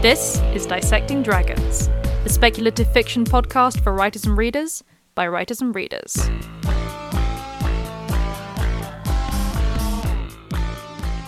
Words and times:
This 0.00 0.40
is 0.54 0.64
Dissecting 0.64 1.24
Dragons, 1.24 1.88
the 2.22 2.28
speculative 2.28 2.92
fiction 2.92 3.24
podcast 3.24 3.82
for 3.82 3.92
writers 3.92 4.26
and 4.26 4.38
readers 4.38 4.84
by 5.16 5.26
writers 5.26 5.60
and 5.60 5.74
readers. 5.74 6.16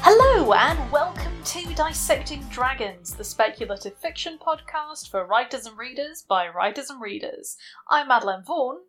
Hello, 0.03 0.53
and 0.53 0.93
welcome 0.93 1.33
to 1.47 1.75
Dissecting 1.75 2.45
Dragons, 2.49 3.13
the 3.15 3.25
speculative 3.25 3.97
fiction 3.97 4.39
podcast 4.41 5.11
for 5.11 5.27
writers 5.27 5.67
and 5.67 5.77
readers 5.77 6.23
by 6.23 6.49
writers 6.49 6.91
and 6.91 7.01
readers. 7.01 7.57
I'm 7.91 8.07
Madeline 8.07 8.45
Vaughan. 8.47 8.83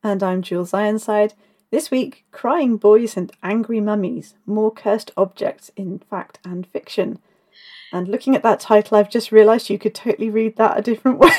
And 0.00 0.22
I'm 0.22 0.42
Jules 0.42 0.72
Ironside. 0.72 1.34
This 1.72 1.90
week, 1.90 2.24
crying 2.30 2.76
boys 2.76 3.16
and 3.16 3.32
angry 3.42 3.80
mummies, 3.80 4.36
more 4.46 4.70
cursed 4.70 5.10
objects 5.16 5.72
in 5.74 5.98
fact 5.98 6.38
and 6.44 6.68
fiction. 6.68 7.18
And 7.92 8.08
looking 8.08 8.36
at 8.36 8.42
that 8.42 8.60
title, 8.60 8.96
I've 8.96 9.10
just 9.10 9.32
realised 9.32 9.70
you 9.70 9.78
could 9.78 9.94
totally 9.94 10.30
read 10.30 10.56
that 10.56 10.78
a 10.78 10.82
different 10.82 11.18
way. 11.18 11.30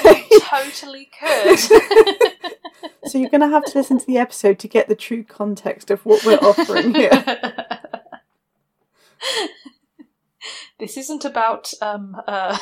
Totally 0.41 1.09
could. 1.19 1.59
so 3.05 3.17
you're 3.17 3.29
going 3.29 3.41
to 3.41 3.49
have 3.49 3.65
to 3.65 3.77
listen 3.77 3.99
to 3.99 4.05
the 4.05 4.17
episode 4.17 4.57
to 4.59 4.67
get 4.67 4.87
the 4.87 4.95
true 4.95 5.23
context 5.23 5.91
of 5.91 6.05
what 6.05 6.25
we're 6.25 6.37
offering 6.37 6.95
here. 6.95 7.11
this 10.79 10.97
isn't 10.97 11.23
about 11.23 11.71
um, 11.81 12.19
uh, 12.25 12.57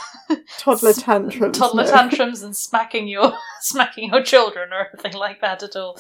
Toddler 0.58 0.94
tantrums. 0.94 1.58
toddler 1.58 1.86
no. 1.86 1.92
tantrums 1.92 2.42
and 2.42 2.58
smacking 2.58 3.08
your 3.08 3.34
smacking 3.62 4.10
your 4.10 4.24
children 4.24 4.74
or 4.74 4.90
anything 4.94 5.14
like 5.14 5.40
that 5.42 5.64
at 5.64 5.78
all. 5.78 5.98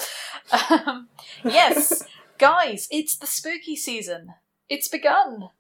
Um, 0.70 1.08
yes, 1.46 2.04
guys, 2.38 2.90
it's 2.92 3.16
the 3.16 3.28
spooky 3.28 3.78
season. 3.78 4.34
It's 4.70 4.90
begun. 4.90 5.52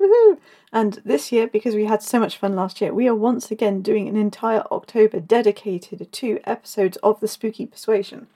Woohoo! 0.00 0.38
And 0.72 1.00
this 1.04 1.30
year, 1.30 1.46
because 1.46 1.74
we 1.74 1.84
had 1.84 2.02
so 2.02 2.18
much 2.18 2.36
fun 2.36 2.56
last 2.56 2.80
year, 2.80 2.92
we 2.92 3.08
are 3.08 3.14
once 3.14 3.50
again 3.50 3.80
doing 3.80 4.08
an 4.08 4.16
entire 4.16 4.64
October 4.70 5.20
dedicated 5.20 6.10
to 6.12 6.40
episodes 6.44 6.96
of 6.98 7.20
the 7.20 7.28
Spooky 7.28 7.66
Persuasion. 7.66 8.26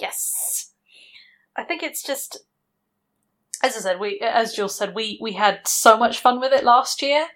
Yes. 0.00 0.72
I 1.54 1.64
think 1.64 1.82
it's 1.82 2.02
just 2.02 2.44
as 3.62 3.76
I 3.76 3.80
said, 3.80 4.00
we 4.00 4.20
as 4.20 4.54
Jules 4.54 4.76
said, 4.76 4.94
we 4.94 5.18
we 5.20 5.32
had 5.32 5.66
so 5.66 5.96
much 5.96 6.18
fun 6.18 6.40
with 6.40 6.52
it 6.52 6.64
last 6.64 7.02
year. 7.02 7.26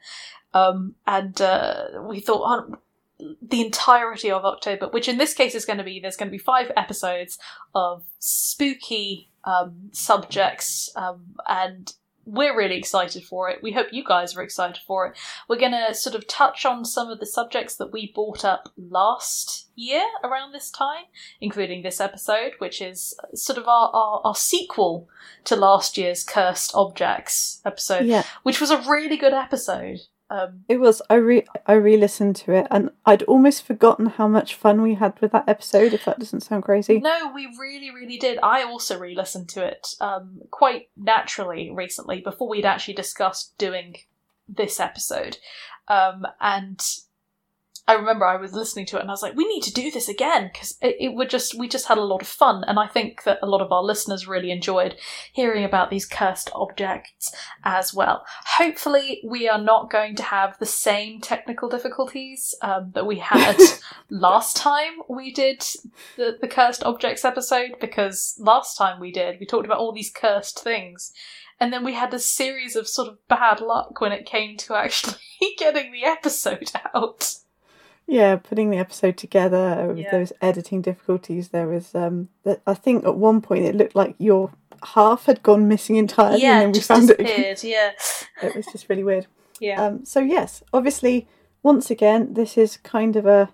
Um 0.54 0.94
and 1.06 1.40
uh 1.40 1.84
we 2.02 2.20
thought 2.20 2.42
oh, 2.70 2.78
the 3.40 3.60
entirety 3.60 4.30
of 4.30 4.44
October, 4.44 4.88
which 4.88 5.08
in 5.08 5.18
this 5.18 5.34
case 5.34 5.54
is 5.54 5.64
going 5.64 5.78
to 5.78 5.84
be 5.84 6.00
there's 6.00 6.16
going 6.16 6.28
to 6.28 6.36
be 6.36 6.38
five 6.38 6.72
episodes 6.76 7.38
of 7.74 8.02
spooky 8.18 9.30
um 9.44 9.90
subjects 9.92 10.90
um 10.96 11.36
and 11.46 11.94
we're 12.26 12.56
really 12.56 12.76
excited 12.76 13.24
for 13.24 13.48
it. 13.48 13.62
We 13.62 13.72
hope 13.72 13.86
you 13.92 14.04
guys 14.04 14.36
are 14.36 14.42
excited 14.42 14.82
for 14.84 15.06
it. 15.06 15.16
We're 15.48 15.60
going 15.60 15.72
to 15.72 15.94
sort 15.94 16.16
of 16.16 16.26
touch 16.26 16.66
on 16.66 16.84
some 16.84 17.08
of 17.08 17.20
the 17.20 17.26
subjects 17.26 17.76
that 17.76 17.92
we 17.92 18.12
brought 18.12 18.44
up 18.44 18.72
last 18.76 19.68
year 19.76 20.04
around 20.24 20.52
this 20.52 20.70
time, 20.70 21.04
including 21.40 21.82
this 21.82 22.00
episode, 22.00 22.52
which 22.58 22.82
is 22.82 23.14
sort 23.34 23.58
of 23.58 23.68
our, 23.68 23.90
our, 23.94 24.20
our 24.24 24.34
sequel 24.34 25.08
to 25.44 25.54
last 25.54 25.96
year's 25.96 26.24
Cursed 26.24 26.72
Objects 26.74 27.62
episode, 27.64 28.06
Yeah, 28.06 28.24
which 28.42 28.60
was 28.60 28.72
a 28.72 28.82
really 28.82 29.16
good 29.16 29.32
episode. 29.32 30.00
Um, 30.28 30.64
it 30.68 30.78
was. 30.78 31.00
I 31.08 31.14
re 31.14 31.44
I 31.66 31.74
re-listened 31.74 32.36
to 32.36 32.52
it, 32.52 32.66
and 32.70 32.90
I'd 33.04 33.22
almost 33.24 33.64
forgotten 33.64 34.06
how 34.06 34.26
much 34.26 34.56
fun 34.56 34.82
we 34.82 34.94
had 34.94 35.20
with 35.20 35.32
that 35.32 35.48
episode. 35.48 35.92
If 35.92 36.04
that 36.04 36.18
doesn't 36.18 36.40
sound 36.40 36.64
crazy. 36.64 36.98
No, 36.98 37.30
we 37.32 37.48
really, 37.58 37.90
really 37.90 38.18
did. 38.18 38.38
I 38.42 38.64
also 38.64 38.98
re 38.98 39.14
listened 39.14 39.48
to 39.50 39.64
it 39.64 39.94
um, 40.00 40.40
quite 40.50 40.88
naturally 40.96 41.70
recently 41.70 42.20
before 42.20 42.48
we'd 42.48 42.66
actually 42.66 42.94
discussed 42.94 43.56
doing 43.56 43.96
this 44.48 44.80
episode. 44.80 45.38
Um, 45.88 46.26
and 46.40 46.82
I 47.88 47.94
remember 47.94 48.26
I 48.26 48.36
was 48.36 48.52
listening 48.52 48.84
to 48.86 48.96
it 48.96 49.00
and 49.00 49.10
I 49.10 49.12
was 49.12 49.22
like, 49.22 49.36
we 49.36 49.46
need 49.46 49.62
to 49.62 49.72
do 49.72 49.92
this 49.92 50.08
again 50.08 50.50
because 50.52 50.76
it, 50.82 50.96
it 50.98 51.14
would 51.14 51.30
just, 51.30 51.56
we 51.56 51.68
just 51.68 51.86
had 51.86 51.98
a 51.98 52.04
lot 52.04 52.20
of 52.20 52.26
fun. 52.26 52.64
And 52.66 52.80
I 52.80 52.88
think 52.88 53.22
that 53.22 53.38
a 53.42 53.46
lot 53.46 53.60
of 53.60 53.70
our 53.70 53.82
listeners 53.82 54.26
really 54.26 54.50
enjoyed 54.50 54.96
hearing 55.32 55.64
about 55.64 55.90
these 55.90 56.04
cursed 56.04 56.50
objects 56.52 57.32
as 57.62 57.94
well. 57.94 58.24
Hopefully, 58.56 59.22
we 59.24 59.48
are 59.48 59.60
not 59.60 59.88
going 59.88 60.16
to 60.16 60.24
have 60.24 60.58
the 60.58 60.66
same 60.66 61.20
technical 61.20 61.68
difficulties 61.68 62.56
um, 62.60 62.90
that 62.94 63.06
we 63.06 63.20
had 63.20 63.56
last 64.10 64.56
time 64.56 64.94
we 65.08 65.32
did 65.32 65.60
the, 66.16 66.38
the 66.40 66.48
cursed 66.48 66.82
objects 66.82 67.24
episode 67.24 67.76
because 67.80 68.34
last 68.40 68.76
time 68.76 68.98
we 68.98 69.12
did, 69.12 69.38
we 69.38 69.46
talked 69.46 69.66
about 69.66 69.78
all 69.78 69.92
these 69.92 70.10
cursed 70.10 70.58
things. 70.60 71.12
And 71.60 71.72
then 71.72 71.84
we 71.84 71.94
had 71.94 72.12
a 72.12 72.18
series 72.18 72.74
of 72.74 72.88
sort 72.88 73.08
of 73.08 73.28
bad 73.28 73.60
luck 73.60 74.00
when 74.00 74.12
it 74.12 74.26
came 74.26 74.56
to 74.58 74.74
actually 74.76 75.14
getting 75.56 75.92
the 75.92 76.04
episode 76.04 76.72
out. 76.92 77.36
Yeah, 78.08 78.36
putting 78.36 78.70
the 78.70 78.76
episode 78.78 79.16
together 79.16 79.86
with 79.88 79.98
Yeah. 79.98 80.10
those 80.12 80.32
editing 80.40 80.80
difficulties. 80.80 81.48
There 81.48 81.66
was 81.66 81.94
um, 81.94 82.28
that 82.44 82.60
I 82.66 82.74
think 82.74 83.04
at 83.04 83.16
one 83.16 83.40
point 83.40 83.64
it 83.64 83.74
looked 83.74 83.96
like 83.96 84.14
your 84.18 84.52
half 84.94 85.26
had 85.26 85.42
gone 85.42 85.66
missing 85.68 85.96
entirely, 85.96 86.44
and 86.44 86.62
then 86.62 86.72
we 86.72 86.80
found 86.80 87.10
it. 87.10 87.18
Again. 87.20 87.56
Yeah, 87.62 87.90
It 88.42 88.54
was 88.54 88.66
just 88.66 88.88
really 88.88 89.02
weird. 89.04 89.26
yeah, 89.60 89.82
Um, 89.84 90.04
so 90.04 90.20
yes, 90.20 90.62
obviously, 90.72 91.26
once 91.62 91.90
again, 91.90 92.34
this 92.34 92.56
is 92.56 92.76
kind 92.78 93.16
of 93.16 93.26
a 93.26 93.48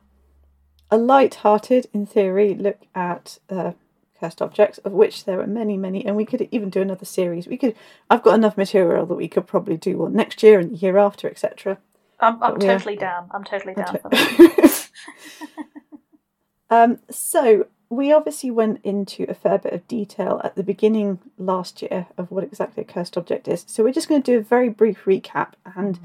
a 0.90 0.98
light-hearted, 0.98 1.86
in 1.94 2.04
theory, 2.04 2.52
look 2.54 2.80
at 2.94 3.38
uh, 3.48 3.72
cursed 4.20 4.42
objects, 4.42 4.76
of 4.78 4.92
which 4.92 5.24
there 5.24 5.40
are 5.40 5.46
many, 5.46 5.78
many, 5.78 6.04
and 6.04 6.14
we 6.16 6.26
could 6.26 6.46
even 6.50 6.68
do 6.68 6.82
another 6.82 7.06
series. 7.06 7.46
We 7.48 7.56
could. 7.56 7.74
I've 8.10 8.22
got 8.22 8.34
enough 8.34 8.58
material 8.58 9.06
that 9.06 9.14
we 9.14 9.28
could 9.28 9.46
probably 9.46 9.78
do 9.78 9.96
one 9.96 10.12
next 10.12 10.42
year 10.42 10.60
and 10.60 10.72
the 10.72 10.76
year 10.76 10.98
after, 10.98 11.26
etc. 11.30 11.78
I'm, 12.22 12.42
I'm 12.42 12.54
we 12.58 12.66
are- 12.68 12.78
totally 12.78 12.96
down. 12.96 13.28
I'm 13.32 13.44
totally 13.44 13.74
down 13.74 13.98
for 14.00 14.08
that. 14.08 14.88
um, 16.70 16.98
so 17.10 17.66
we 17.90 18.10
obviously 18.12 18.50
went 18.50 18.80
into 18.84 19.26
a 19.28 19.34
fair 19.34 19.58
bit 19.58 19.72
of 19.74 19.86
detail 19.86 20.40
at 20.42 20.56
the 20.56 20.62
beginning 20.62 21.18
last 21.36 21.82
year 21.82 22.06
of 22.16 22.30
what 22.30 22.44
exactly 22.44 22.82
a 22.82 22.86
cursed 22.86 23.18
object 23.18 23.46
is. 23.48 23.64
So 23.68 23.82
we're 23.84 23.92
just 23.92 24.08
going 24.08 24.22
to 24.22 24.32
do 24.32 24.38
a 24.38 24.42
very 24.42 24.70
brief 24.70 25.04
recap, 25.04 25.52
and 25.76 25.98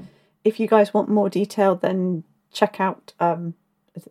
if 0.44 0.60
you 0.60 0.66
guys 0.68 0.92
want 0.92 1.08
more 1.08 1.30
detail, 1.30 1.74
then 1.74 2.24
check 2.52 2.78
out 2.80 3.14
um, 3.20 3.54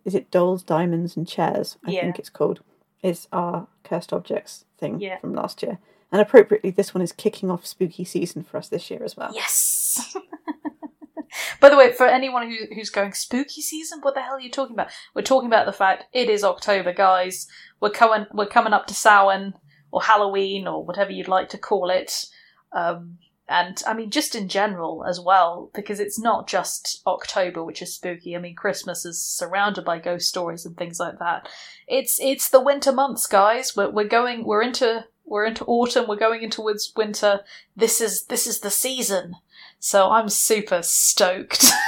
is- 0.06 0.16
it 0.16 0.32
dolls, 0.32 0.64
diamonds, 0.64 1.16
and 1.16 1.28
chairs? 1.28 1.78
I 1.86 1.92
Yeah. 1.92 2.02
think 2.02 2.18
it's 2.20 2.30
called. 2.30 2.62
Is 3.04 3.28
our 3.32 3.68
cursed 3.84 4.12
objects 4.12 4.66
thing 4.80 5.00
Yeah. 5.00 5.20
from 5.20 5.34
last 5.36 5.62
year, 5.62 5.78
and 6.12 6.20
appropriately, 6.20 6.72
this 6.72 6.96
one 6.96 7.04
is 7.04 7.12
kicking 7.12 7.52
off 7.52 7.64
spooky 7.66 8.04
season 8.04 8.42
for 8.44 8.58
us 8.58 8.70
this 8.70 8.90
year 8.90 9.04
as 9.04 9.16
well. 9.16 9.32
Yes. 9.36 10.18
By 11.60 11.70
the 11.70 11.78
way, 11.78 11.92
for 11.92 12.06
anyone 12.06 12.50
who, 12.50 12.74
who's 12.74 12.90
going 12.90 13.14
spooky 13.14 13.62
season, 13.62 14.00
what 14.02 14.16
the 14.16 14.22
hell 14.22 14.36
are 14.36 14.42
you 14.42 14.52
talking 14.52 14.76
about? 14.76 14.90
We're 15.14 15.22
talking 15.22 15.48
about 15.48 15.66
the 15.66 15.74
fact 15.74 16.06
it 16.14 16.30
is 16.30 16.44
October, 16.44 16.94
guys. 16.94 17.48
We're 17.80 17.90
coming 17.90 18.26
we're 18.34 18.48
coming 18.48 18.74
up 18.74 18.88
to 18.88 18.94
Samhain 18.94 19.54
or 19.92 20.02
Halloween 20.02 20.68
or 20.68 20.84
whatever 20.84 21.12
you'd 21.12 21.28
like 21.28 21.50
to 21.50 21.58
call 21.58 21.90
it. 21.90 22.26
Um, 22.72 23.18
and 23.50 23.82
I 23.88 23.94
mean, 23.94 24.12
just 24.12 24.36
in 24.36 24.50
general 24.50 25.06
as 25.06 25.22
well, 25.22 25.72
because 25.74 26.00
it's 26.00 26.20
not 26.20 26.48
just 26.48 27.02
October 27.08 27.64
which 27.64 27.82
is 27.82 27.96
spooky. 27.96 28.36
I 28.36 28.40
mean, 28.40 28.56
Christmas 28.56 29.06
is 29.06 29.22
surrounded 29.22 29.86
by 29.86 30.00
ghost 30.00 30.28
stories 30.28 30.66
and 30.66 30.76
things 30.76 31.00
like 31.00 31.20
that. 31.20 31.48
It's 31.88 32.20
it's 32.20 32.50
the 32.50 32.60
winter 32.60 32.92
months, 32.92 33.26
guys. 33.26 33.76
We're 33.76 33.90
we're 33.90 34.08
going 34.08 34.44
we're 34.44 34.64
into 34.64 35.06
we're 35.26 35.46
into 35.46 35.66
autumn. 35.66 36.08
We're 36.08 36.18
going 36.18 36.44
into 36.44 36.70
winter. 36.96 37.42
This 37.76 38.02
is 38.02 38.26
this 38.26 38.48
is 38.48 38.60
the 38.60 38.72
season. 38.72 39.36
So 39.80 40.10
I'm 40.10 40.30
super 40.30 40.82
stoked. 40.82 41.66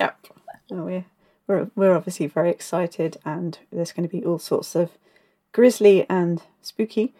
Yep. 0.00 0.26
Oh, 0.72 0.82
we're, 0.82 1.04
we're, 1.46 1.70
we're 1.76 1.94
obviously 1.94 2.26
very 2.26 2.50
excited, 2.50 3.18
and 3.24 3.56
there's 3.70 3.92
going 3.92 4.08
to 4.08 4.12
be 4.12 4.24
all 4.24 4.40
sorts 4.40 4.74
of 4.74 4.90
grisly 5.52 6.04
and 6.10 6.42
spooky 6.60 7.14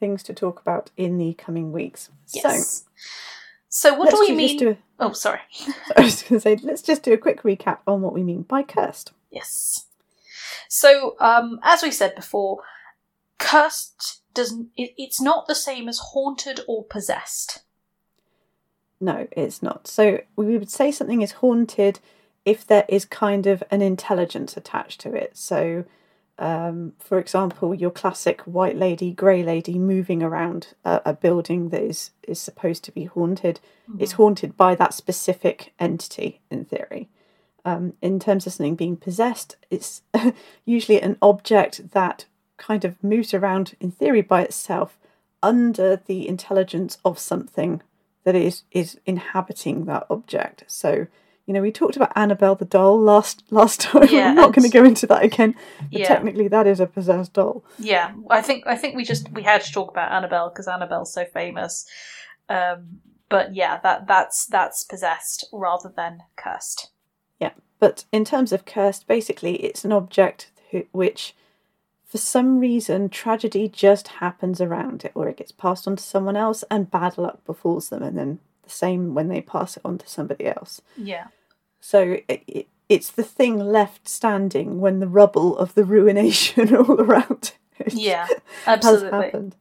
things 0.00 0.24
to 0.24 0.34
talk 0.34 0.60
about 0.60 0.90
in 0.96 1.16
the 1.16 1.34
coming 1.34 1.70
weeks. 1.70 2.10
yes. 2.34 2.84
So 3.68 3.94
what 3.94 4.10
do 4.10 4.18
we 4.18 4.34
mean? 4.34 4.58
do 4.58 4.70
a, 4.70 4.76
Oh, 4.98 5.12
sorry. 5.12 5.40
I 5.96 6.00
was 6.02 6.22
going 6.22 6.40
to 6.40 6.40
say, 6.40 6.56
let's 6.62 6.82
just 6.82 7.02
do 7.02 7.12
a 7.12 7.18
quick 7.18 7.42
recap 7.42 7.78
on 7.86 8.02
what 8.02 8.14
we 8.14 8.22
mean 8.22 8.42
by 8.42 8.62
cursed. 8.62 9.12
Yes. 9.30 9.86
So, 10.68 11.16
um, 11.20 11.60
as 11.62 11.82
we 11.82 11.90
said 11.90 12.14
before, 12.14 12.62
cursed 13.38 14.22
doesn't. 14.34 14.70
It, 14.76 14.92
it's 14.96 15.20
not 15.20 15.46
the 15.46 15.54
same 15.54 15.88
as 15.88 15.98
haunted 15.98 16.60
or 16.66 16.84
possessed. 16.84 17.60
No, 19.00 19.28
it's 19.32 19.62
not. 19.62 19.86
So 19.86 20.20
we 20.36 20.58
would 20.58 20.70
say 20.70 20.90
something 20.90 21.22
is 21.22 21.32
haunted 21.32 22.00
if 22.44 22.66
there 22.66 22.84
is 22.88 23.04
kind 23.04 23.46
of 23.46 23.62
an 23.70 23.82
intelligence 23.82 24.56
attached 24.56 25.00
to 25.02 25.14
it. 25.14 25.36
So, 25.36 25.84
um, 26.38 26.94
for 26.98 27.18
example, 27.18 27.74
your 27.74 27.90
classic 27.90 28.40
white 28.42 28.76
lady, 28.76 29.12
grey 29.12 29.42
lady 29.42 29.78
moving 29.78 30.22
around 30.22 30.68
a, 30.84 31.02
a 31.06 31.12
building 31.12 31.68
that 31.68 31.82
is, 31.82 32.10
is 32.26 32.40
supposed 32.40 32.84
to 32.84 32.92
be 32.92 33.04
haunted. 33.04 33.60
It's 33.98 34.12
haunted 34.12 34.56
by 34.56 34.74
that 34.76 34.94
specific 34.94 35.72
entity, 35.78 36.40
in 36.50 36.64
theory. 36.64 37.08
Um, 37.64 37.94
in 38.00 38.18
terms 38.18 38.46
of 38.46 38.52
something 38.52 38.76
being 38.76 38.96
possessed, 38.96 39.56
it's 39.70 40.02
usually 40.64 41.00
an 41.02 41.16
object 41.20 41.92
that 41.92 42.24
kind 42.56 42.84
of 42.84 43.02
moves 43.02 43.34
around, 43.34 43.76
in 43.80 43.90
theory, 43.90 44.22
by 44.22 44.42
itself 44.42 44.98
under 45.42 45.96
the 45.96 46.28
intelligence 46.28 46.98
of 47.04 47.18
something 47.18 47.82
that 48.24 48.34
is 48.34 48.62
is 48.70 48.98
inhabiting 49.06 49.84
that 49.86 50.06
object. 50.10 50.64
So 50.66 51.06
You 51.46 51.54
know, 51.54 51.62
we 51.62 51.72
talked 51.72 51.96
about 51.96 52.12
Annabelle 52.14 52.56
the 52.56 52.66
doll 52.66 53.00
last 53.00 53.42
last 53.50 53.80
time. 53.80 54.08
Yeah, 54.10 54.28
We're 54.28 54.42
not 54.42 54.54
going 54.54 54.70
to 54.70 54.78
go 54.78 54.84
into 54.84 55.06
that 55.06 55.22
again. 55.24 55.54
But 55.90 56.00
Yeah. 56.00 56.08
technically, 56.08 56.48
that 56.48 56.66
is 56.66 56.78
a 56.80 56.86
possessed 56.86 57.32
doll. 57.32 57.64
Yeah, 57.78 58.12
I 58.30 58.42
think 58.42 58.66
I 58.66 58.76
think 58.76 58.96
we 58.96 59.04
just 59.04 59.30
we 59.32 59.42
had 59.42 59.62
to 59.62 59.72
talk 59.72 59.90
about 59.90 60.12
Annabelle 60.12 60.50
because 60.50 60.68
Annabelle's 60.68 61.12
so 61.12 61.24
famous. 61.24 61.86
Um, 62.50 63.00
but 63.30 63.54
yeah, 63.54 63.78
that 63.82 64.06
that's 64.06 64.46
that's 64.46 64.82
possessed 64.84 65.46
rather 65.52 65.90
than 65.94 66.20
cursed. 66.36 66.90
Yeah, 67.40 67.52
but 67.78 68.04
in 68.12 68.24
terms 68.24 68.52
of 68.52 68.64
cursed, 68.64 69.06
basically, 69.06 69.54
it's 69.64 69.84
an 69.84 69.92
object 69.92 70.50
who, 70.70 70.84
which, 70.92 71.34
for 72.08 72.18
some 72.18 72.58
reason, 72.58 73.10
tragedy 73.10 73.68
just 73.68 74.08
happens 74.08 74.62
around 74.62 75.04
it, 75.04 75.12
or 75.14 75.28
it 75.28 75.36
gets 75.36 75.52
passed 75.52 75.86
on 75.86 75.96
to 75.96 76.02
someone 76.02 76.36
else, 76.36 76.64
and 76.70 76.90
bad 76.90 77.18
luck 77.18 77.44
befalls 77.44 77.90
them, 77.90 78.02
and 78.02 78.16
then 78.16 78.38
the 78.62 78.70
same 78.70 79.14
when 79.14 79.28
they 79.28 79.42
pass 79.42 79.76
it 79.76 79.82
on 79.84 79.98
to 79.98 80.08
somebody 80.08 80.46
else. 80.46 80.80
Yeah, 80.96 81.26
So 81.80 82.18
it, 82.26 82.42
it, 82.46 82.68
it's 82.88 83.10
the 83.10 83.22
thing 83.22 83.58
left 83.58 84.08
standing 84.08 84.80
when 84.80 85.00
the 85.00 85.06
rubble 85.06 85.56
of 85.58 85.74
the 85.74 85.84
ruination 85.84 86.74
all 86.76 86.98
around 87.00 87.52
it 87.52 87.58
yeah, 87.88 88.26
absolutely. 88.66 89.52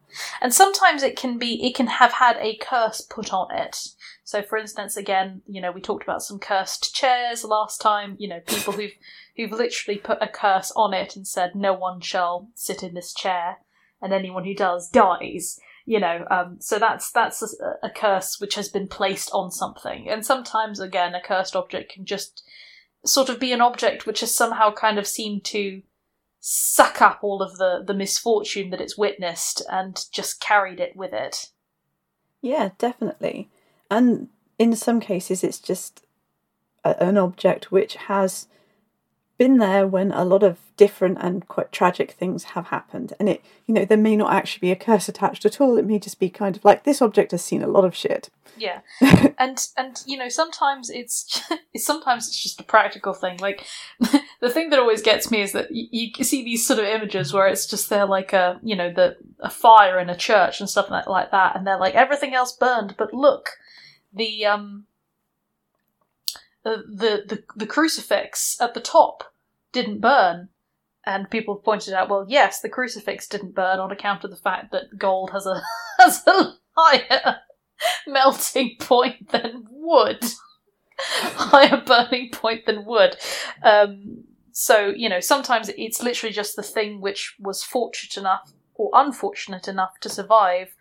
And 0.42 0.54
sometimes 0.54 1.04
it 1.04 1.16
can 1.16 1.38
be 1.38 1.66
it 1.66 1.75
can 1.75 1.88
have 1.88 2.14
had 2.14 2.38
a 2.38 2.58
curse 2.58 3.02
put 3.02 3.34
on 3.34 3.54
it. 3.56 3.78
So, 4.24 4.42
for 4.42 4.58
instance, 4.58 4.98
again, 4.98 5.42
you 5.48 5.62
know, 5.62 5.72
we 5.72 5.81
talked 5.81 6.04
about 6.04 6.24
some 6.24 6.40
cursed 6.40 6.94
chairs 6.94 7.44
last 7.44 7.80
time. 7.80 8.16
You 8.19 8.28
know, 8.28 8.40
people 8.46 8.74
who've 8.74 8.96
who've 9.36 9.52
literally 9.52 10.00
put 10.00 10.22
a 10.22 10.28
curse 10.28 10.72
on 10.75 10.94
it 10.94 11.16
and 11.16 11.28
said, 11.28 11.56
"No 11.56 11.74
one 11.74 12.02
shall 12.02 12.50
sit 12.56 12.84
in 12.84 12.94
this 12.94 13.14
chair," 13.14 13.58
and 14.02 14.14
anyone 14.14 14.44
who 14.44 14.54
does 14.54 14.90
dies. 14.90 15.60
You 15.86 16.02
know, 16.02 16.25
um, 16.30 16.58
so 16.60 16.80
that's 16.80 17.12
that's 17.12 17.42
a, 17.42 17.88
a 17.88 17.90
curse 17.90 18.40
which 18.42 18.56
has 18.56 18.68
been 18.68 18.88
placed 18.88 19.30
on 19.31 19.52
something. 19.52 20.10
And 20.10 20.25
sometimes, 20.25 20.80
again, 20.80 21.16
a 21.16 21.22
cursed 21.22 21.56
object 21.56 21.94
can 21.94 22.06
just 22.06 22.44
sort 23.06 23.30
of 23.30 23.40
be 23.40 23.54
an 23.54 23.62
object 23.62 24.06
which 24.06 24.19
has 24.19 24.36
somehow 24.36 24.74
kind 24.74 25.00
of 25.00 25.08
seemed 25.08 25.46
to 25.46 25.81
suck 26.49 27.01
up 27.01 27.19
all 27.23 27.41
of 27.41 27.57
the 27.57 27.83
the 27.85 27.94
misfortune 27.94 28.69
that 28.69 28.79
it's 28.79 28.97
witnessed 28.97 29.61
and 29.69 30.05
just 30.13 30.39
carried 30.39 30.79
it 30.79 30.95
with 30.95 31.11
it. 31.11 31.47
Yeah, 32.41 32.69
definitely. 32.77 33.49
And 33.91 34.29
in 34.57 34.73
some 34.77 35.01
cases, 35.01 35.44
it's 35.44 35.59
just 35.59 36.05
a, 36.85 37.03
an 37.03 37.17
object 37.17 37.69
which 37.69 37.95
has 37.95 38.47
been 39.38 39.57
there 39.57 39.88
when 39.88 40.12
a 40.12 40.25
lot 40.25 40.44
of 40.44 40.60
different 40.78 41.18
and 41.22 41.48
quite 41.48 41.72
tragic 41.72 42.12
things 42.12 42.44
have 42.44 42.68
happened. 42.68 43.13
And 43.19 43.30
it, 43.30 43.44
you 43.66 43.74
know, 43.74 43.86
there 43.86 43.98
may 43.98 44.16
not 44.16 44.34
actually 44.34 44.68
be 44.68 44.72
a 44.72 44.75
curse 44.75 45.07
attached 45.07 45.45
at 45.45 45.62
all. 45.62 45.78
It 45.78 45.86
may 45.86 46.00
just 46.00 46.19
be 46.19 46.30
kind 46.30 46.56
of 46.56 46.66
like 46.66 46.84
this 46.84 47.01
object 47.01 47.31
has 47.31 47.44
seen 47.44 47.62
a 47.62 47.68
lot 47.68 47.86
of 47.86 47.95
shit. 47.95 48.30
Yeah, 48.57 48.80
and 49.38 49.68
and 49.78 50.01
you 50.07 50.18
know 50.18 50.30
sometimes 50.30 50.89
it's 50.89 51.44
sometimes 51.78 52.28
it's 52.28 52.42
just 52.42 52.60
a 52.60 52.63
practical 52.63 53.13
thing. 53.13 53.38
Like 53.38 53.66
the 54.42 54.50
thing 54.50 54.72
that 54.72 54.80
always 54.80 55.04
gets 55.04 55.30
me 55.30 55.42
is 55.42 55.51
that 55.51 55.68
you, 55.69 56.10
you 56.16 56.24
see 56.24 56.44
these 56.44 56.66
sort 56.66 56.80
of 56.80 56.86
images 56.86 57.33
where 57.33 57.48
it's 57.48 57.68
just 57.68 57.90
they're 57.90 58.07
like 58.07 58.33
a 58.33 58.60
you 58.63 58.75
know 58.75 58.92
the 58.92 59.18
a 59.42 59.50
fire 59.51 60.00
in 60.00 60.10
a 60.10 60.18
church 60.18 60.60
and 60.60 60.68
stuff 60.69 60.90
like, 60.90 61.06
like 61.06 61.30
that, 61.31 61.56
and 61.56 61.68
they're 61.68 61.80
like 61.80 61.94
everything 61.94 62.33
else 62.33 62.51
burned, 62.51 62.95
but 62.98 63.13
look, 63.13 63.51
the 64.12 64.45
um 64.48 64.87
the 66.88 67.24
the 67.25 67.44
the, 67.56 67.66
crucifix 67.66 68.58
at 68.60 68.74
the 68.74 68.80
top 68.80 69.24
didn't 69.72 70.02
burn. 70.02 70.50
And 71.06 71.30
people 71.30 71.56
have 71.56 71.64
pointed 71.64 71.94
out, 71.94 72.10
well, 72.10 72.25
yes, 72.28 72.60
the 72.60 72.68
crucifix 72.68 73.28
didn't 73.30 73.56
burn 73.56 73.80
on 73.80 73.92
account 73.92 74.25
of 74.25 74.30
the 74.30 74.36
fact 74.36 74.74
that 74.74 74.98
gold 74.98 75.31
has 75.31 75.46
a 75.46 75.62
has 76.00 76.25
a 76.28 76.54
higher 76.75 77.38
melting 78.08 78.75
point 78.80 79.31
than 79.31 79.66
wood, 79.69 80.24
higher 81.00 81.81
burning 81.86 82.30
point 82.31 82.66
than 82.66 82.86
wood. 82.86 83.16
Um, 83.64 84.25
so 84.52 84.94
you 84.96 85.08
know, 85.08 85.22
sometimes 85.22 85.69
it's 85.78 86.04
literally 86.04 86.34
just 86.34 86.56
the 86.56 86.64
thing 86.64 87.00
which 87.00 87.36
was 87.40 87.64
fortunate 87.64 88.18
enough 88.18 88.52
or 88.75 88.92
unfortunate 88.94 89.68
enough 89.68 90.00
to 90.02 90.10
survive 90.10 90.75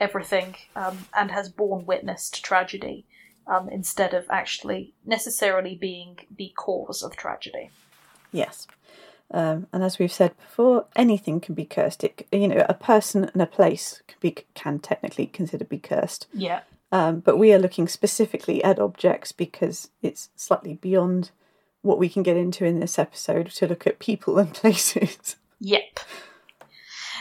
everything 0.00 0.56
um, 0.74 1.06
and 1.14 1.30
has 1.30 1.48
borne 1.48 1.86
witness 1.86 2.30
to 2.30 2.42
tragedy, 2.42 3.06
um, 3.46 3.68
instead 3.68 4.14
of 4.14 4.26
actually 4.30 4.94
necessarily 5.04 5.74
being 5.74 6.18
the 6.36 6.52
cause 6.56 7.02
of 7.02 7.16
tragedy. 7.16 7.70
Yes. 8.32 8.66
Um, 9.30 9.66
and 9.72 9.82
as 9.82 9.98
we've 9.98 10.12
said 10.12 10.36
before, 10.36 10.86
anything 10.94 11.40
can 11.40 11.54
be 11.54 11.64
cursed. 11.64 12.04
It, 12.04 12.26
you 12.30 12.48
know, 12.48 12.64
a 12.68 12.74
person 12.74 13.24
and 13.32 13.42
a 13.42 13.46
place 13.46 14.02
can 14.06 14.18
be 14.20 14.36
can 14.54 14.78
technically 14.78 15.26
considered 15.26 15.68
be 15.68 15.78
cursed. 15.78 16.26
Yeah. 16.32 16.60
Um, 16.92 17.20
but 17.20 17.36
we 17.36 17.52
are 17.52 17.58
looking 17.58 17.88
specifically 17.88 18.62
at 18.62 18.78
objects 18.78 19.32
because 19.32 19.90
it's 20.02 20.30
slightly 20.36 20.74
beyond 20.74 21.30
what 21.82 21.98
we 21.98 22.08
can 22.08 22.22
get 22.22 22.36
into 22.36 22.64
in 22.64 22.80
this 22.80 22.98
episode 22.98 23.50
to 23.50 23.66
look 23.66 23.86
at 23.86 23.98
people 23.98 24.38
and 24.38 24.54
places. 24.54 25.36
Yep. 25.60 26.00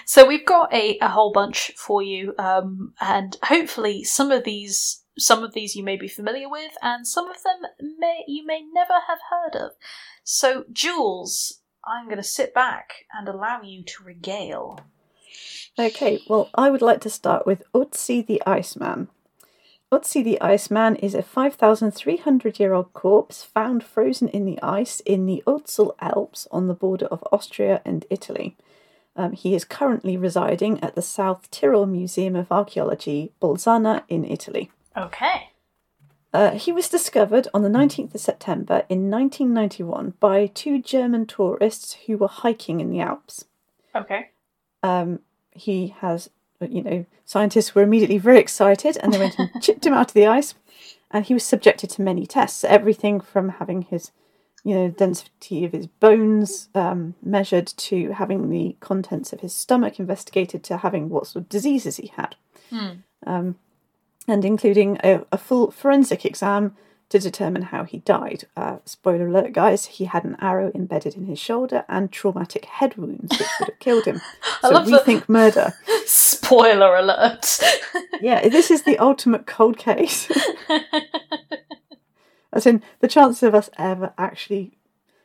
So 0.06 0.28
we've 0.28 0.45
got 0.45 0.71
a, 0.71 1.00
a 1.00 1.10
whole 1.10 1.31
bunch 1.31 1.71
for 1.75 2.04
you, 2.04 2.36
um, 2.38 2.94
and 3.01 3.36
hopefully 3.44 4.04
some 4.04 4.31
of 4.31 4.44
these 4.44 5.01
some 5.18 5.44
of 5.44 5.54
these 5.54 5.76
you 5.76 5.84
may 5.84 5.98
be 5.98 6.08
familiar 6.08 6.50
with, 6.50 6.74
and 6.82 7.08
some 7.08 7.30
of 7.30 7.38
them 7.44 7.90
may 8.00 8.24
you 8.28 8.46
may 8.46 8.62
never 8.74 8.94
have 9.08 9.20
heard 9.30 9.56
of. 9.56 9.72
So 10.24 10.66
Jules, 10.72 11.62
I'm 11.86 12.06
going 12.06 12.18
to 12.18 12.24
sit 12.24 12.54
back 12.54 13.06
and 13.18 13.28
allow 13.28 13.62
you 13.62 13.84
to 13.84 14.04
regale. 14.04 14.80
Okay, 15.78 16.22
well, 16.28 16.50
I 16.56 16.70
would 16.70 16.82
like 16.82 17.02
to 17.02 17.10
start 17.10 17.46
with 17.46 17.64
Otzi 17.74 18.26
the 18.26 18.42
Iceman. 18.48 19.10
Otzi 19.92 20.24
the 20.24 20.42
Iceman 20.42 20.96
is 20.96 21.14
a 21.14 21.22
5,300 21.22 22.60
year 22.60 22.74
old 22.74 22.94
corpse 22.94 23.44
found 23.44 23.84
frozen 23.84 24.28
in 24.30 24.46
the 24.46 24.60
ice 24.62 25.00
in 25.02 25.26
the 25.26 25.44
Otztal 25.46 25.96
Alps 26.02 26.48
on 26.52 26.68
the 26.68 26.74
border 26.74 27.06
of 27.08 27.24
Austria 27.32 27.82
and 27.86 28.06
Italy. 28.10 28.56
Um, 29.16 29.34
he 29.34 29.54
is 29.54 29.64
currently 29.64 30.18
residing 30.18 30.84
at 30.84 30.96
the 30.96 31.02
South 31.02 31.50
Tyrol 31.52 31.86
Museum 31.86 32.36
of 32.36 32.52
Archaeology, 32.52 33.32
Bolzano, 33.42 34.04
in 34.10 34.26
Italy. 34.26 34.72
Okay. 34.97 35.50
Uh, 36.33 36.51
he 36.51 36.71
was 36.71 36.89
discovered 36.89 37.47
on 37.53 37.63
the 37.63 37.69
19th 37.69 38.13
of 38.13 38.19
September 38.19 38.83
in 38.89 39.09
1991 39.09 40.16
by 40.19 40.47
two 40.47 40.81
German 40.81 41.25
tourists 41.25 41.94
who 42.06 42.18
were 42.18 42.28
hiking 42.28 42.81
in 42.81 42.90
the 42.90 42.99
Alps. 42.99 43.45
Okay. 43.95 44.31
Um, 44.83 45.19
he 45.52 45.95
has, 45.99 46.30
you 46.59 46.83
know, 46.83 47.06
scientists 47.23 47.73
were 47.73 47.83
immediately 47.83 48.18
very 48.18 48.40
excited 48.40 48.97
and 48.97 49.14
they 49.14 49.18
went 49.18 49.40
and 49.40 49.49
chipped 49.61 49.85
him 49.85 49.94
out 49.94 50.09
of 50.09 50.14
the 50.14 50.28
ice. 50.28 50.56
And 51.09 51.25
he 51.25 51.33
was 51.33 51.45
subjected 51.45 51.90
to 51.92 52.02
many 52.02 52.25
tests, 52.25 52.66
everything 52.66 53.21
from 53.21 53.47
having 53.47 53.83
his, 53.83 54.11
you 54.66 54.75
know, 54.75 54.90
density 54.90 55.64
of 55.64 55.71
his 55.71 55.87
bones 55.87 56.68
um, 56.75 57.16
measured 57.23 57.68
to 57.68 58.11
having 58.11 58.49
the 58.49 58.75
contents 58.81 59.31
of 59.31 59.40
his 59.40 59.54
stomach 59.54 59.99
investigated 59.99 60.64
to 60.66 60.78
having 60.78 61.07
what 61.07 61.28
sort 61.28 61.45
of 61.45 61.49
diseases 61.49 61.95
he 61.95 62.07
had. 62.07 62.35
Um, 63.25 63.56
and 64.28 64.44
including 64.46 64.98
a, 65.04 65.26
a 65.32 65.38
full 65.38 65.72
forensic 65.72 66.26
exam 66.26 66.76
to 67.10 67.20
determine 67.20 67.62
how 67.62 67.84
he 67.84 68.00
died. 68.00 68.46
Uh, 68.58 68.78
spoiler 68.86 69.28
alert, 69.28 69.54
guys, 69.54 69.86
he 69.86 70.06
had 70.06 70.24
an 70.24 70.36
arrow 70.42 70.72
embedded 70.74 71.14
in 71.16 71.26
his 71.28 71.38
shoulder 71.38 71.86
and 71.88 72.12
traumatic 72.12 72.66
head 72.66 72.98
wounds, 72.98 73.30
which 73.38 73.48
would 73.60 73.70
have 73.70 73.80
killed 73.80 74.06
him. 74.06 74.20
I 74.64 74.70
So 74.70 74.74
love 74.74 74.86
we 74.88 74.92
that- 74.94 75.06
think 75.06 75.30
murder. 75.30 75.74
Spoiler 76.06 76.96
alert. 76.96 77.60
Yeah, 78.22 78.48
this 78.48 78.72
is 78.72 78.84
the 78.84 78.98
ultimate 78.98 79.46
cold 79.46 79.78
case. 79.78 80.32
As 82.54 82.66
in, 82.66 82.82
the 83.02 83.08
chances 83.10 83.44
of 83.44 83.54
us 83.54 83.70
ever 83.78 84.14
actually 84.18 84.78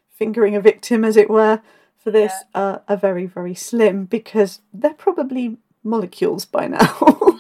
fingering 0.09 0.57
a 0.57 0.61
victim, 0.61 1.05
as 1.05 1.17
it 1.17 1.31
were, 1.31 1.63
for 1.97 2.11
this 2.11 2.33
are, 2.55 2.83
are 2.89 2.97
very, 2.97 3.27
very 3.27 3.55
slim 3.55 4.05
because 4.07 4.61
they're 4.73 4.93
probably 4.95 5.59
molecules 5.85 6.45
by 6.45 6.67
now. 6.67 7.39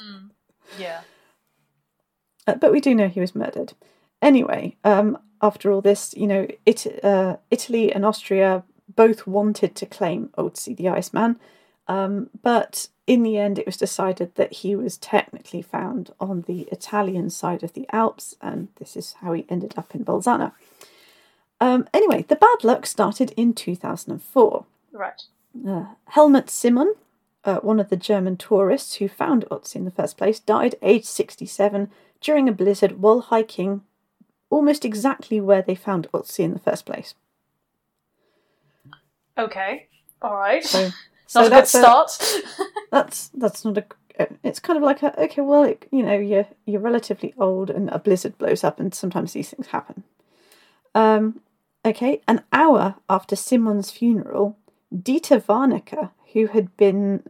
yeah. 0.79 1.01
Uh, 2.51 2.57
but 2.57 2.73
we 2.73 2.81
do 2.81 2.95
know 2.95 3.09
he 3.09 3.21
was 3.21 3.35
murdered. 3.35 3.75
Anyway, 4.21 4.77
um, 4.85 5.19
after 5.41 5.71
all 5.71 5.81
this, 5.81 6.15
you 6.17 6.27
know, 6.27 6.47
it, 6.67 6.87
uh, 7.05 7.37
Italy 7.51 7.93
and 7.93 8.05
Austria 8.05 8.65
both 8.95 9.27
wanted 9.27 9.75
to 9.77 9.87
claim 9.87 10.31
Otzi 10.37 10.77
the 10.77 10.89
Iceman, 10.89 11.39
um, 11.87 12.29
but 12.43 12.89
in 13.07 13.23
the 13.23 13.39
end, 13.39 13.59
it 13.59 13.67
was 13.67 13.77
decided 13.77 14.35
that 14.35 14.53
he 14.53 14.75
was 14.77 14.99
technically 14.99 15.63
found 15.63 16.11
on 16.21 16.43
the 16.43 16.63
Italian 16.73 17.31
side 17.31 17.63
of 17.63 17.73
the 17.73 17.87
Alps, 17.93 18.37
and 18.41 18.69
this 18.77 18.97
is 18.97 19.15
how 19.21 19.33
he 19.33 19.47
ended 19.49 19.75
up 19.77 19.95
in 19.95 20.05
Bolzano. 20.05 20.53
Um, 21.61 21.89
anyway, 21.95 22.25
the 22.29 22.37
bad 22.37 22.65
luck 22.65 22.85
started 22.87 23.33
in 23.37 23.55
2004. 23.55 24.65
Right. 24.93 25.23
Uh, 25.67 25.87
Helmut 26.07 26.51
Simon, 26.51 26.95
uh, 27.45 27.57
one 27.57 27.81
of 27.81 27.91
the 27.91 27.97
German 27.97 28.37
tourists 28.37 28.97
who 28.97 29.09
found 29.09 29.45
Otzi 29.51 29.77
in 29.77 29.85
the 29.85 29.91
first 29.91 30.17
place, 30.17 30.41
died 30.41 30.75
aged 30.83 31.07
67 31.07 31.91
during 32.21 32.49
a 32.49 32.53
blizzard 32.53 33.01
while 33.01 33.21
hiking 33.21 33.83
almost 34.51 34.85
exactly 34.85 35.41
where 35.41 35.63
they 35.63 35.75
found 35.75 36.09
Otzi 36.13 36.41
in 36.41 36.53
the 36.53 36.59
first 36.59 36.85
place. 36.85 37.15
Okay. 39.39 39.87
All 40.21 40.37
right. 40.37 40.65
So, 40.65 40.91
Not 41.35 41.47
a 41.47 41.51
good 41.51 41.69
start. 41.69 42.41
that's 42.91 43.29
that's 43.29 43.65
not 43.65 43.79
a. 43.79 43.85
It's 44.43 44.59
kind 44.59 44.77
of 44.77 44.83
like 44.83 45.03
a 45.03 45.19
okay, 45.23 45.41
well, 45.41 45.63
it, 45.63 45.87
you 45.91 46.03
know, 46.03 46.19
you're 46.19 46.49
you're 46.67 46.81
relatively 46.81 47.33
old, 47.39 47.71
and 47.71 47.89
a 47.91 47.99
blizzard 48.01 48.37
blows 48.37 48.65
up, 48.65 48.81
and 48.81 48.93
sometimes 48.93 49.33
these 49.33 49.51
things 49.51 49.69
happen. 49.69 50.03
Um, 50.95 51.41
okay, 51.85 52.21
an 52.27 52.43
hour 52.53 52.97
after 53.09 53.37
Simon's 53.37 53.93
funeral, 53.93 54.59
Dieter 54.93 55.41
Warnecke, 55.43 56.11
who 56.33 56.49
had 56.49 56.77
been, 56.77 57.23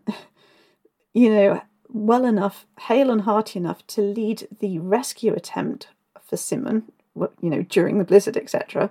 you 1.13 1.31
know, 1.31 1.63
well 1.93 2.25
enough, 2.25 2.67
hale 2.81 3.11
and 3.11 3.23
hearty 3.23 3.59
enough 3.59 3.87
to 3.89 4.01
lead 4.01 4.49
the 4.61 4.79
rescue 4.79 5.33
attempt 5.35 5.89
for 6.23 6.37
Simon, 6.37 6.85
you 7.15 7.51
know, 7.51 7.63
during 7.63 7.99
the 7.99 8.05
blizzard, 8.05 8.37
etc., 8.37 8.91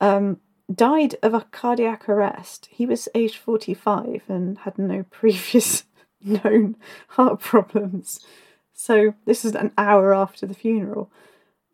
um, 0.00 0.40
died 0.72 1.16
of 1.22 1.34
a 1.34 1.42
cardiac 1.52 2.08
arrest. 2.08 2.68
He 2.70 2.86
was 2.86 3.08
aged 3.14 3.36
45 3.36 4.22
and 4.28 4.58
had 4.58 4.78
no 4.78 5.02
previous 5.10 5.84
known 6.22 6.76
heart 7.08 7.40
problems. 7.40 8.20
So 8.72 9.14
this 9.24 9.44
is 9.44 9.54
an 9.54 9.72
hour 9.78 10.14
after 10.14 10.46
the 10.46 10.54
funeral. 10.54 11.10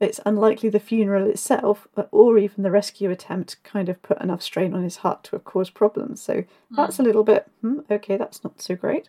It's 0.01 0.21
unlikely 0.27 0.69
the 0.69 0.81
funeral 0.81 1.29
itself, 1.31 1.87
or 2.11 2.37
even 2.37 2.65
the 2.65 2.73
rescue 2.73 3.11
attempt, 3.11 3.63
kind 3.63 3.89
of 3.89 4.03
put 4.03 4.21
enough 4.21 4.43
strain 4.43 4.75
on 4.75 4.83
his 4.83 4.97
heart 4.97 5.23
to 5.25 5.37
have 5.37 5.45
caused 5.45 5.75
problems. 5.75 6.21
So 6.21 6.45
that's 6.71 6.99
a 6.99 7.05
little 7.05 7.23
bit, 7.23 7.49
hmm, 7.61 7.81
okay, 7.89 8.17
that's 8.17 8.43
not 8.43 8.61
so 8.61 8.75
great. 8.75 9.09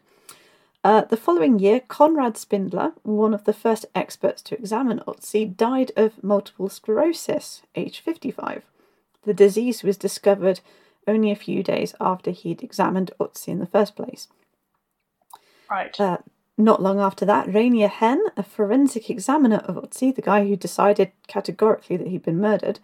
Uh, 0.84 1.06
the 1.06 1.16
following 1.16 1.60
year, 1.60 1.80
Konrad 1.80 2.36
Spindler, 2.36 2.92
one 3.04 3.34
of 3.34 3.46
the 3.46 3.54
first 3.54 3.86
experts 3.96 4.42
to 4.42 4.56
examine 4.56 5.00
Otzi, 5.08 5.56
died 5.56 5.94
of 5.96 6.22
multiple 6.22 6.68
sclerosis, 6.68 7.62
age 7.74 8.02
55. 8.02 8.64
The 9.24 9.34
disease 9.34 9.82
was 9.82 9.96
discovered 9.96 10.60
only 11.08 11.32
a 11.32 11.38
few 11.38 11.64
days 11.64 11.96
after 12.02 12.32
he'd 12.32 12.62
examined 12.62 13.12
Otzi 13.18 13.48
in 13.48 13.60
the 13.60 13.66
first 13.66 13.96
place. 13.96 14.28
Right. 15.72 15.98
Uh, 15.98 16.18
not 16.58 16.82
long 16.82 17.00
after 17.00 17.26
that, 17.26 17.52
Rainer 17.54 17.88
Henn, 17.88 18.22
a 18.36 18.44
forensic 18.44 19.10
examiner 19.10 19.58
of 19.66 19.78
Otzi, 19.78 20.14
the 20.14 20.22
guy 20.22 20.46
who 20.46 20.58
decided 20.58 21.14
categorically 21.28 21.96
that 21.96 22.08
he'd 22.08 22.24
been 22.24 22.42
murdered, 22.42 22.82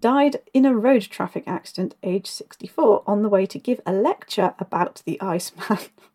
died 0.00 0.38
in 0.54 0.64
a 0.64 0.74
road 0.74 1.02
traffic 1.02 1.44
accident 1.46 1.94
aged 2.02 2.26
64 2.26 3.04
on 3.06 3.22
the 3.22 3.28
way 3.28 3.44
to 3.44 3.58
give 3.58 3.82
a 3.84 3.92
lecture 3.92 4.54
about 4.58 5.02
the 5.04 5.20
Iceman. 5.20 5.78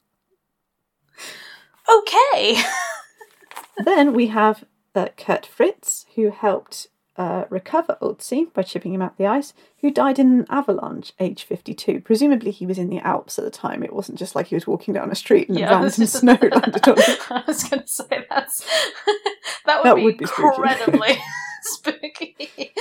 okay. 1.97 2.61
then 3.83 4.13
we 4.13 4.27
have 4.27 4.63
uh, 4.95 5.07
Kurt 5.17 5.45
Fritz, 5.45 6.05
who 6.15 6.29
helped 6.31 6.87
uh, 7.17 7.45
recover 7.49 7.97
Otzi 8.01 8.51
by 8.53 8.61
chipping 8.63 8.93
him 8.93 9.01
out 9.01 9.17
the 9.17 9.25
ice, 9.27 9.53
who 9.81 9.91
died 9.91 10.19
in 10.19 10.27
an 10.39 10.45
avalanche, 10.49 11.11
age 11.19 11.43
52. 11.43 11.99
Presumably, 12.01 12.51
he 12.51 12.65
was 12.65 12.77
in 12.77 12.89
the 12.89 12.99
Alps 12.99 13.37
at 13.37 13.43
the 13.45 13.51
time. 13.51 13.83
It 13.83 13.93
wasn't 13.93 14.17
just 14.17 14.35
like 14.35 14.47
he 14.47 14.55
was 14.55 14.65
walking 14.67 14.93
down 14.93 15.11
a 15.11 15.15
street 15.15 15.49
and 15.49 15.59
Yeah, 15.59 15.71
random 15.71 16.05
snow 16.07 16.37
landed 16.41 16.87
on 16.87 16.97
him. 16.97 17.15
I 17.29 17.43
was 17.45 17.63
going 17.65 17.81
to 17.83 17.87
say 17.87 18.25
that's 18.29 18.65
that 19.65 19.83
would 19.83 19.89
That 19.89 19.95
be, 19.97 20.03
would 20.03 20.17
be 20.17 20.25
spooky. 20.25 20.47
incredibly 20.47 21.17
spooky. 21.63 22.73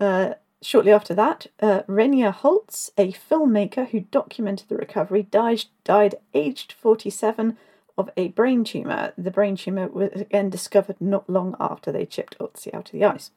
Uh, 0.00 0.34
shortly 0.64 0.92
after 0.92 1.14
that, 1.14 1.46
uh, 1.60 1.82
Rainer 1.86 2.30
Holz, 2.30 2.90
a 2.96 3.12
filmmaker 3.12 3.88
who 3.88 4.00
documented 4.00 4.68
the 4.68 4.76
recovery, 4.76 5.22
died, 5.22 5.64
died 5.84 6.16
aged 6.32 6.72
47 6.72 7.56
of 7.96 8.10
a 8.16 8.28
brain 8.28 8.64
tumour. 8.64 9.12
The 9.16 9.30
brain 9.30 9.56
tumour 9.56 9.88
was 9.88 10.10
again 10.12 10.50
discovered 10.50 11.00
not 11.00 11.28
long 11.28 11.54
after 11.60 11.92
they 11.92 12.06
chipped 12.06 12.38
Otzi 12.38 12.74
out 12.74 12.88
of 12.88 12.92
the 12.92 13.04
ice. 13.04 13.30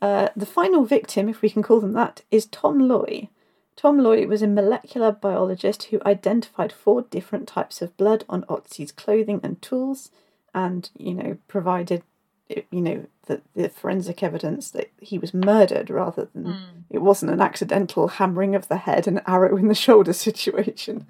Uh, 0.00 0.28
the 0.36 0.46
final 0.46 0.84
victim, 0.84 1.28
if 1.28 1.40
we 1.40 1.50
can 1.50 1.62
call 1.62 1.80
them 1.80 1.92
that, 1.92 2.22
is 2.30 2.46
Tom 2.46 2.78
Loy. 2.80 3.28
Tom 3.76 3.98
Loy 3.98 4.26
was 4.26 4.42
a 4.42 4.46
molecular 4.46 5.12
biologist 5.12 5.84
who 5.84 6.00
identified 6.04 6.72
four 6.72 7.02
different 7.02 7.48
types 7.48 7.82
of 7.82 7.96
blood 7.96 8.24
on 8.28 8.42
Otzi's 8.44 8.92
clothing 8.92 9.40
and 9.42 9.60
tools, 9.62 10.10
and 10.54 10.90
you 10.96 11.14
know 11.14 11.38
provided 11.48 12.02
you 12.48 12.80
know 12.80 13.06
the, 13.26 13.40
the 13.54 13.68
forensic 13.68 14.22
evidence 14.22 14.70
that 14.70 14.90
he 15.00 15.18
was 15.18 15.32
murdered 15.32 15.88
rather 15.88 16.28
than 16.34 16.84
it 16.90 16.98
wasn't 16.98 17.32
an 17.32 17.40
accidental 17.40 18.08
hammering 18.08 18.54
of 18.54 18.68
the 18.68 18.78
head 18.78 19.06
and 19.06 19.22
arrow 19.26 19.56
in 19.56 19.68
the 19.68 19.74
shoulder 19.74 20.12
situation. 20.12 21.06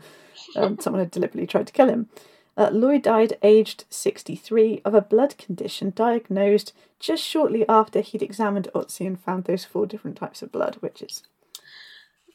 Um, 0.57 0.79
someone 0.81 1.00
had 1.00 1.11
deliberately 1.11 1.47
tried 1.47 1.67
to 1.67 1.73
kill 1.73 1.88
him. 1.88 2.09
Uh, 2.57 2.71
Lloyd 2.73 3.03
died 3.03 3.37
aged 3.43 3.85
63 3.91 4.81
of 4.85 4.95
a 4.95 5.00
blood 5.00 5.37
condition 5.38 5.93
diagnosed 5.95 6.73
just 7.00 7.25
shortly 7.25 7.69
after 7.69 8.00
he'd 8.00 8.23
examined 8.23 8.69
Otzi 8.73 9.05
and 9.07 9.21
found 9.21 9.45
those 9.45 9.64
four 9.64 9.87
different 9.87 10.17
types 10.17 10.41
of 10.41 10.53
blood, 10.53 10.76
which 10.76 11.03
is 11.03 11.25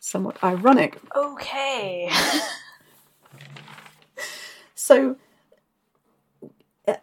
somewhat 0.02 0.44
ironic. 0.44 1.00
Okay. 1.16 2.12
So, 4.90 5.18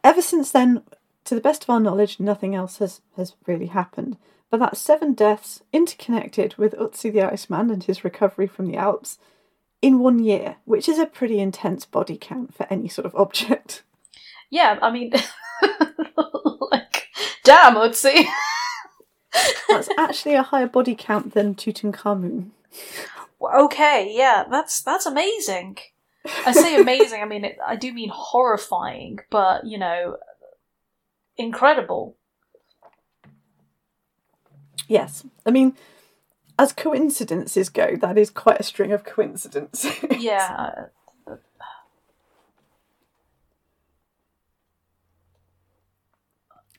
ever 0.03 0.21
since 0.21 0.51
then, 0.51 0.83
to 1.27 1.35
the 1.35 1.41
best 1.41 1.65
of 1.65 1.71
our 1.71 1.81
knowledge, 1.81 2.19
nothing 2.21 2.55
else 2.55 2.79
has, 2.79 3.01
has 3.17 3.35
really 3.47 3.67
happened. 3.67 4.17
But 4.51 4.61
that's 4.61 4.81
seven 4.81 5.13
deaths 5.13 5.63
interconnected 5.73 6.57
with 6.57 6.75
Otzi 6.75 7.13
the 7.13 7.23
Iceman 7.23 7.71
and 7.71 7.83
his 7.83 8.05
recovery 8.05 8.47
from 8.47 8.67
the 8.67 8.77
Alps 8.77 9.19
in 9.83 9.99
one 9.99 10.19
year, 10.19 10.57
which 10.65 10.89
is 10.89 10.99
a 10.99 11.07
pretty 11.07 11.41
intense 11.41 11.85
body 11.85 12.17
count 12.21 12.55
for 12.55 12.67
any 12.71 12.89
sort 12.89 13.07
of 13.07 13.15
object. 13.15 13.83
Yeah, 14.51 14.79
I 14.81 14.91
mean, 14.91 15.11
like, 16.71 17.09
damn, 17.45 17.75
Otzi. 17.75 18.25
That's 19.69 19.89
actually 19.99 20.35
a 20.35 20.43
higher 20.43 20.69
body 20.69 20.95
count 20.95 21.35
than 21.35 21.55
Tutankhamun. 21.55 22.51
okay, 23.43 24.13
yeah, 24.17 24.45
that's 24.51 24.81
that's 24.81 25.05
amazing. 25.05 25.77
I 26.47 26.53
say 26.53 26.81
amazing. 26.81 27.21
I 27.21 27.27
mean, 27.27 27.45
it, 27.45 27.59
I 27.65 27.77
do 27.77 27.93
mean 27.93 28.11
horrifying, 28.13 29.19
but 29.31 29.67
you 29.67 29.77
know, 29.77 30.17
incredible. 31.37 32.17
Yes, 34.89 35.27
I 35.45 35.51
mean, 35.51 35.77
as 36.59 36.73
coincidences 36.73 37.69
go, 37.69 37.97
that 37.97 38.17
is 38.17 38.31
quite 38.31 38.61
a 38.61 38.65
string 38.65 38.93
of 38.93 39.05
coincidences. 39.05 39.93
Yeah. 40.19 40.87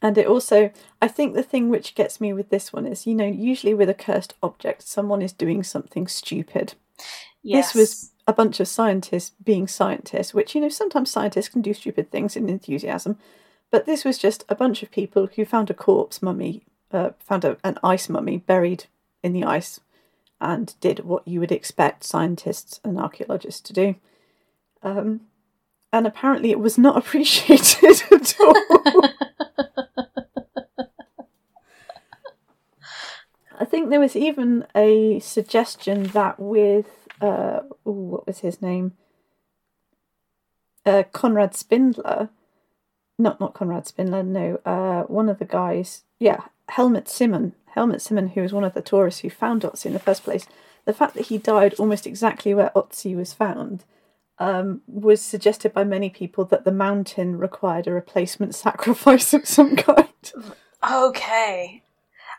And 0.01 0.17
it 0.17 0.27
also, 0.27 0.69
I 1.01 1.07
think 1.07 1.33
the 1.33 1.43
thing 1.43 1.69
which 1.69 1.95
gets 1.95 2.21
me 2.21 2.31
with 2.33 2.49
this 2.49 2.71
one 2.71 2.85
is, 2.85 3.07
you 3.07 3.15
know, 3.15 3.25
usually 3.25 3.73
with 3.73 3.89
a 3.89 3.93
cursed 3.93 4.35
object, 4.43 4.83
someone 4.83 5.21
is 5.21 5.33
doing 5.33 5.63
something 5.63 6.07
stupid. 6.07 6.75
Yes. 7.41 7.73
This 7.73 7.75
was 7.75 8.11
a 8.27 8.33
bunch 8.33 8.59
of 8.59 8.67
scientists 8.67 9.31
being 9.43 9.67
scientists, 9.67 10.33
which, 10.33 10.53
you 10.53 10.61
know, 10.61 10.69
sometimes 10.69 11.09
scientists 11.09 11.49
can 11.49 11.61
do 11.61 11.73
stupid 11.73 12.11
things 12.11 12.35
in 12.35 12.49
enthusiasm. 12.49 13.17
But 13.71 13.86
this 13.86 14.05
was 14.05 14.17
just 14.17 14.45
a 14.50 14.55
bunch 14.55 14.81
of 14.83 14.91
people 14.91 15.27
who 15.36 15.45
found 15.45 15.69
a 15.69 15.74
corpse 15.74 16.21
mummy, 16.21 16.63
uh, 16.91 17.12
found 17.19 17.43
a, 17.43 17.57
an 17.63 17.77
ice 17.83 18.07
mummy 18.07 18.38
buried 18.38 18.86
in 19.24 19.33
the 19.33 19.43
ice, 19.43 19.79
and 20.39 20.74
did 20.79 21.00
what 21.00 21.27
you 21.27 21.39
would 21.39 21.51
expect 21.51 22.03
scientists 22.03 22.79
and 22.83 23.00
archaeologists 23.00 23.62
to 23.62 23.74
do. 23.74 23.95
Um, 24.83 25.21
and 25.91 26.05
apparently 26.05 26.51
it 26.51 26.59
was 26.59 26.77
not 26.77 26.97
appreciated 27.01 28.01
at 28.12 28.36
all. 28.39 28.55
I 33.59 33.65
think 33.65 33.89
there 33.89 34.00
was 34.00 34.15
even 34.15 34.67
a 34.75 35.19
suggestion 35.19 36.03
that 36.03 36.39
with 36.39 37.07
uh, 37.19 37.62
ooh, 37.88 37.91
what 37.91 38.27
was 38.27 38.39
his 38.39 38.62
name? 38.62 38.93
Uh, 40.86 41.03
Konrad 41.12 41.55
Spindler, 41.55 42.29
not 43.17 43.39
not 43.39 43.53
Konrad 43.53 43.88
Spindler, 43.88 44.24
no, 44.24 44.59
uh, 44.65 45.03
one 45.03 45.29
of 45.29 45.39
the 45.39 45.45
guys, 45.45 46.03
yeah, 46.19 46.41
Helmut 46.69 47.07
Simon, 47.07 47.53
Helmut 47.67 48.01
Simon, 48.01 48.29
who 48.29 48.41
was 48.41 48.53
one 48.53 48.63
of 48.63 48.74
the 48.74 48.81
tourists 48.81 49.21
who 49.21 49.29
found 49.29 49.62
Otzi 49.63 49.88
in 49.88 49.93
the 49.93 50.00
first 50.00 50.24
place. 50.24 50.47
The 50.86 50.93
fact 50.93 51.15
that 51.15 51.27
he 51.27 51.38
died 51.38 51.74
almost 51.75 52.07
exactly 52.07 52.53
where 52.53 52.71
Otzi 52.75 53.15
was 53.15 53.33
found 53.33 53.83
um, 54.39 54.81
was 54.88 55.21
suggested 55.21 55.74
by 55.74 55.83
many 55.83 56.09
people 56.09 56.45
that 56.45 56.63
the 56.63 56.71
mountain 56.71 57.38
required 57.38 57.88
a 57.88 57.91
replacement 57.91 58.55
sacrifice 58.67 59.33
of 59.33 59.47
some 59.47 59.75
kind. 59.75 60.07
Okay. 60.89 61.83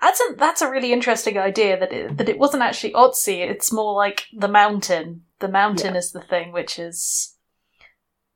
That's 0.00 0.20
a 0.20 0.35
that's 0.37 0.62
a 0.62 0.70
really 0.70 0.92
interesting 0.92 1.38
idea 1.38 1.78
that 1.78 1.92
it, 1.92 2.16
that 2.18 2.28
it 2.28 2.38
wasn't 2.38 2.62
actually 2.62 2.92
Otzi. 2.92 3.38
It's 3.38 3.73
more 3.73 3.94
like 3.94 4.26
the 4.32 4.47
mountain. 4.47 5.25
The 5.40 5.49
mountain 5.49 5.97
is 5.97 6.12
the 6.12 6.20
thing, 6.20 6.52
which 6.52 6.78
is 6.78 7.35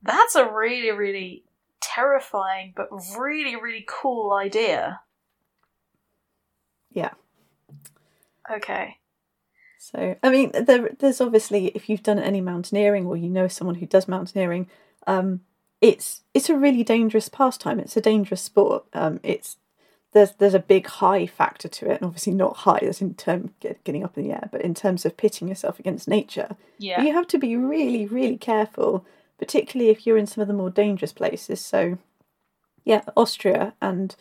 that's 0.02 0.34
a 0.34 0.50
really 0.50 0.90
really 0.90 1.44
terrifying 1.82 2.72
but 2.76 2.88
really 3.18 3.56
really 3.56 3.84
cool 3.88 4.32
idea. 4.32 5.00
Yeah. 6.92 7.10
Okay. 8.50 8.98
So, 9.78 10.16
I 10.22 10.30
mean, 10.30 10.52
there, 10.52 10.90
there's 11.00 11.20
obviously, 11.20 11.66
if 11.68 11.88
you've 11.88 12.04
done 12.04 12.18
any 12.20 12.40
mountaineering 12.40 13.06
or 13.06 13.16
you 13.16 13.28
know 13.28 13.48
someone 13.48 13.74
who 13.76 13.86
does 13.86 14.06
mountaineering, 14.06 14.68
um, 15.08 15.40
it's 15.80 16.22
it's 16.34 16.48
a 16.48 16.56
really 16.56 16.84
dangerous 16.84 17.28
pastime. 17.28 17.80
It's 17.80 17.96
a 17.96 18.00
dangerous 18.00 18.42
sport. 18.42 18.84
Um, 18.92 19.18
it's 19.24 19.56
there's 20.12 20.32
there's 20.32 20.54
a 20.54 20.60
big 20.60 20.86
high 20.86 21.26
factor 21.26 21.66
to 21.66 21.90
it, 21.90 21.96
and 21.96 22.04
obviously 22.04 22.32
not 22.32 22.58
high 22.58 22.78
as 22.82 23.00
in 23.00 23.14
term 23.14 23.54
get, 23.58 23.82
getting 23.82 24.04
up 24.04 24.16
in 24.16 24.22
the 24.22 24.32
air, 24.32 24.48
but 24.52 24.60
in 24.60 24.74
terms 24.74 25.04
of 25.04 25.16
pitting 25.16 25.48
yourself 25.48 25.80
against 25.80 26.06
nature, 26.06 26.54
Yeah. 26.78 27.02
you 27.02 27.12
have 27.12 27.26
to 27.28 27.38
be 27.38 27.56
really 27.56 28.06
really 28.06 28.36
careful, 28.36 29.04
particularly 29.42 29.90
if 29.90 30.06
you're 30.06 30.16
in 30.16 30.28
some 30.28 30.40
of 30.40 30.46
the 30.46 30.54
more 30.54 30.70
dangerous 30.70 31.12
places. 31.12 31.60
So, 31.60 31.98
yeah, 32.84 33.02
Austria 33.16 33.74
and 33.82 34.14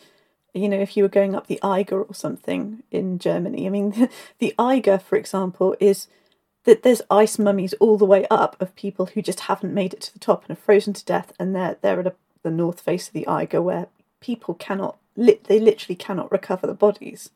you 0.52 0.68
know, 0.68 0.80
if 0.80 0.98
you 0.98 1.04
were 1.04 1.10
going 1.10 1.36
up 1.36 1.46
the 1.46 1.60
Eiger 1.62 2.02
or 2.02 2.16
something 2.16 2.82
in 2.90 3.20
Germany. 3.20 3.68
I 3.68 3.70
mean, 3.70 4.10
the 4.40 4.56
Eiger, 4.58 4.98
for 4.98 5.16
example, 5.16 5.76
is 5.80 6.08
that 6.64 6.82
there's 6.82 7.04
ice 7.12 7.38
mummies 7.38 7.76
all 7.76 8.00
the 8.00 8.06
way 8.06 8.26
up 8.32 8.60
of 8.60 8.76
people 8.76 9.06
who 9.06 9.22
just 9.22 9.42
haven't 9.42 9.76
made 9.76 9.94
it 9.94 10.02
to 10.02 10.14
the 10.14 10.20
top 10.20 10.44
and 10.44 10.58
are 10.58 10.62
frozen 10.62 10.94
to 10.94 11.06
death, 11.06 11.34
and 11.40 11.56
they're 11.56 11.78
they're 11.82 12.00
at 12.00 12.08
a, 12.08 12.16
the 12.42 12.50
north 12.50 12.82
face 12.82 13.08
of 13.08 13.14
the 13.14 13.28
Eiger 13.28 13.62
where 13.62 13.88
people 14.20 14.56
cannot 14.56 14.98
lit 15.16 15.44
they 15.44 15.60
literally 15.60 15.96
cannot 15.96 16.32
recover 16.32 16.66
the 16.66 16.74
bodies. 16.74 17.30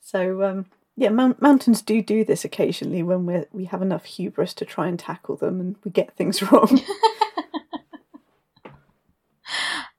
So 0.00 0.42
um, 0.42 0.66
yeah, 0.96 1.08
mount- 1.08 1.40
mountains 1.42 1.82
do 1.82 2.02
do 2.02 2.24
this 2.24 2.44
occasionally 2.44 3.02
when 3.02 3.26
we 3.26 3.44
we 3.52 3.64
have 3.66 3.82
enough 3.82 4.04
hubris 4.04 4.54
to 4.54 4.64
try 4.64 4.86
and 4.88 4.98
tackle 4.98 5.36
them 5.36 5.60
and 5.60 5.76
we 5.84 5.90
get 5.90 6.16
things 6.16 6.42
wrong. 6.52 6.80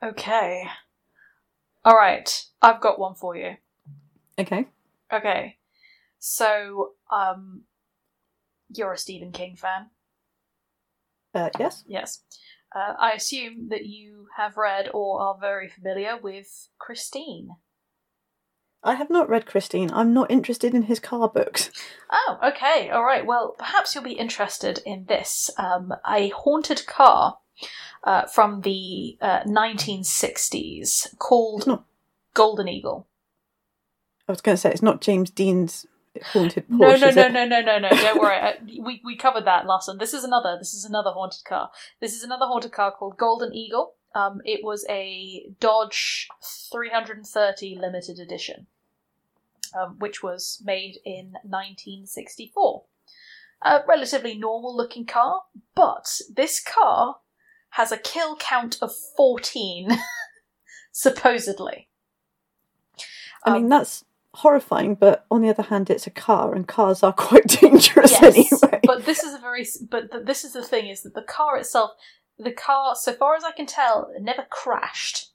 Okay. 0.04 0.64
All 1.86 1.96
right. 1.96 2.46
I've 2.62 2.82
got 2.82 3.00
one 3.00 3.16
for 3.16 3.36
you. 3.36 3.56
okay. 4.40 4.68
Okay. 5.14 5.58
So, 6.20 6.94
um, 7.12 7.64
you're 8.74 8.94
a 8.94 8.98
Stephen 8.98 9.32
King 9.32 9.56
fan. 9.56 9.90
Uh, 11.34 11.50
yes. 11.60 11.84
Yes. 11.88 12.22
Uh, 12.76 12.94
I 12.98 13.12
assume 13.12 13.70
that 13.70 13.86
you 13.86 14.28
have 14.38 14.58
read 14.58 14.90
or 14.94 15.22
are 15.22 15.38
very 15.40 15.68
familiar 15.70 16.18
with 16.18 16.70
Christine. 16.80 17.50
I 18.84 18.96
have 18.96 19.10
not 19.10 19.30
read 19.30 19.46
Christine. 19.46 19.92
I'm 19.92 20.14
not 20.14 20.32
interested 20.32 20.74
in 20.74 20.84
his 20.84 21.00
car 21.00 21.30
books. 21.30 21.70
Oh, 22.12 22.40
okay. 22.44 22.90
All 22.90 23.04
right. 23.04 23.26
Well, 23.26 23.56
perhaps 23.58 23.94
you'll 23.94 24.04
be 24.04 24.14
interested 24.14 24.80
in 24.86 25.06
this. 25.06 25.52
Um, 25.58 25.94
a 26.08 26.30
haunted 26.30 26.88
car 26.88 27.38
uh, 28.04 28.26
from 28.26 28.62
the 28.62 29.18
uh, 29.22 29.42
1960s 29.42 31.18
called 31.20 31.68
not. 31.68 31.86
Golden 32.34 32.68
Eagle. 32.68 33.08
I 34.28 34.32
was 34.32 34.42
going 34.42 34.56
to 34.56 34.62
say 34.62 34.72
it's 34.72 34.82
not 34.82 35.02
James 35.02 35.30
Dean's 35.30 35.86
haunted 36.24 36.68
Porsche. 36.68 36.80
No, 36.80 36.96
no, 36.96 37.10
no, 37.12 37.28
no, 37.28 37.46
no, 37.46 37.62
no, 37.62 37.80
no. 37.80 37.90
Don't 37.90 38.20
worry. 38.20 38.38
Uh, 38.38 38.54
we 38.82 39.02
we 39.04 39.16
covered 39.16 39.46
that 39.46 39.66
last 39.66 39.88
one. 39.88 39.98
This 39.98 40.14
is 40.14 40.24
another. 40.24 40.58
This 40.58 40.74
is 40.74 40.86
another 40.86 41.12
haunted 41.12 41.44
car. 41.46 41.70
This 42.00 42.14
is 42.14 42.24
another 42.24 42.46
haunted 42.46 42.72
car 42.72 42.92
called 42.92 43.18
Golden 43.18 43.54
Eagle. 43.54 43.96
Um, 44.14 44.42
it 44.44 44.64
was 44.64 44.86
a 44.90 45.46
Dodge 45.60 46.28
330 46.72 47.78
limited 47.80 48.20
edition, 48.20 48.68
um, 49.80 49.98
which 50.00 50.22
was 50.22 50.62
made 50.66 50.98
in 51.06 51.34
1964. 51.44 52.84
A 53.64 53.82
relatively 53.88 54.38
normal 54.38 54.76
looking 54.76 55.06
car, 55.06 55.44
but 55.76 56.20
this 56.34 56.60
car 56.62 57.18
has 57.72 57.92
a 57.92 57.98
kill 57.98 58.36
count 58.36 58.78
of 58.82 58.92
14, 59.16 59.90
supposedly. 60.92 61.88
I 63.46 63.54
mean 63.54 63.64
Um, 63.64 63.70
that's 63.70 64.04
horrifying, 64.36 64.96
but 64.96 65.26
on 65.30 65.42
the 65.42 65.50
other 65.50 65.64
hand, 65.64 65.90
it's 65.90 66.08
a 66.08 66.12
car, 66.12 66.54
and 66.54 66.68
cars 66.68 67.04
are 67.04 67.14
quite 67.18 67.48
dangerous 67.48 68.12
yes, 68.12 68.24
anyway. 68.24 68.80
but 68.84 69.06
this 69.06 69.24
is 69.24 69.34
a 69.34 69.38
very 69.38 69.66
but 69.90 70.12
th- 70.12 70.26
this 70.26 70.44
is 70.44 70.54
the 70.54 70.64
thing 70.64 70.88
is 70.88 71.04
that 71.04 71.14
the 71.14 71.22
car 71.22 71.58
itself, 71.58 71.92
the 72.38 72.52
car, 72.52 72.96
so 72.96 73.14
far 73.14 73.36
as 73.36 73.44
I 73.44 73.52
can 73.52 73.66
tell, 73.66 74.12
never 74.20 74.46
crashed. 74.50 75.32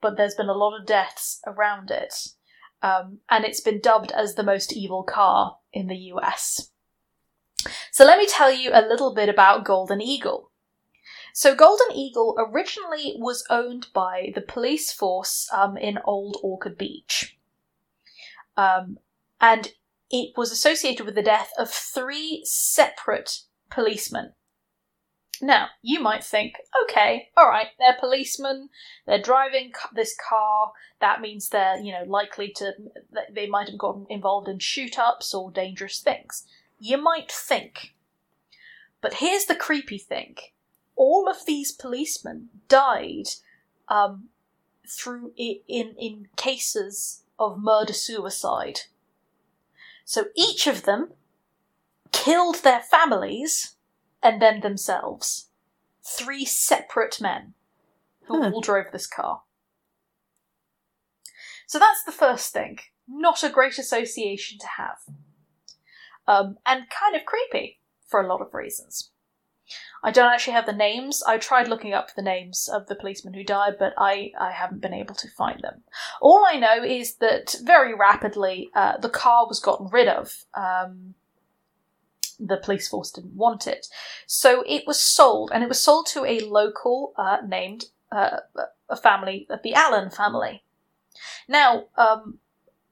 But 0.00 0.16
there's 0.16 0.34
been 0.34 0.48
a 0.48 0.54
lot 0.54 0.78
of 0.78 0.86
deaths 0.86 1.40
around 1.46 1.90
it, 1.90 2.14
um, 2.82 3.18
and 3.30 3.44
it's 3.44 3.60
been 3.60 3.80
dubbed 3.80 4.12
as 4.12 4.34
the 4.34 4.42
most 4.42 4.72
evil 4.72 5.02
car 5.02 5.58
in 5.72 5.86
the 5.86 5.96
U.S. 5.96 6.70
So 7.90 8.04
let 8.04 8.18
me 8.18 8.26
tell 8.26 8.52
you 8.52 8.70
a 8.72 8.86
little 8.86 9.14
bit 9.14 9.28
about 9.28 9.64
Golden 9.64 10.02
Eagle. 10.02 10.50
So 11.32 11.54
Golden 11.54 11.92
Eagle 11.92 12.36
originally 12.38 13.14
was 13.16 13.44
owned 13.50 13.88
by 13.92 14.32
the 14.34 14.40
police 14.40 14.92
force 14.92 15.48
um, 15.52 15.76
in 15.76 15.98
Old 16.04 16.36
Orchard 16.42 16.78
Beach. 16.78 17.36
Um, 18.56 18.98
and 19.40 19.72
it 20.10 20.32
was 20.36 20.52
associated 20.52 21.04
with 21.04 21.16
the 21.16 21.22
death 21.22 21.50
of 21.58 21.70
three 21.70 22.42
separate 22.44 23.40
policemen. 23.70 24.34
Now, 25.40 25.68
you 25.82 26.00
might 26.00 26.24
think, 26.24 26.56
okay, 26.84 27.28
all 27.36 27.48
right, 27.48 27.68
they're 27.78 27.96
policemen, 27.98 28.68
they're 29.06 29.20
driving 29.20 29.72
this 29.94 30.16
car, 30.28 30.72
that 31.00 31.20
means 31.20 31.48
they're, 31.48 31.78
you 31.78 31.92
know, 31.92 32.04
likely 32.06 32.50
to, 32.56 32.72
they 33.32 33.46
might 33.46 33.68
have 33.68 33.78
gotten 33.78 34.06
involved 34.08 34.48
in 34.48 34.58
shoot 34.58 34.98
ups 34.98 35.34
or 35.34 35.50
dangerous 35.50 36.00
things. 36.00 36.44
You 36.78 36.98
might 36.98 37.30
think. 37.30 37.94
But 39.00 39.14
here's 39.14 39.44
the 39.46 39.54
creepy 39.54 39.98
thing 39.98 40.36
all 40.96 41.28
of 41.28 41.44
these 41.46 41.72
policemen 41.72 42.48
died 42.68 43.28
um, 43.88 44.28
through 44.88 45.32
in, 45.36 45.94
in 45.98 46.28
cases 46.36 47.22
of 47.38 47.58
murder 47.60 47.92
suicide. 47.92 48.80
So 50.04 50.26
each 50.36 50.66
of 50.66 50.84
them 50.84 51.12
killed 52.12 52.62
their 52.62 52.80
families 52.80 53.74
and 54.24 54.42
then 54.42 54.60
themselves. 54.60 55.50
Three 56.02 56.44
separate 56.44 57.20
men 57.20 57.54
who 58.24 58.42
Huh. 58.42 58.50
all 58.52 58.60
drove 58.60 58.86
this 58.90 59.06
car. 59.06 59.42
So 61.66 61.78
that's 61.78 62.02
the 62.04 62.12
first 62.12 62.52
thing. 62.52 62.78
Not 63.06 63.44
a 63.44 63.50
great 63.50 63.78
association 63.78 64.58
to 64.58 64.66
have. 64.66 64.98
Um, 66.26 66.58
and 66.64 66.88
kind 66.88 67.14
of 67.14 67.26
creepy 67.26 67.80
for 68.06 68.20
a 68.20 68.26
lot 68.26 68.40
of 68.40 68.54
reasons. 68.54 69.10
I 70.02 70.10
don't 70.10 70.30
actually 70.32 70.52
have 70.52 70.66
the 70.66 70.72
names. 70.72 71.22
I 71.22 71.38
tried 71.38 71.68
looking 71.68 71.94
up 71.94 72.14
the 72.14 72.22
names 72.22 72.68
of 72.68 72.86
the 72.86 72.94
policemen 72.94 73.32
who 73.34 73.44
died, 73.44 73.76
but 73.78 73.94
I, 73.96 74.32
I 74.38 74.50
haven't 74.52 74.82
been 74.82 74.92
able 74.92 75.14
to 75.14 75.28
find 75.30 75.60
them. 75.62 75.82
All 76.20 76.44
I 76.46 76.58
know 76.58 76.82
is 76.84 77.16
that 77.16 77.54
very 77.62 77.94
rapidly 77.94 78.70
uh, 78.74 78.98
the 78.98 79.08
car 79.08 79.46
was 79.46 79.60
gotten 79.60 79.88
rid 79.88 80.08
of. 80.08 80.44
Um, 80.54 81.14
the 82.38 82.56
police 82.56 82.88
force 82.88 83.10
didn't 83.10 83.34
want 83.34 83.66
it. 83.66 83.86
So 84.26 84.62
it 84.66 84.84
was 84.86 85.00
sold, 85.00 85.50
and 85.52 85.62
it 85.62 85.68
was 85.68 85.80
sold 85.80 86.06
to 86.08 86.24
a 86.24 86.40
local 86.40 87.12
uh, 87.16 87.38
named 87.46 87.86
uh, 88.10 88.38
a 88.88 88.96
family, 88.96 89.48
the 89.62 89.74
Allen 89.74 90.10
family. 90.10 90.62
Now, 91.48 91.86
um, 91.96 92.38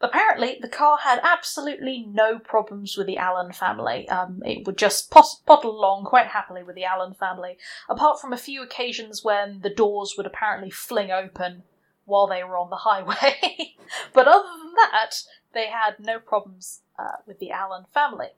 apparently, 0.00 0.59
the 0.61 0.68
car 0.68 0.98
had 0.98 1.20
absolutely 1.22 2.05
no 2.09 2.38
problems 2.38 2.96
with 2.96 3.07
the 3.07 3.18
Allen 3.18 3.52
family. 3.52 4.09
Um, 4.09 4.42
it 4.44 4.66
would 4.66 4.78
just 4.78 5.11
pot- 5.11 5.40
pottle 5.46 5.78
along 5.78 6.05
quite 6.05 6.28
happily 6.28 6.62
with 6.62 6.76
the 6.76 6.85
Allen 6.85 7.14
family, 7.14 7.59
apart 7.88 8.20
from 8.20 8.33
a 8.33 8.38
few 8.38 8.62
occasions 8.62 9.24
when 9.24 9.61
the 9.61 9.70
doors 9.70 10.14
would 10.16 10.26
apparently 10.26 10.70
fling 10.70 11.11
open 11.11 11.62
while 12.05 12.26
they 12.26 12.42
were 12.42 12.59
on 12.59 12.70
the 12.70 12.76
highway. 12.76 13.76
but 14.12 14.26
other 14.26 14.48
than 14.59 14.74
that, 14.74 15.22
they 15.55 15.66
had 15.66 15.94
no 16.00 16.18
problems 16.18 16.81
uh, 16.98 17.16
with 17.26 17.38
the 17.38 17.50
Allen 17.50 17.85
family. 17.92 18.28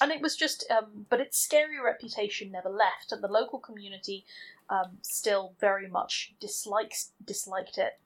And 0.00 0.12
it 0.12 0.20
was 0.20 0.36
just, 0.36 0.64
um, 0.70 1.06
but 1.08 1.20
its 1.20 1.38
scary 1.38 1.80
reputation 1.80 2.50
never 2.50 2.68
left, 2.68 3.12
and 3.12 3.22
the 3.22 3.28
local 3.28 3.58
community 3.58 4.24
um, 4.70 4.98
still 5.02 5.54
very 5.60 5.88
much 5.88 6.34
dislikes 6.40 7.12
disliked 7.24 7.78
it 7.78 7.98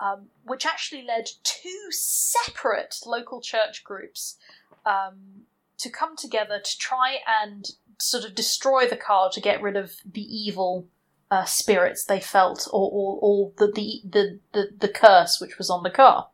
um, 0.00 0.26
which 0.44 0.66
actually 0.66 1.02
led 1.02 1.28
two 1.42 1.88
separate 1.90 3.00
local 3.06 3.40
church 3.40 3.84
groups 3.84 4.36
um, 4.84 5.44
to 5.78 5.90
come 5.90 6.16
together 6.16 6.60
to 6.62 6.78
try 6.78 7.18
and 7.42 7.70
sort 7.98 8.24
of 8.24 8.34
destroy 8.34 8.86
the 8.86 8.96
car 8.96 9.30
to 9.30 9.40
get 9.40 9.62
rid 9.62 9.76
of 9.76 9.96
the 10.10 10.22
evil 10.22 10.86
uh, 11.30 11.44
spirits 11.44 12.04
they 12.04 12.20
felt, 12.20 12.68
or, 12.72 12.90
or, 12.92 13.18
or 13.20 13.52
the, 13.58 13.72
the, 13.72 14.00
the, 14.08 14.38
the, 14.52 14.68
the 14.80 14.88
curse 14.88 15.40
which 15.40 15.58
was 15.58 15.70
on 15.70 15.82
the 15.82 15.90
car. 15.90 16.28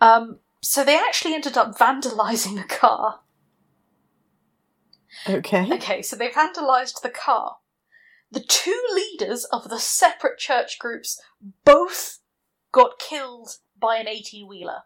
Um, 0.00 0.38
so 0.60 0.84
they 0.84 0.96
actually 0.96 1.34
ended 1.34 1.56
up 1.56 1.76
vandalizing 1.78 2.56
the 2.56 2.74
car. 2.74 3.20
Okay. 5.28 5.72
Okay, 5.72 6.02
so 6.02 6.16
they 6.16 6.28
vandalized 6.28 7.02
the 7.02 7.10
car. 7.10 7.56
The 8.30 8.40
two 8.40 8.80
leaders 8.94 9.44
of 9.46 9.68
the 9.68 9.78
separate 9.78 10.38
church 10.38 10.78
groups 10.78 11.20
both 11.64 12.20
got 12.72 12.98
killed 12.98 13.56
by 13.78 13.96
an 13.96 14.06
18 14.06 14.46
wheeler. 14.46 14.82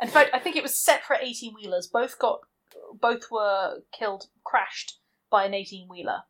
In 0.00 0.08
fact, 0.08 0.30
I 0.32 0.38
think 0.38 0.56
it 0.56 0.62
was 0.62 0.74
separate 0.74 1.20
18 1.22 1.54
wheelers. 1.54 1.86
Both 1.86 2.18
got, 2.18 2.40
both 2.98 3.30
were 3.30 3.82
killed, 3.92 4.28
crashed 4.44 4.98
by 5.30 5.44
an 5.44 5.54
18 5.54 5.88
wheeler. 5.88 6.22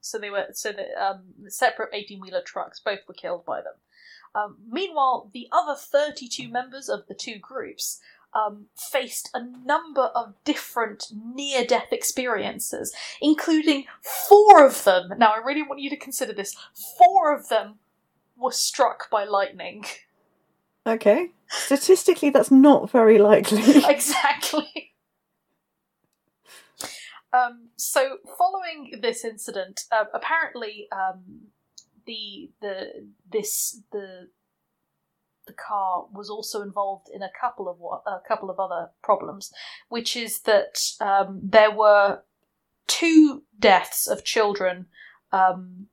So 0.00 0.18
they 0.18 0.30
were, 0.30 0.46
so 0.52 0.72
the 0.72 0.86
um, 1.02 1.24
separate 1.48 1.90
18 1.92 2.20
wheeler 2.20 2.42
trucks 2.42 2.80
both 2.80 3.00
were 3.06 3.14
killed 3.14 3.44
by 3.44 3.60
them. 3.60 3.74
Um, 4.34 4.56
meanwhile, 4.68 5.30
the 5.32 5.48
other 5.52 5.74
32 5.74 6.48
members 6.48 6.88
of 6.88 7.06
the 7.06 7.14
two 7.14 7.38
groups 7.38 8.00
um, 8.34 8.66
faced 8.76 9.30
a 9.34 9.42
number 9.42 10.10
of 10.14 10.34
different 10.44 11.08
near 11.12 11.64
death 11.64 11.92
experiences, 11.92 12.94
including 13.20 13.84
four 14.28 14.64
of 14.64 14.84
them. 14.84 15.12
Now, 15.18 15.32
I 15.32 15.38
really 15.38 15.62
want 15.62 15.80
you 15.80 15.90
to 15.90 15.96
consider 15.96 16.32
this 16.32 16.54
four 16.98 17.34
of 17.34 17.48
them 17.48 17.78
were 18.36 18.52
struck 18.52 19.10
by 19.10 19.24
lightning. 19.24 19.84
Okay. 20.86 21.30
Statistically, 21.48 22.30
that's 22.30 22.50
not 22.50 22.90
very 22.90 23.18
likely. 23.18 23.84
exactly. 23.88 24.94
Um, 27.32 27.68
so, 27.76 28.18
following 28.36 28.98
this 29.00 29.24
incident, 29.24 29.82
uh, 29.92 30.04
apparently 30.14 30.88
um, 30.90 31.48
the 32.06 32.50
the 32.60 33.08
this 33.30 33.82
the 33.92 34.28
the 35.50 35.56
car 35.56 36.06
was 36.12 36.30
also 36.30 36.62
involved 36.62 37.08
in 37.12 37.22
a 37.22 37.30
couple 37.40 37.68
of 37.68 37.78
a 38.06 38.20
couple 38.26 38.50
of 38.50 38.60
other 38.60 38.90
problems, 39.02 39.52
which 39.88 40.16
is 40.16 40.42
that 40.42 40.80
um, 41.00 41.40
there 41.42 41.72
were 41.72 42.22
two 42.86 43.42
deaths 43.58 44.06
of 44.06 44.24
children 44.24 44.86
um, 45.32 45.88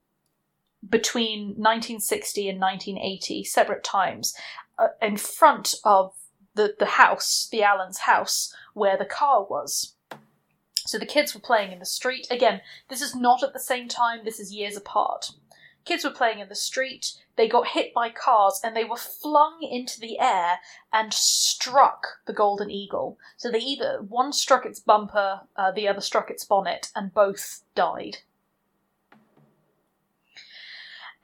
between 0.88 1.48
1960 1.56 2.48
and 2.48 2.60
1980, 2.60 3.44
separate 3.44 3.82
times, 3.82 4.32
uh, 4.78 4.88
in 5.02 5.16
front 5.16 5.74
of 5.84 6.14
the 6.54 6.76
the 6.78 6.92
house, 7.02 7.48
the 7.50 7.64
Allens' 7.64 7.98
house, 7.98 8.54
where 8.74 8.96
the 8.96 9.04
car 9.04 9.44
was. 9.44 9.96
So 10.86 10.98
the 10.98 11.14
kids 11.14 11.34
were 11.34 11.40
playing 11.40 11.72
in 11.72 11.80
the 11.80 11.84
street. 11.84 12.28
Again, 12.30 12.60
this 12.88 13.02
is 13.02 13.14
not 13.14 13.42
at 13.42 13.52
the 13.52 13.58
same 13.58 13.88
time, 13.88 14.20
this 14.24 14.38
is 14.38 14.54
years 14.54 14.76
apart. 14.76 15.32
Kids 15.88 16.04
were 16.04 16.10
playing 16.10 16.40
in 16.40 16.50
the 16.50 16.54
street, 16.54 17.14
they 17.36 17.48
got 17.48 17.68
hit 17.68 17.94
by 17.94 18.10
cars, 18.10 18.60
and 18.62 18.76
they 18.76 18.84
were 18.84 18.94
flung 18.94 19.62
into 19.62 19.98
the 19.98 20.20
air 20.20 20.58
and 20.92 21.14
struck 21.14 22.18
the 22.26 22.34
Golden 22.34 22.70
Eagle. 22.70 23.16
So 23.38 23.50
they 23.50 23.60
either, 23.60 24.02
one 24.06 24.34
struck 24.34 24.66
its 24.66 24.80
bumper, 24.80 25.40
uh, 25.56 25.70
the 25.70 25.88
other 25.88 26.02
struck 26.02 26.30
its 26.30 26.44
bonnet, 26.44 26.88
and 26.94 27.14
both 27.14 27.62
died. 27.74 28.18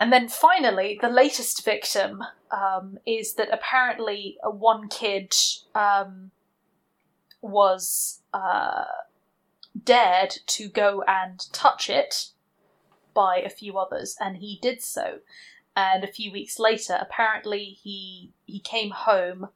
And 0.00 0.10
then 0.10 0.28
finally, 0.28 0.98
the 0.98 1.10
latest 1.10 1.62
victim 1.62 2.22
um, 2.50 2.96
is 3.04 3.34
that 3.34 3.52
apparently 3.52 4.38
uh, 4.42 4.48
one 4.48 4.88
kid 4.88 5.34
um, 5.74 6.30
was 7.42 8.22
uh, 8.32 8.84
dared 9.84 10.36
to 10.46 10.68
go 10.68 11.04
and 11.06 11.52
touch 11.52 11.90
it 11.90 12.30
by 13.14 13.38
a 13.38 13.48
few 13.50 13.78
others, 13.78 14.16
and 14.20 14.36
he 14.38 14.58
did 14.60 14.82
so. 14.82 15.20
And 15.76 16.04
a 16.04 16.08
few 16.12 16.30
weeks 16.32 16.58
later, 16.58 16.98
apparently 17.00 17.64
he 17.82 18.32
he 18.46 18.60
came 18.60 18.90
home 18.90 19.48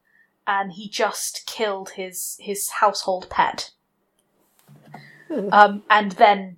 and 0.47 0.73
he 0.73 0.89
just 0.89 1.45
killed 1.45 1.91
his 1.91 2.37
his 2.39 2.69
household 2.71 3.29
pet. 3.29 3.71
Um, 5.51 5.83
and 5.89 6.11
then 6.13 6.57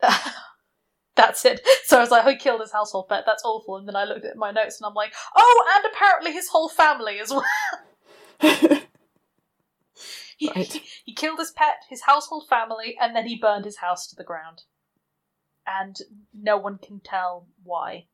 that's 1.16 1.44
it. 1.44 1.60
So 1.84 1.98
I 1.98 2.00
was 2.00 2.10
like, 2.10 2.24
oh, 2.24 2.30
he 2.30 2.36
killed 2.36 2.60
his 2.62 2.72
household 2.72 3.08
pet. 3.08 3.24
That's 3.26 3.44
awful. 3.44 3.76
And 3.76 3.86
then 3.86 3.96
I 3.96 4.04
looked 4.04 4.24
at 4.24 4.36
my 4.36 4.50
notes 4.50 4.80
and 4.80 4.86
I'm 4.86 4.94
like, 4.94 5.12
oh, 5.36 5.72
and 5.76 5.92
apparently 5.94 6.32
his 6.32 6.48
whole 6.48 6.68
family 6.68 7.18
as 7.20 7.30
well. 7.30 7.44
he, 10.38 10.50
Right. 10.54 10.72
he, 10.72 10.82
he 11.04 11.14
killed 11.14 11.38
his 11.38 11.50
pet, 11.52 11.76
his 11.88 12.02
household 12.02 12.46
family, 12.48 12.96
and 13.00 13.14
then 13.16 13.26
he 13.26 13.36
burned 13.38 13.64
his 13.64 13.78
house 13.78 14.06
to 14.08 14.16
the 14.16 14.24
ground. 14.24 14.62
And 15.66 15.96
no 16.32 16.56
one 16.56 16.78
can 16.78 17.00
tell 17.00 17.46
why. 17.64 18.06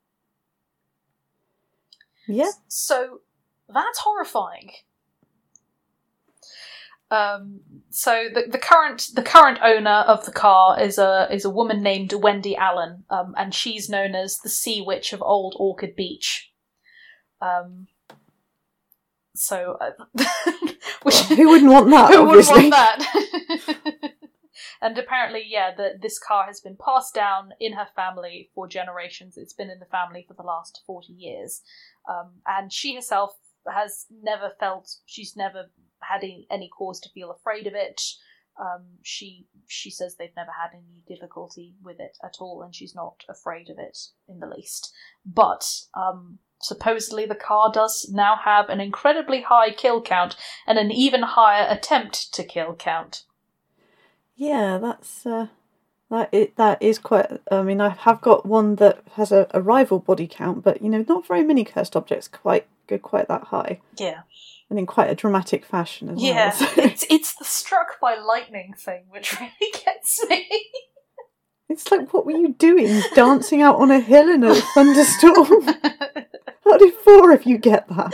yeah. 2.26 2.50
So 2.68 3.20
that's 3.68 3.98
horrifying. 3.98 4.70
Um, 7.10 7.60
so 7.90 8.28
the, 8.32 8.44
the 8.50 8.58
current 8.58 9.10
the 9.14 9.22
current 9.22 9.58
owner 9.62 9.90
of 10.06 10.24
the 10.24 10.32
car 10.32 10.80
is 10.80 10.96
a 10.96 11.28
is 11.30 11.44
a 11.44 11.50
woman 11.50 11.82
named 11.82 12.14
Wendy 12.14 12.56
Allen, 12.56 13.04
um, 13.10 13.34
and 13.36 13.54
she's 13.54 13.90
known 13.90 14.14
as 14.14 14.38
the 14.38 14.48
Sea 14.48 14.80
Witch 14.80 15.12
of 15.12 15.20
Old 15.20 15.54
Orchard 15.58 15.94
Beach. 15.94 16.50
Um, 17.42 17.88
so, 19.34 19.76
uh, 19.78 19.90
which 21.02 21.16
Who 21.36 21.50
wouldn't 21.50 21.70
want 21.70 21.90
that? 21.90 22.14
who 22.14 22.24
wouldn't 22.24 22.48
want 22.48 22.70
that? 22.70 24.12
And 24.82 24.98
apparently, 24.98 25.44
yeah, 25.46 25.72
the, 25.74 25.90
this 26.00 26.18
car 26.18 26.44
has 26.46 26.60
been 26.60 26.76
passed 26.76 27.14
down 27.14 27.50
in 27.60 27.74
her 27.74 27.86
family 27.94 28.50
for 28.52 28.66
generations. 28.66 29.36
It's 29.36 29.52
been 29.52 29.70
in 29.70 29.78
the 29.78 29.86
family 29.86 30.24
for 30.26 30.34
the 30.34 30.42
last 30.42 30.82
40 30.86 31.12
years. 31.12 31.62
Um, 32.10 32.40
and 32.48 32.72
she 32.72 32.96
herself 32.96 33.30
has 33.72 34.06
never 34.10 34.50
felt, 34.58 34.90
she's 35.06 35.36
never 35.36 35.70
had 36.02 36.24
any, 36.24 36.48
any 36.50 36.68
cause 36.68 36.98
to 37.00 37.10
feel 37.10 37.30
afraid 37.30 37.68
of 37.68 37.74
it. 37.74 38.02
Um, 38.60 38.84
she 39.02 39.46
she 39.66 39.90
says 39.90 40.16
they've 40.16 40.36
never 40.36 40.50
had 40.50 40.74
any 40.74 41.02
difficulty 41.08 41.74
with 41.82 41.98
it 42.00 42.18
at 42.22 42.36
all, 42.38 42.60
and 42.62 42.74
she's 42.74 42.94
not 42.94 43.24
afraid 43.30 43.70
of 43.70 43.78
it 43.78 43.96
in 44.28 44.40
the 44.40 44.46
least. 44.46 44.92
But 45.24 45.64
um, 45.94 46.38
supposedly 46.60 47.24
the 47.24 47.34
car 47.34 47.70
does 47.72 48.10
now 48.12 48.36
have 48.44 48.68
an 48.68 48.78
incredibly 48.78 49.40
high 49.40 49.72
kill 49.72 50.02
count 50.02 50.36
and 50.66 50.78
an 50.78 50.90
even 50.90 51.22
higher 51.22 51.66
attempt 51.70 52.34
to 52.34 52.44
kill 52.44 52.74
count. 52.74 53.24
Yeah, 54.36 54.78
that's 54.78 55.26
uh, 55.26 55.48
that 56.10 56.28
it 56.32 56.56
that 56.56 56.82
is 56.82 56.98
quite. 56.98 57.26
I 57.50 57.62
mean, 57.62 57.80
I 57.80 57.90
have 57.90 58.20
got 58.20 58.46
one 58.46 58.76
that 58.76 59.02
has 59.14 59.32
a, 59.32 59.46
a 59.52 59.60
rival 59.60 59.98
body 59.98 60.26
count, 60.26 60.62
but 60.64 60.82
you 60.82 60.88
know, 60.88 61.04
not 61.08 61.26
very 61.26 61.42
many 61.42 61.64
cursed 61.64 61.96
objects 61.96 62.28
quite 62.28 62.66
go 62.86 62.98
quite 62.98 63.28
that 63.28 63.44
high, 63.44 63.80
Yeah, 63.98 64.22
and 64.70 64.78
in 64.78 64.86
quite 64.86 65.10
a 65.10 65.14
dramatic 65.14 65.64
fashion 65.64 66.08
as 66.08 66.22
yeah. 66.22 66.46
well. 66.46 66.52
so- 66.52 66.66
it's 66.82 67.04
it's 67.10 67.34
the 67.34 67.44
struck 67.44 68.00
by 68.00 68.16
lightning 68.16 68.74
thing 68.76 69.04
which 69.10 69.32
really 69.40 69.72
gets 69.84 70.24
me. 70.28 70.48
It's 71.68 71.90
like, 71.90 72.12
what 72.12 72.26
were 72.26 72.32
you 72.32 72.54
doing? 72.58 73.00
Dancing 73.14 73.62
out 73.62 73.76
on 73.76 73.90
a 73.90 73.98
hill 74.00 74.28
in 74.28 74.44
a 74.44 74.54
thunderstorm? 74.54 75.62
How 76.64 76.76
do 76.76 76.90
four 76.90 77.32
of 77.32 77.46
you 77.46 77.56
get 77.56 77.88
that? 77.88 78.12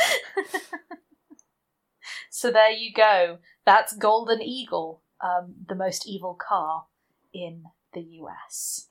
so 2.31 2.51
there 2.53 2.71
you 2.71 2.93
go. 2.93 3.39
That's 3.67 3.95
Golden 3.97 4.41
Eagle, 4.41 5.03
um, 5.21 5.55
the 5.69 5.75
most 5.75 6.07
evil 6.07 6.35
car 6.35 6.85
in 7.33 7.65
the 7.93 8.01
US. 8.01 8.89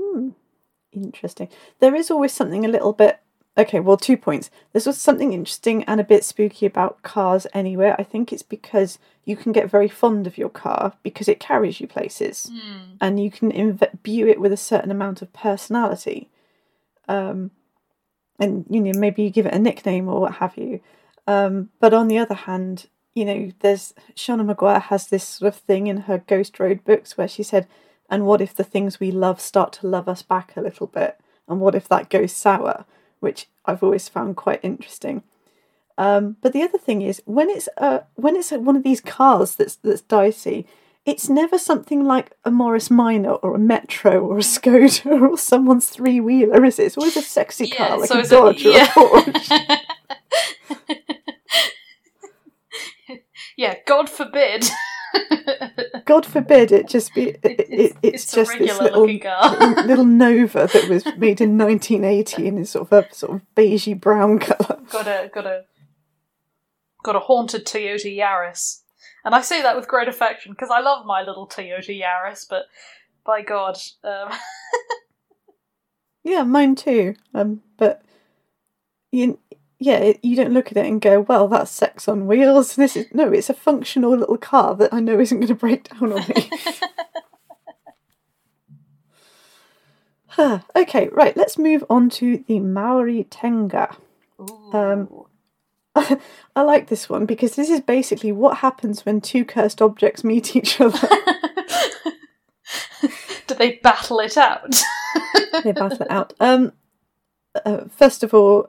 Hmm. 0.00 0.30
Interesting. 0.92 1.48
There 1.80 1.94
is 1.94 2.10
always 2.10 2.32
something 2.32 2.64
a 2.64 2.68
little 2.68 2.92
bit. 2.92 3.20
Okay, 3.56 3.80
well, 3.80 3.96
two 3.96 4.16
points. 4.16 4.50
There's 4.72 4.86
also 4.86 4.98
something 4.98 5.32
interesting 5.32 5.84
and 5.84 6.00
a 6.00 6.04
bit 6.04 6.24
spooky 6.24 6.64
about 6.64 7.02
cars 7.02 7.46
anywhere. 7.52 7.94
I 7.98 8.02
think 8.02 8.32
it's 8.32 8.42
because 8.42 8.98
you 9.24 9.36
can 9.36 9.52
get 9.52 9.70
very 9.70 9.88
fond 9.88 10.26
of 10.26 10.38
your 10.38 10.48
car 10.48 10.94
because 11.02 11.28
it 11.28 11.38
carries 11.38 11.80
you 11.80 11.86
places 11.86 12.50
and 13.00 13.22
you 13.22 13.30
can 13.30 13.50
imbue 13.50 14.26
it 14.26 14.40
with 14.40 14.52
a 14.52 14.56
certain 14.56 14.90
amount 14.90 15.20
of 15.20 15.32
personality. 15.32 16.30
Um, 17.08 17.50
and, 18.38 18.64
you 18.70 18.80
know, 18.80 18.98
maybe 18.98 19.22
you 19.22 19.30
give 19.30 19.46
it 19.46 19.54
a 19.54 19.58
nickname 19.58 20.08
or 20.08 20.20
what 20.20 20.34
have 20.34 20.56
you. 20.56 20.80
Um, 21.26 21.70
but 21.78 21.92
on 21.92 22.08
the 22.08 22.18
other 22.18 22.34
hand, 22.34 22.86
you 23.14 23.24
know, 23.24 23.52
there's 23.60 23.92
Seanan 24.16 24.54
McGuire 24.54 24.82
has 24.82 25.08
this 25.08 25.26
sort 25.26 25.48
of 25.54 25.60
thing 25.60 25.86
in 25.86 26.02
her 26.02 26.18
Ghost 26.18 26.58
Road 26.58 26.84
books 26.84 27.16
where 27.18 27.28
she 27.28 27.42
said, 27.42 27.66
and 28.10 28.26
what 28.26 28.40
if 28.40 28.54
the 28.54 28.64
things 28.64 29.00
we 29.00 29.10
love 29.10 29.40
start 29.40 29.72
to 29.74 29.86
love 29.86 30.08
us 30.08 30.22
back 30.22 30.56
a 30.56 30.60
little 30.60 30.86
bit? 30.86 31.18
And 31.48 31.60
what 31.60 31.74
if 31.74 31.88
that 31.88 32.08
goes 32.10 32.32
sour? 32.32 32.84
Which 33.20 33.48
I've 33.64 33.82
always 33.82 34.08
found 34.08 34.36
quite 34.36 34.60
interesting. 34.62 35.22
Um, 35.98 36.36
but 36.40 36.52
the 36.52 36.62
other 36.62 36.78
thing 36.78 37.02
is 37.02 37.22
when 37.26 37.50
it's 37.50 37.68
uh, 37.76 38.00
when 38.14 38.34
it's 38.36 38.50
one 38.50 38.76
of 38.76 38.82
these 38.82 39.00
cars 39.00 39.54
that's 39.56 39.76
that's 39.76 40.00
dicey, 40.00 40.66
it's 41.04 41.28
never 41.28 41.58
something 41.58 42.04
like 42.04 42.32
a 42.44 42.50
Morris 42.50 42.90
Minor 42.90 43.32
or 43.34 43.54
a 43.54 43.58
Metro 43.58 44.20
or 44.26 44.38
a 44.38 44.40
Skoda 44.40 45.06
or 45.30 45.36
someone's 45.36 45.88
three 45.88 46.18
wheeler, 46.20 46.64
is 46.64 46.78
it? 46.78 46.84
It's 46.84 46.96
always 46.96 47.16
a 47.16 47.22
sexy 47.22 47.68
car 47.70 47.88
Yeah, 47.90 47.94
like 47.96 48.08
so 48.08 48.16
a 48.16 48.20
is 48.20 48.32
it- 48.32 48.34
Dodge 48.34 48.64
or 48.66 48.70
yeah. 48.70 48.84
a 48.84 48.88
Porsche. 48.88 49.78
yeah, 53.56 53.76
God 53.86 54.08
forbid. 54.08 54.64
God 56.04 56.24
forbid 56.24 56.72
it 56.72 56.88
just 56.88 57.14
be. 57.14 57.30
It, 57.30 57.40
it, 57.42 57.60
it's, 57.60 57.70
it's, 57.70 58.24
it's 58.24 58.32
just 58.32 58.54
a 58.54 58.58
this 58.58 58.80
little 58.80 59.02
looking 59.02 59.20
car. 59.20 59.50
little, 59.58 59.84
little 59.84 60.04
Nova 60.04 60.68
that 60.72 60.88
was 60.88 61.04
made 61.16 61.40
in 61.40 61.58
1980 61.58 62.48
and 62.48 62.58
is 62.58 62.70
sort 62.70 62.90
of 62.90 63.04
a 63.04 63.14
sort 63.14 63.36
of 63.36 63.42
beigey 63.54 63.98
brown 63.98 64.38
colour. 64.38 64.80
got 64.90 65.06
a 65.06 65.30
got 65.32 65.46
a 65.46 65.64
got 67.02 67.16
a 67.16 67.20
haunted 67.20 67.66
Toyota 67.66 68.16
Yaris, 68.16 68.80
and 69.24 69.34
I 69.34 69.42
say 69.42 69.60
that 69.62 69.76
with 69.76 69.88
great 69.88 70.08
affection 70.08 70.52
because 70.52 70.70
I 70.70 70.80
love 70.80 71.04
my 71.04 71.22
little 71.22 71.46
Toyota 71.46 71.98
Yaris. 71.98 72.46
But 72.48 72.64
by 73.24 73.42
God, 73.42 73.76
um, 74.04 74.32
Yeah, 76.24 76.44
mine 76.44 76.74
too. 76.76 77.14
Um, 77.34 77.62
but 77.76 78.02
you, 79.10 79.38
yeah, 79.82 79.98
it, 79.98 80.20
you 80.22 80.36
don't 80.36 80.52
look 80.52 80.70
at 80.70 80.76
it 80.76 80.86
and 80.86 81.00
go, 81.00 81.20
"Well, 81.20 81.48
that's 81.48 81.70
sex 81.70 82.06
on 82.06 82.26
wheels." 82.26 82.76
This 82.82 82.96
is 82.96 83.06
no, 83.12 83.32
it's 83.32 83.50
a 83.50 83.54
functional 83.54 84.16
little 84.16 84.38
car 84.38 84.76
that 84.76 84.94
I 84.94 85.00
know 85.00 85.18
isn't 85.18 85.38
going 85.38 85.48
to 85.48 85.54
break 85.54 85.88
down 85.88 86.12
on 86.12 86.24
me. 86.28 86.50
Huh, 90.28 90.60
okay, 90.76 91.08
right. 91.08 91.36
Let's 91.36 91.58
move 91.58 91.84
on 91.90 92.10
to 92.10 92.44
the 92.46 92.60
Maori 92.60 93.24
Taonga. 93.24 93.96
Um, 94.72 95.08
ooh. 95.10 95.26
I 96.56 96.62
like 96.62 96.88
this 96.88 97.08
one 97.08 97.26
because 97.26 97.56
this 97.56 97.68
is 97.68 97.80
basically 97.80 98.32
what 98.32 98.58
happens 98.58 99.04
when 99.04 99.20
two 99.20 99.44
cursed 99.44 99.82
objects 99.82 100.24
meet 100.24 100.56
each 100.56 100.80
other. 100.80 101.08
do 103.46 103.54
they 103.54 103.76
battle 103.82 104.20
it 104.20 104.38
out? 104.38 104.80
they 105.64 105.72
battle 105.72 106.02
it 106.02 106.10
out. 106.10 106.32
Um, 106.40 106.72
uh, 107.64 107.84
first 107.90 108.22
of 108.22 108.32
all, 108.32 108.68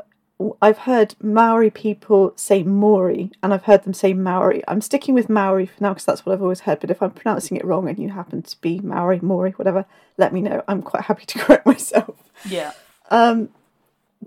I've 0.62 0.80
heard 0.80 1.16
Maori 1.22 1.70
people 1.70 2.34
say 2.36 2.64
Maori, 2.64 3.32
and 3.42 3.54
I've 3.54 3.64
heard 3.64 3.84
them 3.84 3.94
say 3.94 4.14
Maori. 4.14 4.64
I'm 4.68 4.82
sticking 4.82 5.14
with 5.14 5.30
Maori 5.30 5.66
for 5.66 5.82
now 5.82 5.90
because 5.90 6.06
that's 6.06 6.26
what 6.26 6.34
I've 6.34 6.42
always 6.42 6.62
heard. 6.62 6.80
But 6.80 6.92
if 6.92 7.02
I'm 7.02 7.12
pronouncing 7.12 7.58
it 7.58 7.66
wrong 7.66 7.88
and 7.88 8.00
you 8.00 8.10
happen 8.10 8.42
to 8.42 8.62
be 8.62 8.80
Maori, 8.80 9.20
Maori, 9.22 9.52
whatever, 9.52 9.86
let 10.18 10.34
me 10.34 10.42
know. 10.42 10.64
I'm 10.68 10.82
quite 10.82 11.04
happy 11.04 11.26
to 11.26 11.40
correct 11.44 11.66
myself. 11.66 12.16
yeah. 12.46 12.72
Um, 13.10 13.50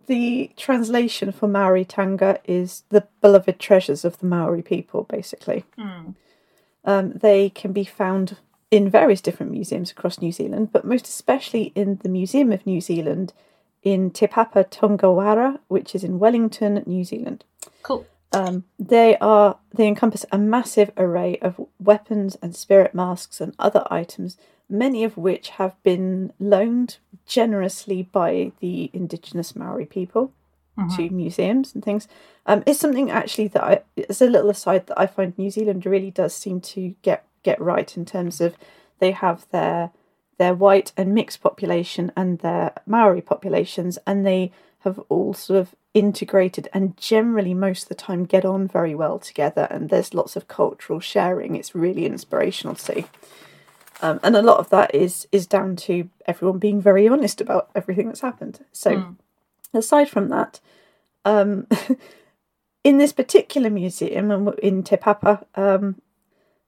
the 0.07 0.51
translation 0.57 1.33
for 1.33 1.49
Maori 1.49 1.85
taonga 1.85 2.39
is 2.45 2.85
the 2.91 3.07
beloved 3.21 3.59
treasures 3.59 4.05
of 4.05 4.19
the 4.19 4.27
Maori 4.27 4.63
people, 4.63 5.05
basically. 5.05 5.65
Hmm. 5.79 6.11
Um, 6.85 7.13
they 7.13 7.51
can 7.51 7.73
be 7.73 7.85
found 7.85 8.37
in 8.71 8.91
various 8.91 9.21
different 9.21 9.53
museums 9.53 9.91
across 9.91 10.21
New 10.21 10.33
Zealand, 10.33 10.71
but 10.73 10.85
most 10.85 11.07
especially 11.07 11.73
in 11.75 11.99
the 12.03 12.09
Museum 12.09 12.53
of 12.53 12.67
New 12.67 12.81
Zealand 12.81 13.33
in 13.87 14.11
Te 14.11 14.27
Papa 14.27 14.65
Tongarewa, 14.65 15.61
which 15.69 15.95
is 15.95 16.03
in 16.03 16.19
Wellington, 16.19 16.83
New 16.87 17.05
Zealand. 17.05 17.45
Cool. 17.85 18.05
Um, 18.33 18.65
they 18.81 19.17
are 19.19 19.59
they 19.73 19.87
encompass 19.87 20.27
a 20.33 20.39
massive 20.39 20.91
array 20.97 21.39
of 21.39 21.65
weapons 21.79 22.37
and 22.43 22.57
spirit 22.57 22.97
masks 22.97 23.41
and 23.41 23.55
other 23.61 23.87
items, 23.89 24.39
many 24.69 25.05
of 25.05 25.17
which 25.17 25.51
have 25.51 25.81
been 25.85 26.33
loaned 26.41 26.97
generously 27.27 28.03
by 28.03 28.51
the 28.59 28.91
indigenous 28.93 29.55
Maori 29.55 29.87
people 29.87 30.33
to 30.97 31.09
museums 31.09 31.73
and 31.73 31.85
things. 31.85 32.09
Um, 32.45 32.65
it's 32.67 32.81
something 32.81 33.09
actually 33.09 33.49
that 33.49 33.63
I, 33.63 33.81
it's 33.97 34.21
a 34.21 34.27
little 34.27 34.51
aside 34.51 34.89
that 34.89 35.01
I 35.01 35.07
find 35.07 35.39
New 35.39 35.51
Zealand 35.51 35.87
really 35.87 36.11
does 36.11 36.35
seem 36.35 36.61
to 36.73 36.97
get 37.03 37.25
get 37.45 37.61
right 37.61 37.97
in 37.97 38.05
terms 38.05 38.41
of 38.41 38.57
they 38.99 39.13
have 39.13 39.47
their 39.53 39.93
their 40.39 40.55
white 40.55 40.93
and 40.97 41.15
mixed 41.15 41.43
population 41.43 42.13
and 42.17 42.39
their 42.41 42.73
Maori 42.87 43.21
populations, 43.21 43.99
and 44.07 44.27
they 44.27 44.53
have 44.81 44.99
all 45.09 45.35
sort 45.35 45.59
of 45.59 45.75
integrated 45.95 46.69
and 46.75 46.97
generally 46.97 47.55
most 47.55 47.85
of 47.85 47.89
the 47.89 47.95
time 47.95 48.25
get 48.25 48.45
on 48.45 48.69
very 48.69 48.95
well 48.95 49.19
together. 49.19 49.67
And 49.71 49.89
there's 49.89 50.15
lots 50.15 50.37
of 50.37 50.47
cultural 50.47 51.01
sharing. 51.01 51.57
It's 51.57 51.75
really 51.75 52.05
inspirational 52.05 52.75
to 52.75 52.83
see. 52.83 53.05
Um, 54.03 54.21
and 54.23 54.37
a 54.37 54.43
lot 54.43 54.59
of 54.59 54.69
that 54.71 54.95
is 54.95 55.27
is 55.33 55.47
down 55.47 55.77
to 55.77 56.09
everyone 56.27 56.59
being 56.59 56.83
very 56.83 57.09
honest 57.09 57.41
about 57.41 57.71
everything 57.75 58.09
that's 58.09 58.21
happened. 58.21 58.65
So, 58.73 59.17
aside 59.73 60.11
from 60.11 60.29
that, 60.29 60.61
um, 61.25 61.67
in 62.85 62.99
this 62.99 63.13
particular 63.13 63.71
museum 63.71 64.31
and 64.31 64.55
in 64.59 64.83
Te 64.83 64.97
Papa, 64.97 65.47
um, 65.55 66.01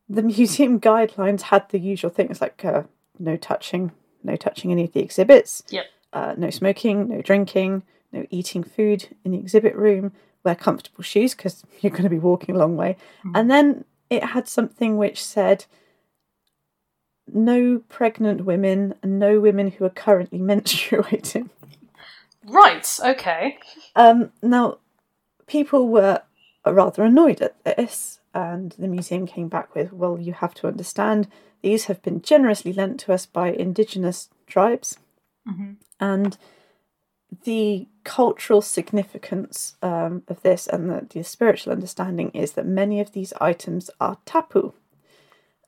the 0.09 0.23
museum 0.39 0.81
guidelines 0.81 1.43
had 1.43 1.69
the 1.69 1.79
usual 1.79 2.11
things 2.11 2.41
like 2.41 2.65
uh, 2.65 2.85
no 3.19 3.37
touching, 3.37 3.93
no 4.23 4.37
touching 4.37 4.71
any 4.73 4.85
of 4.85 4.93
the 4.93 5.01
exhibits, 5.01 5.63
Yep. 5.71 5.87
uh, 6.13 6.35
no 6.37 6.51
smoking, 6.51 7.09
no 7.09 7.23
drinking, 7.23 7.83
no 8.13 8.27
eating 8.31 8.63
food 8.63 9.09
in 9.25 9.33
the 9.33 9.39
exhibit 9.39 9.75
room, 9.77 10.13
wear 10.45 10.55
comfortable 10.55 11.03
shoes 11.03 11.35
because 11.35 11.65
you're 11.81 11.91
going 11.91 12.05
to 12.05 12.11
be 12.11 12.19
walking 12.19 12.55
a 12.55 12.59
long 12.59 12.77
way. 12.77 12.97
And 13.35 13.51
then 13.51 13.85
it 14.11 14.25
had 14.25 14.49
something 14.49 14.97
which 14.97 15.23
said 15.25 15.67
no 17.33 17.83
pregnant 17.89 18.45
women 18.45 18.95
and 19.03 19.19
no 19.19 19.39
women 19.41 19.71
who 19.73 19.85
are 19.85 19.91
currently 19.91 20.39
menstruating. 20.53 21.51
Right. 22.45 22.89
Okay. 23.05 23.59
Um, 23.95 24.33
now, 24.43 24.79
people 25.47 25.89
were 25.89 26.23
rather 26.65 27.03
annoyed 27.05 27.43
at 27.43 27.63
this, 27.65 28.21
and 28.35 28.73
the 28.79 28.89
museum 28.89 29.27
came 29.27 29.49
back 29.49 29.75
with, 29.75 29.93
well, 29.93 30.19
you 30.19 30.33
have 30.33 30.55
to 30.55 30.67
understand, 30.67 31.29
these 31.63 31.85
have 31.87 32.03
been 32.03 32.23
generously 32.23 32.73
lent 32.73 33.01
to 33.01 33.13
us 33.13 33.27
by 33.27 33.49
indigenous 33.51 34.29
tribes, 34.47 34.99
and 36.01 36.37
the 37.45 37.87
cultural 38.05 38.63
significance 38.63 39.77
um, 39.83 40.23
of 40.29 40.43
this 40.43 40.67
and 40.67 40.89
the, 40.89 41.07
the 41.11 41.23
spiritual 41.23 41.73
understanding 41.73 42.31
is 42.31 42.53
that 42.53 42.67
many 42.67 43.01
of 43.01 43.13
these 43.13 43.33
items 43.41 43.91
are 44.01 44.19
tapu. 44.25 44.73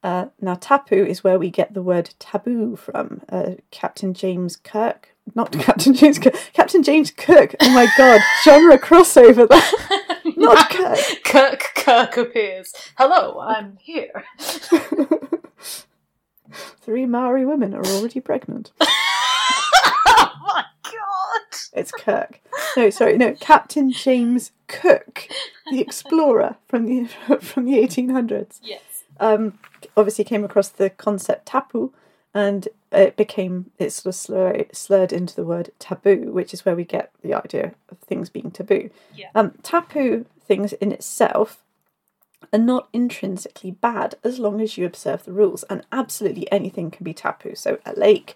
Uh, 0.02 0.26
now, 0.40 0.54
tapu 0.54 1.04
is 1.04 1.22
where 1.22 1.38
we 1.38 1.50
get 1.50 1.74
the 1.74 1.82
word 1.82 2.14
taboo 2.18 2.76
from. 2.76 3.20
Uh, 3.28 3.52
Captain 3.70 4.14
James 4.14 4.56
Kirk, 4.56 5.14
not 5.34 5.52
Captain 5.58 5.92
James 5.92 6.18
Kirk, 6.18 6.34
Captain 6.54 6.82
James 6.82 7.10
Cook. 7.10 7.54
Oh 7.60 7.70
my 7.74 7.86
god, 7.98 8.20
genre 8.44 8.78
crossover 8.78 9.46
there. 9.46 10.32
not 10.36 10.70
Kirk. 10.70 10.98
Kirk 11.24 11.62
Kirk 11.76 12.16
appears. 12.16 12.72
Hello, 12.96 13.40
I'm 13.40 13.76
here. 13.78 14.24
Three 16.80 17.06
Maori 17.06 17.44
women 17.46 17.74
are 17.74 17.84
already 17.84 18.20
pregnant. 18.20 18.72
oh 18.80 20.30
my 20.46 20.64
god. 20.84 21.58
It's 21.72 21.92
Kirk. 21.92 22.40
No, 22.76 22.90
sorry, 22.90 23.16
no, 23.18 23.34
Captain 23.34 23.90
James 23.90 24.52
Cook, 24.68 25.28
the 25.70 25.80
explorer 25.80 26.56
from 26.68 26.86
the 26.86 27.06
from 27.40 27.64
the 27.64 27.74
1800s. 27.74 28.58
Yes. 28.62 28.80
um, 29.18 29.58
obviously 29.96 30.24
came 30.24 30.44
across 30.44 30.68
the 30.68 30.90
concept 30.90 31.46
tapu 31.46 31.92
and 32.32 32.68
it 32.92 33.16
became 33.16 33.70
it 33.78 33.90
sort 33.90 34.06
of 34.06 34.14
slur, 34.14 34.64
slurred 34.72 35.12
into 35.12 35.34
the 35.34 35.44
word 35.44 35.70
taboo 35.78 36.30
which 36.32 36.54
is 36.54 36.64
where 36.64 36.76
we 36.76 36.84
get 36.84 37.10
the 37.22 37.34
idea 37.34 37.72
of 37.90 37.98
things 37.98 38.28
being 38.30 38.50
taboo 38.52 38.88
Yeah. 39.14 39.28
um, 39.34 39.52
tapu 39.62 40.26
things 40.46 40.72
in 40.74 40.92
itself 40.92 41.62
are 42.52 42.58
not 42.58 42.88
intrinsically 42.92 43.70
bad 43.70 44.14
as 44.24 44.38
long 44.38 44.60
as 44.60 44.76
you 44.76 44.86
observe 44.86 45.24
the 45.24 45.32
rules 45.32 45.62
and 45.64 45.84
absolutely 45.92 46.50
anything 46.50 46.90
can 46.90 47.04
be 47.04 47.14
tapu 47.14 47.54
so 47.54 47.78
a 47.84 47.92
lake 47.94 48.34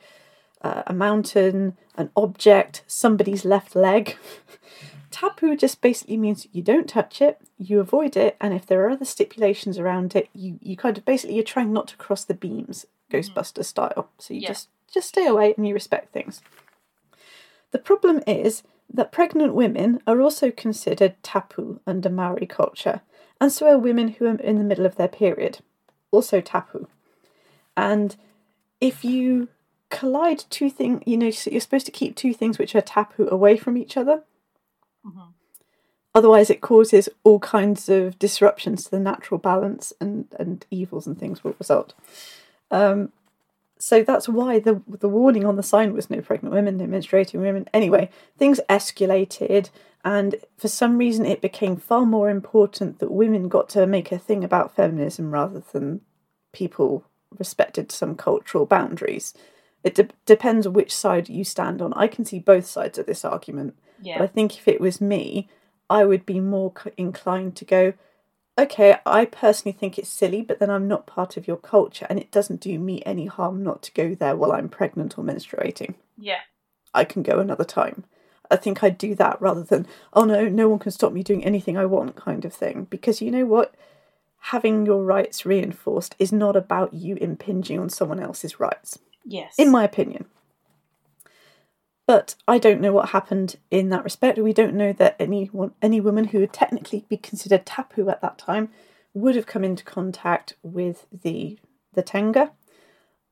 uh, 0.63 0.83
a 0.87 0.93
mountain 0.93 1.77
an 1.97 2.11
object 2.17 2.83
somebody's 2.87 3.45
left 3.45 3.75
leg 3.75 4.17
Tapu 5.15 5.57
just 5.57 5.81
basically 5.81 6.17
means 6.17 6.49
you 6.51 6.61
don't 6.61 6.89
touch 6.89 7.23
it, 7.23 7.41
you 7.57 7.79
avoid 7.79 8.17
it, 8.17 8.37
and 8.41 8.53
if 8.53 8.67
there 8.67 8.85
are 8.85 8.91
other 8.91 9.05
stipulations 9.05 9.79
around 9.79 10.17
it, 10.17 10.29
you, 10.35 10.59
you 10.61 10.77
kind 10.77 10.99
of 10.99 11.05
basically 11.05 11.37
you're 11.37 11.45
trying 11.45 11.73
not 11.73 11.87
to 11.87 11.97
cross 11.97 12.25
the 12.25 12.35
beams, 12.35 12.85
Ghostbuster 13.13 13.65
style. 13.65 14.09
So 14.19 14.35
you 14.35 14.41
Yeah. 14.41 14.49
just 14.49 14.71
just 14.93 15.09
stay 15.11 15.25
away 15.29 15.55
and 15.57 15.69
you 15.69 15.73
respect 15.73 16.13
things. 16.13 16.41
The 17.71 17.79
problem 17.79 18.23
is 18.27 18.65
that 18.93 19.13
pregnant 19.13 19.55
women 19.55 20.01
are 20.05 20.21
also 20.21 20.51
considered 20.51 21.15
tapu 21.23 21.79
under 21.87 22.11
Maori 22.11 22.47
culture, 22.47 23.03
and 23.41 23.53
so 23.53 23.69
are 23.69 23.79
women 23.79 24.09
who 24.09 24.27
are 24.27 24.37
in 24.37 24.59
the 24.59 24.65
middle 24.65 24.87
of 24.87 24.97
their 24.97 25.09
period, 25.09 25.59
also 26.11 26.41
tapu. 26.41 26.87
And 27.77 28.17
if 28.81 29.05
you 29.05 29.49
collide 29.91 30.45
two 30.51 30.71
things, 30.71 31.03
you 31.07 31.17
know, 31.17 31.31
so 31.31 31.51
you're 31.51 31.61
supposed 31.61 31.87
to 31.87 31.93
keep 31.93 32.17
two 32.17 32.35
things 32.35 32.59
which 32.59 32.75
are 32.75 32.81
tapu 32.81 33.29
away 33.29 33.57
from 33.57 33.77
each 33.77 33.97
other. 33.97 34.23
Otherwise, 36.15 36.49
it 36.49 36.61
causes 36.61 37.09
all 37.25 37.41
kinds 37.41 37.89
of 37.89 38.19
disruptions 38.21 38.85
to 38.85 38.91
the 38.93 39.01
natural 39.01 39.39
balance, 39.39 39.93
and, 40.01 40.27
and 40.39 40.65
evils 40.71 41.07
and 41.07 41.19
things 41.19 41.43
will 41.43 41.57
result. 41.59 41.93
Um, 42.71 43.11
so 43.85 44.03
that's 44.03 44.31
why 44.31 44.59
the 44.59 44.81
the 44.89 45.11
warning 45.11 45.45
on 45.45 45.57
the 45.57 45.63
sign 45.63 45.93
was 45.93 46.09
no 46.09 46.23
pregnant 46.23 46.55
women, 46.55 46.79
no 46.79 46.87
menstruating 46.87 47.41
women. 47.41 47.69
Anyway, 47.75 48.09
things 48.39 48.59
escalated, 48.71 49.69
and 50.03 50.37
for 50.57 50.69
some 50.69 50.97
reason, 50.97 51.27
it 51.27 51.43
became 51.43 51.77
far 51.77 52.07
more 52.07 52.31
important 52.31 52.99
that 52.99 53.11
women 53.11 53.47
got 53.47 53.69
to 53.69 53.87
make 53.87 54.11
a 54.11 54.19
thing 54.19 54.43
about 54.43 54.75
feminism 54.75 55.33
rather 55.33 55.63
than 55.73 56.01
people 56.55 57.05
respected 57.39 57.93
some 57.93 58.15
cultural 58.15 58.65
boundaries. 58.65 59.35
It 59.83 59.97
de- 59.97 60.09
depends 60.25 60.67
which 60.67 60.97
side 60.97 61.29
you 61.29 61.45
stand 61.45 61.83
on. 61.83 61.93
I 61.93 62.07
can 62.07 62.25
see 62.25 62.39
both 62.39 62.65
sides 62.65 62.97
of 62.97 63.05
this 63.05 63.23
argument. 63.23 63.77
Yeah. 64.01 64.17
But 64.17 64.25
I 64.25 64.29
think 64.29 64.57
if 64.57 64.67
it 64.67 64.81
was 64.81 64.99
me, 65.03 65.51
I 65.91 66.07
would 66.07 66.25
be 66.25 66.41
more 66.41 66.73
inclined 66.97 67.55
to 67.57 67.67
go, 67.67 67.93
okay, 68.59 68.97
I 69.05 69.25
personally 69.25 69.77
think 69.77 69.99
it's 69.99 70.09
silly, 70.09 70.43
but 70.43 70.59
then 70.59 70.71
I'm 70.71 70.89
not 70.89 71.07
part 71.07 71.37
of 71.37 71.47
your 71.47 71.57
culture 71.57 72.07
and 72.09 72.19
it 72.19 72.31
doesn't 72.31 72.61
do 72.61 72.79
me 72.79 73.03
any 73.05 73.27
harm 73.27 73.63
not 73.63 73.83
to 73.85 73.93
go 73.93 74.15
there 74.15 74.37
while 74.37 74.53
I'm 74.53 74.69
pregnant 74.69 75.19
or 75.19 75.25
menstruating. 75.25 75.95
Yeah. 76.17 76.41
I 76.93 77.05
can 77.05 77.23
go 77.23 77.41
another 77.41 77.65
time. 77.65 78.05
I 78.51 78.57
think 78.57 78.83
I'd 78.85 78.99
do 78.99 79.15
that 79.17 79.41
rather 79.41 79.63
than, 79.63 79.87
oh 80.13 80.25
no, 80.25 80.49
no 80.49 80.69
one 80.69 80.79
can 80.79 80.93
stop 80.93 81.13
me 81.13 81.23
doing 81.23 81.45
anything 81.45 81.77
I 81.77 81.87
want 81.87 82.15
kind 82.15 82.45
of 82.45 82.53
thing. 82.53 82.87
Because 82.91 83.21
you 83.21 83.31
know 83.31 83.47
what? 83.47 83.75
Having 84.39 84.87
your 84.87 85.03
rights 85.03 85.47
reinforced 85.47 86.15
is 86.19 86.31
not 86.31 86.55
about 86.55 86.93
you 86.93 87.17
impinging 87.17 87.79
on 87.81 87.89
someone 87.89 88.21
else's 88.21 88.61
rights 88.61 88.99
Yes. 89.25 89.55
in 89.59 89.71
my 89.71 89.85
opinion. 89.85 90.27
But 92.07 92.35
I 92.47 92.59
don't 92.59 92.81
know 92.81 92.93
what 92.93 93.11
happened 93.11 93.57
in 93.71 93.89
that 93.89 94.05
respect. 94.05 94.39
We 94.39 94.53
don't 94.53 94.75
know 94.75 94.93
that 94.93 95.17
anyone, 95.19 95.73
any 95.81 96.01
woman 96.01 96.27
who 96.27 96.41
would 96.41 96.53
technically 96.53 97.07
be 97.09 97.17
considered 97.17 97.65
tapu 97.65 98.09
at 98.11 98.21
that 98.21 98.39
time 98.39 98.69
would 99.15 99.37
have 99.37 99.47
come 99.47 99.65
into 99.65 99.85
contact 99.85 100.55
with 100.63 101.07
the 101.11 101.59
the 101.95 102.03
taonga. 102.03 102.51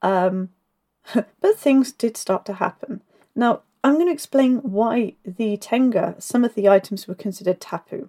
Um, 0.00 0.50
but 1.14 1.58
things 1.58 1.92
did 1.92 2.16
start 2.16 2.46
to 2.46 2.54
happen. 2.54 3.02
Now 3.34 3.62
I'm 3.84 3.94
going 3.94 4.06
to 4.06 4.12
explain 4.12 4.58
why 4.58 5.16
the 5.24 5.56
taonga, 5.56 6.22
some 6.22 6.44
of 6.44 6.54
the 6.54 6.68
items 6.68 7.06
were 7.06 7.14
considered 7.14 7.60
tapu. 7.60 8.08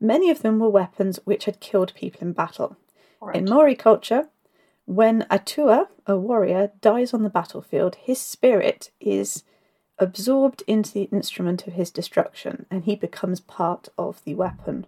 Many 0.00 0.30
of 0.30 0.42
them 0.42 0.58
were 0.58 0.68
weapons 0.68 1.18
which 1.24 1.46
had 1.46 1.60
killed 1.60 1.94
people 1.94 2.20
in 2.20 2.32
battle. 2.32 2.76
Right. 3.20 3.36
In 3.36 3.46
Maori 3.46 3.74
culture, 3.74 4.28
when 4.84 5.26
a 5.30 5.38
toa, 5.38 5.88
a 6.06 6.16
warrior, 6.16 6.72
dies 6.80 7.14
on 7.14 7.22
the 7.22 7.30
battlefield, 7.30 7.96
his 7.96 8.20
spirit 8.20 8.90
is 9.00 9.42
absorbed 9.98 10.62
into 10.66 10.92
the 10.92 11.08
instrument 11.12 11.66
of 11.66 11.72
his 11.72 11.90
destruction 11.90 12.66
and 12.70 12.84
he 12.84 12.96
becomes 12.96 13.40
part 13.40 13.88
of 13.96 14.22
the 14.24 14.34
weapon, 14.34 14.86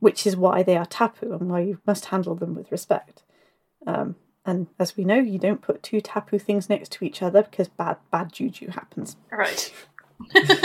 which 0.00 0.26
is 0.26 0.36
why 0.36 0.62
they 0.62 0.76
are 0.76 0.86
tapu 0.86 1.32
and 1.32 1.48
why 1.50 1.60
you 1.60 1.78
must 1.86 2.06
handle 2.06 2.34
them 2.34 2.54
with 2.54 2.70
respect. 2.72 3.22
Um, 3.86 4.16
and 4.46 4.66
as 4.78 4.96
we 4.96 5.04
know, 5.04 5.18
you 5.18 5.38
don't 5.38 5.62
put 5.62 5.82
two 5.82 6.00
tapu 6.00 6.38
things 6.38 6.68
next 6.68 6.92
to 6.92 7.04
each 7.04 7.22
other 7.22 7.42
because 7.42 7.68
bad 7.68 7.96
bad 8.10 8.32
juju 8.32 8.68
happens. 8.70 9.16
Right. 9.30 9.72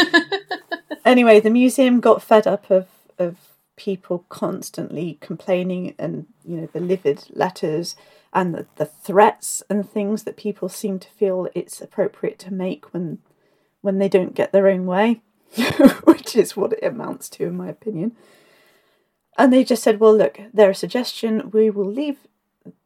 anyway, 1.06 1.40
the 1.40 1.50
museum 1.50 2.00
got 2.00 2.22
fed 2.22 2.46
up 2.46 2.70
of 2.70 2.88
of 3.18 3.38
people 3.76 4.26
constantly 4.28 5.18
complaining 5.22 5.96
and 5.98 6.26
you 6.44 6.58
know 6.58 6.70
the 6.74 6.82
livid 6.82 7.24
letters 7.30 7.96
and 8.34 8.54
the, 8.54 8.66
the 8.76 8.86
threats 8.86 9.64
and 9.70 9.90
things 9.90 10.24
that 10.24 10.36
people 10.36 10.68
seem 10.68 11.00
to 11.00 11.10
feel 11.10 11.48
it's 11.56 11.82
appropriate 11.82 12.38
to 12.38 12.54
make 12.54 12.94
when 12.94 13.20
when 13.82 13.98
they 13.98 14.10
don't 14.10 14.36
get 14.36 14.52
their 14.52 14.68
own 14.68 14.86
way, 14.86 15.22
which 16.04 16.36
is 16.36 16.58
what 16.58 16.74
it 16.74 16.84
amounts 16.84 17.30
to 17.30 17.46
in 17.46 17.58
my 17.58 17.70
opinion. 17.70 18.16
And 19.38 19.54
they 19.54 19.64
just 19.64 19.84
said, 19.84 20.00
well, 20.00 20.16
look, 20.16 20.40
they're 20.54 20.72
a 20.72 20.76
suggestion. 20.76 21.52
We 21.52 21.70
will 21.70 21.90
leave 21.90 22.18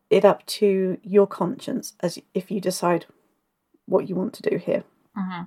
it 0.10 0.24
up 0.24 0.46
to 0.46 1.00
your 1.02 1.26
conscience 1.26 1.94
as 2.00 2.20
if 2.34 2.52
you 2.52 2.62
decide 2.62 3.08
what 3.86 4.08
you 4.08 4.16
want 4.16 4.34
to 4.34 4.50
do 4.50 4.58
here. 4.58 4.84
Mm-hmm. 5.18 5.44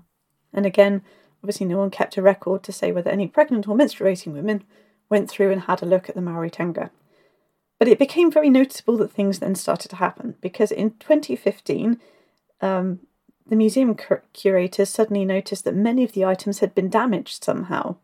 And 0.52 0.66
again, 0.66 1.02
obviously, 1.42 1.66
no 1.66 1.78
one 1.78 1.90
kept 1.90 2.16
a 2.16 2.22
record 2.22 2.62
to 2.64 2.72
say 2.72 2.90
whether 2.90 3.10
any 3.10 3.28
pregnant 3.28 3.68
or 3.68 3.76
menstruating 3.76 4.32
women 4.32 4.64
went 5.08 5.30
through 5.30 5.52
and 5.52 5.62
had 5.62 5.82
a 5.82 5.86
look 5.86 6.08
at 6.08 6.14
the 6.14 6.20
Maori 6.20 6.50
Taonga. 6.50 6.90
But 7.78 7.88
it 7.88 7.98
became 7.98 8.30
very 8.30 8.50
noticeable 8.50 8.96
that 8.98 9.12
things 9.12 9.38
then 9.38 9.54
started 9.54 9.90
to 9.90 9.96
happen 9.96 10.34
because 10.40 10.72
in 10.72 10.92
2015, 10.98 12.00
um, 12.60 13.00
the 13.48 13.56
museum 13.56 13.94
cur- 13.94 14.22
curators 14.32 14.90
suddenly 14.90 15.24
noticed 15.24 15.64
that 15.64 15.74
many 15.74 16.04
of 16.04 16.12
the 16.12 16.24
items 16.24 16.58
had 16.58 16.74
been 16.74 16.90
damaged 16.90 17.44
somehow. 17.44 17.96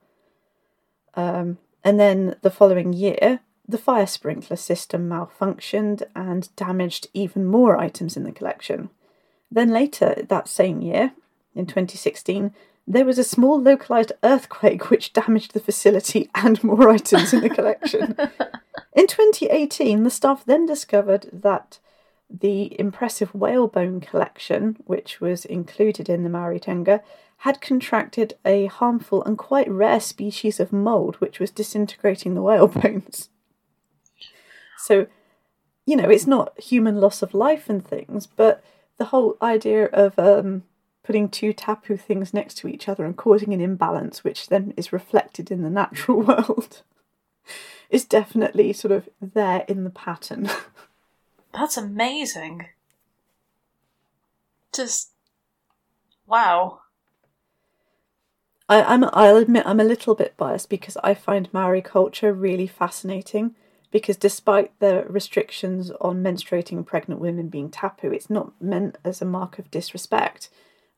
Um, 1.14 1.58
and 1.84 1.98
then 1.98 2.36
the 2.42 2.50
following 2.50 2.92
year, 2.92 3.40
the 3.66 3.78
fire 3.78 4.06
sprinkler 4.06 4.56
system 4.56 5.08
malfunctioned 5.08 6.02
and 6.14 6.54
damaged 6.56 7.08
even 7.12 7.44
more 7.44 7.78
items 7.78 8.16
in 8.16 8.24
the 8.24 8.32
collection. 8.32 8.90
Then 9.50 9.70
later 9.70 10.24
that 10.28 10.48
same 10.48 10.80
year, 10.80 11.12
in 11.54 11.66
2016, 11.66 12.54
there 12.86 13.04
was 13.04 13.18
a 13.18 13.24
small 13.24 13.60
localized 13.60 14.12
earthquake 14.22 14.90
which 14.90 15.12
damaged 15.12 15.52
the 15.52 15.60
facility 15.60 16.30
and 16.34 16.62
more 16.62 16.88
items 16.88 17.32
in 17.32 17.40
the 17.40 17.50
collection. 17.50 18.16
in 18.94 19.06
2018, 19.06 20.02
the 20.02 20.10
staff 20.10 20.44
then 20.44 20.66
discovered 20.66 21.28
that 21.32 21.78
the 22.40 22.78
impressive 22.80 23.34
whalebone 23.34 24.00
collection, 24.00 24.76
which 24.84 25.20
was 25.20 25.44
included 25.44 26.08
in 26.08 26.22
the 26.22 26.30
Maori 26.30 26.60
Taonga, 26.60 27.02
had 27.38 27.60
contracted 27.60 28.34
a 28.44 28.66
harmful 28.66 29.22
and 29.24 29.36
quite 29.36 29.68
rare 29.68 30.00
species 30.00 30.60
of 30.60 30.72
mould 30.72 31.16
which 31.16 31.40
was 31.40 31.50
disintegrating 31.50 32.34
the 32.34 32.42
whale 32.48 32.68
bones. 32.68 33.28
So, 34.78 35.06
you 35.86 35.96
know, 35.96 36.08
it's 36.08 36.26
not 36.26 36.58
human 36.60 37.00
loss 37.00 37.22
of 37.22 37.34
life 37.34 37.68
and 37.68 37.86
things, 37.86 38.26
but 38.26 38.62
the 38.98 39.06
whole 39.06 39.36
idea 39.42 39.86
of 39.86 40.18
um, 40.18 40.62
putting 41.02 41.28
two 41.28 41.52
tapu 41.52 41.96
things 41.96 42.32
next 42.32 42.54
to 42.58 42.68
each 42.68 42.88
other 42.88 43.04
and 43.04 43.16
causing 43.16 43.52
an 43.52 43.60
imbalance, 43.60 44.22
which 44.22 44.48
then 44.48 44.72
is 44.76 44.92
reflected 44.92 45.50
in 45.50 45.62
the 45.62 45.70
natural 45.70 46.20
world, 46.22 46.82
is 47.90 48.04
definitely 48.04 48.72
sort 48.72 48.92
of 48.92 49.08
there 49.20 49.64
in 49.68 49.84
the 49.84 49.90
pattern. 49.90 50.48
That's 51.52 51.76
amazing. 51.76 52.68
Just 54.74 55.10
wow. 56.26 56.80
I, 58.68 58.82
I'm 58.82 59.04
I'll 59.12 59.36
admit 59.36 59.66
I'm 59.66 59.80
a 59.80 59.84
little 59.84 60.14
bit 60.14 60.36
biased 60.36 60.70
because 60.70 60.96
I 61.04 61.14
find 61.14 61.52
Maori 61.52 61.82
culture 61.82 62.32
really 62.32 62.66
fascinating 62.66 63.54
because 63.90 64.16
despite 64.16 64.72
the 64.80 65.04
restrictions 65.08 65.90
on 66.00 66.22
menstruating 66.22 66.84
pregnant 66.86 67.20
women 67.20 67.48
being 67.48 67.70
tapu, 67.70 68.10
it's 68.10 68.30
not 68.30 68.52
meant 68.60 68.96
as 69.04 69.20
a 69.20 69.26
mark 69.26 69.58
of 69.58 69.70
disrespect. 69.70 70.48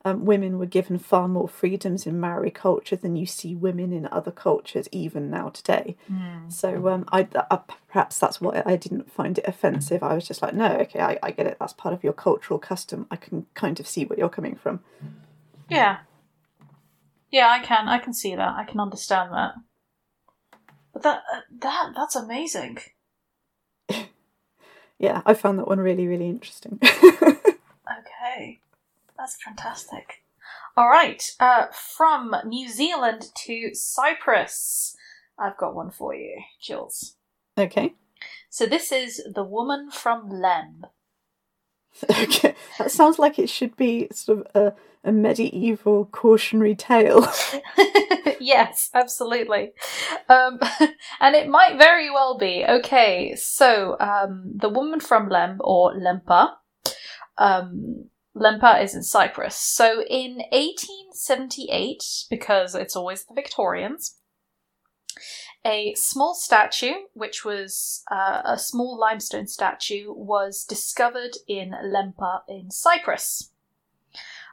Um, 0.07 0.27
women 0.27 0.59
were 0.59 0.67
given 0.67 0.99
far 0.99 1.29
more 1.29 1.49
freedoms 1.49 2.07
in 2.07 2.21
Maori 2.21 2.51
culture 2.51 2.95
than 2.95 3.17
you 3.17 3.25
see 3.25 3.55
women 3.55 3.91
in 3.91 4.07
other 4.13 4.31
cultures, 4.31 4.87
even 4.93 5.31
now 5.31 5.49
today. 5.49 5.97
Mm. 6.13 6.53
So 6.53 6.89
um, 6.89 7.07
I, 7.11 7.27
I, 7.51 7.61
perhaps 7.89 8.19
that's 8.19 8.39
why 8.39 8.63
I 8.67 8.77
didn't 8.77 9.11
find 9.11 9.39
it 9.39 9.47
offensive. 9.49 10.03
I 10.03 10.15
was 10.15 10.29
just 10.29 10.43
like, 10.43 10.53
no, 10.53 10.67
okay, 10.81 11.01
I, 11.01 11.19
I 11.23 11.31
get 11.31 11.47
it. 11.47 11.57
That's 11.59 11.73
part 11.73 11.95
of 11.95 12.05
your 12.05 12.13
cultural 12.13 12.59
custom. 12.59 13.07
I 13.11 13.17
can 13.17 13.47
kind 13.55 13.81
of 13.81 13.87
see 13.87 14.05
where 14.05 14.19
you're 14.19 14.29
coming 14.29 14.57
from. 14.57 14.81
Yeah. 15.71 16.01
Yeah, 17.31 17.49
I 17.49 17.61
can. 17.61 17.89
I 17.89 17.99
can 17.99 18.13
see 18.13 18.35
that. 18.35 18.55
I 18.55 18.65
can 18.65 18.81
understand 18.81 19.33
that. 19.33 19.55
But 20.93 21.03
that 21.03 21.23
uh, 21.33 21.41
that 21.61 21.93
that's 21.97 22.15
amazing. 22.15 22.79
yeah, 24.99 25.23
I 25.27 25.35
found 25.35 25.59
that 25.59 25.67
one 25.67 25.81
really 25.81 26.07
really 26.07 26.29
interesting. 26.29 26.79
okay, 26.85 28.61
that's 29.17 29.37
fantastic. 29.43 30.23
All 30.77 30.89
right, 30.89 31.23
uh, 31.39 31.67
from 31.97 32.35
New 32.45 32.69
Zealand 32.69 33.27
to 33.47 33.75
Cyprus, 33.75 34.97
I've 35.39 35.57
got 35.57 35.75
one 35.75 35.91
for 35.91 36.15
you, 36.15 36.43
Jules. 36.61 37.17
Okay. 37.57 37.95
So 38.51 38.67
this 38.67 38.93
is 38.93 39.23
the 39.33 39.45
woman 39.45 39.91
from 39.91 40.29
Lem. 40.29 40.87
Okay, 42.11 42.57
that 42.79 42.91
sounds 42.91 43.21
like 43.21 43.39
it 43.39 43.49
should 43.49 43.77
be 43.77 44.09
sort 44.11 44.41
of 44.41 44.47
a, 44.55 45.09
a 45.09 45.13
medieval 45.13 46.07
cautionary 46.07 46.75
tale. 46.75 47.25
yes, 48.41 48.91
absolutely. 48.95 49.73
Um, 50.29 50.59
and 51.21 51.37
it 51.37 51.49
might 51.49 51.79
very 51.79 52.11
well 52.11 52.37
be. 52.37 52.65
Okay, 52.69 53.35
so 53.37 53.97
um, 54.01 54.53
the 54.57 54.69
woman 54.69 55.01
from 55.01 55.29
Lem, 55.29 55.59
or 55.61 55.95
Lempa, 55.95 56.55
um, 57.39 58.07
Lempa 58.37 58.83
is 58.83 58.95
in 58.95 59.03
Cyprus. 59.03 59.57
So 59.57 60.03
in 60.03 60.43
1878, 60.51 62.27
because 62.29 62.75
it's 62.75 62.97
always 62.97 63.25
the 63.25 63.35
Victorians, 63.35 64.17
a 65.65 65.95
small 65.95 66.35
statue, 66.35 66.95
which 67.15 67.45
was 67.45 68.03
uh, 68.11 68.43
a 68.45 68.59
small 68.59 68.99
limestone 68.99 69.47
statue, 69.47 70.13
was 70.13 70.65
discovered 70.65 71.37
in 71.47 71.73
Lempa 71.85 72.41
in 72.49 72.71
Cyprus. 72.71 73.53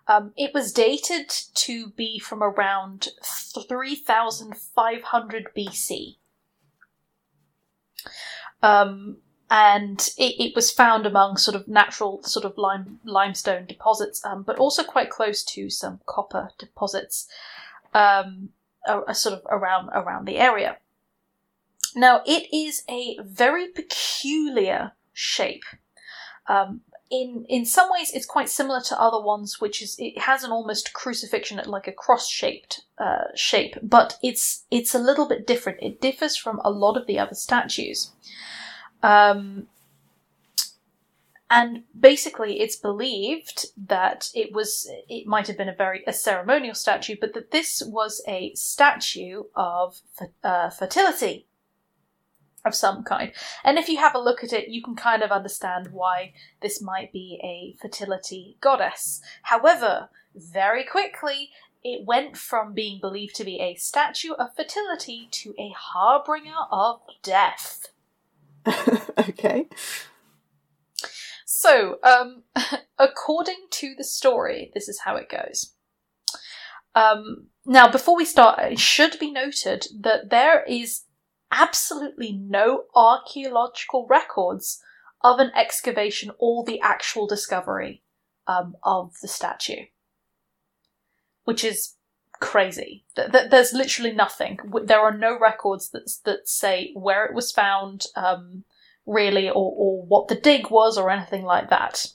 Um, 0.08 0.34
it 0.38 0.54
was 0.54 0.72
dated 0.72 1.30
to 1.56 1.90
be 1.90 2.20
from 2.20 2.42
around 2.42 3.10
3500 3.24 5.48
BC. 5.56 6.16
Um, 8.64 9.18
and 9.52 10.12
it, 10.18 10.42
it, 10.42 10.56
was 10.56 10.72
found 10.72 11.06
among 11.06 11.36
sort 11.36 11.56
of 11.56 11.68
natural 11.68 12.24
sort 12.24 12.46
of 12.46 12.58
lime, 12.58 13.02
limestone 13.04 13.66
deposits, 13.66 14.24
um, 14.26 14.44
but 14.44 14.58
also 14.58 14.82
quite 14.82 15.10
close 15.10 15.44
to 15.44 15.70
some 15.70 16.00
copper 16.06 16.52
deposits, 16.58 17.28
um, 17.94 18.48
sort 19.12 19.36
of 19.36 19.42
around 19.50 19.90
around 19.90 20.26
the 20.26 20.38
area. 20.38 20.78
Now, 21.98 22.22
it 22.26 22.48
is 22.56 22.84
a 22.90 23.18
very 23.22 23.68
peculiar 23.68 24.94
shape. 25.12 25.66
Um, 26.48 26.80
in 27.10 27.46
in 27.50 27.66
some 27.66 27.92
ways, 27.92 28.10
it's 28.14 28.26
quite 28.26 28.48
similar 28.48 28.80
to 28.80 29.02
other 29.02 29.20
ones, 29.20 29.60
which 29.60 29.82
is 29.82 29.98
it 30.00 30.18
has 30.18 30.46
an 30.46 30.52
almost 30.52 30.94
crucifixion, 30.94 31.60
like 31.66 31.90
a 31.90 31.92
cross 31.92 32.30
shaped 32.30 32.86
uh, 32.98 33.26
shape, 33.36 33.76
but 33.84 34.18
it's 34.24 34.64
it's 34.72 34.96
a 34.96 35.00
little 35.00 35.28
bit 35.28 35.46
different. 35.46 35.80
It 35.82 36.00
differs 36.00 36.38
from 36.38 36.62
a 36.64 36.72
lot 36.72 36.96
of 36.96 37.06
the 37.06 37.20
other 37.20 37.36
statues. 37.36 38.12
Um, 39.04 39.68
and 41.50 41.84
basically, 42.00 42.62
it's 42.62 42.78
believed 42.78 43.66
that 43.76 44.30
it 44.34 44.54
was 44.54 44.90
it 45.10 45.28
might 45.28 45.48
have 45.48 45.58
been 45.58 45.68
a 45.68 45.76
very 45.76 46.02
a 46.08 46.14
ceremonial 46.14 46.76
statue, 46.76 47.18
but 47.20 47.34
that 47.34 47.52
this 47.52 47.84
was 47.86 48.22
a 48.28 48.54
statue 48.56 49.44
of 49.54 50.00
uh, 50.44 50.70
fertility 50.70 51.48
of 52.64 52.76
some 52.76 53.04
kind. 53.04 53.34
And 53.64 53.78
if 53.78 53.90
you 53.90 53.98
have 53.98 54.16
a 54.16 54.20
look 54.20 54.44
at 54.44 54.54
it, 54.54 54.70
you 54.70 54.82
can 54.82 54.96
kind 54.96 55.24
of 55.24 55.32
understand 55.32 55.90
why 55.92 56.34
this 56.62 56.82
might 56.82 57.12
be 57.12 57.40
a 57.44 57.76
fertility 57.82 58.58
goddess. 58.62 59.22
However, 59.44 60.10
very 60.36 60.86
quickly, 60.86 61.50
it 61.84 62.06
went 62.06 62.38
from 62.38 62.74
being 62.74 63.00
believed 63.02 63.36
to 63.36 63.44
be 63.44 63.60
a 63.60 63.76
statue 63.76 64.34
of 64.34 64.56
fertility 64.56 65.28
to 65.32 65.54
a 65.60 65.74
harbinger 65.76 66.52
of 66.72 67.02
death. 67.24 67.88
okay. 69.20 69.68
So, 71.46 71.98
um, 72.04 72.44
according 72.98 73.68
to 73.72 73.94
the 73.98 74.04
story, 74.04 74.72
this 74.74 74.88
is 74.88 75.02
how 75.06 75.16
it 75.16 75.30
goes. 75.30 75.74
Um, 76.96 77.48
now, 77.66 77.90
before 77.90 78.16
we 78.16 78.26
start, 78.26 78.60
it 78.60 78.80
should 78.80 79.20
be 79.20 79.32
noted 79.32 79.88
that 80.00 80.30
there 80.30 80.64
is 80.64 81.04
absolutely 81.52 82.32
no 82.32 82.86
archaeological 82.96 84.08
records 84.10 84.82
of 85.24 85.40
an 85.40 85.52
excavation 85.56 86.32
or 86.40 86.64
the 86.64 86.82
actual 86.82 87.28
discovery 87.28 88.02
um, 88.48 88.76
of 88.84 89.14
the 89.22 89.28
statue, 89.28 89.86
which 91.44 91.64
is 91.64 91.96
crazy. 92.42 93.06
Th- 93.16 93.32
th- 93.32 93.50
there's 93.50 93.72
literally 93.72 94.12
nothing. 94.12 94.60
There 94.84 95.00
are 95.00 95.16
no 95.16 95.40
records 95.40 95.90
that 95.92 96.12
that 96.26 96.50
say 96.50 96.92
where 96.94 97.26
it 97.26 97.34
was 97.34 97.52
found, 97.54 98.08
um, 98.18 98.66
really, 99.06 99.48
or, 99.50 99.74
or 99.78 100.02
what 100.04 100.28
the 100.28 100.36
dig 100.36 100.70
was, 100.70 100.98
or 100.98 101.10
anything 101.10 101.46
like 101.46 101.70
that. 101.70 102.08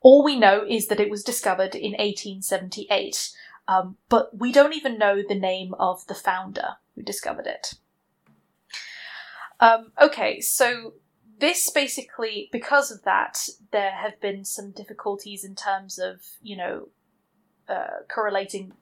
All 0.00 0.24
we 0.24 0.38
know 0.38 0.64
is 0.66 0.88
that 0.88 0.98
it 0.98 1.10
was 1.10 1.22
discovered 1.22 1.74
in 1.74 1.92
1878. 1.92 3.30
Um, 3.68 3.98
but 4.08 4.36
we 4.36 4.50
don't 4.50 4.74
even 4.74 4.98
know 4.98 5.22
the 5.22 5.34
name 5.36 5.74
of 5.74 6.04
the 6.08 6.14
founder 6.14 6.76
who 6.96 7.02
discovered 7.02 7.46
it. 7.46 7.74
Um, 9.60 9.92
okay, 10.00 10.40
so 10.40 10.94
this 11.38 11.70
basically, 11.70 12.48
because 12.50 12.90
of 12.90 13.02
that, 13.04 13.46
there 13.70 13.92
have 13.92 14.18
been 14.20 14.44
some 14.44 14.72
difficulties 14.72 15.44
in 15.44 15.54
terms 15.54 15.98
of, 15.98 16.22
you 16.42 16.56
know, 16.56 16.88
uh, 17.70 18.02
correlating 18.12 18.72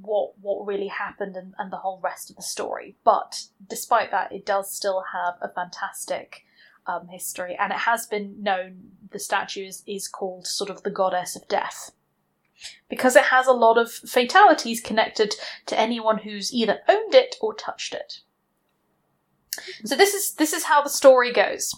what 0.00 0.32
what 0.40 0.66
really 0.66 0.88
happened 0.88 1.36
and, 1.36 1.54
and 1.58 1.72
the 1.72 1.76
whole 1.76 2.00
rest 2.02 2.30
of 2.30 2.36
the 2.36 2.42
story. 2.42 2.96
But 3.04 3.44
despite 3.68 4.10
that, 4.10 4.32
it 4.32 4.44
does 4.44 4.74
still 4.74 5.04
have 5.12 5.34
a 5.40 5.52
fantastic 5.52 6.44
um, 6.86 7.08
history, 7.08 7.56
and 7.58 7.72
it 7.72 7.80
has 7.80 8.06
been 8.06 8.42
known 8.42 8.90
the 9.10 9.18
statue 9.18 9.66
is, 9.66 9.82
is 9.86 10.08
called 10.08 10.46
sort 10.46 10.70
of 10.70 10.82
the 10.82 10.90
goddess 10.90 11.36
of 11.36 11.48
death 11.48 11.92
because 12.88 13.16
it 13.16 13.24
has 13.24 13.46
a 13.46 13.52
lot 13.52 13.78
of 13.78 13.90
fatalities 13.90 14.80
connected 14.80 15.34
to 15.66 15.78
anyone 15.78 16.18
who's 16.18 16.52
either 16.52 16.80
owned 16.88 17.14
it 17.14 17.36
or 17.40 17.54
touched 17.54 17.94
it. 17.94 18.20
So 19.84 19.96
this 19.96 20.14
is 20.14 20.34
this 20.34 20.52
is 20.52 20.64
how 20.64 20.82
the 20.82 20.90
story 20.90 21.32
goes. 21.32 21.74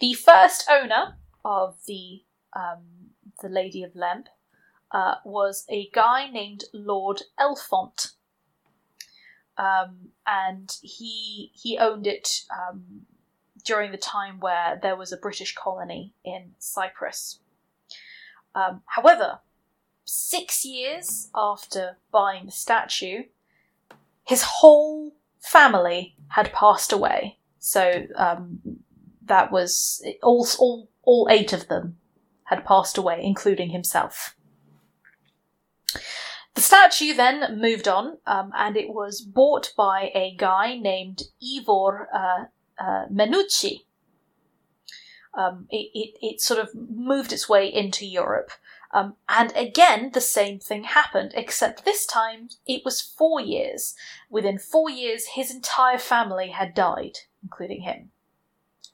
The 0.00 0.14
first 0.14 0.66
owner 0.70 1.16
of 1.44 1.76
the 1.86 2.22
um, 2.54 2.84
the 3.42 3.48
Lady 3.48 3.82
of 3.82 3.94
Lemp 3.94 4.28
uh, 4.96 5.16
was 5.26 5.66
a 5.68 5.90
guy 5.92 6.30
named 6.30 6.64
Lord 6.72 7.20
Elphont, 7.38 8.12
um, 9.58 10.08
and 10.26 10.74
he 10.80 11.50
he 11.52 11.76
owned 11.76 12.06
it 12.06 12.40
um, 12.50 13.02
during 13.62 13.92
the 13.92 13.98
time 13.98 14.40
where 14.40 14.78
there 14.80 14.96
was 14.96 15.12
a 15.12 15.18
British 15.18 15.54
colony 15.54 16.14
in 16.24 16.52
Cyprus. 16.58 17.40
Um, 18.54 18.80
however, 18.86 19.40
six 20.06 20.64
years 20.64 21.28
after 21.34 21.98
buying 22.10 22.46
the 22.46 22.52
statue, 22.52 23.24
his 24.24 24.42
whole 24.42 25.12
family 25.40 26.16
had 26.28 26.54
passed 26.54 26.90
away. 26.90 27.36
So 27.58 28.06
um, 28.16 28.60
that 29.26 29.52
was 29.52 30.02
all, 30.22 30.46
all, 30.58 30.88
all 31.02 31.28
eight 31.30 31.52
of 31.52 31.68
them 31.68 31.98
had 32.44 32.64
passed 32.64 32.96
away, 32.96 33.20
including 33.22 33.70
himself. 33.70 34.36
The 36.56 36.62
statue 36.62 37.12
then 37.12 37.60
moved 37.60 37.86
on, 37.86 38.16
um, 38.26 38.50
and 38.56 38.78
it 38.78 38.88
was 38.88 39.20
bought 39.20 39.74
by 39.76 40.10
a 40.14 40.34
guy 40.38 40.78
named 40.78 41.24
Ivor 41.42 42.08
uh, 42.10 42.44
uh, 42.82 43.06
Manucci. 43.12 43.84
Um, 45.34 45.66
it, 45.68 45.90
it, 45.92 46.14
it, 46.22 46.40
sort 46.40 46.58
of 46.58 46.74
moved 46.74 47.34
its 47.34 47.46
way 47.46 47.70
into 47.70 48.06
Europe. 48.06 48.52
Um, 48.90 49.16
and 49.28 49.52
again, 49.54 50.12
the 50.14 50.22
same 50.22 50.58
thing 50.58 50.84
happened, 50.84 51.32
except 51.34 51.84
this 51.84 52.06
time 52.06 52.48
it 52.66 52.86
was 52.86 53.02
four 53.02 53.38
years. 53.38 53.94
Within 54.30 54.58
four 54.58 54.88
years, 54.88 55.26
his 55.34 55.54
entire 55.54 55.98
family 55.98 56.48
had 56.48 56.72
died, 56.72 57.18
including 57.42 57.82
him. 57.82 58.12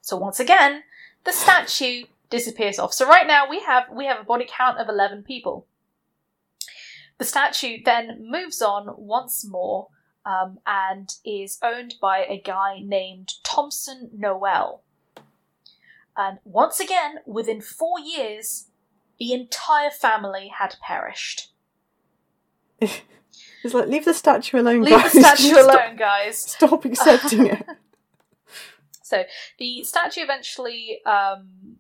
So 0.00 0.16
once 0.16 0.40
again, 0.40 0.82
the 1.22 1.32
statue 1.32 2.06
disappears 2.28 2.80
off. 2.80 2.92
So 2.92 3.06
right 3.06 3.28
now 3.28 3.48
we 3.48 3.60
have 3.60 3.84
we 3.94 4.06
have 4.06 4.20
a 4.20 4.24
body 4.24 4.48
count 4.50 4.78
of 4.78 4.88
eleven 4.88 5.22
people. 5.22 5.68
The 7.22 7.28
statue 7.28 7.78
then 7.84 8.26
moves 8.28 8.60
on 8.60 8.88
once 8.96 9.46
more 9.48 9.86
um, 10.26 10.58
and 10.66 11.08
is 11.24 11.56
owned 11.62 11.94
by 12.02 12.24
a 12.24 12.42
guy 12.44 12.80
named 12.84 13.34
Thompson 13.44 14.10
Noel. 14.12 14.82
And 16.16 16.40
once 16.42 16.80
again, 16.80 17.18
within 17.24 17.60
four 17.60 18.00
years, 18.00 18.70
the 19.20 19.32
entire 19.32 19.90
family 19.90 20.50
had 20.58 20.74
perished. 20.84 21.52
it's 22.80 23.72
like 23.72 23.86
leave 23.86 24.04
the 24.04 24.14
statue 24.14 24.58
alone, 24.58 24.82
leave 24.82 24.90
guys. 24.90 25.12
the 25.12 25.20
statue 25.20 25.42
Stop- 25.52 25.70
alone, 25.70 25.96
guys. 25.96 26.38
Stop 26.38 26.84
accepting 26.84 27.46
it. 27.46 27.64
So 29.04 29.24
the 29.58 29.84
statue 29.84 30.22
eventually 30.22 30.98
um, 31.04 31.76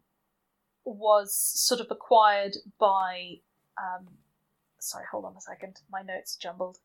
was 0.84 1.34
sort 1.34 1.80
of 1.80 1.88
acquired 1.90 2.58
by. 2.78 3.38
Um, 3.76 4.06
sorry, 4.82 5.04
hold 5.10 5.24
on 5.24 5.36
a 5.36 5.40
second. 5.40 5.80
My 5.90 6.02
notes 6.02 6.36
jumbled. 6.36 6.78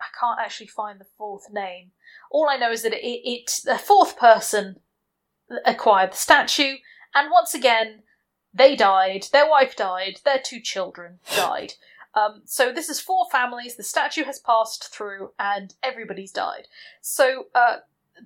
I 0.00 0.06
can't 0.18 0.40
actually 0.40 0.66
find 0.66 1.00
the 1.00 1.06
fourth 1.16 1.46
name. 1.50 1.92
All 2.30 2.48
I 2.50 2.56
know 2.56 2.72
is 2.72 2.82
that 2.82 2.92
it, 2.92 3.06
it 3.06 3.60
the 3.64 3.78
fourth 3.78 4.18
person 4.18 4.80
acquired 5.64 6.12
the 6.12 6.16
statue, 6.16 6.76
and 7.14 7.30
once 7.30 7.54
again, 7.54 8.02
they 8.52 8.76
died, 8.76 9.26
their 9.32 9.48
wife 9.48 9.76
died, 9.76 10.20
their 10.24 10.40
two 10.42 10.60
children 10.60 11.20
died. 11.36 11.74
Um, 12.14 12.42
so 12.44 12.72
this 12.72 12.88
is 12.88 13.00
four 13.00 13.26
families, 13.30 13.76
the 13.76 13.82
statue 13.82 14.24
has 14.24 14.38
passed 14.38 14.92
through, 14.92 15.32
and 15.38 15.74
everybody's 15.82 16.32
died. 16.32 16.68
So, 17.00 17.46
uh, 17.54 17.78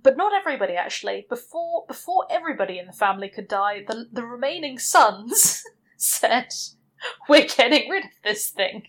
but 0.02 0.16
not 0.16 0.32
everybody 0.32 0.74
actually. 0.74 1.26
Before 1.28 1.84
before 1.86 2.26
everybody 2.30 2.78
in 2.78 2.86
the 2.86 2.92
family 2.92 3.28
could 3.28 3.48
die, 3.48 3.84
the 3.86 4.06
the 4.12 4.24
remaining 4.24 4.78
sons 4.78 5.64
said, 5.96 6.48
"We're 7.28 7.46
getting 7.46 7.88
rid 7.88 8.04
of 8.04 8.10
this 8.24 8.50
thing." 8.50 8.88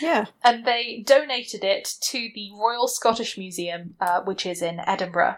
Yeah. 0.00 0.24
and 0.42 0.64
they 0.64 1.04
donated 1.06 1.62
it 1.62 1.96
to 2.00 2.30
the 2.34 2.50
Royal 2.58 2.88
Scottish 2.88 3.36
Museum, 3.36 3.94
uh, 4.00 4.22
which 4.22 4.46
is 4.46 4.62
in 4.62 4.80
Edinburgh. 4.80 5.36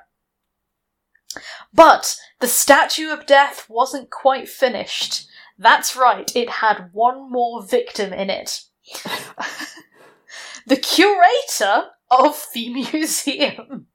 But 1.75 2.17
the 2.41 2.47
Statue 2.47 3.11
of 3.11 3.27
Death 3.27 3.69
wasn't 3.69 4.11
quite 4.11 4.49
finished. 4.49 5.27
That's 5.59 5.97
right, 5.97 6.35
it 6.37 6.49
had 6.49 6.91
one 6.93 7.31
more 7.31 7.63
victim 7.63 8.13
in 8.13 8.31
it. 8.31 8.63
the 10.67 10.77
curator 10.77 11.91
of 12.11 12.47
the 12.55 12.69
museum, 12.93 13.87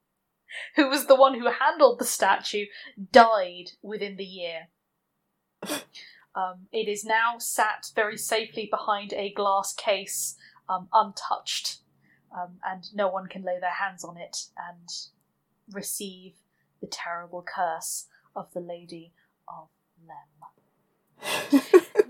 who 0.76 0.90
was 0.90 1.08
the 1.08 1.16
one 1.16 1.40
who 1.40 1.50
handled 1.50 2.00
the 2.00 2.06
statue, 2.06 2.66
died 3.12 3.72
within 3.82 4.18
the 4.18 4.26
year. 4.26 4.68
Um, 6.36 6.68
it 6.72 6.88
is 6.88 7.06
now 7.06 7.38
sat 7.38 7.92
very 7.96 8.18
safely 8.18 8.68
behind 8.70 9.14
a 9.14 9.32
glass 9.32 9.74
case, 9.74 10.36
um, 10.68 10.88
untouched, 10.92 11.82
um, 12.36 12.58
and 12.66 12.84
no 12.94 13.08
one 13.08 13.28
can 13.28 13.44
lay 13.44 13.60
their 13.60 13.74
hands 13.74 14.04
on 14.04 14.18
it 14.18 14.48
and 14.58 14.90
receive 15.72 16.34
the 16.82 16.88
terrible 16.88 17.44
curse 17.44 18.08
of 18.36 18.52
the 18.54 18.60
Lady 18.60 19.14
of 19.48 19.68
Lem. 20.08 20.53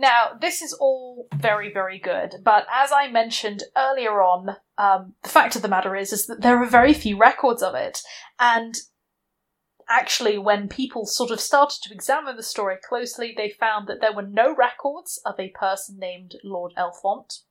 Now, 0.04 0.32
this 0.42 0.62
is 0.62 0.74
all 0.74 1.28
very, 1.34 1.72
very 1.72 1.98
good, 1.98 2.36
but 2.44 2.66
as 2.70 2.92
I 2.92 3.10
mentioned 3.10 3.64
earlier 3.78 4.22
on, 4.22 4.58
um, 4.78 5.14
the 5.24 5.30
fact 5.30 5.56
of 5.56 5.62
the 5.62 5.70
matter 5.70 5.96
is, 5.96 6.12
is 6.12 6.28
that 6.28 6.42
there 6.42 6.62
are 6.62 6.66
very 6.66 6.94
few 6.94 7.18
records 7.18 7.64
of 7.64 7.74
it, 7.74 8.02
and 8.38 8.76
actually, 9.90 10.38
when 10.38 10.68
people 10.68 11.06
sort 11.06 11.32
of 11.32 11.40
started 11.40 11.80
to 11.84 11.94
examine 11.94 12.36
the 12.36 12.44
story 12.44 12.76
closely, 12.86 13.34
they 13.38 13.50
found 13.50 13.88
that 13.88 14.02
there 14.02 14.12
were 14.14 14.28
no 14.28 14.54
records 14.54 15.22
of 15.26 15.40
a 15.40 15.52
person 15.52 16.00
named 16.00 16.36
Lord 16.44 16.74
Elphont. 16.78 17.44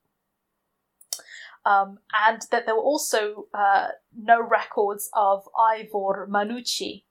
Um, 1.65 1.97
and 2.13 2.41
that 2.51 2.67
there 2.67 2.75
were 2.75 2.81
also 2.81 3.47
uh, 3.51 3.87
no 4.15 4.39
records 4.39 5.09
of 5.13 5.47
Ivor 5.57 6.27
Manucci, 6.29 7.05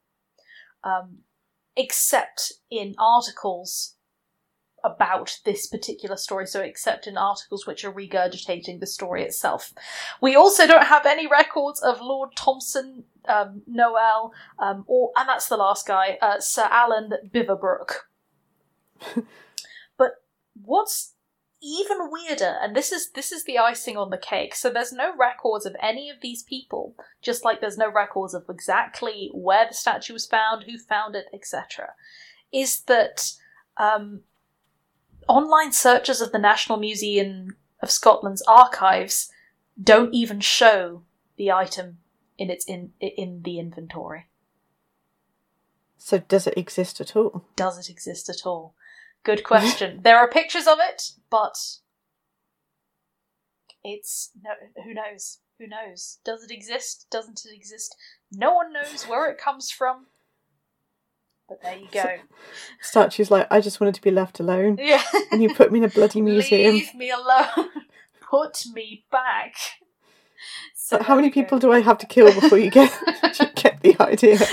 um, 0.85 1.23
except 1.75 2.53
in 2.71 2.95
articles 2.97 3.97
about 4.85 5.39
this 5.45 5.67
particular 5.67 6.17
story, 6.17 6.47
so 6.47 6.61
except 6.61 7.07
in 7.07 7.17
articles 7.17 7.67
which 7.67 7.85
are 7.85 7.93
regurgitating 7.93 8.81
the 8.81 8.87
story 8.87 9.23
itself. 9.23 9.73
We 10.21 10.35
also 10.35 10.67
don't 10.67 10.87
have 10.87 11.07
any 11.07 11.27
records 11.27 11.81
of 11.81 12.01
Lord 12.01 12.31
Thompson 12.37 13.05
um, 13.27 13.63
Noel, 13.67 14.33
um, 14.59 14.85
or 14.87 15.13
and 15.17 15.29
that's 15.29 15.49
the 15.49 15.57
last 15.57 15.87
guy, 15.87 16.19
uh, 16.21 16.41
Sir 16.41 16.67
Alan 16.71 17.13
Biverbrook. 17.33 17.93
but 19.97 20.13
what's 20.61 21.15
even 21.63 22.11
weirder, 22.11 22.57
and 22.61 22.75
this 22.75 22.91
is 22.91 23.11
this 23.13 23.31
is 23.31 23.45
the 23.45 23.59
icing 23.59 23.97
on 23.97 24.11
the 24.11 24.19
cake. 24.19 24.55
So 24.55 24.69
there's 24.69 24.93
no 24.93 25.17
records 25.17 25.65
of 25.65 25.77
any 25.81 26.11
of 26.11 26.17
these 26.21 26.43
people, 26.43 26.97
just 27.23 27.45
like 27.45 27.61
there's 27.61 27.79
no 27.79 27.91
records 27.91 28.35
of 28.35 28.45
exactly 28.49 29.31
where 29.33 29.69
the 29.69 29.75
statue 29.75 30.13
was 30.13 30.27
found, 30.27 30.65
who 30.65 30.77
found 30.77 31.15
it, 31.15 31.27
etc. 31.33 31.91
Is 32.53 32.83
that 32.83 33.33
um, 33.77 34.23
online 35.29 35.73
searches 35.73 36.21
of 36.21 36.33
the 36.33 36.39
National 36.39 36.79
Museum 36.79 37.57
of 37.81 37.91
Scotland's 37.91 38.43
archives 38.43 39.31
don't 39.83 40.15
even 40.15 40.41
show 40.41 41.03
the 41.37 41.51
item 41.51 41.99
in 42.39 42.51
its 42.51 42.65
in 42.65 42.93
in 43.01 43.43
the 43.43 43.59
inventory. 43.59 44.27
So 45.99 46.19
does 46.19 46.47
it 46.47 46.59
exist 46.59 47.01
at 47.01 47.15
all? 47.15 47.45
Does 47.57 47.79
it 47.79 47.91
exist 47.91 48.29
at 48.29 48.45
all? 48.45 48.75
Good 49.25 49.45
question. 49.45 50.01
there 50.03 50.19
are 50.19 50.29
pictures 50.29 50.67
of 50.67 50.79
it, 50.81 51.13
but 51.31 51.57
it's 53.85 54.31
no. 54.43 54.51
Who 54.85 54.95
knows? 54.95 55.39
Who 55.59 55.67
knows? 55.69 56.19
Does 56.25 56.43
it 56.43 56.51
exist? 56.51 57.07
Doesn't 57.11 57.45
it 57.45 57.55
exist? 57.55 57.95
No 58.33 58.53
one 58.53 58.73
knows 58.73 59.05
where 59.05 59.31
it 59.31 59.39
comes 59.39 59.71
from. 59.71 60.07
But 61.49 61.63
there 61.63 61.77
you 61.77 61.89
go. 61.93 62.05
Statue's 62.81 63.31
like, 63.31 63.47
I 63.51 63.61
just 63.61 63.81
wanted 63.81 63.95
to 63.97 64.03
be 64.03 64.11
left 64.11 64.41
alone. 64.41 64.79
yeah. 64.81 65.03
And 65.31 65.43
you 65.43 65.55
put 65.55 65.71
me 65.73 65.79
in 65.81 65.85
a 65.85 65.89
bloody 65.89 66.21
museum. 66.21 66.75
Leave 66.75 66.95
me 66.95 67.11
alone. 67.11 67.69
Put 68.31 68.65
me 68.73 69.05
back. 69.11 69.55
So 70.75 70.97
But 70.97 71.07
how 71.07 71.15
many 71.17 71.29
we 71.29 71.31
go. 71.35 71.43
people 71.43 71.59
do 71.59 71.71
I 71.71 71.81
have 71.81 71.99
to 71.99 72.07
kill 72.07 72.33
before 72.33 72.57
you 72.57 72.71
get 72.71 72.91
you 73.41 73.47
get 73.55 73.81
the 73.83 73.97
idea? 74.01 74.39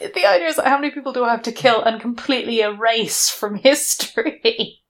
But 0.00 0.12
the, 0.14 0.20
the 0.20 0.26
idea 0.26 0.48
is 0.48 0.58
like, 0.58 0.66
how 0.66 0.78
many 0.78 0.90
people 0.92 1.12
do 1.12 1.22
I 1.24 1.30
have 1.30 1.42
to 1.44 1.52
kill 1.52 1.80
and 1.82 2.00
completely 2.00 2.60
erase 2.60 3.30
from 3.30 3.54
history? 3.54 4.80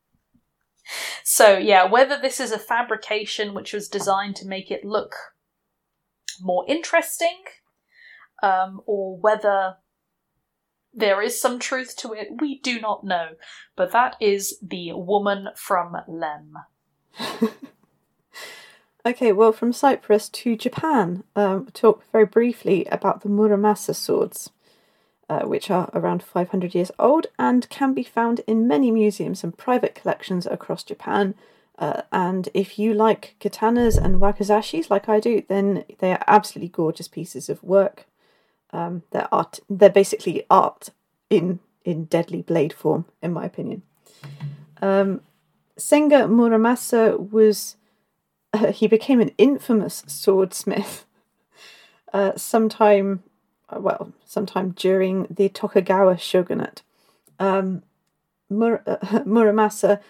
so, 1.23 1.59
yeah, 1.59 1.85
whether 1.85 2.19
this 2.19 2.41
is 2.41 2.51
a 2.53 2.59
fabrication 2.59 3.53
which 3.55 3.73
was 3.75 3.89
designed 3.89 4.37
to 4.37 4.47
make 4.47 4.71
it 4.71 4.85
look 4.85 5.15
more 6.41 6.65
interesting, 6.67 7.43
um, 8.43 8.81
or 8.87 9.19
whether 9.19 9.77
there 10.95 11.21
is 11.21 11.41
some 11.41 11.59
truth 11.59 11.97
to 11.99 12.13
it, 12.13 12.41
we 12.41 12.59
do 12.61 12.81
not 12.81 13.05
know. 13.05 13.31
But 13.77 13.93
that 13.93 14.17
is 14.21 14.59
the 14.63 14.93
woman 14.93 15.49
from 15.57 15.97
Lem. 16.07 16.55
Okay, 19.07 19.33
well, 19.33 19.53
from 19.53 19.75
Cyprus 19.75 20.31
to 20.31 20.57
Japan, 20.57 21.25
um, 21.37 21.67
talk 21.75 22.11
very 22.11 22.25
briefly 22.25 22.87
about 22.87 23.21
the 23.21 23.29
Muramasa 23.29 23.95
swords, 23.95 24.49
uh, 25.29 25.43
which 25.43 25.71
are 25.71 25.91
around 25.93 26.23
500 26.23 26.75
years 26.75 26.91
old 26.99 27.27
and 27.39 27.69
can 27.69 27.93
be 27.93 28.03
found 28.03 28.41
in 28.47 28.67
many 28.67 28.91
museums 28.91 29.45
and 29.45 29.59
private 29.59 29.95
collections 29.95 30.47
across 30.47 30.83
Japan. 30.83 31.35
Uh, 31.79 32.01
and 32.13 32.49
if 32.55 32.79
you 32.79 32.95
like 32.95 33.37
katanas 33.41 34.03
and 34.03 34.23
wakizashis 34.23 34.89
like 34.89 35.07
I 35.07 35.21
do, 35.21 35.43
then 35.49 35.85
they 35.99 36.13
are 36.13 36.25
absolutely 36.27 36.71
gorgeous 36.71 37.09
pieces 37.09 37.51
of 37.51 37.63
work. 37.63 38.07
Um, 38.75 39.03
they're 39.11 39.33
art. 39.33 39.61
They're 39.71 39.89
basically 39.89 40.45
art 40.51 40.91
in 41.31 41.61
in 41.85 42.05
deadly 42.05 42.43
blade 42.43 42.73
form, 42.73 43.05
in 43.23 43.33
my 43.33 43.45
opinion. 43.45 43.83
Um, 44.83 45.21
Sengo 45.79 46.27
Muramasa 46.27 47.31
was 47.31 47.77
uh, 48.53 48.73
he 48.73 48.87
became 48.87 49.21
an 49.21 49.33
infamous 49.39 50.03
swordsmith 50.07 51.07
uh, 52.13 52.33
sometime, 52.37 53.23
uh, 53.69 53.81
well, 53.81 54.13
sometime 54.25 54.71
during 54.71 55.27
the 55.31 55.49
Tokugawa 55.49 56.19
shogunate. 56.19 56.83
Um, 57.39 57.83
Mur- 58.49 58.83
uh, 58.87 58.97
Muramasa, 59.27 60.01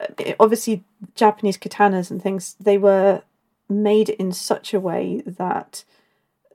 uh, 0.00 0.32
obviously, 0.38 0.84
Japanese 1.14 1.58
katanas 1.58 2.10
and 2.10 2.22
things, 2.22 2.56
they 2.60 2.78
were 2.78 3.22
made 3.68 4.08
in 4.10 4.32
such 4.32 4.72
a 4.72 4.80
way 4.80 5.22
that 5.26 5.84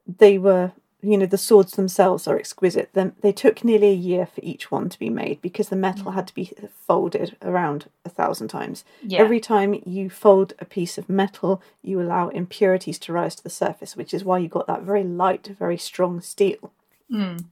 they 0.06 0.38
were, 0.38 0.72
you 1.04 1.18
know, 1.18 1.26
the 1.26 1.38
swords 1.38 1.74
themselves 1.74 2.28
are 2.28 2.38
exquisite. 2.39 2.89
Then 2.93 3.14
they 3.22 3.34
took 3.34 3.64
nearly 3.64 3.89
a 3.89 3.93
year 3.93 4.26
for 4.26 4.39
each 4.41 4.72
one 4.72 4.88
to 4.89 4.97
be 4.97 5.10
made 5.10 5.41
because 5.41 5.68
the 5.70 5.76
metal 5.76 6.12
had 6.12 6.28
to 6.28 6.34
be 6.34 6.54
folded 6.88 7.36
around 7.41 7.89
a 8.06 8.10
thousand 8.10 8.47
times. 8.47 8.86
Yeah. 9.01 9.20
Every 9.20 9.41
time 9.41 9.82
you 9.86 10.10
fold 10.10 10.54
a 10.60 10.66
piece 10.66 10.97
of 10.97 11.10
metal, 11.10 11.62
you 11.82 12.01
allow 12.01 12.30
impurities 12.30 12.97
to 12.99 13.14
rise 13.14 13.36
to 13.36 13.43
the 13.43 13.49
surface, 13.49 13.97
which 13.97 14.14
is 14.14 14.24
why 14.24 14.38
you 14.38 14.47
got 14.47 14.66
that 14.68 14.84
very 14.84 15.04
light, 15.04 15.47
very 15.60 15.78
strong 15.78 16.22
steel, 16.22 16.72
Mm. 17.12 17.45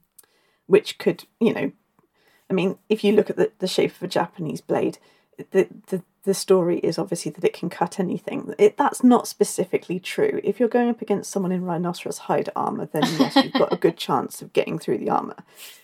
which 0.66 0.96
could, 0.98 1.24
you 1.38 1.52
know, 1.52 1.72
I 2.48 2.54
mean, 2.54 2.78
if 2.88 3.04
you 3.04 3.12
look 3.12 3.28
at 3.30 3.36
the, 3.36 3.52
the 3.58 3.68
shape 3.68 3.92
of 3.92 4.02
a 4.02 4.08
Japanese 4.08 4.60
blade, 4.62 4.98
the, 5.50 5.68
the 5.88 6.02
the 6.24 6.34
story 6.34 6.78
is 6.78 6.98
obviously 6.98 7.32
that 7.32 7.44
it 7.44 7.52
can 7.52 7.68
cut 7.68 7.98
anything. 7.98 8.54
It, 8.58 8.76
that's 8.76 9.02
not 9.02 9.26
specifically 9.26 9.98
true. 9.98 10.40
If 10.44 10.60
you're 10.60 10.68
going 10.68 10.88
up 10.88 11.02
against 11.02 11.30
someone 11.30 11.52
in 11.52 11.64
rhinoceros 11.64 12.18
hide 12.18 12.48
armor, 12.54 12.86
then 12.86 13.02
yes, 13.18 13.36
you've 13.36 13.52
got 13.52 13.72
a 13.72 13.76
good 13.76 13.96
chance 13.96 14.40
of 14.40 14.52
getting 14.52 14.78
through 14.78 14.98
the 14.98 15.10
armor. 15.10 15.36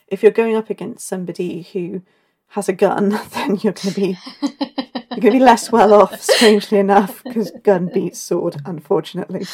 If 0.06 0.22
you're 0.22 0.32
going 0.32 0.54
up 0.54 0.70
against 0.70 1.06
somebody 1.06 1.62
who 1.72 2.02
has 2.48 2.68
a 2.68 2.72
gun, 2.72 3.08
then 3.32 3.56
you're 3.56 3.72
going 3.72 3.92
to 3.92 3.94
be 3.94 4.18
you're 4.40 5.20
going 5.20 5.32
to 5.32 5.38
be 5.38 5.40
less 5.40 5.72
well 5.72 5.92
off, 5.92 6.20
strangely 6.20 6.78
enough, 6.78 7.24
because 7.24 7.50
gun 7.64 7.90
beats 7.92 8.20
sword, 8.20 8.60
unfortunately. 8.64 9.46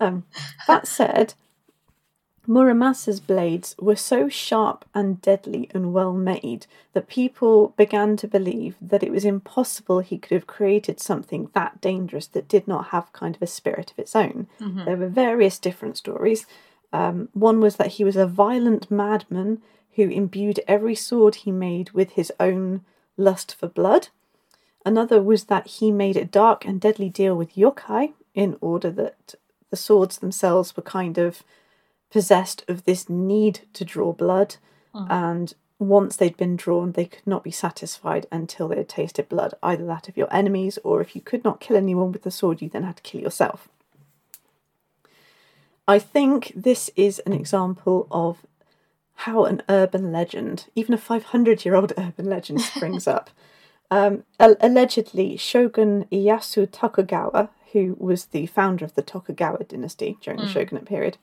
Um, 0.00 0.24
that 0.66 0.88
said, 0.88 1.34
Muramasa's 2.48 3.20
blades 3.20 3.76
were 3.78 3.94
so 3.94 4.28
sharp 4.30 4.86
and 4.94 5.20
deadly 5.20 5.68
and 5.74 5.92
well 5.92 6.14
made 6.14 6.66
that 6.94 7.06
people 7.06 7.74
began 7.76 8.16
to 8.16 8.26
believe 8.26 8.74
that 8.80 9.02
it 9.02 9.12
was 9.12 9.26
impossible 9.26 10.00
he 10.00 10.16
could 10.16 10.34
have 10.34 10.46
created 10.46 10.98
something 10.98 11.50
that 11.52 11.80
dangerous 11.82 12.26
that 12.28 12.48
did 12.48 12.66
not 12.66 12.86
have 12.86 13.12
kind 13.12 13.36
of 13.36 13.42
a 13.42 13.46
spirit 13.46 13.90
of 13.90 13.98
its 13.98 14.16
own. 14.16 14.46
There 14.86 14.96
were 14.96 15.08
various 15.08 15.58
different 15.58 15.98
stories. 15.98 16.46
Um, 16.90 17.28
one 17.34 17.60
was 17.60 17.76
that 17.76 17.88
he 17.92 18.04
was 18.04 18.16
a 18.16 18.26
violent 18.26 18.90
madman 18.90 19.60
who 19.96 20.08
imbued 20.08 20.60
every 20.66 20.94
sword 20.94 21.34
he 21.34 21.52
made 21.52 21.90
with 21.90 22.12
his 22.12 22.32
own 22.40 22.80
lust 23.18 23.54
for 23.54 23.68
blood. 23.68 24.08
Another 24.86 25.20
was 25.20 25.44
that 25.44 25.66
he 25.66 25.90
made 25.90 26.16
a 26.16 26.24
dark 26.24 26.64
and 26.64 26.80
deadly 26.80 27.10
deal 27.10 27.34
with 27.36 27.56
yokai 27.56 28.14
in 28.34 28.56
order 28.62 28.90
that 28.92 29.34
the 29.68 29.76
swords 29.76 30.16
themselves 30.18 30.74
were 30.74 30.82
kind 30.82 31.18
of 31.18 31.42
possessed 32.10 32.64
of 32.68 32.84
this 32.84 33.08
need 33.08 33.60
to 33.74 33.84
draw 33.84 34.12
blood, 34.12 34.56
and 34.94 35.54
once 35.78 36.16
they'd 36.16 36.36
been 36.36 36.56
drawn, 36.56 36.92
they 36.92 37.04
could 37.04 37.26
not 37.26 37.44
be 37.44 37.52
satisfied 37.52 38.26
until 38.32 38.66
they 38.68 38.76
had 38.76 38.88
tasted 38.88 39.28
blood, 39.28 39.54
either 39.62 39.86
that 39.86 40.08
of 40.08 40.16
your 40.16 40.26
enemies, 40.34 40.78
or 40.82 41.00
if 41.00 41.14
you 41.14 41.20
could 41.20 41.44
not 41.44 41.60
kill 41.60 41.76
anyone 41.76 42.10
with 42.10 42.22
the 42.22 42.30
sword, 42.30 42.60
you 42.60 42.68
then 42.68 42.82
had 42.82 42.96
to 42.96 43.02
kill 43.02 43.20
yourself. 43.20 43.68
I 45.86 45.98
think 45.98 46.52
this 46.54 46.90
is 46.96 47.20
an 47.20 47.32
example 47.32 48.08
of 48.10 48.44
how 49.14 49.44
an 49.44 49.62
urban 49.68 50.12
legend, 50.12 50.66
even 50.74 50.94
a 50.94 50.98
500 50.98 51.64
year 51.64 51.74
old 51.74 51.92
urban 51.98 52.26
legend, 52.26 52.60
springs 52.60 53.06
up. 53.06 53.30
Um, 53.90 54.24
al- 54.38 54.56
allegedly, 54.60 55.38
Shogun 55.38 56.04
Ieyasu 56.12 56.68
Tokugawa, 56.70 57.48
who 57.72 57.96
was 57.98 58.26
the 58.26 58.44
founder 58.44 58.84
of 58.84 58.94
the 58.94 59.00
Tokugawa 59.00 59.64
dynasty 59.64 60.18
during 60.20 60.40
the 60.40 60.46
shogunate 60.46 60.84
period, 60.84 61.16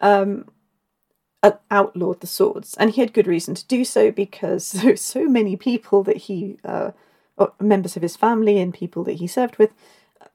um, 0.00 0.46
outlawed 1.70 2.20
the 2.20 2.26
swords, 2.26 2.74
and 2.74 2.90
he 2.90 3.00
had 3.00 3.12
good 3.12 3.26
reason 3.26 3.54
to 3.54 3.66
do 3.66 3.84
so 3.84 4.10
because 4.10 4.66
so, 4.66 4.94
so 4.94 5.26
many 5.26 5.56
people 5.56 6.02
that 6.02 6.16
he, 6.16 6.58
uh, 6.64 6.92
or 7.36 7.52
members 7.60 7.96
of 7.96 8.02
his 8.02 8.16
family 8.16 8.58
and 8.58 8.74
people 8.74 9.04
that 9.04 9.14
he 9.14 9.26
served 9.26 9.56
with, 9.58 9.72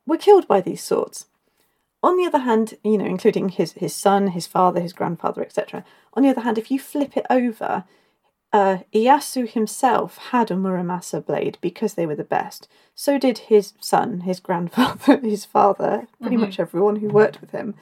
were 0.06 0.18
killed 0.18 0.48
by 0.48 0.62
these 0.62 0.84
swords. 0.84 1.26
On 2.04 2.18
the 2.18 2.26
other 2.26 2.40
hand, 2.40 2.76
you 2.84 2.98
know, 2.98 3.06
including 3.06 3.50
his 3.50 3.74
his 3.74 3.96
son, 3.96 4.28
his 4.28 4.48
father, 4.48 4.82
his 4.82 4.94
grandfather, 4.94 5.42
etc. 5.42 5.86
On 6.14 6.24
the 6.24 6.30
other 6.30 6.42
hand, 6.42 6.58
if 6.58 6.72
you 6.72 6.80
flip 6.80 7.16
it 7.16 7.28
over, 7.30 7.84
uh, 8.52 8.80
Ieyasu 8.94 9.48
himself 9.48 10.18
had 10.18 10.50
a 10.50 10.56
Muramasa 10.56 11.24
blade 11.24 11.58
because 11.62 11.94
they 11.94 12.08
were 12.08 12.16
the 12.16 12.24
best. 12.24 12.68
So 12.96 13.18
did 13.18 13.38
his 13.38 13.74
son, 13.80 14.22
his 14.22 14.40
grandfather, 14.40 15.18
his 15.24 15.46
father, 15.46 16.08
pretty 16.20 16.38
much 16.38 16.60
everyone 16.60 16.98
who 16.98 17.08
worked 17.08 17.40
with 17.40 17.52
him. 17.52 17.76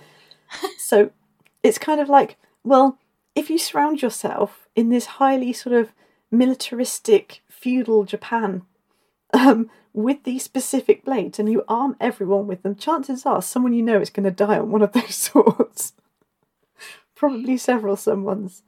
so 0.78 1.12
it's 1.64 1.78
kind 1.78 2.00
of 2.00 2.10
like, 2.10 2.38
well, 2.64 2.98
if 3.36 3.50
you 3.50 3.58
surround 3.58 4.02
yourself 4.02 4.68
in 4.76 4.90
this 4.90 5.06
highly 5.06 5.54
sort 5.54 5.76
of 5.76 5.92
militaristic 6.32 7.42
feudal 7.50 8.04
Japan 8.04 8.64
um, 9.34 9.70
with 9.94 10.24
these 10.24 10.44
specific 10.44 11.04
blades 11.04 11.40
and 11.40 11.52
you 11.52 11.64
arm 11.68 11.96
everyone 12.00 12.48
with 12.48 12.64
them, 12.64 12.76
chances 12.76 13.26
are 13.26 13.42
someone 13.42 13.74
you 13.74 13.82
know 13.82 14.02
is 14.02 14.10
going 14.10 14.24
to 14.26 14.32
die 14.32 14.60
on 14.60 14.72
one 14.72 14.82
of 14.82 14.92
those 14.94 15.16
swords. 15.16 15.94
Probably 17.16 17.58
several 17.58 17.96
someone's. 17.96 18.64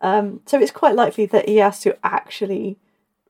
Um, 0.00 0.40
so 0.46 0.58
it's 0.60 0.72
quite 0.72 0.94
likely 0.94 1.26
that 1.26 1.46
Ieyasu 1.46 1.96
actually 2.02 2.78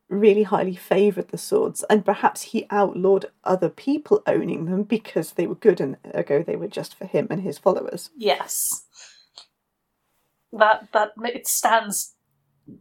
really 0.08 0.42
highly 0.42 0.76
favoured 0.76 1.28
the 1.28 1.38
swords, 1.38 1.84
and 1.88 2.04
perhaps 2.04 2.42
he 2.42 2.66
outlawed 2.70 3.26
other 3.42 3.68
people 3.68 4.22
owning 4.26 4.66
them 4.66 4.82
because 4.82 5.32
they 5.32 5.46
were 5.46 5.54
good 5.54 5.80
and 5.80 5.96
ergo 6.14 6.42
they 6.42 6.56
were 6.56 6.68
just 6.68 6.94
for 6.94 7.06
him 7.06 7.26
and 7.30 7.42
his 7.42 7.58
followers. 7.58 8.10
Yes. 8.16 8.84
That 10.56 10.88
that 10.92 11.12
it 11.24 11.46
stands 11.46 12.14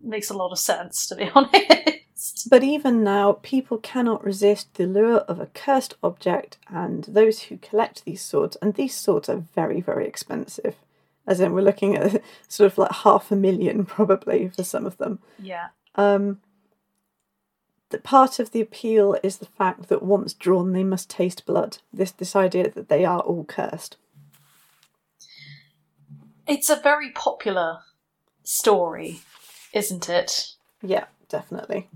makes 0.02 0.30
a 0.30 0.38
lot 0.38 0.52
of 0.52 0.60
sense 0.60 1.08
to 1.08 1.16
be 1.16 1.30
honest. 1.36 2.50
But 2.50 2.64
even 2.64 3.04
now, 3.04 3.34
people 3.42 3.78
cannot 3.80 4.24
resist 4.24 4.76
the 4.76 4.86
lure 4.86 5.18
of 5.20 5.40
a 5.40 5.48
cursed 5.48 5.96
object 6.02 6.58
and 6.70 7.04
those 7.04 7.44
who 7.44 7.58
collect 7.58 8.06
these 8.06 8.22
swords, 8.22 8.56
and 8.62 8.76
these 8.76 8.96
swords 8.96 9.28
are 9.28 9.44
very, 9.56 9.82
very 9.82 10.08
expensive. 10.08 10.76
As 11.28 11.40
in, 11.40 11.54
we're 11.54 11.62
looking 11.62 11.98
at 11.98 12.22
sort 12.48 12.72
of 12.72 12.78
like 12.78 12.92
half 12.92 13.32
a 13.32 13.36
million 13.36 13.86
probably 13.98 14.50
for 14.50 14.64
some 14.64 14.86
of 14.86 14.98
them. 14.98 15.20
Yeah. 15.38 15.70
Um, 15.96 16.40
the 17.90 18.00
part 18.00 18.40
of 18.40 18.52
the 18.52 18.62
appeal 18.62 19.18
is 19.22 19.38
the 19.38 19.46
fact 19.46 19.90
that 19.90 20.02
once 20.02 20.34
drawn, 20.34 20.72
they 20.72 20.84
must 20.84 21.10
taste 21.10 21.46
blood. 21.46 21.78
This 21.92 22.12
this 22.12 22.36
idea 22.36 22.70
that 22.72 22.90
they 22.90 23.06
are 23.06 23.20
all 23.20 23.44
cursed. 23.44 23.98
It's 26.48 26.70
a 26.70 26.76
very 26.76 27.12
popular 27.12 27.80
story, 28.44 29.22
isn't 29.74 30.10
it? 30.10 30.54
Yeah, 30.82 31.06
definitely. 31.30 31.90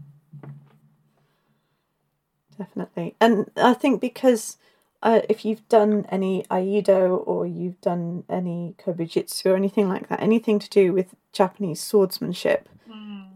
Definitely. 2.58 3.16
And 3.20 3.52
I 3.56 3.74
think 3.74 4.02
because 4.02 4.58
uh, 5.04 5.22
if 5.30 5.46
you've 5.46 5.68
done 5.70 6.06
any 6.10 6.44
Iaido 6.50 7.22
or 7.28 7.46
you've 7.46 7.80
done 7.82 8.24
any 8.30 8.76
Kobujutsu 8.84 9.48
or 9.48 9.56
anything 9.56 9.88
like 9.90 10.08
that, 10.10 10.22
anything 10.22 10.58
to 10.60 10.70
do 10.70 10.94
with 10.94 11.16
Japanese 11.34 11.82
swordsmanship, 11.82 12.70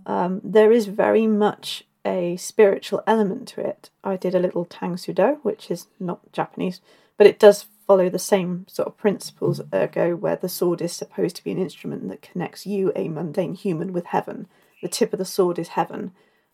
Um, 0.05 0.41
there 0.43 0.71
is 0.71 0.87
very 0.87 1.27
much 1.27 1.83
a 2.03 2.35
spiritual 2.37 3.03
element 3.05 3.47
to 3.49 3.61
it. 3.61 3.91
I 4.03 4.17
did 4.17 4.33
a 4.33 4.39
little 4.39 4.65
Tang 4.65 4.97
Soo 4.97 5.13
Do, 5.13 5.39
which 5.43 5.69
is 5.69 5.87
not 5.99 6.19
Japanese, 6.31 6.81
but 7.17 7.27
it 7.27 7.37
does 7.39 7.67
follow 7.87 8.09
the 8.09 8.19
same 8.19 8.65
sort 8.67 8.87
of 8.87 8.97
principles, 8.97 9.61
ergo, 9.73 10.15
where 10.15 10.35
the 10.35 10.49
sword 10.49 10.81
is 10.81 10.93
supposed 10.93 11.35
to 11.37 11.43
be 11.43 11.51
an 11.51 11.57
instrument 11.57 12.07
that 12.09 12.21
connects 12.21 12.65
you, 12.65 12.91
a 12.95 13.09
mundane 13.09 13.53
human, 13.53 13.93
with 13.93 14.05
heaven. 14.07 14.47
The 14.81 14.87
tip 14.87 15.13
of 15.13 15.19
the 15.19 15.25
sword 15.25 15.59
is 15.59 15.69
heaven, 15.69 16.11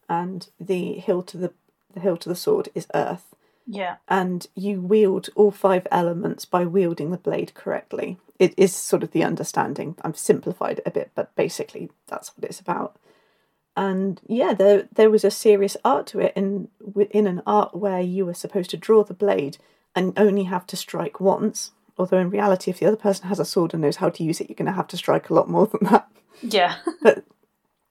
and 0.09 0.47
the 0.59 0.93
hill 0.93 1.23
to 1.23 1.37
the 1.37 1.53
the 1.93 1.99
hill 1.99 2.17
to 2.17 2.29
the 2.29 2.35
sword 2.35 2.69
is 2.75 2.87
earth. 2.93 3.35
Yeah. 3.65 3.97
And 4.07 4.47
you 4.55 4.81
wield 4.81 5.29
all 5.35 5.51
five 5.51 5.87
elements 5.91 6.45
by 6.45 6.65
wielding 6.65 7.11
the 7.11 7.17
blade 7.17 7.53
correctly. 7.53 8.17
It 8.39 8.53
is 8.55 8.73
sort 8.73 9.03
of 9.03 9.11
the 9.11 9.23
understanding. 9.23 9.95
I've 10.03 10.17
simplified 10.17 10.79
it 10.79 10.87
a 10.87 10.91
bit, 10.91 11.11
but 11.15 11.35
basically 11.35 11.89
that's 12.07 12.35
what 12.37 12.45
it's 12.45 12.59
about. 12.59 12.97
And 13.75 14.21
yeah, 14.25 14.53
there 14.53 14.87
there 14.91 15.09
was 15.09 15.23
a 15.23 15.31
serious 15.31 15.75
art 15.83 16.07
to 16.07 16.19
it 16.19 16.33
in 16.35 16.69
in 17.11 17.27
an 17.27 17.41
art 17.45 17.75
where 17.75 18.01
you 18.01 18.25
were 18.25 18.33
supposed 18.33 18.69
to 18.71 18.77
draw 18.77 19.03
the 19.03 19.13
blade 19.13 19.57
and 19.97 20.13
only 20.15 20.43
have 20.43 20.67
to 20.67 20.77
strike 20.77 21.19
once. 21.19 21.71
Although 21.97 22.19
in 22.19 22.29
reality, 22.29 22.69
if 22.69 22.79
the 22.79 22.85
other 22.85 22.95
person 22.95 23.27
has 23.27 23.39
a 23.39 23.45
sword 23.45 23.73
and 23.73 23.81
knows 23.81 23.95
how 23.95 24.09
to 24.09 24.23
use 24.23 24.39
it, 24.39 24.47
you're 24.47 24.55
going 24.55 24.67
to 24.67 24.71
have 24.71 24.87
to 24.89 24.97
strike 24.97 25.31
a 25.31 25.33
lot 25.33 25.49
more 25.49 25.65
than 25.65 25.89
that. 25.89 26.07
Yeah. 26.41 26.75
But 27.01 27.25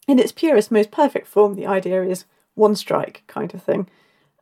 in 0.06 0.20
its 0.20 0.30
purest, 0.30 0.70
most 0.70 0.92
perfect 0.92 1.26
form, 1.26 1.56
the 1.56 1.66
idea 1.66 2.04
is 2.04 2.24
one 2.54 2.76
strike 2.76 3.24
kind 3.26 3.52
of 3.52 3.60
thing. 3.60 3.88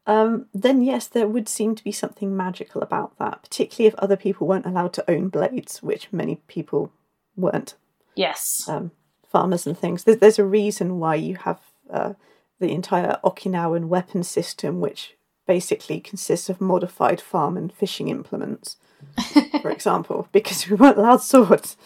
Um, 0.07 0.45
then 0.53 0.83
yes, 0.83 1.07
there 1.07 1.27
would 1.27 1.49
seem 1.49 1.75
to 1.75 1.83
be 1.83 1.91
something 1.91 2.37
magical 2.37 2.83
about 2.83 3.19
that, 3.19 3.45
particularly 3.45 3.87
if 3.89 3.95
other 3.95 4.17
people 4.17 4.47
weren't 4.47 4.67
allowed 4.67 4.93
to 4.93 5.11
own 5.11 5.31
blades, 5.31 5.83
which 5.83 6.13
many 6.13 6.37
people 6.47 6.93
weren't. 7.35 7.77
yes. 8.15 8.69
Um, 8.69 8.91
farmers 9.27 9.67
and 9.67 9.77
things. 9.79 10.05
There's, 10.05 10.19
there's 10.19 10.39
a 10.39 10.45
reason 10.45 10.99
why 10.99 11.15
you 11.15 11.37
have 11.37 11.61
uh, 11.91 12.13
the 12.61 12.73
entire 12.73 13.19
Okinawan 13.25 13.87
weapon 13.89 14.23
system, 14.23 14.81
which 14.83 15.17
basically 15.47 16.01
consists 16.01 16.49
of 16.49 16.61
modified 16.61 17.21
farm 17.21 17.57
and 17.57 17.73
fishing 17.73 18.09
implements, 18.09 18.77
for 19.63 19.71
example, 19.71 20.29
because 20.33 20.69
we 20.69 20.77
weren't 20.77 20.99
allowed 20.99 21.23
swords. 21.23 21.77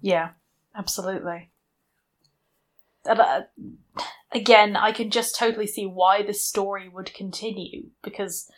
Yeah, 0.00 0.30
absolutely. 0.76 1.50
And, 3.04 3.20
uh, 3.20 3.42
again, 4.32 4.76
I 4.76 4.92
can 4.92 5.10
just 5.10 5.36
totally 5.36 5.66
see 5.66 5.86
why 5.86 6.22
this 6.22 6.44
story 6.44 6.88
would 6.88 7.14
continue 7.14 7.90
because 8.02 8.50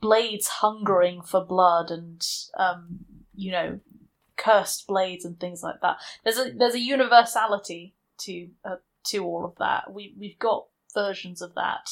blades 0.00 0.48
hungering 0.48 1.22
for 1.22 1.42
blood 1.42 1.90
and 1.90 2.22
um, 2.58 2.98
you 3.34 3.50
know 3.50 3.80
cursed 4.36 4.86
blades 4.86 5.24
and 5.24 5.40
things 5.40 5.62
like 5.62 5.80
that. 5.80 5.96
There's 6.24 6.38
a 6.38 6.52
there's 6.52 6.74
a 6.74 6.80
universality 6.80 7.94
to 8.18 8.48
uh, 8.64 8.76
to 9.04 9.24
all 9.24 9.44
of 9.44 9.56
that. 9.58 9.92
We 9.92 10.14
we've 10.18 10.38
got 10.38 10.66
versions 10.92 11.40
of 11.40 11.54
that 11.54 11.88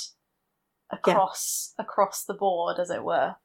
across 0.93 1.75
across 1.79 2.25
the 2.25 2.35
board, 2.35 2.79
as 2.79 2.91
it 2.91 3.03
were. 3.05 3.37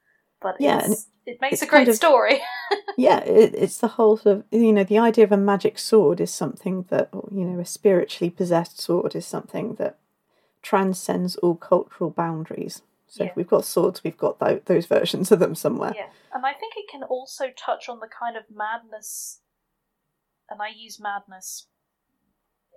But 0.42 0.58
Yeah, 0.60 0.88
it 1.26 1.42
makes 1.42 1.62
a 1.62 1.66
great 1.66 1.80
kind 1.80 1.88
of- 1.90 1.96
story. 1.96 2.40
yeah, 2.98 3.20
it, 3.20 3.56
it's 3.56 3.78
the 3.80 3.88
whole 3.88 4.18
sort 4.18 4.38
of 4.38 4.44
you 4.52 4.72
know 4.74 4.84
the 4.84 5.00
idea 5.00 5.24
of 5.24 5.32
a 5.32 5.38
magic 5.38 5.80
sword 5.80 6.22
is 6.22 6.34
something 6.34 6.86
that 6.90 7.10
you 7.32 7.44
know 7.46 7.60
a 7.60 7.66
spiritually 7.66 8.30
possessed 8.30 8.80
sword 8.80 9.16
is 9.16 9.26
something 9.26 9.76
that 9.76 9.98
transcends 10.62 11.36
all 11.38 11.56
cultural 11.56 12.10
boundaries. 12.10 12.82
So 13.08 13.24
Yeah. 13.24 13.30
if 13.30 13.36
we've 13.38 13.48
got 13.48 13.64
swords, 13.64 14.04
we've 14.04 14.18
got 14.18 14.40
tho- 14.40 14.62
those 14.66 14.86
versions 14.86 15.32
of 15.32 15.40
them 15.40 15.56
somewhere. 15.56 15.94
Yeah, 15.96 16.10
and 16.34 16.46
I 16.46 16.54
think 16.54 16.74
it 16.76 16.90
can 16.92 17.04
also 17.04 17.46
touch 17.58 17.88
on 17.88 18.00
the 18.00 18.10
kind 18.10 18.36
of 18.36 18.44
madness, 18.54 19.40
and 20.50 20.62
I 20.62 20.68
use 20.76 21.00
madness 21.00 21.68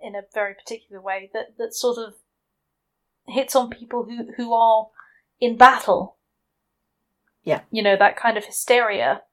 in 0.01 0.15
a 0.15 0.21
very 0.33 0.55
particular 0.55 1.01
way 1.01 1.29
that 1.33 1.57
that 1.57 1.73
sort 1.75 1.97
of 1.97 2.15
hits 3.27 3.55
on 3.55 3.69
people 3.69 4.03
who 4.05 4.31
who 4.37 4.53
are 4.53 4.87
in 5.39 5.57
battle. 5.57 6.17
Yeah. 7.43 7.61
you 7.71 7.81
know 7.81 7.97
that 7.97 8.15
kind 8.17 8.37
of 8.37 8.45
hysteria. 8.45 9.23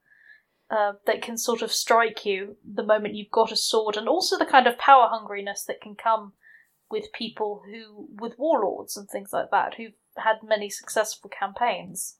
Uh, 0.71 0.93
that 1.07 1.23
can 1.23 1.39
sort 1.39 1.63
of 1.63 1.73
strike 1.73 2.27
you 2.27 2.55
the 2.63 2.83
moment 2.83 3.15
you've 3.15 3.31
got 3.31 3.51
a 3.51 3.57
sword, 3.57 3.97
and 3.97 4.07
also 4.07 4.37
the 4.37 4.45
kind 4.45 4.67
of 4.67 4.77
power 4.77 5.09
hungriness 5.11 5.65
that 5.65 5.81
can 5.81 5.95
come 5.95 6.35
with 6.91 7.11
people 7.15 7.63
who, 7.65 8.07
with 8.21 8.39
warlords 8.39 8.95
and 8.95 9.09
things 9.09 9.33
like 9.33 9.51
that, 9.51 9.73
who've 9.77 9.95
had 10.19 10.37
many 10.45 10.69
successful 10.69 11.31
campaigns. 11.31 12.17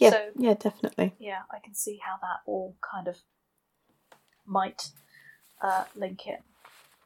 Yeah, 0.00 0.10
So- 0.10 0.30
yeah, 0.36 0.54
definitely. 0.54 1.14
yeah, 1.20 1.42
I 1.52 1.60
can 1.64 1.76
see 1.76 2.00
how 2.04 2.16
that 2.22 2.40
all 2.44 2.74
kind 2.82 3.06
of 3.06 3.18
might 4.44 4.90
uh, 5.62 5.84
link 5.94 6.26
it. 6.26 6.40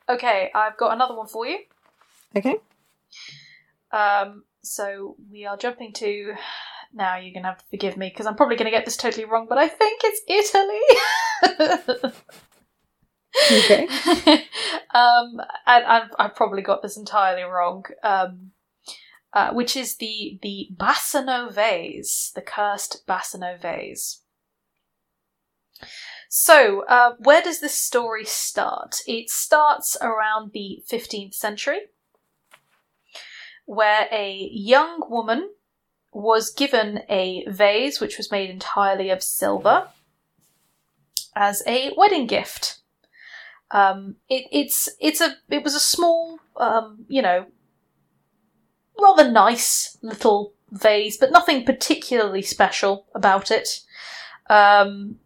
Okay, 0.09 0.51
I've 0.55 0.79
got 0.79 0.95
another 0.95 1.15
one 1.15 1.27
for 1.27 1.45
you. 1.47 1.59
Okay. 2.35 2.57
Um, 3.91 4.45
so 4.63 5.17
we 5.31 5.47
are 5.47 5.57
jumping 5.57 5.93
to. 5.95 6.35
Now 6.95 7.17
you're 7.17 7.33
gonna 7.33 7.49
have 7.49 7.59
to 7.59 7.65
forgive 7.71 7.97
me 7.97 8.09
because 8.09 8.27
I'm 8.27 8.37
probably 8.37 8.57
gonna 8.57 8.71
get 8.71 8.85
this 8.85 8.97
totally 8.97 9.25
wrong, 9.25 9.47
but 9.49 9.59
I 9.59 9.69
think 9.69 10.01
it's 10.05 10.55
Italy. 11.79 12.09
Okay. 13.51 13.85
um, 14.95 15.41
and 15.67 15.85
I've, 15.85 16.11
I've 16.19 16.37
probably 16.37 16.63
got 16.63 16.83
this 16.83 16.97
entirely 16.97 17.43
wrong. 17.43 17.85
Um, 18.03 18.53
uh, 19.33 19.53
which 19.53 19.77
is 19.77 19.97
the 19.97 20.39
the 20.43 20.69
Bassano 20.77 21.51
vase, 21.53 22.33
the 22.35 22.43
cursed 22.43 23.07
Bassano 23.07 23.59
vase. 23.59 24.21
So, 26.29 26.85
uh, 26.87 27.13
where 27.19 27.43
does 27.43 27.61
this 27.61 27.75
story 27.75 28.25
start? 28.25 29.01
It 29.07 29.29
starts 29.29 29.97
around 30.01 30.53
the 30.53 30.83
15th 30.91 31.35
century, 31.35 31.81
where 33.65 34.09
a 34.11 34.49
young 34.53 35.05
woman 35.09 35.51
was 36.13 36.53
given 36.53 37.01
a 37.09 37.45
vase 37.49 38.01
which 38.01 38.19
was 38.19 38.31
made 38.31 38.51
entirely 38.51 39.11
of 39.11 39.23
silver 39.23 39.89
as 41.35 41.63
a 41.67 41.93
wedding 41.97 42.27
gift. 42.27 42.81
Um, 43.71 44.17
it, 44.29 44.47
it's 44.53 44.89
it's 45.01 45.23
a 45.23 45.37
it 45.49 45.65
was 45.65 45.75
a 45.75 45.81
small 45.81 46.39
um, 46.57 47.07
you 47.09 47.23
know 47.23 47.47
rather 48.99 49.31
nice 49.31 49.97
little 50.03 50.53
vase, 50.71 51.17
but 51.17 51.33
nothing 51.33 51.65
particularly 51.65 52.43
special 52.43 53.07
about 53.15 53.51
it. 53.51 53.81
Um, 54.51 55.19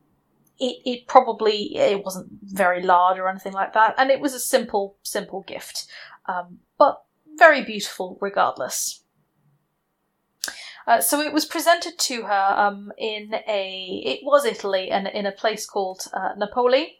it 0.58 0.76
it 0.84 1.06
probably 1.06 1.76
it 1.76 2.04
wasn't 2.04 2.28
very 2.42 2.82
large 2.82 3.18
or 3.18 3.28
anything 3.28 3.52
like 3.52 3.72
that, 3.74 3.94
and 3.98 4.10
it 4.10 4.20
was 4.20 4.34
a 4.34 4.40
simple 4.40 4.96
simple 5.02 5.42
gift, 5.42 5.86
um, 6.26 6.60
but 6.78 7.02
very 7.36 7.62
beautiful 7.64 8.18
regardless. 8.20 9.02
Uh, 10.86 11.00
so 11.00 11.20
it 11.20 11.32
was 11.32 11.44
presented 11.44 11.98
to 11.98 12.22
her 12.22 12.54
um, 12.56 12.92
in 12.96 13.34
a 13.48 14.02
it 14.04 14.20
was 14.22 14.44
Italy 14.44 14.90
and 14.90 15.08
in 15.08 15.26
a 15.26 15.32
place 15.32 15.66
called 15.66 16.06
uh, 16.12 16.30
Napoli, 16.36 16.98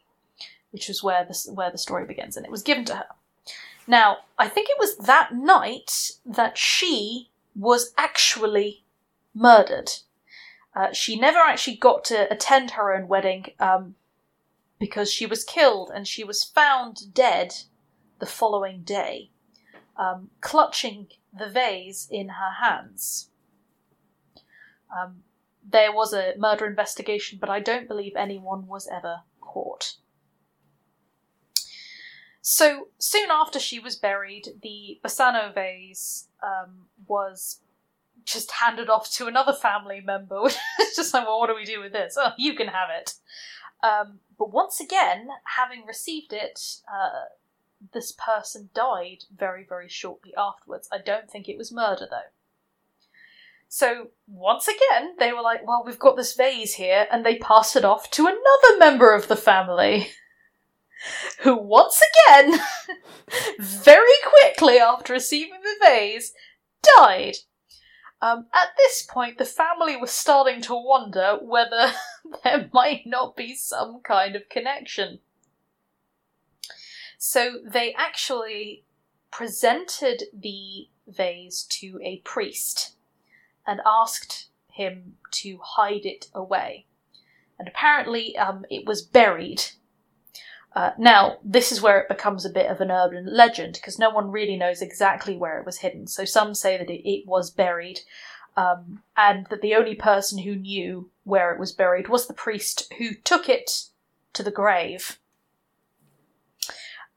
which 0.72 0.88
was 0.88 1.02
where 1.02 1.24
the 1.24 1.52
where 1.52 1.70
the 1.70 1.78
story 1.78 2.04
begins, 2.04 2.36
and 2.36 2.44
it 2.44 2.50
was 2.50 2.62
given 2.62 2.84
to 2.86 2.96
her. 2.96 3.06
Now, 3.86 4.18
I 4.38 4.48
think 4.48 4.68
it 4.68 4.78
was 4.78 4.96
that 4.96 5.34
night 5.34 6.10
that 6.24 6.58
she 6.58 7.30
was 7.54 7.92
actually 7.96 8.84
murdered. 9.32 9.90
Uh, 10.74 10.92
she 10.92 11.18
never 11.18 11.38
actually 11.38 11.76
got 11.76 12.04
to 12.04 12.30
attend 12.30 12.72
her 12.72 12.92
own 12.92 13.08
wedding 13.08 13.46
um, 13.60 13.94
because 14.78 15.10
she 15.10 15.24
was 15.24 15.44
killed 15.44 15.90
and 15.94 16.06
she 16.06 16.24
was 16.24 16.44
found 16.44 17.14
dead 17.14 17.54
the 18.18 18.26
following 18.26 18.82
day, 18.82 19.30
um, 19.98 20.30
clutching 20.40 21.08
the 21.36 21.48
vase 21.48 22.08
in 22.10 22.28
her 22.28 22.52
hands. 22.60 23.30
Um, 24.96 25.22
there 25.68 25.92
was 25.92 26.12
a 26.12 26.34
murder 26.38 26.66
investigation, 26.66 27.38
but 27.40 27.50
I 27.50 27.60
don't 27.60 27.88
believe 27.88 28.12
anyone 28.16 28.66
was 28.66 28.86
ever 28.86 29.22
caught. 29.40 29.96
So 32.40 32.88
soon 32.98 33.30
after 33.30 33.58
she 33.58 33.80
was 33.80 33.96
buried, 33.96 34.46
the 34.62 35.00
Bassano 35.04 35.52
vase 35.52 36.28
um, 36.42 36.86
was 37.08 37.60
just 38.24 38.52
handed 38.52 38.88
off 38.88 39.10
to 39.14 39.26
another 39.26 39.52
family 39.52 40.00
member. 40.00 40.42
it's 40.78 40.96
just 40.96 41.12
like, 41.12 41.26
well, 41.26 41.40
what 41.40 41.48
do 41.48 41.56
we 41.56 41.64
do 41.64 41.80
with 41.80 41.92
this? 41.92 42.16
Oh, 42.16 42.30
you 42.38 42.54
can 42.54 42.68
have 42.68 42.88
it. 42.96 43.14
Um, 43.82 44.20
but 44.38 44.52
once 44.52 44.80
again, 44.80 45.28
having 45.56 45.84
received 45.86 46.32
it, 46.32 46.60
uh, 46.88 47.26
this 47.92 48.12
person 48.12 48.70
died 48.74 49.24
very, 49.34 49.64
very 49.68 49.88
shortly 49.88 50.32
afterwards. 50.36 50.88
I 50.92 50.98
don't 50.98 51.30
think 51.30 51.48
it 51.48 51.58
was 51.58 51.72
murder, 51.72 52.06
though. 52.10 52.30
So 53.68 54.08
once 54.26 54.68
again, 54.68 55.16
they 55.18 55.32
were 55.32 55.42
like, 55.42 55.66
well, 55.66 55.82
we've 55.84 55.98
got 55.98 56.16
this 56.16 56.34
vase 56.34 56.74
here, 56.74 57.06
and 57.10 57.24
they 57.24 57.36
passed 57.36 57.76
it 57.76 57.84
off 57.84 58.10
to 58.12 58.26
another 58.26 58.78
member 58.78 59.14
of 59.14 59.28
the 59.28 59.36
family 59.36 60.08
who 61.40 61.56
once 61.56 62.00
again, 62.28 62.58
very 63.58 64.06
quickly 64.24 64.78
after 64.78 65.12
receiving 65.12 65.60
the 65.62 65.76
vase, 65.86 66.32
died. 66.96 67.36
Um, 68.22 68.46
at 68.54 68.68
this 68.76 69.02
point, 69.02 69.38
the 69.38 69.44
family 69.44 69.96
was 69.96 70.10
starting 70.10 70.62
to 70.62 70.74
wonder 70.74 71.38
whether 71.42 71.92
there 72.44 72.70
might 72.72 73.02
not 73.06 73.36
be 73.36 73.54
some 73.54 74.00
kind 74.02 74.36
of 74.36 74.48
connection. 74.48 75.20
So 77.28 77.58
they 77.64 77.92
actually 77.94 78.84
presented 79.32 80.22
the 80.32 80.88
vase 81.08 81.64
to 81.64 81.98
a 82.00 82.18
priest 82.18 82.94
and 83.66 83.80
asked 83.84 84.46
him 84.70 85.16
to 85.32 85.58
hide 85.60 86.06
it 86.06 86.28
away. 86.32 86.86
And 87.58 87.66
apparently, 87.66 88.38
um, 88.38 88.64
it 88.70 88.86
was 88.86 89.02
buried. 89.02 89.64
Uh, 90.76 90.92
now, 90.98 91.38
this 91.42 91.72
is 91.72 91.82
where 91.82 91.98
it 91.98 92.08
becomes 92.08 92.44
a 92.44 92.50
bit 92.50 92.70
of 92.70 92.80
an 92.80 92.92
urban 92.92 93.26
legend 93.26 93.72
because 93.72 93.98
no 93.98 94.10
one 94.10 94.30
really 94.30 94.56
knows 94.56 94.80
exactly 94.80 95.36
where 95.36 95.58
it 95.58 95.66
was 95.66 95.78
hidden. 95.78 96.06
So 96.06 96.24
some 96.24 96.54
say 96.54 96.78
that 96.78 96.90
it, 96.90 97.10
it 97.10 97.26
was 97.26 97.50
buried, 97.50 98.02
um, 98.56 99.02
and 99.16 99.46
that 99.50 99.62
the 99.62 99.74
only 99.74 99.96
person 99.96 100.38
who 100.38 100.54
knew 100.54 101.10
where 101.24 101.52
it 101.52 101.58
was 101.58 101.72
buried 101.72 102.06
was 102.06 102.28
the 102.28 102.34
priest 102.34 102.92
who 102.98 103.14
took 103.14 103.48
it 103.48 103.86
to 104.32 104.44
the 104.44 104.52
grave. 104.52 105.18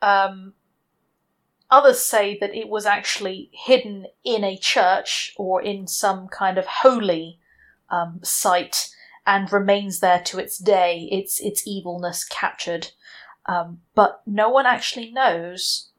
Um, 0.01 0.53
others 1.69 1.99
say 1.99 2.37
that 2.39 2.55
it 2.55 2.69
was 2.69 2.85
actually 2.85 3.49
hidden 3.53 4.07
in 4.23 4.43
a 4.43 4.57
church 4.57 5.33
or 5.37 5.61
in 5.61 5.87
some 5.87 6.27
kind 6.27 6.57
of 6.57 6.65
holy 6.65 7.39
um, 7.89 8.19
site 8.23 8.89
and 9.25 9.51
remains 9.51 9.99
there 9.99 10.21
to 10.21 10.39
its 10.39 10.57
day, 10.57 11.07
its 11.11 11.39
its 11.39 11.67
evilness 11.67 12.23
captured. 12.23 12.91
Um, 13.45 13.81
but 13.95 14.21
no 14.25 14.49
one 14.49 14.65
actually 14.65 15.11
knows 15.11 15.89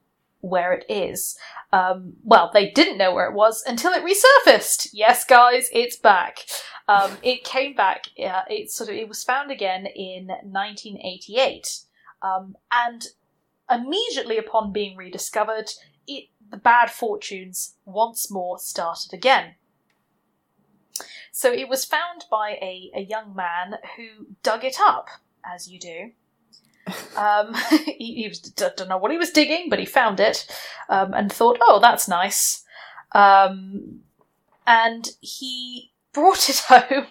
where 0.41 0.73
it 0.73 0.85
is. 0.89 1.37
Um, 1.71 2.13
well, 2.23 2.49
they 2.53 2.71
didn't 2.71 2.97
know 2.97 3.13
where 3.13 3.29
it 3.29 3.35
was 3.35 3.63
until 3.65 3.93
it 3.93 4.03
resurfaced. 4.03 4.89
Yes, 4.91 5.23
guys, 5.23 5.69
it's 5.71 5.95
back. 5.95 6.39
Um, 6.87 7.17
it 7.23 7.43
came 7.43 7.73
back. 7.73 8.07
Uh, 8.21 8.41
it 8.49 8.71
sort 8.71 8.89
of 8.89 8.95
it 8.95 9.07
was 9.07 9.23
found 9.23 9.51
again 9.51 9.85
in 9.85 10.27
1988, 10.27 11.79
um, 12.21 12.55
and 12.71 13.07
immediately 13.71 14.37
upon 14.37 14.71
being 14.71 14.97
rediscovered, 14.97 15.71
it 16.07 16.29
the 16.49 16.57
bad 16.57 16.91
fortunes 16.91 17.75
once 17.85 18.29
more 18.29 18.59
started 18.59 19.13
again. 19.13 19.55
So 21.31 21.51
it 21.51 21.69
was 21.69 21.85
found 21.85 22.25
by 22.29 22.51
a, 22.61 22.91
a 22.93 23.01
young 23.01 23.33
man 23.33 23.75
who 23.95 24.27
dug 24.43 24.65
it 24.65 24.77
up, 24.79 25.07
as 25.43 25.67
you 25.69 25.79
do. 25.79 26.11
Um, 27.15 27.53
he, 27.85 28.15
he 28.15 28.27
was, 28.27 28.39
don't 28.39 28.89
know 28.89 28.97
what 28.97 29.11
he 29.11 29.17
was 29.17 29.29
digging, 29.29 29.67
but 29.69 29.79
he 29.79 29.85
found 29.85 30.19
it 30.19 30.45
um, 30.89 31.13
and 31.13 31.31
thought, 31.31 31.59
"Oh, 31.61 31.79
that's 31.79 32.07
nice." 32.07 32.63
Um, 33.11 34.01
and 34.65 35.09
he 35.19 35.91
brought 36.11 36.49
it 36.49 36.57
home. 36.67 37.07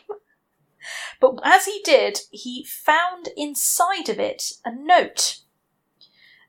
but 1.20 1.38
as 1.44 1.66
he 1.66 1.80
did, 1.84 2.20
he 2.30 2.64
found 2.64 3.28
inside 3.36 4.08
of 4.08 4.18
it 4.18 4.52
a 4.64 4.74
note, 4.74 5.38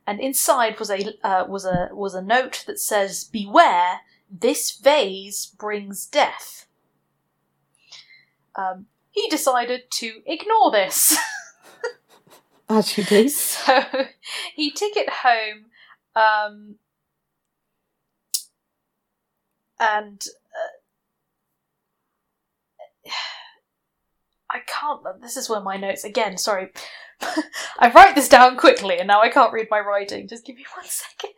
and 0.07 0.19
inside 0.19 0.79
was 0.79 0.89
a 0.89 1.13
uh, 1.25 1.45
was 1.47 1.65
a 1.65 1.89
was 1.91 2.13
a 2.13 2.21
note 2.21 2.63
that 2.67 2.79
says, 2.79 3.23
"Beware, 3.23 4.01
this 4.29 4.71
vase 4.71 5.45
brings 5.45 6.05
death." 6.05 6.65
Um, 8.55 8.87
he 9.11 9.29
decided 9.29 9.91
to 9.91 10.21
ignore 10.25 10.71
this. 10.71 11.17
As 12.69 12.97
you 12.97 13.03
do. 13.03 13.29
So 13.29 13.83
he 14.55 14.71
took 14.71 14.95
it 14.95 15.09
home, 15.09 15.65
um, 16.15 16.75
and 19.79 20.25
uh, 23.05 23.09
I 24.49 24.59
can't. 24.65 25.01
This 25.21 25.37
is 25.37 25.49
where 25.49 25.61
my 25.61 25.77
notes 25.77 26.03
again. 26.03 26.37
Sorry, 26.37 26.69
I 27.79 27.91
write 27.91 28.15
this 28.15 28.29
down 28.29 28.57
quickly, 28.57 28.97
and 28.97 29.07
now 29.07 29.21
I 29.21 29.29
can't 29.29 29.53
read 29.53 29.67
my 29.69 29.79
writing. 29.79 30.27
Just 30.27 30.45
give 30.45 30.55
me 30.55 30.65
one 30.75 30.85
second. 30.85 31.31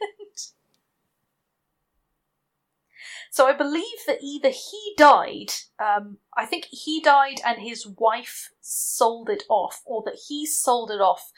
So 3.34 3.48
I 3.48 3.54
believe 3.54 4.06
that 4.06 4.20
either 4.22 4.50
he 4.50 4.94
died, 4.96 5.54
um, 5.80 6.18
I 6.38 6.46
think 6.46 6.66
he 6.66 7.02
died 7.02 7.42
and 7.44 7.60
his 7.60 7.88
wife 7.88 8.52
sold 8.62 9.28
it 9.28 9.42
off, 9.50 9.82
or 9.86 10.04
that 10.06 10.20
he 10.28 10.46
sold 10.46 10.92
it 10.92 11.02
off. 11.02 11.32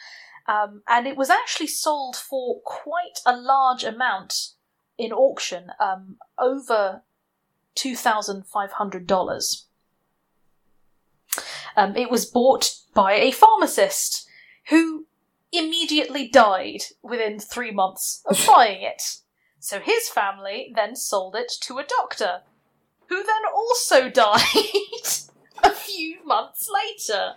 Um, 0.46 0.84
and 0.90 1.08
it 1.08 1.16
was 1.16 1.30
actually 1.30 1.68
sold 1.68 2.18
for 2.18 2.60
quite 2.66 3.20
a 3.26 3.34
large 3.34 3.86
amount 3.86 4.56
in 4.98 5.14
auction, 5.14 5.72
um, 5.80 6.18
over 6.38 7.04
$2,500. 7.78 9.64
Um, 11.78 11.96
it 11.96 12.12
was 12.12 12.26
bought 12.26 12.76
by 12.94 13.14
a 13.14 13.32
pharmacist 13.32 14.25
who 14.70 15.06
immediately 15.52 16.28
died 16.28 16.84
within 17.02 17.40
three 17.40 17.72
months 17.72 18.22
of 18.26 18.44
buying 18.48 18.82
it. 18.82 19.02
So 19.60 19.80
his 19.80 20.10
family 20.10 20.72
then 20.76 20.96
sold 20.96 21.36
it 21.36 21.52
to 21.62 21.78
a 21.80 21.84
doctor, 21.84 22.42
who 23.10 23.24
then 23.24 23.42
also 23.54 24.10
died 24.12 24.42
a 25.64 25.72
few 25.72 26.24
months 26.26 26.70
later. 26.72 27.34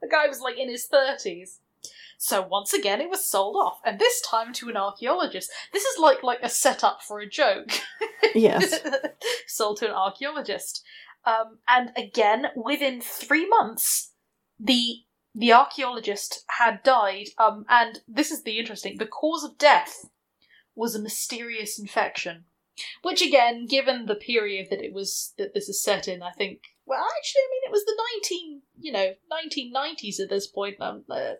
The 0.00 0.08
guy 0.08 0.26
was 0.26 0.40
like 0.40 0.58
in 0.58 0.70
his 0.70 0.88
30s. 0.88 1.58
So 2.18 2.40
once 2.40 2.72
again, 2.72 3.00
it 3.02 3.10
was 3.10 3.24
sold 3.26 3.56
off, 3.56 3.80
and 3.84 3.98
this 3.98 4.22
time 4.22 4.52
to 4.54 4.70
an 4.70 4.76
archaeologist. 4.76 5.50
This 5.74 5.84
is 5.84 5.98
like 5.98 6.22
like 6.22 6.38
a 6.42 6.48
setup 6.48 7.02
for 7.02 7.20
a 7.20 7.28
joke. 7.28 7.70
Yes. 8.34 8.80
sold 9.46 9.78
to 9.78 9.86
an 9.86 9.92
archaeologist, 9.92 10.82
um, 11.24 11.58
and 11.68 11.90
again 11.96 12.46
within 12.56 13.00
three 13.00 13.46
months, 13.48 14.12
the 14.58 14.96
the 15.36 15.52
archaeologist 15.52 16.44
had 16.48 16.82
died. 16.82 17.28
Um, 17.38 17.66
and 17.68 18.00
this 18.08 18.30
is 18.30 18.42
the 18.42 18.58
interesting. 18.58 18.96
The 18.96 19.06
cause 19.06 19.44
of 19.44 19.58
death 19.58 20.06
was 20.74 20.94
a 20.94 21.02
mysterious 21.02 21.78
infection. 21.78 22.44
Which 23.00 23.22
again, 23.22 23.66
given 23.66 24.04
the 24.04 24.14
period 24.14 24.66
that 24.68 24.84
it 24.84 24.92
was 24.92 25.32
that 25.38 25.54
this 25.54 25.66
is 25.66 25.82
set 25.82 26.08
in, 26.08 26.22
I 26.22 26.32
think. 26.32 26.60
Well, 26.84 27.02
actually, 27.16 27.40
I 27.40 27.48
mean, 27.50 27.62
it 27.64 27.72
was 27.72 27.84
the 27.86 28.02
nineteen, 28.12 28.62
you 28.78 28.92
know, 28.92 29.14
nineteen 29.30 29.72
nineties 29.72 30.20
at 30.20 30.28
this 30.28 30.46
point. 30.46 30.76
Um, 30.78 31.04
uh, 31.08 31.36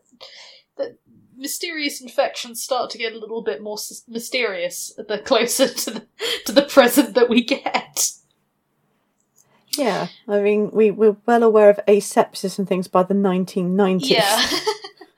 the 0.78 0.96
mysterious 1.36 2.00
infections 2.00 2.62
start 2.62 2.88
to 2.90 2.98
get 2.98 3.12
a 3.12 3.18
little 3.18 3.42
bit 3.42 3.62
more 3.62 3.76
s- 3.76 4.02
mysterious 4.08 4.94
the 4.96 5.18
closer 5.18 5.68
to 5.68 5.90
the 5.90 6.06
to 6.46 6.52
the 6.52 6.62
present 6.62 7.14
that 7.14 7.28
we 7.28 7.44
get. 7.44 8.12
Yeah, 9.78 10.08
I 10.28 10.40
mean, 10.40 10.70
we 10.72 10.90
we're 10.90 11.16
well 11.26 11.42
aware 11.42 11.70
of 11.70 11.80
asepsis 11.86 12.58
and 12.58 12.68
things 12.68 12.88
by 12.88 13.02
the 13.02 13.14
1990s. 13.14 14.08
Yeah. 14.08 14.46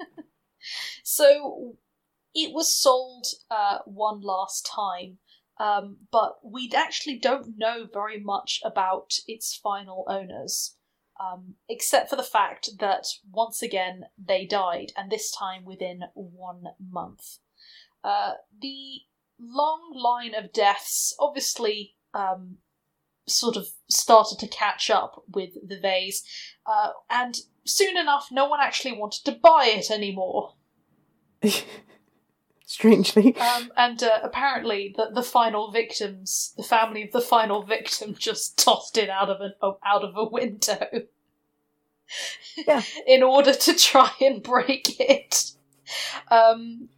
so 1.02 1.76
it 2.34 2.52
was 2.52 2.74
sold 2.74 3.26
uh, 3.50 3.78
one 3.84 4.20
last 4.20 4.70
time, 4.72 5.18
um, 5.58 5.98
but 6.10 6.36
we 6.44 6.70
actually 6.74 7.18
don't 7.18 7.54
know 7.56 7.86
very 7.92 8.20
much 8.20 8.60
about 8.64 9.14
its 9.26 9.56
final 9.56 10.04
owners, 10.08 10.76
um, 11.20 11.54
except 11.68 12.10
for 12.10 12.16
the 12.16 12.22
fact 12.22 12.70
that 12.78 13.06
once 13.30 13.62
again 13.62 14.04
they 14.18 14.46
died, 14.46 14.92
and 14.96 15.10
this 15.10 15.30
time 15.30 15.64
within 15.64 16.02
one 16.14 16.64
month. 16.78 17.38
Uh, 18.04 18.34
the 18.60 19.00
long 19.40 19.92
line 19.94 20.34
of 20.34 20.52
deaths 20.52 21.14
obviously 21.18 21.94
um, 22.14 22.58
sort 23.28 23.56
of 23.56 23.68
started 23.88 24.38
to 24.40 24.48
catch 24.48 24.90
up 24.90 25.22
with 25.32 25.50
the 25.66 25.78
vase, 25.78 26.22
uh, 26.66 26.90
and 27.10 27.38
soon 27.64 27.96
enough, 27.96 28.28
no 28.30 28.48
one 28.48 28.60
actually 28.60 28.92
wanted 28.92 29.24
to 29.24 29.32
buy 29.32 29.66
it 29.66 29.90
anymore. 29.90 30.54
Strangely. 32.68 33.34
Um, 33.36 33.72
and 33.78 34.02
uh, 34.02 34.20
apparently, 34.22 34.94
the 34.94 35.10
the 35.14 35.22
final 35.22 35.70
victims, 35.70 36.52
the 36.56 36.62
family 36.62 37.02
of 37.02 37.12
the 37.12 37.20
final 37.22 37.62
victim, 37.62 38.14
just 38.18 38.58
tossed 38.58 38.98
it 38.98 39.08
out 39.08 39.30
of 39.30 39.40
an 39.40 39.54
out 39.84 40.04
of 40.04 40.16
a 40.16 40.28
window. 40.28 40.86
Yeah. 42.66 42.82
In 43.06 43.22
order 43.22 43.54
to 43.54 43.74
try 43.74 44.10
and 44.20 44.42
break 44.42 45.00
it. 45.00 45.52
Um. 46.30 46.90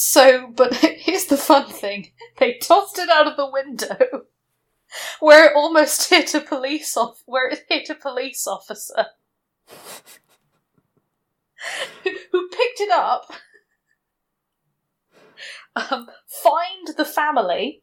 So, 0.00 0.46
but 0.54 0.74
here's 0.76 1.24
the 1.24 1.36
fun 1.36 1.66
thing: 1.66 2.12
they 2.38 2.56
tossed 2.58 3.00
it 3.00 3.08
out 3.08 3.26
of 3.26 3.36
the 3.36 3.50
window, 3.50 3.96
where 5.20 5.46
it 5.46 5.56
almost 5.56 6.08
hit 6.10 6.32
a 6.36 6.40
police 6.40 6.96
off, 6.96 7.24
where 7.26 7.48
it 7.48 7.64
hit 7.68 7.90
a 7.90 7.96
police 7.96 8.46
officer. 8.46 9.06
Who 12.04 12.48
picked 12.48 12.80
it 12.80 12.92
up, 12.92 13.32
um, 15.74 16.06
fined 16.28 16.96
the 16.96 17.04
family, 17.04 17.82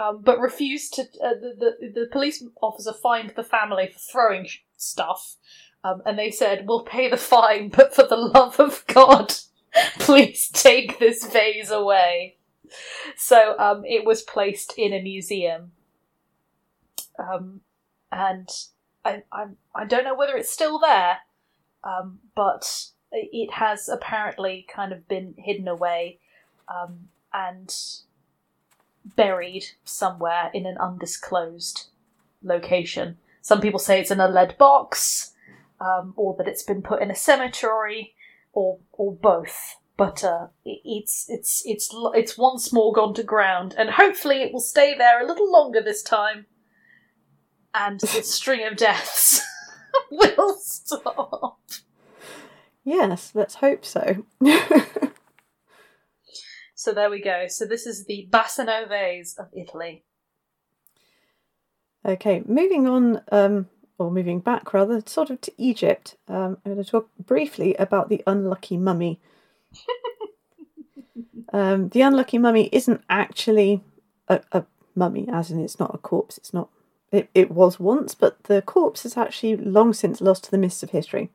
um, 0.00 0.22
but 0.24 0.40
refused 0.40 0.94
to. 0.94 1.02
Uh, 1.02 1.34
the, 1.40 1.76
the 1.80 2.00
the 2.00 2.06
police 2.10 2.42
officer 2.60 2.92
fined 2.92 3.34
the 3.36 3.44
family 3.44 3.88
for 3.92 4.00
throwing 4.00 4.48
stuff, 4.76 5.36
um, 5.84 6.02
and 6.04 6.18
they 6.18 6.32
said, 6.32 6.66
"We'll 6.66 6.84
pay 6.84 7.08
the 7.08 7.16
fine, 7.16 7.68
but 7.68 7.94
for 7.94 8.02
the 8.02 8.16
love 8.16 8.58
of 8.58 8.84
God, 8.88 9.32
please 9.98 10.48
take 10.48 10.98
this 10.98 11.24
vase 11.24 11.70
away." 11.70 12.36
So 13.16 13.56
um, 13.58 13.84
it 13.84 14.04
was 14.04 14.22
placed 14.22 14.74
in 14.76 14.92
a 14.92 15.02
museum, 15.02 15.72
um, 17.18 17.60
and 18.10 18.48
I, 19.04 19.22
I 19.32 19.46
I 19.74 19.84
don't 19.84 20.04
know 20.04 20.16
whether 20.16 20.36
it's 20.36 20.52
still 20.52 20.78
there, 20.78 21.18
um, 21.84 22.18
but 22.34 22.88
it 23.12 23.52
has 23.52 23.88
apparently 23.88 24.66
kind 24.68 24.92
of 24.92 25.08
been 25.08 25.34
hidden 25.38 25.68
away 25.68 26.18
um, 26.68 27.08
and 27.32 27.74
buried 29.14 29.64
somewhere 29.84 30.50
in 30.52 30.66
an 30.66 30.76
undisclosed 30.78 31.86
location. 32.42 33.18
Some 33.40 33.60
people 33.60 33.78
say 33.78 34.00
it's 34.00 34.10
in 34.10 34.20
a 34.20 34.28
lead 34.28 34.58
box, 34.58 35.32
um, 35.80 36.14
or 36.16 36.34
that 36.36 36.48
it's 36.48 36.64
been 36.64 36.82
put 36.82 37.00
in 37.00 37.10
a 37.10 37.14
cemetery, 37.14 38.14
or 38.56 38.78
or 38.92 39.14
both. 39.14 39.76
But 39.96 40.24
uh, 40.24 40.48
it's 40.64 41.26
it's 41.28 41.62
it's 41.64 41.94
it's 42.14 42.36
once 42.36 42.72
more 42.72 42.92
gone 42.92 43.14
to 43.14 43.22
ground, 43.22 43.74
and 43.78 43.90
hopefully 43.90 44.42
it 44.42 44.52
will 44.52 44.60
stay 44.60 44.96
there 44.96 45.22
a 45.22 45.26
little 45.26 45.50
longer 45.50 45.80
this 45.82 46.02
time. 46.02 46.46
And 47.72 48.00
the 48.00 48.06
string 48.22 48.66
of 48.66 48.76
deaths 48.76 49.40
will 50.10 50.56
stop. 50.58 51.60
Yes, 52.84 53.32
let's 53.34 53.56
hope 53.56 53.84
so. 53.84 54.26
So 56.86 56.92
there 56.92 57.10
we 57.10 57.20
go. 57.20 57.46
So 57.48 57.64
this 57.64 57.84
is 57.84 58.04
the 58.04 58.28
Bassano 58.30 58.88
vase 58.88 59.34
of 59.36 59.48
Italy. 59.52 60.04
Okay, 62.04 62.44
moving 62.46 62.86
on, 62.86 63.22
um, 63.32 63.68
or 63.98 64.10
moving 64.10 64.40
back 64.40 64.72
rather, 64.72 65.02
sort 65.06 65.30
of 65.30 65.40
to 65.42 65.52
Egypt. 65.56 66.16
Um, 66.28 66.58
I'm 66.64 66.72
going 66.72 66.84
to 66.84 66.90
talk 66.90 67.08
briefly 67.18 67.74
about 67.76 68.08
the 68.08 68.22
unlucky 68.26 68.76
mummy. 68.76 69.20
um, 71.52 71.88
the 71.90 72.02
unlucky 72.02 72.38
mummy 72.38 72.68
isn't 72.72 73.02
actually 73.08 73.82
a, 74.28 74.40
a 74.52 74.64
mummy, 74.94 75.28
as 75.32 75.50
in 75.50 75.60
it's 75.60 75.78
not 75.78 75.94
a 75.94 75.98
corpse. 75.98 76.36
It's 76.38 76.52
not. 76.52 76.68
It, 77.12 77.30
it 77.34 77.50
was 77.50 77.78
once, 77.78 78.14
but 78.14 78.44
the 78.44 78.62
corpse 78.62 79.04
has 79.04 79.16
actually 79.16 79.56
long 79.56 79.92
since 79.92 80.20
lost 80.20 80.44
to 80.44 80.50
the 80.50 80.58
mists 80.58 80.82
of 80.82 80.90
history. 80.90 81.30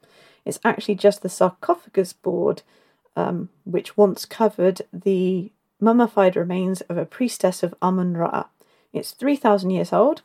It's 0.45 0.59
actually 0.64 0.95
just 0.95 1.22
the 1.22 1.30
sarcophagus 1.30 2.14
board, 2.14 2.62
um, 3.16 3.49
which 3.64 3.95
once 3.95 4.26
covered 4.26 4.82
the 4.91 5.51
mummified 5.80 6.36
remains 6.36 6.82
of 6.82 6.97
a 6.97 7.05
priestess 7.05 7.64
of 7.64 7.74
Amun 7.82 8.16
Ra. 8.16 8.45
It's 8.93 9.12
3,000 9.12 9.70
years 9.70 9.93
old 9.93 10.22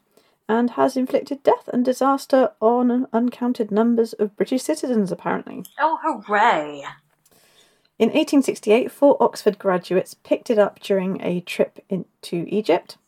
and 0.49 0.71
has 0.71 0.97
inflicted 0.97 1.43
death 1.43 1.69
and 1.73 1.85
disaster 1.85 2.51
on 2.61 3.07
uncounted 3.13 3.71
numbers 3.71 4.13
of 4.15 4.37
British 4.37 4.63
citizens, 4.63 5.11
apparently. 5.11 5.65
Oh, 5.79 5.99
hooray! 6.03 6.85
In 7.99 8.09
1868, 8.09 8.91
four 8.93 9.17
Oxford 9.23 9.59
graduates 9.59 10.15
picked 10.15 10.51
it 10.51 10.59
up 10.59 10.81
during 10.81 11.21
a 11.23 11.41
trip 11.41 11.85
into 11.89 12.45
Egypt. 12.49 12.99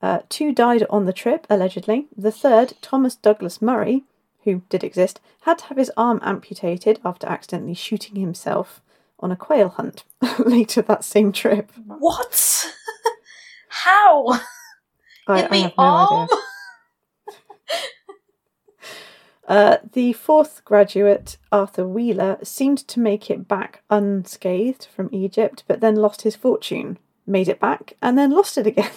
Uh, 0.00 0.20
two 0.28 0.52
died 0.52 0.84
on 0.88 1.04
the 1.04 1.12
trip, 1.12 1.46
allegedly. 1.50 2.06
The 2.16 2.30
third, 2.32 2.74
Thomas 2.80 3.16
Douglas 3.16 3.60
Murray, 3.60 4.04
who 4.44 4.62
did 4.70 4.82
exist, 4.84 5.20
had 5.42 5.58
to 5.58 5.64
have 5.66 5.76
his 5.76 5.90
arm 5.96 6.20
amputated 6.22 7.00
after 7.04 7.26
accidentally 7.26 7.74
shooting 7.74 8.16
himself 8.16 8.80
on 9.18 9.30
a 9.30 9.36
quail 9.36 9.68
hunt 9.68 10.04
later 10.38 10.80
that 10.80 11.04
same 11.04 11.32
trip. 11.32 11.70
What? 11.86 12.66
How? 13.68 14.40
I, 15.26 15.40
In 15.40 15.44
I 15.44 15.48
the 15.48 15.62
have 15.62 15.72
no 15.76 15.84
arm? 15.84 16.22
idea. 16.24 16.36
Uh, 19.50 19.78
the 19.94 20.12
fourth 20.12 20.64
graduate, 20.64 21.36
Arthur 21.50 21.84
Wheeler, 21.84 22.38
seemed 22.40 22.78
to 22.86 23.00
make 23.00 23.28
it 23.28 23.48
back 23.48 23.82
unscathed 23.90 24.86
from 24.94 25.08
Egypt, 25.10 25.64
but 25.66 25.80
then 25.80 25.96
lost 25.96 26.22
his 26.22 26.36
fortune, 26.36 26.98
made 27.26 27.48
it 27.48 27.58
back, 27.58 27.94
and 28.00 28.16
then 28.16 28.30
lost 28.30 28.56
it 28.56 28.68
again. 28.68 28.92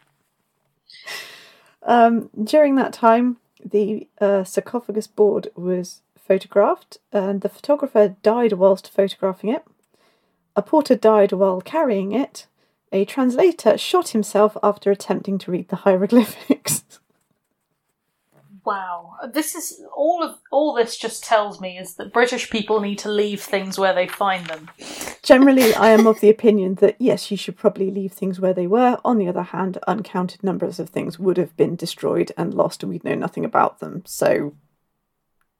um, 1.82 2.30
during 2.42 2.76
that 2.76 2.94
time, 2.94 3.36
the 3.62 4.08
uh, 4.18 4.44
sarcophagus 4.44 5.06
board 5.06 5.48
was 5.54 6.00
photographed, 6.16 6.96
and 7.12 7.42
the 7.42 7.50
photographer 7.50 8.16
died 8.22 8.54
whilst 8.54 8.90
photographing 8.90 9.50
it. 9.50 9.66
A 10.56 10.62
porter 10.62 10.96
died 10.96 11.32
while 11.32 11.60
carrying 11.60 12.12
it. 12.12 12.46
A 12.92 13.04
translator 13.04 13.76
shot 13.76 14.08
himself 14.08 14.56
after 14.62 14.90
attempting 14.90 15.36
to 15.36 15.50
read 15.50 15.68
the 15.68 15.76
hieroglyphics. 15.76 16.84
Wow. 18.70 19.16
This 19.32 19.56
is 19.56 19.82
all 19.96 20.22
of 20.22 20.36
all 20.52 20.74
this 20.74 20.96
just 20.96 21.24
tells 21.24 21.60
me 21.60 21.76
is 21.76 21.94
that 21.94 22.12
British 22.12 22.50
people 22.50 22.78
need 22.78 23.00
to 23.00 23.10
leave 23.10 23.42
things 23.42 23.80
where 23.80 23.92
they 23.92 24.06
find 24.06 24.46
them. 24.46 24.70
Generally, 25.24 25.74
I 25.74 25.88
am 25.88 26.06
of 26.06 26.20
the 26.20 26.30
opinion 26.30 26.76
that 26.76 26.94
yes, 27.00 27.32
you 27.32 27.36
should 27.36 27.56
probably 27.56 27.90
leave 27.90 28.12
things 28.12 28.38
where 28.38 28.54
they 28.54 28.68
were. 28.68 29.00
On 29.04 29.18
the 29.18 29.26
other 29.26 29.42
hand, 29.42 29.78
uncounted 29.88 30.44
numbers 30.44 30.78
of 30.78 30.88
things 30.88 31.18
would 31.18 31.36
have 31.36 31.56
been 31.56 31.74
destroyed 31.74 32.30
and 32.36 32.54
lost, 32.54 32.84
and 32.84 32.90
we'd 32.90 33.02
know 33.02 33.16
nothing 33.16 33.44
about 33.44 33.80
them. 33.80 34.04
So 34.06 34.54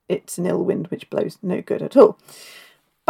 it's 0.07 0.37
an 0.37 0.45
ill 0.45 0.63
wind 0.63 0.87
which 0.87 1.09
blows 1.09 1.37
no 1.41 1.61
good 1.61 1.81
at 1.81 1.97
all. 1.97 2.17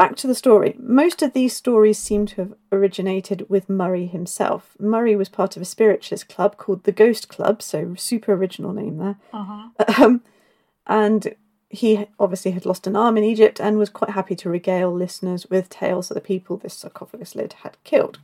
Back 0.02 0.16
to 0.16 0.26
the 0.26 0.34
story. 0.34 0.76
Most 0.80 1.22
of 1.22 1.34
these 1.34 1.56
stories 1.56 2.00
seem 2.00 2.26
to 2.26 2.36
have 2.38 2.54
originated 2.72 3.48
with 3.50 3.70
Murray 3.70 4.08
himself. 4.08 4.76
Murray 4.80 5.16
was 5.16 5.30
part 5.30 5.56
of 5.56 5.62
a 5.62 5.66
spiritualist 5.66 6.28
club 6.28 6.58
called 6.58 6.86
the 6.86 6.92
Ghost 6.92 7.30
Club, 7.30 7.62
so 7.62 7.94
super 7.94 8.34
original 8.34 8.74
name 8.74 8.98
there. 8.98 9.18
Um, 10.00 10.24
and 10.88 11.36
he 11.70 12.08
obviously 12.20 12.50
had 12.50 12.66
lost 12.66 12.88
an 12.88 12.96
arm 12.96 13.16
in 13.16 13.24
Egypt 13.24 13.62
and 13.62 13.78
was 13.78 13.92
quite 13.92 14.10
happy 14.10 14.36
to 14.38 14.50
regale 14.50 14.92
listeners 14.92 15.46
with 15.52 15.70
tales 15.70 16.10
of 16.10 16.16
the 16.16 16.22
people 16.22 16.58
this 16.58 16.74
sarcophagus 16.74 17.36
lid 17.36 17.54
had 17.62 17.78
killed. 17.84 18.18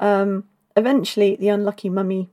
Um, 0.00 0.44
eventually, 0.74 1.36
the 1.36 1.48
unlucky 1.48 1.90
mummy 1.90 2.30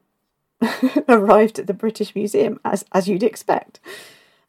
arrived 1.09 1.59
at 1.59 1.67
the 1.67 1.73
British 1.73 2.15
Museum, 2.15 2.57
as, 2.63 2.85
as 2.93 3.09
you'd 3.09 3.21
expect. 3.21 3.81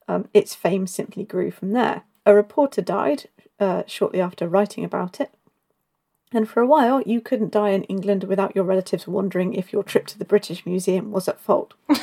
Um, 0.06 0.28
its 0.32 0.54
fame 0.54 0.86
simply 0.86 1.24
grew 1.24 1.50
from 1.50 1.72
there. 1.72 2.02
A 2.24 2.32
reporter 2.32 2.82
died 2.82 3.24
uh, 3.62 3.82
shortly 3.86 4.20
after 4.20 4.48
writing 4.48 4.84
about 4.84 5.20
it. 5.20 5.32
And 6.34 6.48
for 6.48 6.60
a 6.60 6.66
while, 6.66 7.02
you 7.02 7.20
couldn't 7.20 7.52
die 7.52 7.70
in 7.70 7.84
England 7.84 8.24
without 8.24 8.54
your 8.56 8.64
relatives 8.64 9.06
wondering 9.06 9.54
if 9.54 9.72
your 9.72 9.82
trip 9.82 10.06
to 10.08 10.18
the 10.18 10.24
British 10.24 10.64
Museum 10.66 11.10
was 11.12 11.28
at 11.28 11.38
fault. 11.40 11.74
the 11.88 11.98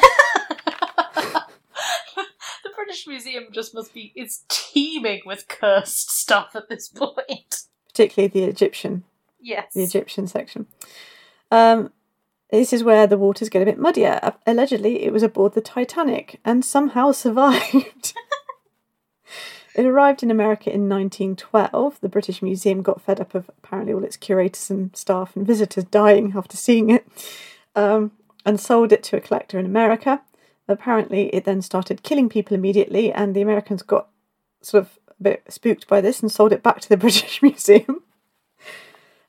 British 2.75 3.07
Museum 3.07 3.45
just 3.51 3.73
must 3.73 3.93
be 3.93 4.11
it's 4.15 4.43
teeming 4.49 5.21
with 5.25 5.47
cursed 5.47 6.11
stuff 6.11 6.51
at 6.55 6.69
this 6.69 6.87
point. 6.87 7.63
particularly 7.87 8.27
the 8.27 8.43
Egyptian, 8.43 9.03
Yes. 9.39 9.73
the 9.73 9.83
Egyptian 9.83 10.27
section. 10.27 10.67
Um, 11.51 11.91
this 12.51 12.73
is 12.73 12.83
where 12.83 13.07
the 13.07 13.17
waters 13.17 13.49
get 13.49 13.61
a 13.61 13.65
bit 13.65 13.77
muddier. 13.77 14.19
Allegedly, 14.45 15.03
it 15.03 15.13
was 15.13 15.23
aboard 15.23 15.53
the 15.53 15.61
Titanic 15.61 16.39
and 16.45 16.63
somehow 16.65 17.11
survived. 17.25 18.13
It 19.79 19.85
arrived 19.85 20.23
in 20.23 20.29
America 20.29 20.69
in 20.69 20.89
1912. 20.89 22.01
The 22.01 22.09
British 22.09 22.41
Museum 22.41 22.81
got 22.81 23.01
fed 23.01 23.21
up 23.21 23.33
of 23.33 23.49
apparently 23.63 23.93
all 23.93 24.03
its 24.03 24.17
curators 24.17 24.69
and 24.69 24.93
staff 24.93 25.37
and 25.37 25.47
visitors 25.47 25.85
dying 25.85 26.33
after 26.35 26.57
seeing 26.57 26.89
it, 26.89 27.07
um, 27.77 28.11
and 28.45 28.59
sold 28.59 28.91
it 28.91 29.03
to 29.03 29.15
a 29.15 29.21
collector 29.21 29.57
in 29.57 29.65
America. 29.65 30.21
Apparently, 30.67 31.33
it 31.33 31.45
then 31.45 31.61
started 31.61 32.03
killing 32.03 32.27
people 32.27 32.55
immediately, 32.55 33.13
and 33.13 33.33
the 33.33 33.41
Americans 33.41 33.81
got 33.81 34.09
sort 34.61 34.83
of 34.83 34.99
a 35.17 35.23
bit 35.23 35.43
spooked 35.47 35.87
by 35.87 36.01
this 36.01 36.19
and 36.19 36.29
sold 36.29 36.51
it 36.51 36.61
back 36.61 36.81
to 36.81 36.89
the 36.89 36.97
British 37.05 37.41
Museum. 37.41 38.03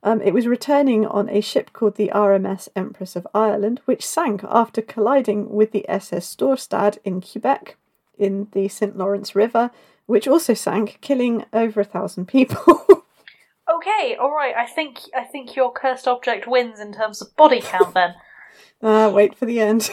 Um, 0.02 0.20
it 0.20 0.34
was 0.34 0.48
returning 0.48 1.06
on 1.06 1.28
a 1.28 1.40
ship 1.40 1.72
called 1.72 1.94
the 1.94 2.10
RMS 2.12 2.68
Empress 2.74 3.14
of 3.14 3.28
Ireland, 3.32 3.82
which 3.84 4.04
sank 4.04 4.42
after 4.48 4.82
colliding 4.82 5.50
with 5.50 5.70
the 5.70 5.88
SS 5.88 6.34
Storstad 6.34 6.98
in 7.04 7.20
Quebec 7.20 7.76
in 8.18 8.48
the 8.50 8.66
St. 8.68 8.96
Lawrence 8.96 9.36
River, 9.36 9.70
which 10.10 10.26
also 10.26 10.54
sank, 10.54 10.98
killing 11.00 11.44
over 11.52 11.80
a 11.80 11.84
thousand 11.84 12.26
people. 12.26 13.04
Okay, 13.72 14.16
alright, 14.18 14.56
I 14.56 14.66
think 14.66 14.98
I 15.16 15.22
think 15.22 15.54
your 15.54 15.72
cursed 15.72 16.08
object 16.08 16.48
wins 16.48 16.80
in 16.80 16.92
terms 16.92 17.22
of 17.22 17.36
body 17.36 17.60
count 17.60 17.94
then. 17.94 18.14
Ah, 18.82 19.08
wait 19.14 19.38
for 19.38 19.46
the 19.46 19.60
end. 19.60 19.90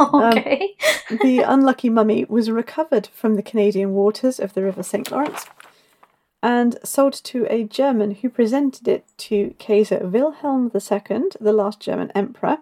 okay. 0.00 0.74
the 1.22 1.38
unlucky 1.46 1.88
mummy 1.88 2.24
was 2.24 2.50
recovered 2.50 3.06
from 3.14 3.36
the 3.36 3.42
Canadian 3.42 3.92
waters 3.92 4.40
of 4.40 4.54
the 4.54 4.64
River 4.64 4.82
St. 4.82 5.08
Lawrence 5.12 5.46
and 6.42 6.76
sold 6.82 7.12
to 7.12 7.46
a 7.48 7.62
German 7.62 8.10
who 8.10 8.28
presented 8.28 8.88
it 8.88 9.04
to 9.18 9.54
Kaiser 9.60 10.00
Wilhelm 10.00 10.72
II, 10.74 11.22
the 11.40 11.52
last 11.52 11.78
German 11.78 12.10
emperor, 12.16 12.58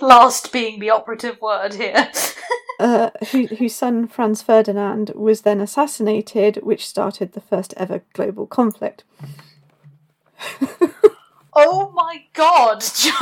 Last 0.00 0.52
being 0.52 0.78
the 0.78 0.90
operative 0.90 1.40
word 1.40 1.74
here. 1.74 2.10
Uh, 2.78 3.10
who, 3.30 3.46
whose 3.46 3.74
son 3.74 4.06
Franz 4.06 4.42
Ferdinand 4.42 5.12
was 5.14 5.42
then 5.42 5.60
assassinated, 5.60 6.56
which 6.62 6.86
started 6.86 7.32
the 7.32 7.40
first 7.40 7.74
ever 7.76 8.02
global 8.12 8.46
conflict. 8.46 9.04
oh 11.54 11.90
my 11.94 12.24
god, 12.34 12.80
Charles! 12.80 13.16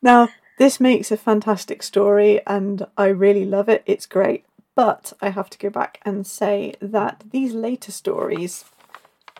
Now, 0.00 0.28
this 0.58 0.80
makes 0.80 1.10
a 1.10 1.16
fantastic 1.16 1.82
story, 1.82 2.40
and 2.46 2.86
I 2.96 3.06
really 3.08 3.44
love 3.44 3.68
it. 3.68 3.82
It's 3.86 4.06
great. 4.06 4.44
But 4.74 5.12
I 5.20 5.30
have 5.30 5.50
to 5.50 5.58
go 5.58 5.70
back 5.70 5.98
and 6.04 6.24
say 6.24 6.74
that 6.80 7.24
these 7.32 7.52
later 7.52 7.90
stories 7.90 8.64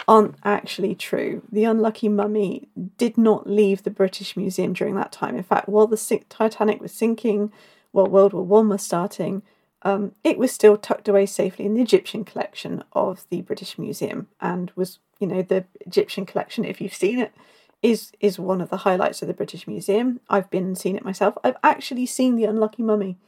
aren't 0.08 0.36
actually 0.42 0.94
true. 0.94 1.42
The 1.52 1.64
Unlucky 1.64 2.08
Mummy 2.08 2.68
did 2.96 3.18
not 3.18 3.46
leave 3.46 3.82
the 3.82 3.90
British 3.90 4.36
Museum 4.36 4.72
during 4.72 4.94
that 4.96 5.12
time. 5.12 5.36
In 5.36 5.42
fact, 5.42 5.68
while 5.68 5.86
the 5.86 6.22
Titanic 6.30 6.80
was 6.80 6.92
sinking, 6.92 7.52
while 7.92 8.06
World 8.06 8.32
War 8.32 8.42
One 8.42 8.70
was 8.70 8.82
starting, 8.82 9.42
um, 9.82 10.12
it 10.24 10.38
was 10.38 10.50
still 10.50 10.78
tucked 10.78 11.08
away 11.08 11.26
safely 11.26 11.66
in 11.66 11.74
the 11.74 11.82
Egyptian 11.82 12.24
collection 12.24 12.82
of 12.94 13.26
the 13.28 13.42
British 13.42 13.78
Museum 13.78 14.28
and 14.40 14.72
was, 14.74 14.98
you 15.20 15.26
know, 15.26 15.42
the 15.42 15.66
Egyptian 15.82 16.24
collection, 16.26 16.64
if 16.64 16.80
you've 16.80 16.94
seen 16.94 17.18
it, 17.18 17.32
is 17.80 18.10
is 18.18 18.40
one 18.40 18.60
of 18.60 18.70
the 18.70 18.78
highlights 18.78 19.22
of 19.22 19.28
the 19.28 19.34
British 19.34 19.68
Museum. 19.68 20.20
I've 20.28 20.50
been 20.50 20.64
and 20.64 20.78
seen 20.78 20.96
it 20.96 21.04
myself. 21.04 21.36
I've 21.44 21.56
actually 21.62 22.06
seen 22.06 22.34
the 22.34 22.44
Unlucky 22.44 22.82
Mummy. 22.82 23.18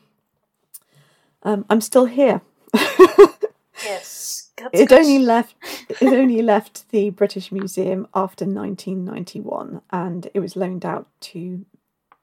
Um, 1.42 1.64
I'm 1.70 1.80
still 1.80 2.06
here. 2.06 2.40
Yes. 3.84 4.50
That's 4.56 4.80
it 4.80 4.88
good. 4.88 5.00
only 5.00 5.18
left 5.18 5.54
it 5.88 6.02
only 6.02 6.42
left 6.42 6.88
the 6.90 7.10
British 7.10 7.50
Museum 7.50 8.06
after 8.14 8.44
1991, 8.44 9.82
and 9.90 10.28
it 10.34 10.40
was 10.40 10.56
loaned 10.56 10.84
out 10.84 11.08
to 11.20 11.64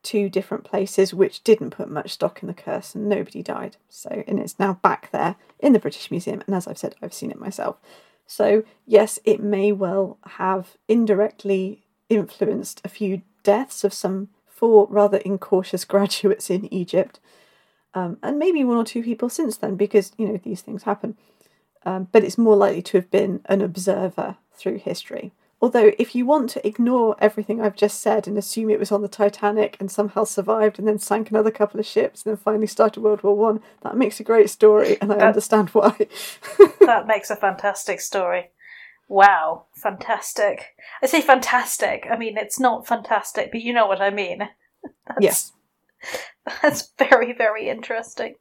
two 0.03 0.29
different 0.29 0.63
places, 0.63 1.13
which 1.13 1.43
didn't 1.43 1.71
put 1.71 1.89
much 1.89 2.11
stock 2.11 2.41
in 2.41 2.47
the 2.47 2.53
curse, 2.53 2.95
and 2.95 3.09
nobody 3.09 3.43
died. 3.43 3.77
So, 3.89 4.23
and 4.27 4.39
it's 4.39 4.59
now 4.59 4.75
back 4.75 5.11
there 5.11 5.35
in 5.59 5.73
the 5.73 5.79
British 5.79 6.11
Museum, 6.11 6.41
and 6.45 6.55
as 6.55 6.67
I've 6.67 6.77
said, 6.77 6.95
I've 7.01 7.13
seen 7.13 7.31
it 7.31 7.39
myself. 7.39 7.77
So, 8.25 8.63
yes, 8.85 9.19
it 9.25 9.41
may 9.41 9.71
well 9.71 10.17
have 10.25 10.77
indirectly 10.87 11.83
influenced 12.09 12.81
a 12.85 12.89
few 12.89 13.21
deaths 13.43 13.83
of 13.83 13.93
some 13.93 14.29
four 14.47 14.87
rather 14.89 15.17
incautious 15.17 15.85
graduates 15.93 16.49
in 16.49 16.71
Egypt, 16.73 17.19
um, 17.93 18.17
and 18.21 18.37
maybe 18.37 18.63
one 18.63 18.77
or 18.77 18.85
two 18.85 19.03
people 19.03 19.27
since 19.29 19.57
then, 19.57 19.75
because 19.75 20.11
you 20.17 20.27
know 20.27 20.39
these 20.41 20.61
things 20.61 20.83
happen. 20.83 21.17
Um, 21.85 22.07
but 22.11 22.23
it's 22.23 22.37
more 22.37 22.55
likely 22.55 22.81
to 22.83 22.97
have 22.97 23.09
been 23.11 23.41
an 23.45 23.61
observer 23.61 24.37
through 24.53 24.79
history. 24.79 25.31
Although, 25.59 25.91
if 25.97 26.13
you 26.13 26.25
want 26.25 26.51
to 26.51 26.67
ignore 26.67 27.15
everything 27.19 27.59
I've 27.61 27.75
just 27.75 27.99
said 27.99 28.27
and 28.27 28.37
assume 28.37 28.69
it 28.69 28.77
was 28.79 28.91
on 28.91 29.01
the 29.01 29.07
Titanic 29.07 29.75
and 29.79 29.89
somehow 29.89 30.23
survived 30.23 30.77
and 30.77 30.87
then 30.87 30.99
sank 30.99 31.31
another 31.31 31.49
couple 31.49 31.79
of 31.79 31.85
ships 31.85 32.23
and 32.23 32.31
then 32.31 32.37
finally 32.37 32.67
started 32.67 33.01
World 33.01 33.23
War 33.23 33.35
One, 33.35 33.61
that 33.81 33.97
makes 33.97 34.19
a 34.19 34.23
great 34.23 34.49
story, 34.51 34.97
and 35.01 35.11
I 35.11 35.15
That- 35.17 35.27
understand 35.29 35.69
why. 35.69 35.95
that 36.81 37.07
makes 37.07 37.31
a 37.31 37.35
fantastic 37.35 38.01
story. 38.01 38.51
Wow, 39.09 39.65
fantastic. 39.73 40.75
I 41.01 41.07
say 41.07 41.21
fantastic. 41.21 42.05
I 42.11 42.17
mean, 42.17 42.37
it's 42.37 42.59
not 42.59 42.85
fantastic, 42.85 43.51
but 43.51 43.61
you 43.61 43.73
know 43.73 43.87
what 43.87 44.01
I 44.01 44.09
mean. 44.11 44.39
That's, 45.07 45.21
yes, 45.21 45.51
That's 46.61 46.91
very, 46.99 47.33
very 47.33 47.67
interesting. 47.69 48.35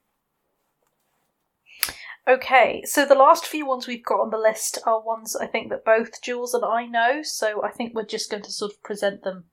Okay, 2.29 2.83
so 2.85 3.05
the 3.05 3.15
last 3.15 3.47
few 3.47 3.67
ones 3.67 3.87
we've 3.87 4.05
got 4.05 4.21
on 4.21 4.31
the 4.31 4.39
list 4.39 4.79
are 4.85 5.01
ones 5.01 5.37
I 5.37 5.47
think 5.47 5.71
that 5.71 5.85
both 5.85 6.21
Jules 6.23 6.55
and 6.55 6.65
I 6.65 6.87
know, 6.87 7.23
so 7.23 7.63
I 7.63 7.71
think 7.71 7.95
we're 7.95 8.05
just 8.05 8.31
going 8.31 8.43
to 8.43 8.51
sort 8.51 8.73
of 8.73 8.83
present 8.83 9.23
them 9.23 9.45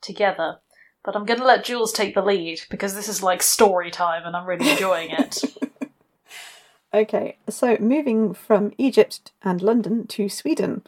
together. 0.00 0.58
But 1.04 1.16
I'm 1.16 1.26
going 1.26 1.40
to 1.40 1.46
let 1.46 1.64
Jules 1.64 1.92
take 1.92 2.14
the 2.14 2.22
lead 2.22 2.60
because 2.70 2.94
this 2.94 3.08
is 3.08 3.22
like 3.22 3.42
story 3.42 3.90
time 3.90 4.22
and 4.24 4.36
I'm 4.36 4.46
really 4.46 4.70
enjoying 4.70 5.10
it. 5.10 5.42
Okay, 6.94 7.36
so 7.46 7.76
moving 7.78 8.32
from 8.32 8.72
Egypt 8.78 9.32
and 9.42 9.60
London 9.60 10.06
to 10.06 10.30
Sweden, 10.30 10.82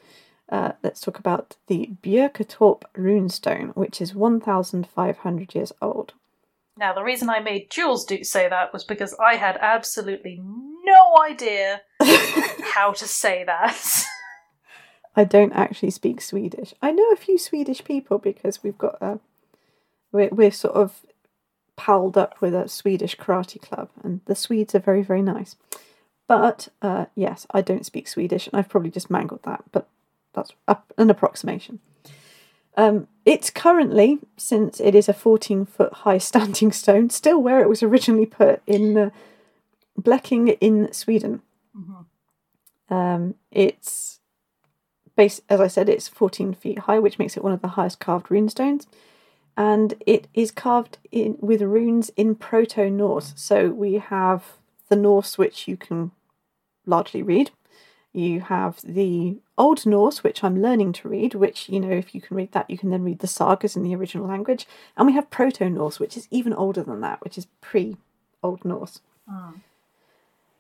uh, 0.48 0.72
let's 0.82 1.02
talk 1.02 1.18
about 1.18 1.56
the 1.66 1.90
Björketorp 2.02 2.84
runestone, 2.96 3.76
which 3.76 4.00
is 4.00 4.14
1,500 4.14 5.54
years 5.54 5.72
old. 5.82 6.14
Now, 6.78 6.94
the 6.94 7.02
reason 7.02 7.28
I 7.28 7.40
made 7.40 7.70
Jules 7.70 8.06
do 8.06 8.24
say 8.24 8.48
that 8.48 8.72
was 8.72 8.84
because 8.84 9.14
I 9.22 9.34
had 9.34 9.58
absolutely 9.60 10.40
no 10.88 11.22
idea 11.22 11.82
how 12.74 12.92
to 12.92 13.06
say 13.06 13.44
that. 13.44 14.04
I 15.14 15.24
don't 15.24 15.52
actually 15.52 15.90
speak 15.90 16.20
Swedish. 16.20 16.74
I 16.80 16.92
know 16.92 17.10
a 17.10 17.16
few 17.16 17.38
Swedish 17.38 17.84
people 17.84 18.18
because 18.18 18.62
we've 18.62 18.78
got 18.78 19.00
a. 19.00 19.18
We're, 20.12 20.30
we're 20.30 20.52
sort 20.52 20.74
of 20.74 21.00
palled 21.76 22.16
up 22.16 22.40
with 22.40 22.54
a 22.54 22.68
Swedish 22.68 23.16
karate 23.16 23.60
club, 23.60 23.90
and 24.02 24.20
the 24.26 24.34
Swedes 24.34 24.74
are 24.74 24.80
very, 24.80 25.02
very 25.02 25.22
nice. 25.22 25.56
But 26.26 26.68
uh, 26.82 27.06
yes, 27.14 27.46
I 27.50 27.62
don't 27.62 27.86
speak 27.86 28.08
Swedish, 28.08 28.46
and 28.46 28.56
I've 28.56 28.68
probably 28.68 28.90
just 28.90 29.10
mangled 29.10 29.42
that, 29.44 29.64
but 29.72 29.88
that's 30.34 30.52
an 30.96 31.10
approximation. 31.10 31.80
Um, 32.76 33.08
it's 33.24 33.50
currently, 33.50 34.20
since 34.36 34.78
it 34.78 34.94
is 34.94 35.08
a 35.08 35.12
14 35.12 35.66
foot 35.66 35.92
high 35.92 36.18
standing 36.30 36.70
stone, 36.70 37.10
still 37.10 37.42
where 37.42 37.60
it 37.60 37.68
was 37.68 37.82
originally 37.82 38.26
put 38.26 38.62
in 38.66 38.96
uh, 38.96 39.10
Blekinge 39.98 40.56
in 40.60 40.92
Sweden. 40.92 41.42
Um, 42.90 43.34
it's 43.50 44.20
base, 45.16 45.40
as 45.48 45.60
I 45.60 45.66
said, 45.66 45.88
it's 45.88 46.08
14 46.08 46.54
feet 46.54 46.80
high, 46.80 46.98
which 46.98 47.18
makes 47.18 47.36
it 47.36 47.44
one 47.44 47.52
of 47.52 47.60
the 47.60 47.68
highest 47.68 48.00
carved 48.00 48.28
runestones. 48.28 48.86
And 49.56 49.94
it 50.06 50.28
is 50.32 50.52
carved 50.52 50.98
in 51.10 51.36
with 51.40 51.60
runes 51.60 52.10
in 52.16 52.36
Proto 52.36 52.88
Norse. 52.88 53.32
So 53.36 53.68
we 53.70 53.94
have 53.94 54.44
the 54.88 54.96
Norse, 54.96 55.36
which 55.36 55.66
you 55.66 55.76
can 55.76 56.12
largely 56.86 57.22
read. 57.22 57.50
You 58.12 58.40
have 58.40 58.80
the 58.82 59.38
Old 59.58 59.84
Norse, 59.84 60.22
which 60.22 60.42
I'm 60.42 60.62
learning 60.62 60.92
to 60.94 61.08
read, 61.08 61.34
which, 61.34 61.68
you 61.68 61.80
know, 61.80 61.90
if 61.90 62.14
you 62.14 62.20
can 62.20 62.36
read 62.36 62.52
that, 62.52 62.70
you 62.70 62.78
can 62.78 62.90
then 62.90 63.02
read 63.02 63.18
the 63.18 63.26
sagas 63.26 63.76
in 63.76 63.82
the 63.82 63.94
original 63.94 64.26
language. 64.26 64.66
And 64.96 65.06
we 65.06 65.12
have 65.14 65.28
Proto 65.28 65.68
Norse, 65.68 65.98
which 66.00 66.16
is 66.16 66.28
even 66.30 66.54
older 66.54 66.82
than 66.82 67.00
that, 67.00 67.20
which 67.22 67.36
is 67.36 67.48
pre 67.60 67.96
Old 68.42 68.64
Norse. 68.64 69.00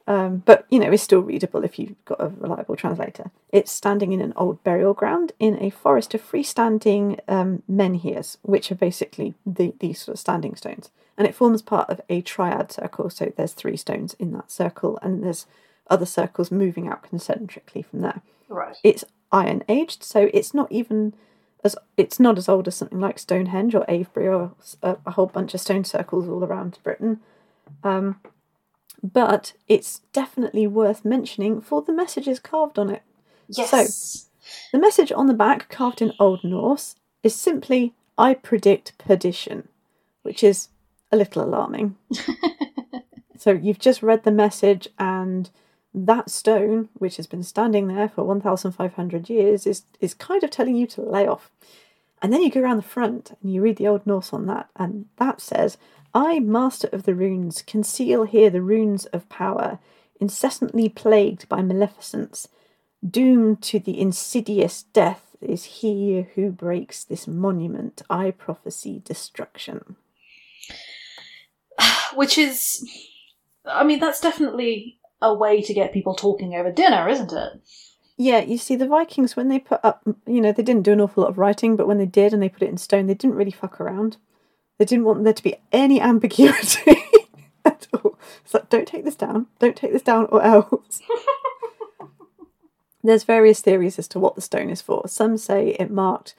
Um, 0.08 0.42
but 0.46 0.64
you 0.70 0.78
know, 0.78 0.90
it's 0.90 1.02
still 1.02 1.20
readable 1.20 1.64
if 1.64 1.78
you've 1.78 2.02
got 2.06 2.18
a 2.18 2.28
reliable 2.28 2.76
translator. 2.76 3.30
It's 3.52 3.70
standing 3.70 4.12
in 4.12 4.22
an 4.22 4.32
old 4.36 4.64
burial 4.64 4.94
ground 4.94 5.32
in 5.38 5.62
a 5.62 5.68
forest 5.68 6.14
of 6.14 6.22
freestanding 6.22 7.20
um, 7.28 7.62
menhirs, 7.68 8.38
which 8.40 8.72
are 8.72 8.74
basically 8.74 9.34
the, 9.44 9.74
these 9.80 10.00
sort 10.00 10.14
of 10.14 10.18
standing 10.18 10.56
stones. 10.56 10.90
And 11.18 11.26
it 11.26 11.34
forms 11.34 11.60
part 11.60 11.90
of 11.90 12.00
a 12.08 12.22
triad 12.22 12.72
circle, 12.72 13.10
so 13.10 13.34
there's 13.36 13.52
three 13.52 13.76
stones 13.76 14.14
in 14.18 14.32
that 14.32 14.50
circle, 14.50 14.98
and 15.02 15.22
there's 15.22 15.46
other 15.90 16.06
circles 16.06 16.50
moving 16.50 16.88
out 16.88 17.02
concentrically 17.02 17.82
from 17.82 18.00
there. 18.00 18.22
right. 18.48 18.76
It's 18.82 19.04
iron 19.30 19.62
aged, 19.68 20.02
so 20.02 20.30
it's 20.32 20.54
not 20.54 20.72
even 20.72 21.12
as 21.64 21.76
it's 21.98 22.18
not 22.18 22.38
as 22.38 22.48
old 22.48 22.66
as 22.66 22.76
something 22.76 23.00
like 23.00 23.18
Stonehenge 23.18 23.74
or 23.74 23.84
Avebury 23.90 24.28
or 24.28 24.52
a, 24.82 24.96
a 25.04 25.10
whole 25.10 25.26
bunch 25.26 25.52
of 25.52 25.60
stone 25.60 25.84
circles 25.84 26.26
all 26.28 26.44
around 26.44 26.78
Britain. 26.82 27.20
Um, 27.84 28.20
but 29.02 29.52
it's 29.68 30.00
definitely 30.12 30.66
worth 30.66 31.04
mentioning 31.04 31.60
for 31.60 31.82
the 31.82 31.92
messages 31.92 32.38
carved 32.38 32.78
on 32.78 32.90
it. 32.90 33.02
Yes. 33.48 33.70
So, 33.70 34.28
the 34.72 34.78
message 34.78 35.12
on 35.12 35.26
the 35.26 35.34
back, 35.34 35.68
carved 35.68 36.02
in 36.02 36.12
Old 36.18 36.42
Norse, 36.44 36.96
is 37.22 37.34
simply 37.34 37.94
"I 38.16 38.34
predict 38.34 38.96
perdition," 38.98 39.68
which 40.22 40.42
is 40.42 40.68
a 41.12 41.16
little 41.16 41.42
alarming. 41.42 41.96
so 43.36 43.52
you've 43.52 43.78
just 43.78 44.02
read 44.02 44.24
the 44.24 44.30
message, 44.30 44.88
and 44.98 45.50
that 45.94 46.30
stone, 46.30 46.88
which 46.94 47.16
has 47.16 47.26
been 47.26 47.42
standing 47.42 47.86
there 47.86 48.08
for 48.08 48.24
1,500 48.24 49.30
years, 49.30 49.66
is 49.66 49.82
is 50.00 50.14
kind 50.14 50.42
of 50.42 50.50
telling 50.50 50.74
you 50.74 50.86
to 50.88 51.02
lay 51.02 51.26
off. 51.26 51.50
And 52.20 52.32
then 52.32 52.42
you 52.42 52.50
go 52.50 52.60
around 52.60 52.78
the 52.78 52.82
front 52.82 53.36
and 53.40 53.52
you 53.52 53.62
read 53.62 53.76
the 53.76 53.86
Old 53.86 54.06
Norse 54.06 54.32
on 54.32 54.46
that, 54.46 54.68
and 54.76 55.06
that 55.18 55.40
says, 55.40 55.78
I, 56.14 56.40
master 56.40 56.88
of 56.92 57.04
the 57.04 57.14
runes, 57.14 57.62
conceal 57.62 58.24
here 58.24 58.50
the 58.50 58.62
runes 58.62 59.06
of 59.06 59.28
power, 59.28 59.78
incessantly 60.20 60.88
plagued 60.88 61.48
by 61.48 61.62
maleficence. 61.62 62.48
Doomed 63.08 63.62
to 63.62 63.78
the 63.78 64.00
insidious 64.00 64.82
death 64.82 65.36
is 65.40 65.64
he 65.64 66.26
who 66.34 66.50
breaks 66.50 67.04
this 67.04 67.28
monument. 67.28 68.02
I 68.10 68.32
prophesy 68.32 69.00
destruction. 69.04 69.96
Which 72.14 72.38
is, 72.38 72.88
I 73.64 73.84
mean, 73.84 74.00
that's 74.00 74.20
definitely 74.20 74.98
a 75.20 75.34
way 75.34 75.62
to 75.62 75.74
get 75.74 75.92
people 75.92 76.14
talking 76.14 76.54
over 76.54 76.72
dinner, 76.72 77.08
isn't 77.08 77.32
it? 77.32 77.60
Yeah, 78.16 78.40
you 78.40 78.58
see, 78.58 78.74
the 78.74 78.88
Vikings, 78.88 79.36
when 79.36 79.48
they 79.48 79.60
put 79.60 79.80
up, 79.84 80.02
you 80.26 80.40
know, 80.40 80.50
they 80.50 80.64
didn't 80.64 80.82
do 80.82 80.92
an 80.92 81.00
awful 81.00 81.22
lot 81.22 81.30
of 81.30 81.38
writing, 81.38 81.76
but 81.76 81.86
when 81.86 81.98
they 81.98 82.06
did 82.06 82.32
and 82.32 82.42
they 82.42 82.48
put 82.48 82.62
it 82.62 82.68
in 82.68 82.76
stone, 82.76 83.06
they 83.06 83.14
didn't 83.14 83.36
really 83.36 83.52
fuck 83.52 83.80
around. 83.80 84.16
They 84.78 84.84
didn't 84.84 85.04
want 85.04 85.24
there 85.24 85.32
to 85.32 85.42
be 85.42 85.56
any 85.72 86.00
ambiguity 86.00 86.96
at 87.64 87.88
all. 87.92 88.18
It's 88.44 88.54
like, 88.54 88.68
don't 88.70 88.86
take 88.88 89.04
this 89.04 89.16
down, 89.16 89.46
don't 89.58 89.76
take 89.76 89.92
this 89.92 90.02
down, 90.02 90.26
or 90.30 90.42
else. 90.42 91.00
There's 93.02 93.24
various 93.24 93.60
theories 93.60 93.98
as 93.98 94.08
to 94.08 94.18
what 94.18 94.34
the 94.34 94.40
stone 94.40 94.70
is 94.70 94.82
for. 94.82 95.06
Some 95.08 95.36
say 95.36 95.76
it 95.78 95.90
marked 95.90 96.34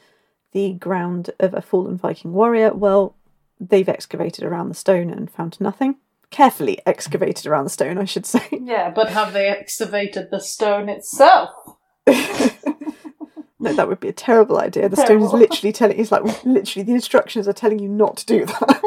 the 0.51 0.73
ground 0.73 1.31
of 1.39 1.53
a 1.53 1.61
fallen 1.61 1.97
Viking 1.97 2.33
warrior. 2.33 2.73
Well, 2.73 3.15
they've 3.59 3.87
excavated 3.87 4.43
around 4.43 4.69
the 4.69 4.75
stone 4.75 5.09
and 5.09 5.31
found 5.31 5.59
nothing. 5.59 5.95
Carefully 6.31 6.79
excavated 6.85 7.45
around 7.45 7.63
the 7.63 7.69
stone, 7.69 7.97
I 7.97 8.05
should 8.05 8.25
say. 8.25 8.47
Yeah, 8.51 8.91
but 8.91 9.09
have 9.09 9.33
they 9.33 9.47
excavated 9.47 10.29
the 10.29 10.39
stone 10.39 10.89
itself? 10.89 11.49
No, 13.60 13.74
that 13.74 13.88
would 13.89 13.99
be 13.99 14.07
a 14.07 14.14
terrible 14.14 14.57
idea. 14.60 14.88
The 14.88 14.95
stone 14.95 15.22
is 15.22 15.34
literally 15.34 15.74
telling 15.74 15.99
it's 15.99 16.12
like 16.12 16.45
literally 16.45 16.84
the 16.84 16.93
instructions 16.93 17.47
are 17.47 17.53
telling 17.53 17.80
you 17.80 17.89
not 17.89 18.18
to 18.18 18.26
do 18.26 18.45
that. 18.45 18.82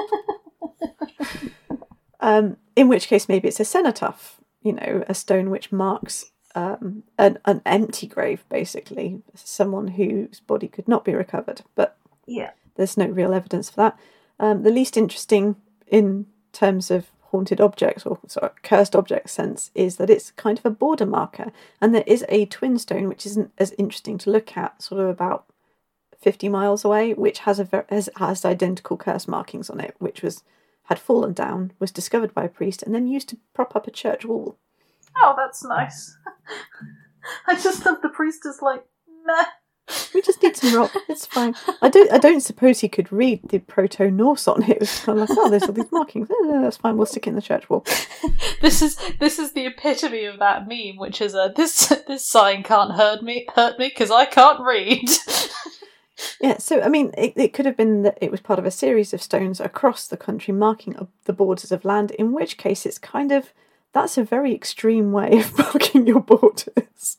um, 2.21 2.57
in 2.77 2.89
which 2.89 3.09
case 3.09 3.29
maybe 3.29 3.49
it's 3.49 3.61
a 3.61 3.65
cenotaph, 3.65 4.41
you 4.63 4.73
know, 4.73 5.05
a 5.09 5.15
stone 5.15 5.51
which 5.51 5.73
marks 5.73 6.31
um, 6.55 7.03
an, 7.19 7.39
an 7.45 7.61
empty 7.67 8.07
grave, 8.07 8.45
basically, 8.49 9.23
someone 9.35 9.89
whose 9.89 10.41
body 10.41 10.69
could 10.69 10.89
not 10.89 11.05
be 11.05 11.15
recovered. 11.15 11.63
But 11.75 11.97
Yeah. 12.27 12.51
there's 12.77 12.97
no 12.97 13.07
real 13.07 13.35
evidence 13.35 13.71
for 13.71 13.77
that. 13.77 13.99
Um, 14.39 14.63
the 14.63 14.71
least 14.71 14.97
interesting 14.97 15.57
in 15.87 16.27
terms 16.53 16.91
of 16.91 17.11
haunted 17.33 17.61
objects 17.61 18.07
or 18.07 18.19
sorry, 18.29 18.51
cursed 18.63 18.95
object 18.95 19.31
sense 19.31 19.71
is 19.75 19.97
that 19.97 20.11
it's 20.11 20.31
kind 20.33 20.59
of 20.59 20.65
a 20.65 20.71
border 20.71 21.07
marker, 21.07 21.51
and 21.81 21.95
there 21.95 22.05
is 22.07 22.25
a 22.29 22.47
twin 22.47 22.79
stone 22.79 23.09
which 23.09 23.27
isn't 23.27 23.51
as 23.59 23.73
interesting 23.73 24.19
to 24.19 24.31
look 24.31 24.57
at, 24.57 24.81
sort 24.81 25.01
of 25.01 25.09
about 25.09 25.47
fifty 26.21 26.49
miles 26.49 26.85
away, 26.85 27.15
which 27.15 27.41
has 27.41 27.59
a 27.59 27.85
has, 27.89 28.09
has 28.17 28.45
identical 28.45 28.97
curse 28.97 29.27
markings 29.27 29.69
on 29.69 29.81
it, 29.81 29.97
which 29.99 30.23
was 30.23 30.45
had 30.85 30.99
fallen 30.99 31.33
down, 31.33 31.73
was 31.79 31.91
discovered 31.91 32.35
by 32.35 32.45
a 32.45 32.49
priest, 32.49 32.83
and 32.83 32.95
then 32.95 33.09
used 33.09 33.29
to 33.31 33.39
prop 33.55 33.75
up 33.75 33.87
a 33.87 33.91
church 33.91 34.25
wall. 34.25 34.57
Oh, 35.17 35.35
that's 35.37 35.65
nice. 35.65 36.17
I 37.47 37.55
just 37.55 37.85
love 37.87 38.03
the 38.03 38.09
priest 38.09 38.45
is 38.47 38.61
like, 38.63 38.85
meh. 39.27 39.45
We 40.15 40.23
just 40.23 40.43
need 40.43 40.57
some 40.57 40.75
rock. 40.77 40.93
It's 41.09 41.27
fine. 41.27 41.55
I 41.81 41.89
don't. 41.89 42.11
I 42.13 42.19
don't 42.19 42.41
suppose 42.41 42.81
he 42.81 42.89
could 42.89 43.13
read 43.13 43.49
the 43.49 43.59
Proto 43.59 44.11
Norse 44.11 44.47
on 44.47 44.63
it. 44.63 44.71
It 44.71 44.81
was 44.81 45.01
kind 45.01 45.19
of 45.19 45.29
like, 45.29 45.39
oh, 45.39 45.51
there's 45.51 45.65
all 45.65 45.73
these 45.73 45.91
markings. 45.91 46.31
Eh, 46.31 46.61
that's 46.61 46.77
fine. 46.77 46.97
We'll 46.97 47.07
stick 47.07 47.27
it 47.27 47.31
in 47.31 47.37
the 47.37 47.43
church 47.43 47.69
wall. 47.69 47.85
This 48.61 48.81
is 48.81 48.97
this 49.19 49.41
is 49.41 49.53
the 49.53 49.67
epitome 49.67 50.25
of 50.25 50.39
that 50.39 50.69
meme, 50.69 50.97
which 50.97 51.21
is 51.21 51.35
a 51.35 51.53
this 51.55 51.89
this 52.07 52.25
sign 52.25 52.63
can't 52.63 52.93
hurt 52.93 53.23
me 53.23 53.47
hurt 53.57 53.77
me 53.77 53.89
because 53.89 54.11
I 54.11 54.25
can't 54.25 54.61
read. 54.61 55.09
Yeah. 56.41 56.59
So 56.59 56.81
I 56.81 56.89
mean, 56.89 57.13
it, 57.19 57.33
it 57.35 57.53
could 57.53 57.67
have 57.67 57.77
been 57.77 58.03
that 58.03 58.19
it 58.21 58.31
was 58.31 58.41
part 58.41 58.61
of 58.61 58.65
a 58.65 58.71
series 58.71 59.13
of 59.13 59.21
stones 59.21 59.59
across 59.59 60.07
the 60.07 60.17
country 60.17 60.55
marking 60.55 61.09
the 61.25 61.33
borders 61.33 61.73
of 61.73 61.85
land. 61.85 62.13
In 62.13 62.33
which 62.33 62.59
case, 62.59 62.87
it's 62.87 62.99
kind 62.99 63.33
of 63.33 63.53
that's 63.93 64.17
a 64.17 64.23
very 64.23 64.55
extreme 64.55 65.11
way 65.11 65.41
of 65.41 65.59
marking 65.59 66.07
your 66.07 66.21
borders. 66.21 67.17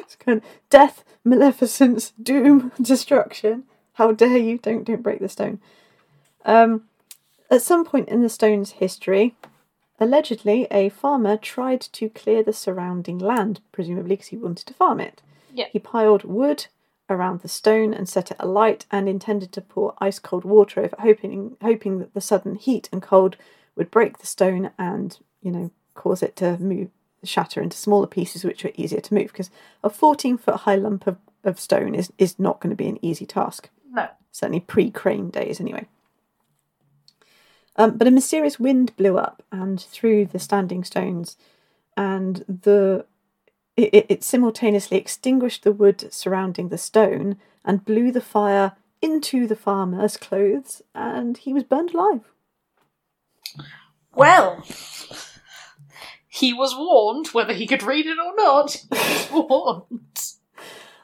It's 0.00 0.16
kind 0.16 0.38
of 0.38 0.44
death, 0.70 1.04
maleficence, 1.24 2.12
doom, 2.22 2.72
destruction. 2.80 3.64
How 3.94 4.12
dare 4.12 4.38
you? 4.38 4.58
Don't 4.58 4.84
don't 4.84 5.02
break 5.02 5.20
the 5.20 5.28
stone. 5.28 5.60
Um, 6.44 6.84
at 7.50 7.62
some 7.62 7.84
point 7.84 8.08
in 8.08 8.22
the 8.22 8.28
stone's 8.28 8.72
history, 8.72 9.34
allegedly 9.98 10.66
a 10.70 10.88
farmer 10.88 11.36
tried 11.36 11.80
to 11.80 12.08
clear 12.08 12.42
the 12.42 12.52
surrounding 12.52 13.18
land, 13.18 13.60
presumably 13.72 14.16
because 14.16 14.28
he 14.28 14.36
wanted 14.36 14.66
to 14.66 14.74
farm 14.74 15.00
it. 15.00 15.22
Yeah. 15.52 15.66
He 15.70 15.78
piled 15.78 16.24
wood 16.24 16.66
around 17.10 17.40
the 17.40 17.48
stone 17.48 17.94
and 17.94 18.08
set 18.08 18.30
it 18.30 18.36
alight, 18.38 18.86
and 18.90 19.08
intended 19.08 19.50
to 19.52 19.60
pour 19.60 19.94
ice 19.98 20.18
cold 20.18 20.44
water 20.44 20.80
over, 20.80 20.96
hoping 20.98 21.56
hoping 21.62 21.98
that 21.98 22.14
the 22.14 22.20
sudden 22.20 22.54
heat 22.54 22.88
and 22.92 23.02
cold 23.02 23.36
would 23.76 23.90
break 23.90 24.18
the 24.18 24.26
stone 24.26 24.70
and 24.78 25.18
you 25.40 25.50
know 25.50 25.70
cause 25.94 26.22
it 26.22 26.36
to 26.36 26.58
move 26.58 26.90
shatter 27.24 27.60
into 27.60 27.76
smaller 27.76 28.06
pieces 28.06 28.44
which 28.44 28.64
are 28.64 28.72
easier 28.76 29.00
to 29.00 29.14
move 29.14 29.28
because 29.28 29.50
a 29.82 29.90
14 29.90 30.38
foot 30.38 30.56
high 30.60 30.76
lump 30.76 31.06
of, 31.06 31.16
of 31.44 31.58
stone 31.58 31.94
is, 31.94 32.12
is 32.18 32.38
not 32.38 32.60
going 32.60 32.70
to 32.70 32.76
be 32.76 32.88
an 32.88 32.98
easy 33.02 33.26
task 33.26 33.70
no. 33.92 34.08
certainly 34.32 34.60
pre 34.60 34.90
crane 34.90 35.30
days 35.30 35.60
anyway. 35.60 35.86
Um, 37.76 37.96
but 37.96 38.08
a 38.08 38.10
mysterious 38.10 38.58
wind 38.58 38.94
blew 38.96 39.16
up 39.18 39.42
and 39.52 39.80
through 39.80 40.26
the 40.26 40.40
standing 40.40 40.82
stones, 40.82 41.36
and 41.96 42.44
the 42.48 43.06
it- 43.76 44.06
it 44.08 44.24
simultaneously 44.24 44.96
extinguished 44.98 45.62
the 45.62 45.72
wood 45.72 46.12
surrounding 46.12 46.68
the 46.68 46.78
stone 46.78 47.36
and 47.64 47.84
blew 47.84 48.10
the 48.10 48.20
fire 48.20 48.72
into 49.00 49.46
the 49.46 49.54
farmer's 49.54 50.16
clothes, 50.16 50.82
and 50.96 51.38
he 51.38 51.52
was 51.52 51.62
burned 51.62 51.94
alive. 51.94 52.32
Well, 54.16 54.64
he 56.38 56.52
was 56.52 56.74
warned, 56.76 57.28
whether 57.28 57.52
he 57.52 57.66
could 57.66 57.82
read 57.82 58.06
it 58.06 58.18
or 58.18 58.34
not. 58.36 58.76
He 58.92 58.96
was 58.96 59.28
warned. 59.30 60.22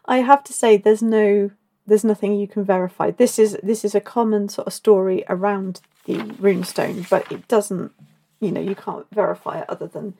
I 0.06 0.18
have 0.18 0.44
to 0.44 0.52
say, 0.52 0.76
there's 0.76 1.02
no, 1.02 1.50
there's 1.86 2.04
nothing 2.04 2.34
you 2.34 2.46
can 2.48 2.64
verify. 2.64 3.10
This 3.10 3.38
is 3.38 3.56
this 3.62 3.84
is 3.84 3.94
a 3.94 4.00
common 4.00 4.48
sort 4.48 4.66
of 4.66 4.72
story 4.74 5.24
around 5.28 5.80
the 6.04 6.16
runestone, 6.16 7.08
but 7.08 7.30
it 7.32 7.48
doesn't, 7.48 7.92
you 8.40 8.52
know, 8.52 8.60
you 8.60 8.74
can't 8.74 9.06
verify 9.12 9.60
it 9.60 9.70
other 9.70 9.86
than 9.86 10.14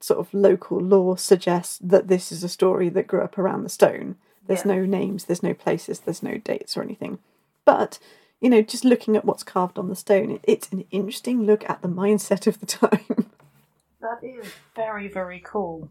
sort 0.00 0.20
of 0.20 0.34
local 0.34 0.78
lore 0.78 1.16
suggests 1.16 1.78
that 1.82 2.08
this 2.08 2.30
is 2.30 2.44
a 2.44 2.48
story 2.48 2.90
that 2.90 3.06
grew 3.06 3.22
up 3.22 3.38
around 3.38 3.62
the 3.62 3.70
stone. 3.70 4.16
There's 4.46 4.66
Yeah. 4.66 4.74
no 4.74 4.84
names, 4.84 5.24
there's 5.24 5.42
no 5.42 5.54
places, 5.54 6.00
there's 6.00 6.22
no 6.22 6.36
dates 6.36 6.76
or 6.76 6.82
anything. 6.82 7.18
But 7.64 7.98
you 8.40 8.50
know, 8.50 8.60
just 8.60 8.84
looking 8.84 9.16
at 9.16 9.24
what's 9.24 9.42
carved 9.42 9.78
on 9.78 9.88
the 9.88 9.96
stone, 9.96 10.38
it's 10.42 10.70
an 10.70 10.84
interesting 10.90 11.44
look 11.44 11.68
at 11.70 11.80
the 11.80 11.88
mindset 11.88 12.46
of 12.46 12.60
the 12.60 12.66
time. 12.82 13.30
That 14.04 14.22
is 14.22 14.52
very, 14.76 15.08
very 15.08 15.40
cool. 15.42 15.90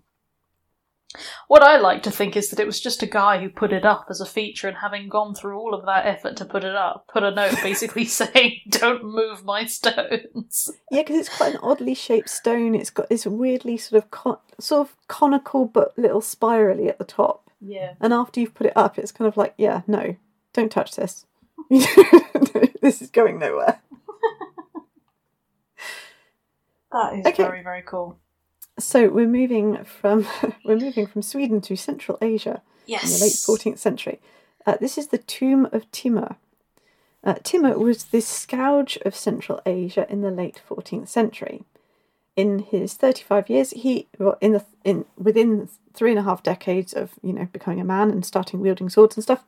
What 1.47 1.64
I 1.64 1.78
like 1.78 2.03
to 2.03 2.11
think 2.11 2.38
is 2.38 2.49
that 2.51 2.59
it 2.59 2.68
was 2.68 2.80
just 2.80 3.01
a 3.01 3.07
guy 3.07 3.39
who 3.39 3.49
put 3.49 3.74
it 3.74 3.86
up 3.86 4.05
as 4.07 4.22
a 4.22 4.26
feature, 4.26 4.68
and 4.68 4.78
having 4.78 5.09
gone 5.09 5.34
through 5.34 5.57
all 5.57 5.74
of 5.74 5.88
that 5.88 6.05
effort 6.05 6.38
to 6.38 6.45
put 6.45 6.64
it 6.64 6.76
up, 6.76 7.07
put 7.11 7.24
a 7.24 7.32
note 7.32 7.55
basically 7.64 8.05
saying, 8.20 8.61
"Don't 8.70 9.03
move 9.03 9.43
my 9.43 9.66
stones." 9.66 10.70
Yeah, 10.91 11.01
because 11.01 11.18
it's 11.18 11.36
quite 11.36 11.55
an 11.55 11.59
oddly 11.64 11.95
shaped 11.95 12.30
stone. 12.30 12.76
It's 12.76 12.91
got 12.91 13.09
this 13.09 13.26
weirdly 13.26 13.78
sort 13.78 14.03
of 14.03 14.11
con- 14.11 14.38
sort 14.59 14.88
of 14.88 14.95
conical 15.07 15.66
but 15.66 15.97
little 15.97 16.22
spirally 16.22 16.89
at 16.89 16.99
the 16.99 17.05
top. 17.05 17.49
Yeah, 17.59 17.93
And 17.99 18.14
after 18.14 18.39
you've 18.41 18.53
put 18.53 18.68
it 18.68 18.78
up, 18.78 18.99
it's 18.99 19.11
kind 19.11 19.28
of 19.28 19.38
like, 19.38 19.55
yeah, 19.57 19.82
no, 19.88 20.18
don't 20.53 20.72
touch 20.72 20.95
this. 20.95 21.26
this 21.70 23.01
is 23.01 23.09
going 23.09 23.39
nowhere. 23.39 23.80
That 26.94 27.14
is 27.20 27.26
Okay. 27.26 27.44
very, 27.44 27.64
very 27.64 27.82
cool. 27.86 28.18
So 28.80 29.10
we're 29.10 29.28
moving 29.28 29.84
from 29.84 30.26
we're 30.66 30.78
moving 30.78 31.06
from 31.08 31.22
Sweden 31.22 31.62
to 31.62 31.76
Central 31.76 32.18
Asia 32.22 32.62
in 33.04 33.10
the 33.10 33.20
late 33.26 33.34
14th 33.34 33.78
century. 33.80 34.20
Uh, 34.66 34.78
this 34.80 34.98
is 34.98 35.08
the 35.08 35.18
tomb 35.18 35.68
of 35.72 35.89
Timur. 35.91 36.38
Uh, 37.24 37.36
Timur 37.44 37.78
was 37.78 38.06
the 38.06 38.22
scourge 38.22 38.98
of 39.06 39.16
Central 39.16 39.62
Asia 39.66 40.06
in 40.10 40.22
the 40.22 40.32
late 40.32 40.62
14th 40.70 41.08
century. 41.08 41.64
In 42.36 42.60
his 42.60 42.96
35 42.96 43.50
years, 43.50 43.72
he 43.72 44.08
well, 44.18 44.38
in 44.41 44.54
the 44.54 44.66
in 44.84 45.06
within 45.18 45.70
three 45.94 46.10
and 46.12 46.20
a 46.20 46.24
half 46.24 46.41
decades 46.41 46.91
of 46.94 47.12
you 47.22 47.32
know 47.32 47.48
becoming 47.54 47.80
a 47.80 47.86
man 47.86 48.10
and 48.10 48.26
starting 48.26 48.60
wielding 48.60 48.89
swords 48.89 49.16
and 49.16 49.24
stuff, 49.24 49.44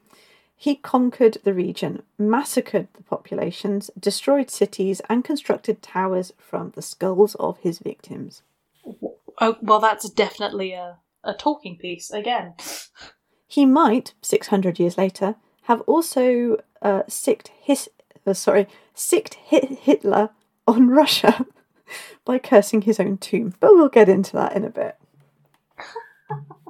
he 0.55 0.75
conquered 0.75 1.37
the 1.43 1.53
region, 1.53 2.03
massacred 2.17 2.87
the 2.93 3.03
populations, 3.03 3.91
destroyed 3.99 4.49
cities, 4.49 5.01
and 5.09 5.23
constructed 5.23 5.81
towers 5.81 6.31
from 6.37 6.71
the 6.75 6.81
skulls 6.81 7.35
of 7.35 7.57
his 7.59 7.79
victims. 7.79 8.41
Oh, 9.41 9.57
well, 9.61 9.79
that's 9.79 10.09
definitely 10.09 10.73
a 10.73 10.99
a 11.25 11.33
talking 11.33 11.77
piece 11.77 12.11
again. 12.11 12.53
He 13.47 13.65
might, 13.65 14.13
600 14.21 14.79
years 14.79 14.97
later, 14.97 15.35
have 15.63 15.81
also 15.81 16.57
uh, 16.81 17.03
sicked 17.07 17.51
his, 17.59 17.89
uh, 18.25 18.33
sorry, 18.33 18.67
sicked 18.93 19.35
Hit- 19.35 19.79
Hitler 19.79 20.29
on 20.67 20.89
Russia 21.01 21.45
by 22.23 22.39
cursing 22.39 22.83
his 22.83 22.99
own 22.99 23.17
tomb. 23.17 23.53
But 23.59 23.73
we'll 23.73 23.89
get 23.89 24.09
into 24.09 24.33
that 24.33 24.55
in 24.55 24.63
a 24.63 24.69
bit. 24.69 24.97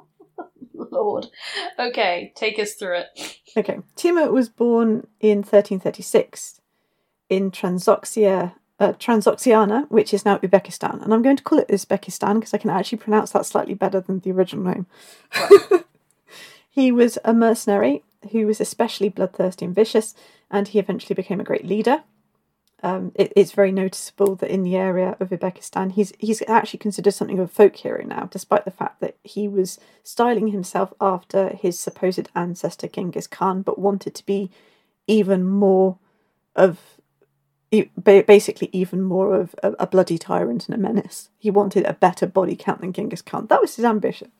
Lord. 0.96 1.28
Okay, 1.80 2.34
take 2.36 2.60
us 2.60 2.74
through 2.74 3.00
it. 3.00 3.40
Okay, 3.58 3.80
Timur 3.96 4.32
was 4.32 4.50
born 4.50 5.08
in 5.20 5.40
1336 5.40 6.62
in 7.30 7.52
Transoxia, 7.52 8.54
uh, 8.80 8.94
Transoxiana, 8.94 9.90
which 9.90 10.14
is 10.14 10.26
now 10.26 10.38
Uzbekistan. 10.40 11.04
And 11.04 11.14
I'm 11.14 11.22
going 11.22 11.38
to 11.38 11.44
call 11.44 11.60
it 11.60 11.68
Uzbekistan 11.70 12.36
because 12.36 12.54
I 12.54 12.58
can 12.58 12.70
actually 12.70 12.98
pronounce 12.98 13.32
that 13.32 13.46
slightly 13.46 13.74
better 13.74 14.02
than 14.02 14.20
the 14.20 14.32
original 14.32 14.66
name. 14.66 14.86
he 16.70 16.92
was 16.92 17.18
a 17.24 17.34
mercenary 17.34 18.04
who 18.32 18.48
was 18.48 18.60
especially 18.60 19.10
bloodthirsty 19.10 19.66
and 19.66 19.76
vicious, 19.76 20.14
and 20.50 20.68
he 20.68 20.80
eventually 20.80 21.16
became 21.16 21.40
a 21.40 21.46
great 21.46 21.66
leader. 21.66 22.04
Um, 22.86 23.14
it, 23.16 23.34
it's 23.36 23.52
very 23.52 23.72
noticeable 23.72 24.36
that 24.36 24.52
in 24.52 24.62
the 24.62 24.76
area 24.76 25.18
of 25.20 25.30
Uzbekistan, 25.30 25.94
he's 25.94 26.14
he's 26.20 26.44
actually 26.48 26.78
considered 26.78 27.16
something 27.16 27.40
of 27.40 27.46
a 27.46 27.52
folk 27.52 27.76
hero 27.78 28.04
now, 28.06 28.30
despite 28.32 28.64
the 28.64 28.70
fact 28.70 29.00
that 29.02 29.18
he 29.24 29.48
was 29.48 29.80
styling 30.04 30.50
himself 30.50 30.94
after 31.02 31.50
his 31.50 31.80
supposed 31.80 32.30
ancestor 32.36 32.88
Genghis 32.88 33.26
Khan, 33.26 33.64
but 33.64 33.80
wanted 33.80 34.14
to 34.14 34.24
be 34.24 34.52
even 35.08 35.44
more 35.44 35.98
of 36.56 36.80
basically 38.04 38.70
even 38.72 39.02
more 39.02 39.34
of 39.34 39.56
a, 39.64 39.72
a 39.80 39.88
bloody 39.88 40.20
tyrant 40.20 40.70
and 40.70 40.76
a 40.76 40.78
menace. 40.78 41.30
He 41.40 41.50
wanted 41.50 41.86
a 41.86 41.94
better 41.94 42.28
body 42.28 42.56
count 42.56 42.82
than 42.82 42.94
Genghis 42.94 43.24
Khan. 43.24 43.48
That 43.48 43.62
was 43.62 43.78
his 43.78 43.86
ambition. 43.86 44.32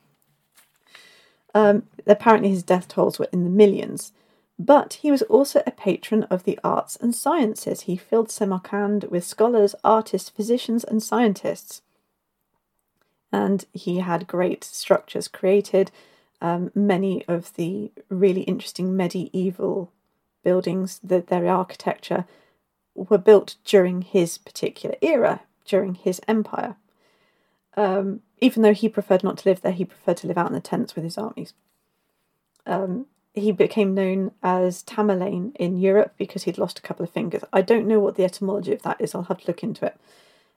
Um, 1.56 1.88
apparently, 2.06 2.50
his 2.50 2.62
death 2.62 2.88
tolls 2.88 3.18
were 3.18 3.30
in 3.34 3.44
the 3.44 3.50
millions. 3.50 4.14
But 4.58 4.94
he 4.96 5.12
was 5.12 5.22
also 5.24 5.62
a 5.66 5.72
patron 5.72 6.24
of 6.24 6.44
the 6.44 6.60
arts 6.64 6.96
and 6.96 7.14
sciences. 7.14 7.82
He 7.82 7.98
filled 7.98 8.32
Samarkand 8.32 9.06
with 9.06 9.26
scholars, 9.26 9.76
artists, 9.84 10.30
physicians, 10.30 10.84
and 10.84 11.04
scientists. 11.04 11.82
And 13.32 13.66
he 13.74 14.00
had 14.00 14.28
great 14.28 14.64
structures 14.64 15.28
created. 15.28 15.92
Um, 16.42 16.72
many 16.74 17.26
of 17.28 17.54
the 17.56 17.92
really 18.08 18.42
interesting 18.42 18.96
medieval 18.96 19.92
buildings, 20.44 21.02
the, 21.04 21.20
their 21.20 21.48
architecture, 21.48 22.26
were 22.94 23.18
built 23.18 23.56
during 23.66 24.04
his 24.04 24.38
particular 24.38 24.96
era, 25.02 25.42
during 25.66 25.96
his 25.96 26.22
empire. 26.30 26.78
Um, 27.76 28.22
even 28.40 28.64
though 28.64 28.74
he 28.74 28.88
preferred 28.88 29.24
not 29.24 29.40
to 29.40 29.50
live 29.50 29.62
there, 29.62 29.74
he 29.74 29.84
preferred 29.84 30.18
to 30.18 30.28
live 30.28 30.38
out 30.38 30.48
in 30.48 30.54
the 30.54 30.62
tents 30.62 30.96
with 30.96 31.04
his 31.04 31.18
armies. 31.18 31.54
Um, 32.66 33.08
he 33.36 33.52
became 33.52 33.94
known 33.94 34.32
as 34.42 34.82
Tamerlane 34.84 35.56
in 35.58 35.78
Europe 35.78 36.14
because 36.18 36.44
he'd 36.44 36.58
lost 36.58 36.80
a 36.80 36.82
couple 36.82 37.04
of 37.04 37.12
fingers. 37.12 37.44
I 37.52 37.62
don't 37.62 37.88
know 37.88 38.00
what 38.00 38.16
the 38.16 38.24
etymology 38.24 38.74
of 38.74 38.82
that 38.84 39.00
is. 39.00 39.14
I'll 39.14 39.24
have 39.24 39.42
to 39.42 39.48
look 39.48 39.62
into 39.62 39.86
it. 39.86 39.98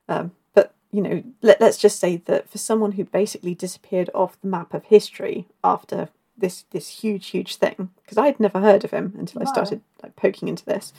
Um, 0.08 0.32
but 0.54 0.72
you 0.92 1.02
know, 1.02 1.22
let, 1.42 1.60
let's 1.60 1.76
just 1.76 1.98
say 1.98 2.16
that 2.26 2.48
for 2.48 2.58
someone 2.58 2.92
who 2.92 3.04
basically 3.04 3.54
disappeared 3.54 4.10
off 4.14 4.40
the 4.40 4.48
map 4.48 4.72
of 4.72 4.84
history 4.84 5.46
after 5.64 6.08
this 6.36 6.64
this 6.70 7.00
huge 7.00 7.26
huge 7.26 7.56
thing, 7.56 7.90
because 8.02 8.16
I 8.16 8.26
had 8.26 8.38
never 8.38 8.60
heard 8.60 8.84
of 8.84 8.92
him 8.92 9.12
until 9.18 9.42
I 9.42 9.46
started 9.46 9.80
like 10.02 10.14
poking 10.14 10.48
into 10.48 10.64
this. 10.64 10.92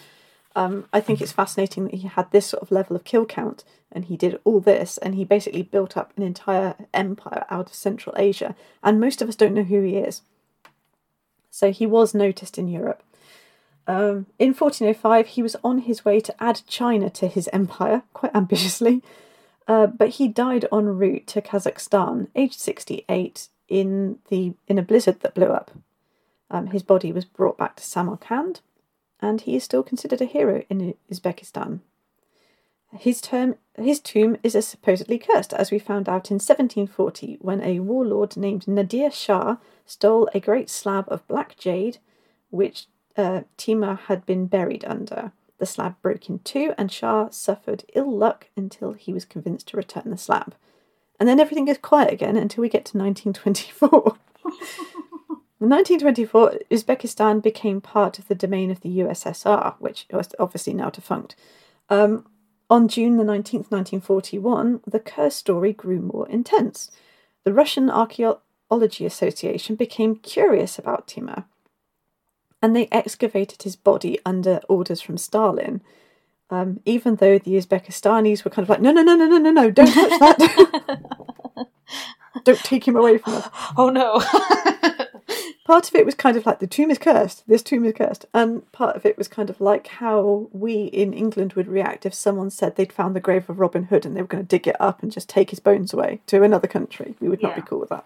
Um, 0.55 0.85
I 0.91 0.99
think 0.99 1.21
it's 1.21 1.31
fascinating 1.31 1.85
that 1.85 1.93
he 1.93 2.07
had 2.07 2.31
this 2.31 2.47
sort 2.47 2.61
of 2.61 2.71
level 2.71 2.95
of 2.95 3.03
kill 3.05 3.25
count 3.25 3.63
and 3.91 4.05
he 4.05 4.17
did 4.17 4.39
all 4.43 4.59
this 4.59 4.97
and 4.97 5.15
he 5.15 5.23
basically 5.23 5.61
built 5.61 5.95
up 5.95 6.11
an 6.17 6.23
entire 6.23 6.75
empire 6.93 7.45
out 7.49 7.67
of 7.67 7.75
Central 7.75 8.15
Asia. 8.17 8.55
And 8.83 8.99
most 8.99 9.21
of 9.21 9.29
us 9.29 9.35
don't 9.35 9.53
know 9.53 9.63
who 9.63 9.81
he 9.81 9.95
is. 9.95 10.21
So 11.49 11.71
he 11.71 11.85
was 11.85 12.13
noticed 12.13 12.57
in 12.57 12.67
Europe. 12.67 13.03
Um, 13.87 14.27
in 14.37 14.53
1405, 14.53 15.27
he 15.27 15.41
was 15.41 15.55
on 15.63 15.79
his 15.79 16.05
way 16.05 16.19
to 16.19 16.43
add 16.43 16.61
China 16.67 17.09
to 17.09 17.27
his 17.27 17.49
empire, 17.51 18.03
quite 18.13 18.35
ambitiously, 18.35 19.01
uh, 19.67 19.87
but 19.87 20.09
he 20.09 20.27
died 20.27 20.65
en 20.71 20.97
route 20.97 21.27
to 21.27 21.41
Kazakhstan, 21.41 22.27
aged 22.35 22.59
68, 22.59 23.47
in 23.67 24.17
the 24.29 24.53
in 24.67 24.77
a 24.77 24.83
blizzard 24.83 25.21
that 25.21 25.35
blew 25.35 25.47
up. 25.47 25.71
Um, 26.51 26.67
his 26.67 26.83
body 26.83 27.11
was 27.11 27.25
brought 27.25 27.57
back 27.57 27.75
to 27.75 27.83
Samarkand, 27.83 28.61
and 29.21 29.41
he 29.41 29.55
is 29.55 29.63
still 29.63 29.83
considered 29.83 30.21
a 30.21 30.25
hero 30.25 30.63
in 30.69 30.95
Uzbekistan. 31.11 31.79
His, 32.97 33.21
term, 33.21 33.55
his 33.77 33.99
tomb 33.99 34.37
is 34.43 34.53
supposedly 34.65 35.19
cursed, 35.19 35.53
as 35.53 35.69
we 35.69 35.77
found 35.79 36.09
out 36.09 36.31
in 36.31 36.35
1740 36.35 37.37
when 37.39 37.61
a 37.61 37.79
warlord 37.79 38.35
named 38.35 38.67
Nadir 38.67 39.11
Shah 39.11 39.57
stole 39.85 40.29
a 40.33 40.39
great 40.39 40.69
slab 40.69 41.05
of 41.07 41.27
black 41.27 41.55
jade, 41.57 41.99
which 42.49 42.87
uh, 43.15 43.41
Timur 43.57 43.95
had 44.07 44.25
been 44.25 44.47
buried 44.47 44.83
under. 44.85 45.31
The 45.59 45.65
slab 45.65 46.01
broke 46.01 46.29
in 46.29 46.39
two, 46.39 46.73
and 46.77 46.91
Shah 46.91 47.29
suffered 47.29 47.83
ill 47.93 48.11
luck 48.15 48.47
until 48.55 48.93
he 48.93 49.13
was 49.13 49.25
convinced 49.25 49.67
to 49.67 49.77
return 49.77 50.09
the 50.09 50.17
slab. 50.17 50.55
And 51.19 51.27
then 51.27 51.39
everything 51.39 51.67
is 51.67 51.77
quiet 51.77 52.13
again 52.13 52.37
until 52.37 52.61
we 52.61 52.69
get 52.69 52.85
to 52.85 52.97
1924. 52.97 54.17
In 55.61 55.67
1924, 55.67 56.59
Uzbekistan 56.71 57.43
became 57.43 57.81
part 57.81 58.17
of 58.17 58.29
the 58.29 58.35
domain 58.35 58.71
of 58.71 58.79
the 58.79 58.99
USSR, 58.99 59.75
which 59.79 60.05
was 60.09 60.29
obviously 60.39 60.73
now 60.73 60.89
defunct. 60.89 61.35
Um, 61.89 62.25
on 62.69 62.87
June 62.87 63.17
the 63.17 63.23
19th, 63.23 63.71
1941, 63.71 64.81
the 64.85 64.99
curse 64.99 65.35
story 65.35 65.73
grew 65.73 65.99
more 65.99 66.27
intense. 66.29 66.91
The 67.43 67.53
Russian 67.53 67.89
Archaeology 67.89 69.05
Association 69.05 69.75
became 69.75 70.15
curious 70.15 70.77
about 70.77 71.07
Timur, 71.07 71.45
and 72.61 72.75
they 72.75 72.87
excavated 72.91 73.63
his 73.63 73.75
body 73.75 74.19
under 74.25 74.61
orders 74.69 75.01
from 75.01 75.17
Stalin. 75.17 75.81
Um, 76.51 76.79
even 76.85 77.15
though 77.15 77.37
the 77.37 77.55
Uzbekistanis 77.55 78.43
were 78.43 78.51
kind 78.51 78.63
of 78.63 78.69
like, 78.69 78.81
no, 78.81 78.91
no, 78.91 79.03
no, 79.03 79.15
no, 79.15 79.25
no, 79.25 79.37
no, 79.37 79.51
no, 79.51 79.71
don't 79.71 79.93
touch 79.93 80.19
that. 80.19 81.67
don't 82.43 82.59
take 82.59 82.87
him 82.87 82.95
away 82.95 83.19
from 83.19 83.33
us. 83.33 83.49
Oh 83.77 83.89
no. 83.89 84.21
part 85.69 85.87
of 85.87 85.93
it 85.93 86.03
was 86.03 86.15
kind 86.15 86.35
of 86.35 86.47
like 86.47 86.57
the 86.57 86.65
tomb 86.65 86.89
is 86.89 86.97
cursed 86.97 87.43
this 87.45 87.61
tomb 87.61 87.85
is 87.85 87.93
cursed 87.93 88.25
and 88.33 88.69
part 88.71 88.95
of 88.95 89.05
it 89.05 89.15
was 89.19 89.27
kind 89.27 89.51
of 89.51 89.61
like 89.61 89.85
how 89.85 90.49
we 90.51 90.85
in 90.85 91.13
england 91.13 91.53
would 91.53 91.67
react 91.67 92.07
if 92.07 92.13
someone 92.13 92.49
said 92.49 92.75
they'd 92.75 92.91
found 92.91 93.15
the 93.15 93.19
grave 93.19 93.47
of 93.47 93.59
robin 93.59 93.83
hood 93.83 94.03
and 94.03 94.15
they 94.15 94.21
were 94.21 94.27
going 94.27 94.43
to 94.43 94.47
dig 94.47 94.67
it 94.67 94.75
up 94.79 95.03
and 95.03 95.11
just 95.11 95.29
take 95.29 95.51
his 95.51 95.59
bones 95.59 95.93
away 95.93 96.21
to 96.25 96.41
another 96.41 96.67
country. 96.67 97.13
We 97.19 97.29
would 97.29 97.43
not 97.43 97.55
be 97.55 97.61
cool 97.61 97.79
with 97.79 97.89
that. 97.89 98.05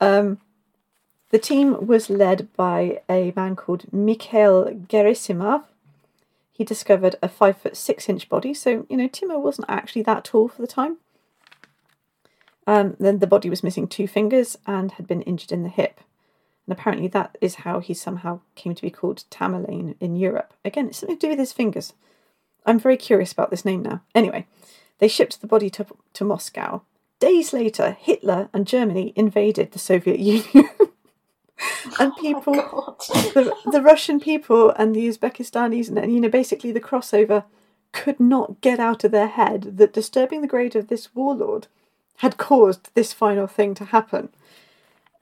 Um, 0.00 0.38
the 1.28 1.38
team 1.38 1.86
was 1.86 2.08
led 2.08 2.48
by 2.56 3.02
a 3.06 3.34
man 3.36 3.54
called 3.54 3.92
mikhail 3.92 4.64
gerasimov. 4.88 5.64
He 6.54 6.64
discovered 6.64 7.16
a 7.22 7.28
five 7.28 7.58
foot 7.58 7.76
six 7.76 8.08
inch 8.08 8.30
body 8.30 8.54
so 8.54 8.86
you 8.88 8.96
know 8.96 9.08
timur 9.08 9.38
wasn't 9.38 9.68
actually 9.68 10.04
that 10.04 10.24
tall 10.24 10.48
for 10.48 10.62
the 10.62 10.68
time. 10.68 10.96
Um, 12.66 12.96
then 12.98 13.18
the 13.18 13.26
body 13.26 13.50
was 13.50 13.62
missing 13.62 13.86
two 13.86 14.08
fingers 14.08 14.56
and 14.66 14.92
had 14.92 15.06
been 15.06 15.20
injured 15.22 15.52
in 15.52 15.64
the 15.64 15.68
hip 15.68 16.00
and 16.66 16.72
apparently 16.78 17.08
that 17.08 17.36
is 17.40 17.56
how 17.56 17.80
he 17.80 17.94
somehow 17.94 18.40
came 18.54 18.74
to 18.74 18.82
be 18.82 18.90
called 18.90 19.24
Tamerlane 19.30 19.96
in 20.00 20.16
Europe. 20.16 20.54
Again, 20.64 20.88
it's 20.88 20.98
something 20.98 21.18
to 21.18 21.26
do 21.26 21.30
with 21.30 21.38
his 21.38 21.52
fingers. 21.52 21.94
I'm 22.66 22.78
very 22.78 22.96
curious 22.96 23.32
about 23.32 23.50
this 23.50 23.64
name 23.64 23.82
now. 23.82 24.02
Anyway, 24.14 24.46
they 24.98 25.08
shipped 25.08 25.40
the 25.40 25.46
body 25.46 25.70
to, 25.70 25.86
to 26.14 26.24
Moscow. 26.24 26.82
Days 27.18 27.52
later, 27.52 27.96
Hitler 27.98 28.48
and 28.52 28.66
Germany 28.66 29.12
invaded 29.16 29.72
the 29.72 29.78
Soviet 29.78 30.18
Union. 30.20 30.70
and 31.98 32.16
people, 32.16 32.54
Oh, 32.56 32.96
the, 33.34 33.54
the 33.70 33.82
Russian 33.82 34.20
people 34.20 34.70
and 34.70 34.94
the 34.94 35.06
Uzbekistanis, 35.08 35.88
and 35.94 36.12
you 36.12 36.20
know, 36.20 36.28
basically 36.28 36.72
the 36.72 36.80
crossover, 36.80 37.44
could 37.92 38.20
not 38.20 38.60
get 38.60 38.78
out 38.78 39.04
of 39.04 39.10
their 39.10 39.26
head 39.26 39.76
that 39.78 39.92
disturbing 39.92 40.40
the 40.40 40.46
grave 40.46 40.76
of 40.76 40.88
this 40.88 41.14
warlord 41.14 41.66
had 42.18 42.36
caused 42.36 42.90
this 42.94 43.12
final 43.12 43.46
thing 43.46 43.74
to 43.74 43.86
happen. 43.86 44.28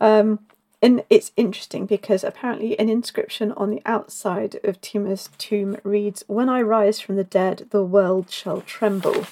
Um, 0.00 0.40
and 0.80 1.02
it's 1.10 1.32
interesting 1.36 1.86
because 1.86 2.22
apparently 2.22 2.78
an 2.78 2.88
inscription 2.88 3.52
on 3.52 3.70
the 3.70 3.82
outside 3.84 4.60
of 4.62 4.80
Timur's 4.80 5.28
tomb 5.36 5.76
reads, 5.82 6.22
When 6.28 6.48
I 6.48 6.62
rise 6.62 7.00
from 7.00 7.16
the 7.16 7.24
dead, 7.24 7.66
the 7.70 7.82
world 7.82 8.30
shall 8.30 8.60
tremble. 8.60 9.26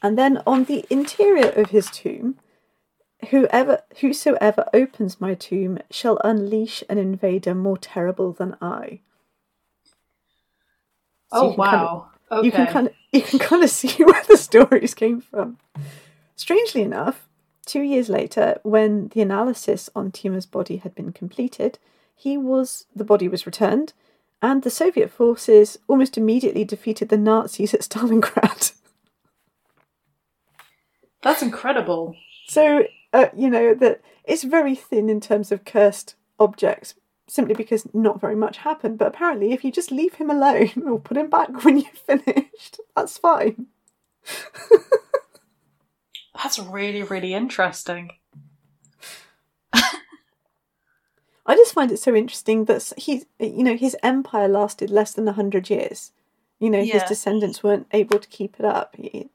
And 0.00 0.16
then 0.16 0.40
on 0.46 0.64
the 0.64 0.86
interior 0.88 1.50
of 1.50 1.70
his 1.70 1.90
tomb, 1.90 2.36
whoever 3.30 3.82
whosoever 4.00 4.66
opens 4.72 5.20
my 5.20 5.34
tomb 5.34 5.78
shall 5.90 6.20
unleash 6.24 6.84
an 6.88 6.98
invader 6.98 7.54
more 7.54 7.78
terrible 7.78 8.32
than 8.32 8.56
I. 8.62 9.00
So 11.32 11.40
oh 11.40 11.50
you 11.50 11.56
can 11.56 11.64
kind 11.64 11.74
of- 11.74 11.88
wow. 11.88 12.08
okay. 12.30 12.46
you 12.46 12.52
can 12.52 12.66
kind 12.68 12.86
of 12.86 12.94
you 13.12 13.22
can 13.22 13.38
kind 13.40 13.64
of 13.64 13.70
see 13.80 14.04
where 14.04 14.22
the 14.28 14.36
stories 14.36 14.94
came 14.94 15.20
from. 15.20 15.58
Strangely 16.36 16.82
enough, 16.82 17.27
two 17.68 17.82
years 17.82 18.08
later, 18.08 18.58
when 18.62 19.08
the 19.08 19.20
analysis 19.20 19.88
on 19.94 20.10
Timur's 20.10 20.46
body 20.46 20.78
had 20.78 20.94
been 20.94 21.12
completed, 21.12 21.78
he 22.16 22.36
was 22.36 22.86
the 22.96 23.04
body 23.04 23.28
was 23.28 23.46
returned, 23.46 23.92
and 24.42 24.62
the 24.62 24.70
Soviet 24.70 25.10
forces 25.10 25.78
almost 25.86 26.18
immediately 26.18 26.64
defeated 26.64 27.10
the 27.10 27.16
Nazis 27.16 27.74
at 27.74 27.80
Stalingrad. 27.88 28.72
That's 31.22 31.42
incredible. 31.42 32.16
So 32.48 32.84
uh, 33.12 33.26
you 33.36 33.50
know 33.50 33.74
that 33.74 34.00
it's 34.24 34.44
very 34.44 34.74
thin 34.74 35.08
in 35.08 35.20
terms 35.20 35.52
of 35.52 35.64
cursed 35.64 36.14
objects, 36.40 36.94
simply 37.28 37.54
because 37.54 37.86
not 37.92 38.20
very 38.20 38.36
much 38.36 38.58
happened. 38.58 38.98
But 38.98 39.08
apparently, 39.08 39.52
if 39.52 39.62
you 39.64 39.70
just 39.70 39.92
leave 39.92 40.14
him 40.14 40.30
alone 40.30 40.72
or 40.86 40.98
put 40.98 41.16
him 41.16 41.28
back 41.28 41.64
when 41.64 41.78
you've 41.78 41.88
finished, 42.06 42.80
that's 42.96 43.18
fine. 43.18 43.66
That's 46.42 46.58
really, 46.58 47.02
really 47.02 47.34
interesting. 47.34 48.12
I 51.50 51.54
just 51.56 51.72
find 51.72 51.90
it 51.90 51.98
so 51.98 52.14
interesting 52.14 52.66
that 52.66 52.92
he, 52.98 53.22
you 53.40 53.64
know, 53.64 53.74
his 53.76 53.96
empire 54.02 54.48
lasted 54.48 54.90
less 54.90 55.14
than 55.14 55.26
a 55.26 55.32
hundred 55.32 55.70
years. 55.70 56.12
You 56.60 56.68
know, 56.68 56.82
his 56.84 57.02
descendants 57.08 57.62
weren't 57.62 57.86
able 57.92 58.18
to 58.18 58.28
keep 58.28 58.56
it 58.58 58.66
up. 58.66 58.94
He- 58.96 59.30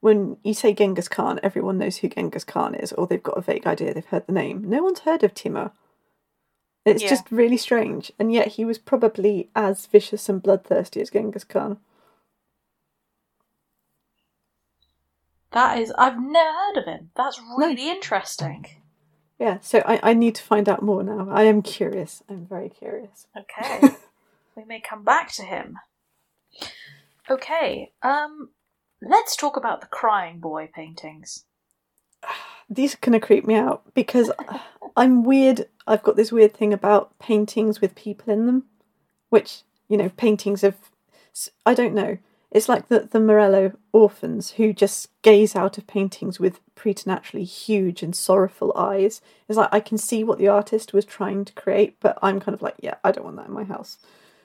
When 0.00 0.36
you 0.44 0.54
say 0.54 0.72
Genghis 0.72 1.08
Khan, 1.08 1.40
everyone 1.42 1.76
knows 1.76 1.96
who 1.98 2.08
Genghis 2.08 2.44
Khan 2.44 2.74
is, 2.76 2.92
or 2.92 3.06
they've 3.06 3.22
got 3.22 3.36
a 3.36 3.40
vague 3.42 3.66
idea. 3.66 3.92
They've 3.92 4.06
heard 4.06 4.26
the 4.28 4.32
name. 4.32 4.62
No 4.70 4.82
one's 4.82 5.00
heard 5.00 5.24
of 5.24 5.34
Timur. 5.34 5.72
It's 6.84 7.02
Yeah. 7.02 7.08
just 7.10 7.30
really 7.32 7.56
strange, 7.56 8.12
and 8.18 8.32
yet 8.32 8.46
he 8.48 8.64
was 8.64 8.78
probably 8.78 9.50
as 9.56 9.84
vicious 9.86 10.28
and 10.28 10.40
bloodthirsty 10.42 11.00
as 11.02 11.10
Genghis 11.10 11.42
Khan. 11.44 11.80
That 15.52 15.78
is, 15.78 15.92
I've 15.96 16.20
never 16.20 16.52
heard 16.52 16.76
of 16.76 16.84
him. 16.84 17.10
That's 17.16 17.40
really 17.56 17.88
interesting. 17.88 18.66
Yeah, 19.38 19.58
so 19.60 19.82
I, 19.86 20.00
I 20.02 20.14
need 20.14 20.34
to 20.34 20.42
find 20.42 20.68
out 20.68 20.82
more 20.82 21.02
now. 21.02 21.28
I 21.30 21.44
am 21.44 21.62
curious. 21.62 22.22
I'm 22.28 22.46
very 22.46 22.68
curious. 22.68 23.26
Okay. 23.36 23.94
we 24.56 24.64
may 24.64 24.80
come 24.80 25.04
back 25.04 25.32
to 25.34 25.42
him. 25.42 25.78
Okay, 27.30 27.92
um, 28.02 28.50
let's 29.00 29.36
talk 29.36 29.56
about 29.56 29.80
the 29.80 29.86
Crying 29.86 30.40
Boy 30.40 30.68
paintings. 30.74 31.44
these 32.70 32.94
are 32.94 32.98
going 33.00 33.18
to 33.18 33.24
creep 33.24 33.46
me 33.46 33.54
out 33.54 33.82
because 33.94 34.30
I'm 34.96 35.22
weird. 35.22 35.68
I've 35.86 36.02
got 36.02 36.16
this 36.16 36.32
weird 36.32 36.54
thing 36.54 36.72
about 36.72 37.18
paintings 37.18 37.80
with 37.80 37.94
people 37.94 38.32
in 38.32 38.46
them, 38.46 38.64
which, 39.30 39.62
you 39.88 39.96
know, 39.96 40.10
paintings 40.10 40.64
of. 40.64 40.74
I 41.64 41.74
don't 41.74 41.94
know. 41.94 42.18
It's 42.50 42.68
like 42.68 42.88
the, 42.88 43.00
the 43.00 43.20
Morello 43.20 43.72
orphans 43.92 44.52
who 44.52 44.72
just 44.72 45.10
gaze 45.22 45.54
out 45.54 45.76
of 45.76 45.86
paintings 45.86 46.40
with 46.40 46.60
preternaturally 46.74 47.44
huge 47.44 48.02
and 48.02 48.16
sorrowful 48.16 48.72
eyes. 48.76 49.20
It's 49.48 49.58
like 49.58 49.68
I 49.70 49.80
can 49.80 49.98
see 49.98 50.24
what 50.24 50.38
the 50.38 50.48
artist 50.48 50.92
was 50.94 51.04
trying 51.04 51.44
to 51.44 51.52
create, 51.52 51.96
but 52.00 52.18
I'm 52.22 52.40
kind 52.40 52.54
of 52.54 52.62
like, 52.62 52.76
yeah, 52.80 52.94
I 53.04 53.10
don't 53.12 53.24
want 53.24 53.36
that 53.36 53.48
in 53.48 53.52
my 53.52 53.64
house. 53.64 53.98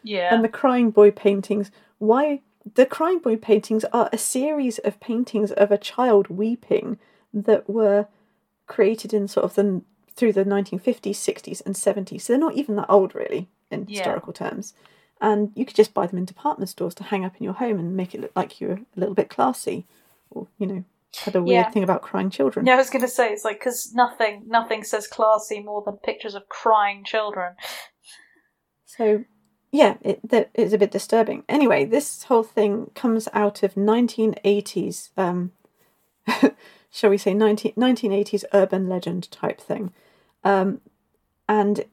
Yeah. 0.03 0.33
And 0.35 0.43
the 0.43 0.49
Crying 0.49 0.91
Boy 0.91 1.11
paintings, 1.11 1.71
why? 1.97 2.41
The 2.75 2.85
Crying 2.85 3.19
Boy 3.19 3.37
paintings 3.37 3.85
are 3.93 4.09
a 4.11 4.17
series 4.17 4.79
of 4.79 4.99
paintings 4.99 5.51
of 5.53 5.71
a 5.71 5.77
child 5.77 6.27
weeping 6.27 6.99
that 7.33 7.69
were 7.69 8.07
created 8.67 9.13
in 9.13 9.27
sort 9.29 9.45
of 9.45 9.55
the 9.55 9.81
through 10.15 10.33
the 10.33 10.43
1950s, 10.45 11.15
60s, 11.15 11.61
and 11.65 11.73
70s. 11.73 12.21
So 12.21 12.33
they're 12.33 12.39
not 12.39 12.53
even 12.55 12.75
that 12.75 12.89
old, 12.89 13.15
really, 13.15 13.47
in 13.71 13.85
Yeah. 13.87 13.97
historical 13.97 14.31
terms. 14.33 14.73
And 15.21 15.51
you 15.55 15.65
could 15.65 15.75
just 15.75 15.93
buy 15.93 16.05
them 16.07 16.17
in 16.17 16.25
department 16.25 16.69
stores 16.69 16.95
to 16.95 17.03
hang 17.03 17.23
up 17.23 17.35
in 17.37 17.43
your 17.43 17.53
home 17.53 17.79
and 17.79 17.95
make 17.95 18.13
it 18.13 18.21
look 18.21 18.33
like 18.35 18.59
you're 18.59 18.73
a 18.73 18.85
little 18.99 19.15
bit 19.15 19.29
classy. 19.29 19.85
or 20.29 20.47
you 20.57 20.65
know 20.67 20.83
had 21.25 21.35
a 21.35 21.43
weird 21.43 21.67
Yeah. 21.67 21.69
thing 21.69 21.83
about 21.83 22.01
crying 22.01 22.29
children. 22.31 22.65
Yeah, 22.65 22.73
I 22.73 22.77
was 22.77 22.89
going 22.89 23.03
to 23.03 23.07
say 23.07 23.31
it's 23.31 23.45
like 23.45 23.59
because 23.59 23.93
nothing, 23.93 24.43
nothing 24.47 24.83
says 24.83 25.07
classy 25.07 25.61
more 25.61 25.83
than 25.85 25.97
pictures 25.97 26.33
of 26.33 26.49
crying 26.49 27.03
children. 27.05 27.53
So, 28.85 29.23
yeah, 29.71 29.97
it, 30.01 30.27
that 30.27 30.49
is 30.53 30.73
a 30.73 30.77
bit 30.77 30.91
disturbing. 30.91 31.43
Anyway, 31.47 31.85
this 31.85 32.23
whole 32.23 32.43
thing 32.43 32.89
comes 32.95 33.27
out 33.33 33.63
of 33.63 33.75
1980s, 33.75 35.09
um, 35.17 35.51
shall 36.91 37.09
we 37.09 37.17
say, 37.17 37.33
19, 37.33 37.73
1980s 37.73 38.43
urban 38.53 38.87
legend 38.89 39.29
type 39.31 39.59
thing. 39.61 39.93
Um, 40.43 40.81
and 41.47 41.85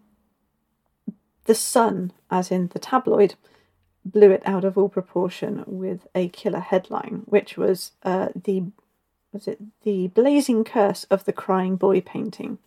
The 1.45 1.55
Sun, 1.55 2.13
as 2.31 2.51
in 2.51 2.69
the 2.69 2.79
tabloid, 2.79 3.35
blew 4.05 4.31
it 4.31 4.43
out 4.45 4.65
of 4.65 4.79
all 4.79 4.89
proportion 4.89 5.65
with 5.67 6.07
a 6.15 6.29
killer 6.29 6.61
headline, 6.61 7.23
which 7.27 7.57
was 7.57 7.93
uh, 8.03 8.29
the 8.35 8.65
was 9.33 9.47
it 9.47 9.61
the 9.83 10.09
blazing 10.09 10.65
curse 10.65 11.05
of 11.05 11.25
the 11.25 11.33
crying 11.33 11.77
boy 11.77 12.01
painting. 12.01 12.59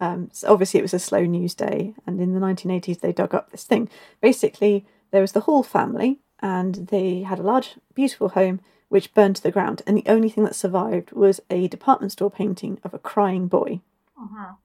Um, 0.00 0.30
so 0.32 0.52
obviously, 0.52 0.78
it 0.78 0.84
was 0.84 0.94
a 0.94 0.98
slow 0.98 1.24
news 1.24 1.54
day, 1.54 1.94
and 2.06 2.20
in 2.20 2.34
the 2.34 2.40
1980s, 2.40 3.00
they 3.00 3.12
dug 3.12 3.34
up 3.34 3.50
this 3.50 3.64
thing. 3.64 3.88
Basically, 4.20 4.86
there 5.10 5.20
was 5.20 5.32
the 5.32 5.40
Hall 5.40 5.64
family, 5.64 6.20
and 6.40 6.86
they 6.88 7.22
had 7.22 7.40
a 7.40 7.42
large, 7.42 7.74
beautiful 7.94 8.30
home 8.30 8.60
which 8.88 9.12
burned 9.12 9.36
to 9.36 9.42
the 9.42 9.50
ground, 9.50 9.82
and 9.86 9.96
the 9.96 10.06
only 10.06 10.30
thing 10.30 10.44
that 10.44 10.54
survived 10.54 11.12
was 11.12 11.40
a 11.50 11.68
department 11.68 12.12
store 12.12 12.30
painting 12.30 12.78
of 12.84 12.94
a 12.94 12.98
crying 12.98 13.48
boy. 13.48 13.80
Mhm. 14.18 14.56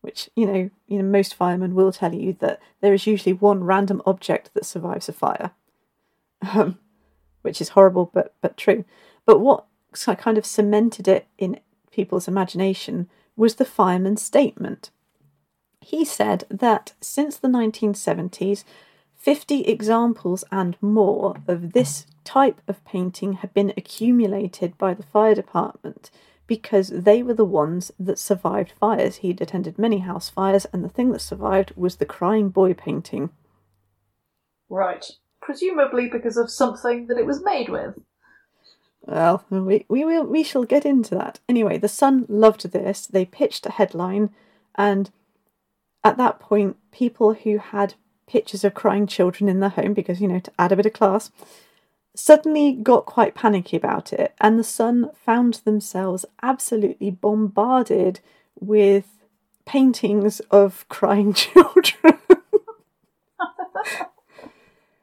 Which 0.00 0.30
you 0.36 0.46
know, 0.46 0.70
you 0.86 0.98
know, 0.98 1.04
most 1.04 1.34
firemen 1.34 1.74
will 1.74 1.92
tell 1.92 2.14
you 2.14 2.34
that 2.40 2.60
there 2.80 2.94
is 2.94 3.06
usually 3.06 3.32
one 3.32 3.64
random 3.64 4.00
object 4.06 4.50
that 4.54 4.66
survives 4.66 5.08
a 5.08 5.12
fire, 5.12 5.50
um, 6.54 6.78
which 7.42 7.60
is 7.60 7.70
horrible, 7.70 8.10
but 8.12 8.34
but 8.40 8.56
true. 8.56 8.84
But 9.26 9.40
what 9.40 9.66
kind 9.92 10.38
of 10.38 10.46
cemented 10.46 11.08
it 11.08 11.26
in 11.36 11.60
people's 11.90 12.28
imagination 12.28 13.08
was 13.36 13.56
the 13.56 13.64
fireman's 13.64 14.22
statement. 14.22 14.90
He 15.80 16.04
said 16.04 16.44
that 16.50 16.92
since 17.00 17.36
the 17.36 17.48
1970s, 17.48 18.64
50 19.16 19.62
examples 19.62 20.44
and 20.52 20.76
more 20.80 21.36
of 21.46 21.72
this 21.72 22.06
type 22.24 22.60
of 22.68 22.84
painting 22.84 23.34
had 23.34 23.52
been 23.54 23.72
accumulated 23.76 24.76
by 24.78 24.94
the 24.94 25.02
fire 25.02 25.34
department 25.34 26.10
because 26.48 26.88
they 26.88 27.22
were 27.22 27.34
the 27.34 27.44
ones 27.44 27.92
that 28.00 28.18
survived 28.18 28.72
fires. 28.72 29.16
He'd 29.16 29.40
attended 29.40 29.78
many 29.78 29.98
house 29.98 30.28
fires, 30.28 30.66
and 30.72 30.82
the 30.82 30.88
thing 30.88 31.12
that 31.12 31.20
survived 31.20 31.72
was 31.76 31.96
the 31.96 32.06
crying 32.06 32.48
boy 32.48 32.74
painting. 32.74 33.30
Right. 34.68 35.04
Presumably 35.40 36.08
because 36.08 36.36
of 36.36 36.50
something 36.50 37.06
that 37.06 37.18
it 37.18 37.26
was 37.26 37.44
made 37.44 37.68
with. 37.68 38.00
Well, 39.02 39.44
we, 39.50 39.86
we 39.88 40.04
will 40.04 40.24
we 40.24 40.42
shall 40.42 40.64
get 40.64 40.84
into 40.84 41.14
that. 41.14 41.38
Anyway, 41.48 41.78
the 41.78 41.88
Sun 41.88 42.26
loved 42.28 42.72
this. 42.72 43.06
They 43.06 43.24
pitched 43.24 43.64
a 43.66 43.72
headline, 43.72 44.30
and 44.74 45.10
at 46.02 46.16
that 46.16 46.40
point, 46.40 46.76
people 46.90 47.34
who 47.34 47.58
had 47.58 47.94
pictures 48.26 48.64
of 48.64 48.74
crying 48.74 49.06
children 49.06 49.48
in 49.48 49.60
their 49.60 49.70
home, 49.70 49.94
because 49.94 50.20
you 50.20 50.28
know 50.28 50.40
to 50.40 50.52
add 50.58 50.72
a 50.72 50.76
bit 50.76 50.86
of 50.86 50.92
class, 50.92 51.30
suddenly 52.18 52.72
got 52.72 53.06
quite 53.06 53.36
panicky 53.36 53.76
about 53.76 54.12
it, 54.12 54.34
and 54.40 54.58
the 54.58 54.64
Sun 54.64 55.10
found 55.14 55.54
themselves 55.64 56.26
absolutely 56.42 57.10
bombarded 57.10 58.18
with 58.58 59.06
paintings 59.64 60.40
of 60.50 60.84
crying 60.88 61.32
children. 61.32 62.18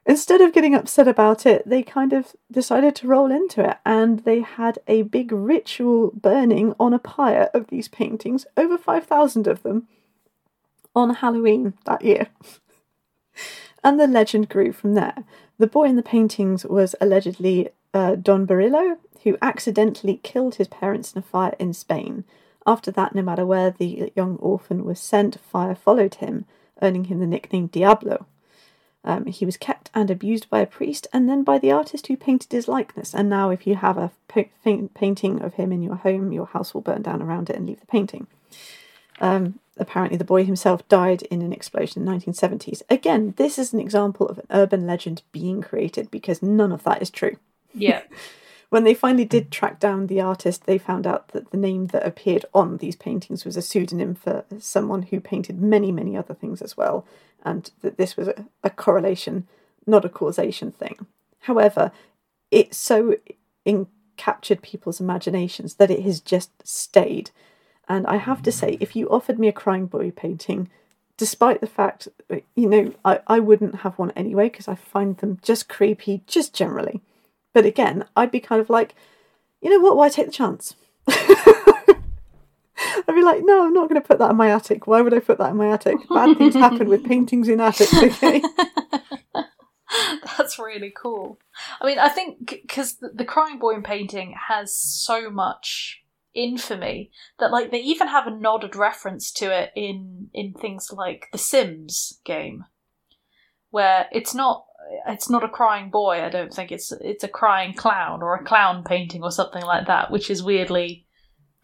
Instead 0.06 0.40
of 0.42 0.52
getting 0.52 0.74
upset 0.74 1.08
about 1.08 1.46
it, 1.46 1.66
they 1.66 1.82
kind 1.82 2.12
of 2.12 2.36
decided 2.52 2.94
to 2.94 3.08
roll 3.08 3.32
into 3.32 3.68
it 3.68 3.78
and 3.84 4.20
they 4.20 4.40
had 4.40 4.78
a 4.86 5.02
big 5.02 5.32
ritual 5.32 6.12
burning 6.14 6.74
on 6.78 6.94
a 6.94 6.98
pyre 6.98 7.50
of 7.52 7.66
these 7.68 7.88
paintings, 7.88 8.46
over 8.56 8.78
5,000 8.78 9.48
of 9.48 9.64
them, 9.64 9.88
on 10.94 11.14
Halloween 11.14 11.74
that 11.86 12.04
year. 12.04 12.28
and 13.82 13.98
the 13.98 14.06
legend 14.06 14.48
grew 14.48 14.70
from 14.70 14.94
there. 14.94 15.24
The 15.58 15.66
boy 15.66 15.84
in 15.84 15.96
the 15.96 16.02
paintings 16.02 16.64
was 16.66 16.94
allegedly 17.00 17.70
uh, 17.94 18.16
Don 18.16 18.46
Bonillo, 18.46 18.98
who 19.24 19.38
accidentally 19.40 20.20
killed 20.22 20.56
his 20.56 20.68
parents 20.68 21.12
in 21.12 21.18
a 21.18 21.22
fire 21.22 21.54
in 21.58 21.72
Spain. 21.72 22.24
After 22.66 22.90
that, 22.90 23.14
no 23.14 23.22
matter 23.22 23.46
where 23.46 23.70
the 23.70 24.12
young 24.14 24.36
orphan 24.36 24.84
was 24.84 25.00
sent, 25.00 25.40
fire 25.40 25.74
followed 25.74 26.16
him, 26.16 26.44
earning 26.82 27.04
him 27.04 27.20
the 27.20 27.26
nickname 27.26 27.68
Diablo. 27.68 28.26
Um, 29.04 29.26
he 29.26 29.46
was 29.46 29.56
kept 29.56 29.88
and 29.94 30.10
abused 30.10 30.50
by 30.50 30.58
a 30.58 30.66
priest 30.66 31.06
and 31.12 31.28
then 31.28 31.44
by 31.44 31.58
the 31.58 31.70
artist 31.70 32.08
who 32.08 32.16
painted 32.16 32.50
his 32.50 32.66
likeness. 32.66 33.14
And 33.14 33.30
now, 33.30 33.50
if 33.50 33.66
you 33.66 33.76
have 33.76 33.96
a 33.96 34.10
painting 34.32 35.40
of 35.40 35.54
him 35.54 35.72
in 35.72 35.80
your 35.80 35.94
home, 35.94 36.32
your 36.32 36.46
house 36.46 36.74
will 36.74 36.80
burn 36.80 37.02
down 37.02 37.22
around 37.22 37.48
it 37.48 37.56
and 37.56 37.66
leave 37.66 37.80
the 37.80 37.86
painting. 37.86 38.26
Um, 39.20 39.58
apparently, 39.76 40.18
the 40.18 40.24
boy 40.24 40.44
himself 40.44 40.86
died 40.88 41.22
in 41.22 41.42
an 41.42 41.52
explosion 41.52 42.02
in 42.02 42.06
the 42.06 42.12
1970s. 42.12 42.82
Again, 42.90 43.34
this 43.36 43.58
is 43.58 43.72
an 43.72 43.80
example 43.80 44.28
of 44.28 44.38
an 44.38 44.46
urban 44.50 44.86
legend 44.86 45.22
being 45.32 45.62
created 45.62 46.10
because 46.10 46.42
none 46.42 46.72
of 46.72 46.82
that 46.84 47.02
is 47.02 47.10
true. 47.10 47.36
Yeah. 47.74 48.02
When 48.68 48.82
they 48.84 48.94
finally 48.94 49.24
did 49.24 49.52
track 49.52 49.78
down 49.78 50.06
the 50.06 50.20
artist, 50.20 50.66
they 50.66 50.76
found 50.76 51.06
out 51.06 51.28
that 51.28 51.50
the 51.50 51.56
name 51.56 51.86
that 51.88 52.04
appeared 52.04 52.44
on 52.52 52.78
these 52.78 52.96
paintings 52.96 53.44
was 53.44 53.56
a 53.56 53.62
pseudonym 53.62 54.14
for 54.14 54.44
someone 54.58 55.02
who 55.02 55.20
painted 55.20 55.62
many, 55.62 55.92
many 55.92 56.16
other 56.16 56.34
things 56.34 56.60
as 56.60 56.76
well, 56.76 57.06
and 57.44 57.70
that 57.82 57.96
this 57.96 58.16
was 58.16 58.26
a, 58.28 58.44
a 58.64 58.70
correlation, 58.70 59.46
not 59.86 60.04
a 60.04 60.08
causation 60.08 60.72
thing. 60.72 61.06
However, 61.40 61.92
it 62.50 62.74
so 62.74 63.14
in- 63.64 63.86
captured 64.16 64.62
people's 64.62 65.00
imaginations 65.00 65.74
that 65.74 65.90
it 65.90 66.02
has 66.02 66.20
just 66.20 66.50
stayed. 66.66 67.30
And 67.88 68.06
I 68.06 68.16
have 68.16 68.42
to 68.42 68.52
say, 68.52 68.76
if 68.80 68.96
you 68.96 69.08
offered 69.08 69.38
me 69.38 69.48
a 69.48 69.52
crying 69.52 69.86
boy 69.86 70.10
painting, 70.10 70.68
despite 71.16 71.60
the 71.60 71.66
fact, 71.66 72.08
you 72.54 72.68
know, 72.68 72.92
I, 73.04 73.20
I 73.26 73.38
wouldn't 73.38 73.76
have 73.76 73.98
one 73.98 74.10
anyway 74.12 74.48
because 74.48 74.68
I 74.68 74.74
find 74.74 75.16
them 75.18 75.38
just 75.42 75.68
creepy, 75.68 76.22
just 76.26 76.54
generally. 76.54 77.00
But 77.52 77.64
again, 77.64 78.04
I'd 78.16 78.30
be 78.30 78.40
kind 78.40 78.60
of 78.60 78.68
like, 78.68 78.94
you 79.62 79.70
know 79.70 79.80
what? 79.80 79.96
Why 79.96 80.08
take 80.08 80.26
the 80.26 80.32
chance? 80.32 80.74
I'd 81.08 83.14
be 83.14 83.22
like, 83.22 83.42
no, 83.44 83.64
I'm 83.64 83.72
not 83.72 83.88
going 83.88 84.00
to 84.00 84.06
put 84.06 84.18
that 84.18 84.30
in 84.30 84.36
my 84.36 84.50
attic. 84.50 84.86
Why 84.86 85.00
would 85.00 85.14
I 85.14 85.20
put 85.20 85.38
that 85.38 85.50
in 85.50 85.56
my 85.56 85.72
attic? 85.72 85.96
Bad 86.08 86.36
things 86.36 86.54
happen 86.54 86.88
with 86.88 87.04
paintings 87.04 87.48
in 87.48 87.60
attics, 87.60 87.96
okay? 87.96 88.42
That's 90.36 90.58
really 90.58 90.92
cool. 90.94 91.38
I 91.80 91.86
mean, 91.86 91.98
I 91.98 92.08
think 92.08 92.46
because 92.46 92.96
the, 92.96 93.10
the 93.14 93.24
Crying 93.24 93.58
Boy 93.58 93.74
in 93.74 93.82
painting 93.82 94.34
has 94.48 94.74
so 94.74 95.30
much 95.30 96.02
infamy 96.36 97.10
that, 97.38 97.50
like, 97.50 97.70
they 97.70 97.80
even 97.80 98.08
have 98.08 98.26
a 98.26 98.30
nodded 98.30 98.76
reference 98.76 99.32
to 99.32 99.46
it 99.46 99.72
in 99.74 100.28
in 100.32 100.52
things 100.52 100.90
like 100.92 101.28
the 101.32 101.38
Sims 101.38 102.20
game, 102.24 102.64
where 103.70 104.06
it's 104.12 104.34
not 104.34 104.66
it's 105.08 105.28
not 105.28 105.44
a 105.44 105.48
crying 105.48 105.90
boy. 105.90 106.22
I 106.22 106.28
don't 106.28 106.52
think 106.52 106.70
it's 106.70 106.92
it's 106.92 107.24
a 107.24 107.28
crying 107.28 107.74
clown 107.74 108.22
or 108.22 108.34
a 108.34 108.44
clown 108.44 108.84
painting 108.84 109.22
or 109.22 109.30
something 109.30 109.62
like 109.62 109.86
that, 109.86 110.10
which 110.10 110.30
is 110.30 110.42
weirdly 110.42 111.06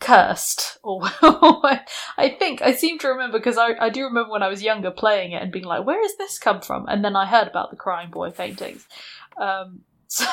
cursed 0.03 0.79
or 0.83 1.01
I 1.23 2.35
think 2.37 2.61
I 2.61 2.73
seem 2.75 2.99
to 2.99 3.09
remember 3.09 3.39
because 3.39 3.57
I, 3.57 3.75
I 3.81 3.89
do 3.89 4.03
remember 4.03 4.33
when 4.33 4.43
I 4.43 4.49
was 4.49 4.61
younger 4.61 4.91
playing 4.91 5.31
it 5.31 5.41
and 5.41 5.53
being 5.53 5.65
like 5.65 5.87
where 5.87 6.03
has 6.03 6.17
this 6.17 6.41
come 6.41 6.61
from 6.61 6.87
and 6.89 7.05
then 7.05 7.15
I 7.15 7.25
heard 7.25 7.47
about 7.47 7.71
the 7.71 7.77
crying 7.77 8.11
boy 8.11 8.31
paintings 8.31 8.85
um, 9.41 9.83
so 10.09 10.27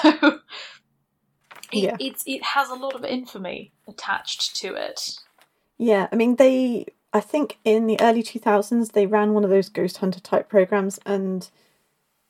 it, 1.71 1.83
Yeah. 1.83 1.97
it's 1.99 2.23
it 2.25 2.43
has 2.43 2.69
a 2.69 2.75
lot 2.75 2.95
of 2.95 3.03
infamy 3.05 3.71
attached 3.87 4.55
to 4.57 4.75
it 4.75 5.19
Yeah, 5.77 6.07
I 6.11 6.15
mean, 6.15 6.35
they, 6.35 6.87
I 7.13 7.21
think 7.21 7.57
in 7.63 7.87
the 7.87 7.99
early 8.01 8.21
2000s, 8.21 8.91
they 8.91 9.05
ran 9.07 9.33
one 9.33 9.43
of 9.45 9.49
those 9.49 9.69
ghost 9.69 9.97
hunter 9.97 10.19
type 10.19 10.49
programs, 10.49 10.99
and 11.05 11.49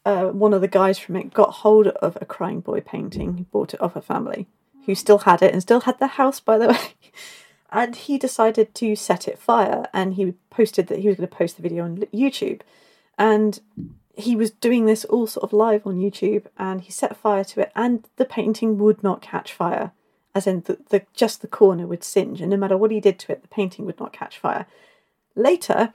uh, 0.06 0.28
one 0.28 0.54
of 0.54 0.62
the 0.62 0.68
guys 0.68 0.98
from 1.00 1.16
it 1.16 1.34
got 1.34 1.52
hold 1.56 1.88
of 1.88 2.18
a 2.22 2.26
crying 2.26 2.62
boy 2.62 2.80
painting. 2.82 3.38
He 3.38 3.44
bought 3.44 3.74
it 3.74 3.82
off 3.82 3.96
a 3.96 4.02
family 4.02 4.48
who 4.86 4.96
still 4.96 5.20
had 5.20 5.42
it 5.42 5.52
and 5.52 5.62
still 5.62 5.82
had 5.82 6.00
the 6.00 6.08
house, 6.08 6.40
by 6.40 6.58
the 6.58 6.68
way. 6.74 6.80
And 7.72 7.96
he 7.96 8.18
decided 8.18 8.74
to 8.76 8.96
set 8.96 9.28
it 9.28 9.38
fire, 9.38 9.88
and 9.94 10.14
he 10.14 10.34
posted 10.50 10.88
that 10.88 11.00
he 11.00 11.08
was 11.08 11.18
going 11.18 11.30
to 11.30 11.36
post 11.36 11.56
the 11.56 11.62
video 11.62 11.84
on 11.84 11.98
YouTube. 12.14 12.62
And 13.18 13.60
he 14.20 14.36
was 14.36 14.52
doing 14.52 14.86
this 14.86 15.06
all 15.06 15.28
sort 15.28 15.44
of 15.44 15.54
live 15.54 15.88
on 15.88 15.98
YouTube, 15.98 16.46
and 16.58 16.82
he 16.82 16.92
set 16.92 17.18
fire 17.18 17.44
to 17.46 17.62
it, 17.62 17.72
and 17.76 18.08
the 18.18 18.26
painting 18.26 18.78
would 18.78 19.02
not 19.04 19.22
catch 19.22 19.54
fire 19.54 19.92
as 20.36 20.48
in 20.48 20.62
the, 20.62 20.78
the 20.90 21.04
just 21.14 21.42
the 21.42 21.48
corner 21.48 21.88
would 21.88 22.04
singe, 22.04 22.42
and 22.42 22.50
no 22.50 22.58
matter 22.58 22.78
what 22.78 22.92
he 22.92 23.00
did 23.00 23.20
to 23.20 23.32
it, 23.32 23.42
the 23.42 23.48
painting 23.48 23.86
would 23.86 24.00
not 24.00 24.14
catch 24.14 24.38
fire. 24.38 24.66
Later, 25.36 25.94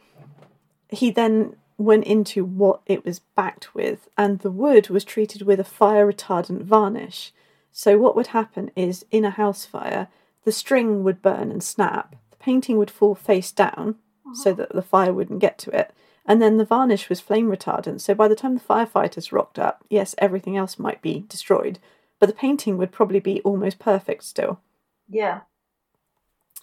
he 0.88 1.10
then 1.10 1.56
went 1.76 2.04
into 2.04 2.44
what 2.44 2.80
it 2.86 3.04
was 3.04 3.20
backed 3.20 3.74
with, 3.74 4.08
and 4.16 4.40
the 4.40 4.50
wood 4.50 4.88
was 4.88 5.04
treated 5.04 5.42
with 5.42 5.60
a 5.60 5.64
fire 5.64 6.10
retardant 6.10 6.62
varnish. 6.62 7.32
So 7.72 7.98
what 7.98 8.14
would 8.14 8.28
happen 8.28 8.70
is 8.76 9.04
in 9.10 9.24
a 9.24 9.30
house 9.30 9.64
fire, 9.64 10.08
the 10.44 10.52
string 10.52 11.02
would 11.02 11.22
burn 11.22 11.50
and 11.50 11.62
snap, 11.62 12.14
the 12.30 12.36
painting 12.36 12.76
would 12.78 12.90
fall 12.90 13.14
face 13.14 13.50
down 13.50 13.96
so 14.34 14.50
uh-huh. 14.50 14.56
that 14.56 14.72
the 14.74 14.82
fire 14.82 15.12
wouldn't 15.12 15.40
get 15.40 15.58
to 15.58 15.70
it. 15.70 15.92
And 16.26 16.40
then 16.40 16.56
the 16.56 16.64
varnish 16.64 17.08
was 17.08 17.20
flame 17.20 17.48
retardant, 17.48 18.00
so 18.00 18.14
by 18.14 18.28
the 18.28 18.34
time 18.34 18.54
the 18.54 18.60
firefighters 18.60 19.30
rocked 19.30 19.58
up, 19.58 19.84
yes, 19.90 20.14
everything 20.18 20.56
else 20.56 20.78
might 20.78 21.02
be 21.02 21.26
destroyed, 21.28 21.78
but 22.18 22.26
the 22.26 22.34
painting 22.34 22.78
would 22.78 22.92
probably 22.92 23.20
be 23.20 23.42
almost 23.42 23.78
perfect 23.78 24.24
still. 24.24 24.60
Yeah. 25.08 25.40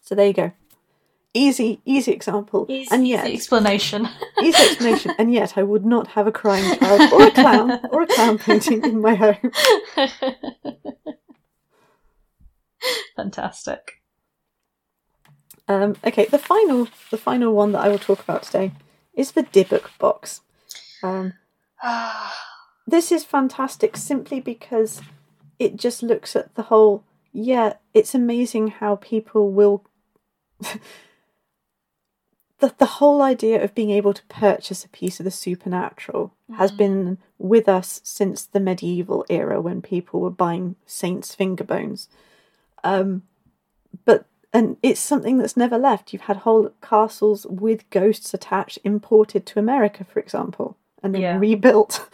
So 0.02 0.16
there 0.16 0.26
you 0.28 0.34
go. 0.34 0.52
Easy, 1.34 1.80
easy 1.86 2.12
example. 2.12 2.66
Easy, 2.68 2.94
and 2.94 3.08
yet, 3.08 3.26
easy 3.26 3.36
explanation. 3.36 4.10
easy 4.42 4.64
explanation. 4.64 5.14
And 5.18 5.32
yet, 5.32 5.58
I 5.58 5.64
would 5.64 5.86
not 5.86 6.08
have 6.08 6.28
a 6.28 6.32
crying 6.32 6.78
child 6.80 7.14
or 7.14 7.28
a 7.28 7.32
clown 7.32 7.80
or 7.92 8.02
a 8.02 8.08
clown 8.08 8.38
painting 8.40 8.84
in 8.84 9.00
my 9.00 9.16
home. 9.16 9.52
Fantastic. 13.16 14.02
Um, 15.68 15.96
okay, 16.04 16.26
the 16.26 16.40
final, 16.40 16.88
the 17.12 17.18
final 17.18 17.54
one 17.54 17.72
that 17.74 17.82
I 17.82 17.88
will 17.88 18.00
talk 18.00 18.20
about 18.20 18.44
today 18.44 18.72
is 19.14 19.32
the 19.32 19.44
Dybbuk 19.44 19.98
box. 20.00 20.42
Um, 21.04 21.34
this 22.88 23.12
is 23.12 23.24
fantastic 23.24 23.98
simply 23.98 24.40
because 24.40 25.02
it 25.60 25.76
just 25.76 26.02
looks 26.04 26.36
at 26.36 26.54
the 26.56 26.64
whole. 26.64 27.04
Yeah, 27.34 27.74
it's 27.94 28.14
amazing 28.16 28.68
how 28.70 28.96
people 28.98 29.52
will. 29.52 29.84
the 32.60 32.74
the 32.78 32.86
whole 32.86 33.22
idea 33.22 33.64
of 33.64 33.74
being 33.74 33.90
able 33.92 34.14
to 34.14 34.26
purchase 34.26 34.84
a 34.86 34.90
piece 34.90 35.20
of 35.20 35.24
the 35.24 35.32
supernatural 35.32 36.34
has 36.58 36.72
Mhm. 36.72 36.78
been 36.78 37.18
with 37.38 37.68
us 37.68 38.02
since 38.04 38.46
the 38.46 38.60
medieval 38.60 39.26
era 39.30 39.60
when 39.62 39.82
people 39.82 40.20
were 40.20 40.30
buying 40.30 40.76
saints' 40.86 41.34
finger 41.34 41.64
bones. 41.64 42.08
Um, 42.84 43.24
and 44.54 44.78
it's 44.84 45.00
something 45.00 45.38
that's 45.38 45.56
never 45.56 45.78
left. 45.78 46.12
You've 46.12 46.24
had 46.24 46.38
whole 46.38 46.72
castles 46.82 47.46
with 47.48 47.90
ghosts 47.90 48.34
attached, 48.34 48.80
imported 48.84 49.46
to 49.48 49.60
America, 49.60 50.04
for 50.04 50.20
example, 50.20 50.78
and 51.02 51.14
then 51.16 51.22
Yeah. 51.22 51.38
rebuilt, 51.38 52.08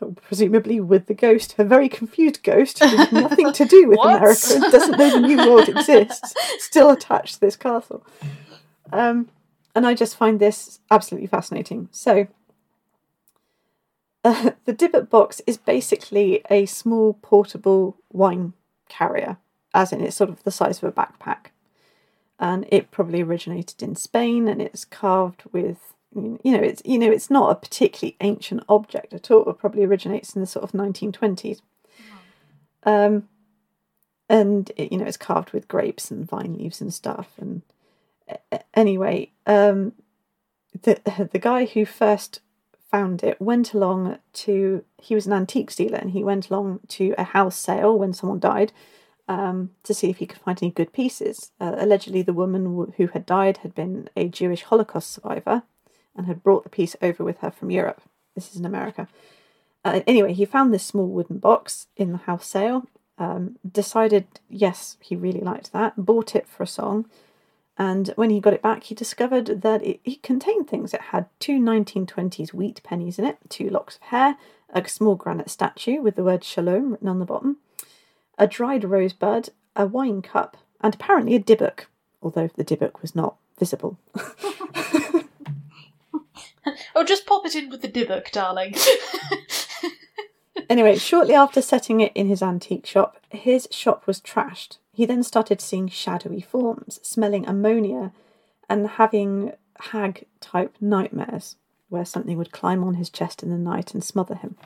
presumably 0.22 0.80
with 0.80 1.06
the 1.06 1.14
ghost, 1.14 1.54
a 1.58 1.64
very 1.64 1.88
confused 1.88 2.42
ghost 2.42 2.78
who 2.82 2.96
has 2.96 3.10
nothing 3.12 3.52
to 3.52 3.64
do 3.64 3.88
with 3.88 3.98
America 4.04 4.60
doesn't 4.70 4.98
know 4.98 5.10
the 5.10 5.26
New 5.26 5.38
World 5.38 5.68
exists, 5.68 6.34
still 6.58 6.90
attached 6.90 7.34
to 7.34 7.40
this 7.40 7.56
castle. 7.56 8.04
Um, 8.92 9.28
and 9.74 9.86
I 9.86 9.94
just 9.94 10.16
find 10.16 10.38
this 10.38 10.80
absolutely 10.90 11.26
fascinating. 11.28 11.88
So, 11.92 12.26
uh, 14.24 14.50
the 14.64 14.74
Dybbuk 14.74 15.08
box 15.10 15.40
is 15.46 15.56
basically 15.56 16.42
a 16.50 16.66
small 16.66 17.14
portable 17.22 17.96
wine 18.12 18.52
carrier, 18.88 19.38
as 19.74 19.92
in 19.92 20.00
it's 20.00 20.16
sort 20.16 20.30
of 20.30 20.42
the 20.44 20.50
size 20.50 20.82
of 20.82 20.88
a 20.88 20.92
backpack. 20.92 21.46
And 22.38 22.66
it 22.70 22.90
probably 22.90 23.22
originated 23.22 23.82
in 23.82 23.94
Spain, 23.94 24.48
and 24.48 24.60
it's 24.60 24.84
carved 24.84 25.42
with, 25.52 25.94
you 26.14 26.38
know, 26.44 26.60
it's 26.60 26.82
you 26.84 26.98
know, 26.98 27.10
it's 27.10 27.30
not 27.30 27.50
a 27.50 27.54
particularly 27.54 28.16
ancient 28.20 28.64
object 28.68 29.12
at 29.12 29.30
all. 29.30 29.48
It 29.48 29.58
probably 29.58 29.84
originates 29.84 30.34
in 30.34 30.40
the 30.40 30.46
sort 30.46 30.64
of 30.64 30.74
nineteen 30.74 31.12
twenties. 31.12 31.62
Um, 32.84 33.28
and 34.28 34.72
it, 34.76 34.90
you 34.90 34.98
know, 34.98 35.04
it's 35.04 35.16
carved 35.16 35.52
with 35.52 35.68
grapes 35.68 36.10
and 36.10 36.28
vine 36.28 36.54
leaves 36.54 36.80
and 36.80 36.92
stuff. 36.92 37.30
And 37.38 37.62
a- 38.50 38.64
anyway, 38.74 39.30
um, 39.46 39.92
the 40.82 41.28
the 41.32 41.38
guy 41.38 41.66
who 41.66 41.84
first 41.84 42.40
found 42.90 43.22
it 43.22 43.40
went 43.40 43.72
along 43.72 44.18
to 44.32 44.84
he 44.98 45.14
was 45.14 45.26
an 45.26 45.32
antiques 45.32 45.76
dealer 45.76 45.98
and 45.98 46.10
he 46.10 46.22
went 46.22 46.50
along 46.50 46.80
to 46.88 47.14
a 47.16 47.24
house 47.24 47.56
sale 47.56 47.98
when 47.98 48.12
someone 48.12 48.38
died 48.38 48.72
um, 49.28 49.70
to 49.84 49.94
see 49.94 50.10
if 50.10 50.18
he 50.18 50.26
could 50.26 50.40
find 50.40 50.58
any 50.62 50.70
good 50.70 50.92
pieces. 50.92 51.52
Uh, 51.60 51.74
allegedly, 51.78 52.22
the 52.22 52.32
woman 52.32 52.92
who 52.96 53.06
had 53.08 53.26
died 53.26 53.58
had 53.58 53.74
been 53.74 54.08
a 54.16 54.28
Jewish 54.28 54.62
Holocaust 54.62 55.10
survivor 55.12 55.62
and 56.16 56.26
had 56.26 56.42
brought 56.42 56.64
the 56.64 56.70
piece 56.70 56.96
over 57.00 57.24
with 57.24 57.38
her 57.38 57.50
from 57.50 57.70
Europe. 57.70 58.02
This 58.34 58.50
is 58.50 58.56
in 58.56 58.66
America. 58.66 59.08
Uh, 59.84 60.00
anyway, 60.06 60.32
he 60.32 60.44
found 60.44 60.72
this 60.72 60.84
small 60.84 61.08
wooden 61.08 61.38
box 61.38 61.86
in 61.96 62.12
the 62.12 62.18
house 62.18 62.46
sale. 62.46 62.86
Um, 63.18 63.56
decided, 63.70 64.26
yes, 64.48 64.96
he 65.00 65.14
really 65.14 65.40
liked 65.40 65.72
that. 65.72 65.94
Bought 65.96 66.34
it 66.34 66.48
for 66.48 66.62
a 66.62 66.66
song. 66.66 67.06
And 67.78 68.08
when 68.16 68.30
he 68.30 68.40
got 68.40 68.52
it 68.52 68.62
back, 68.62 68.84
he 68.84 68.94
discovered 68.94 69.62
that 69.62 69.82
it, 69.82 70.00
it 70.04 70.22
contained 70.22 70.68
things. 70.68 70.92
It 70.92 71.00
had 71.00 71.26
two 71.38 71.58
1920s 71.58 72.52
wheat 72.52 72.82
pennies 72.82 73.18
in 73.18 73.24
it, 73.24 73.38
two 73.48 73.68
locks 73.70 73.96
of 73.96 74.02
hair, 74.02 74.36
a 74.70 74.86
small 74.88 75.14
granite 75.14 75.50
statue 75.50 76.00
with 76.00 76.16
the 76.16 76.24
word 76.24 76.44
shalom 76.44 76.92
written 76.92 77.08
on 77.08 77.18
the 77.18 77.24
bottom, 77.24 77.58
a 78.38 78.46
dried 78.46 78.84
rosebud, 78.84 79.50
a 79.76 79.86
wine 79.86 80.22
cup, 80.22 80.56
and 80.80 80.94
apparently 80.94 81.34
a 81.34 81.40
Dybbuk, 81.40 81.86
although 82.22 82.50
the 82.56 82.64
Dybbuk 82.64 83.00
was 83.00 83.14
not 83.14 83.36
visible. 83.58 83.98
Oh, 86.94 87.04
just 87.04 87.26
pop 87.26 87.44
it 87.44 87.56
in 87.56 87.70
with 87.70 87.82
the 87.82 87.88
Dybbuk, 87.88 88.30
darling. 88.30 88.74
Anyway, 90.72 90.96
shortly 90.96 91.34
after 91.34 91.60
setting 91.60 92.00
it 92.00 92.12
in 92.14 92.28
his 92.28 92.42
antique 92.42 92.86
shop, 92.86 93.18
his 93.28 93.68
shop 93.70 94.06
was 94.06 94.22
trashed. 94.22 94.78
He 94.94 95.04
then 95.04 95.22
started 95.22 95.60
seeing 95.60 95.86
shadowy 95.88 96.40
forms, 96.40 96.98
smelling 97.02 97.46
ammonia, 97.46 98.10
and 98.70 98.86
having 98.86 99.52
hag 99.78 100.24
type 100.40 100.74
nightmares 100.80 101.56
where 101.90 102.06
something 102.06 102.38
would 102.38 102.52
climb 102.52 102.82
on 102.84 102.94
his 102.94 103.10
chest 103.10 103.42
in 103.42 103.50
the 103.50 103.58
night 103.58 103.92
and 103.92 104.02
smother 104.02 104.34
him. 104.34 104.56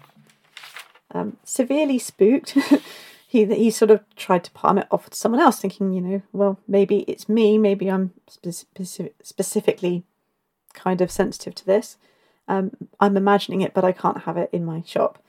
Um, 1.11 1.39
severely 1.43 1.99
spooked, 1.99 2.57
he 3.27 3.44
he 3.47 3.70
sort 3.70 3.90
of 3.90 4.01
tried 4.15 4.44
to 4.44 4.51
palm 4.53 4.78
it 4.78 4.86
off 4.90 5.11
to 5.11 5.16
someone 5.16 5.40
else, 5.40 5.61
thinking, 5.61 5.93
you 5.93 6.01
know, 6.01 6.23
well, 6.32 6.59
maybe 6.69 7.01
it's 7.09 7.28
me, 7.28 7.59
maybe 7.59 7.90
I'm 7.90 8.12
spe- 8.28 8.66
speci- 8.74 9.12
specifically 9.23 10.05
kind 10.74 11.01
of 11.01 11.11
sensitive 11.11 11.55
to 11.57 11.66
this. 11.66 11.97
Um, 12.48 12.70
I'm 13.01 13.16
imagining 13.16 13.61
it, 13.62 13.74
but 13.74 13.85
I 13.85 13.93
can't 13.93 14.23
have 14.23 14.36
it 14.36 14.51
in 14.53 14.65
my 14.65 14.82
shop. 14.86 15.23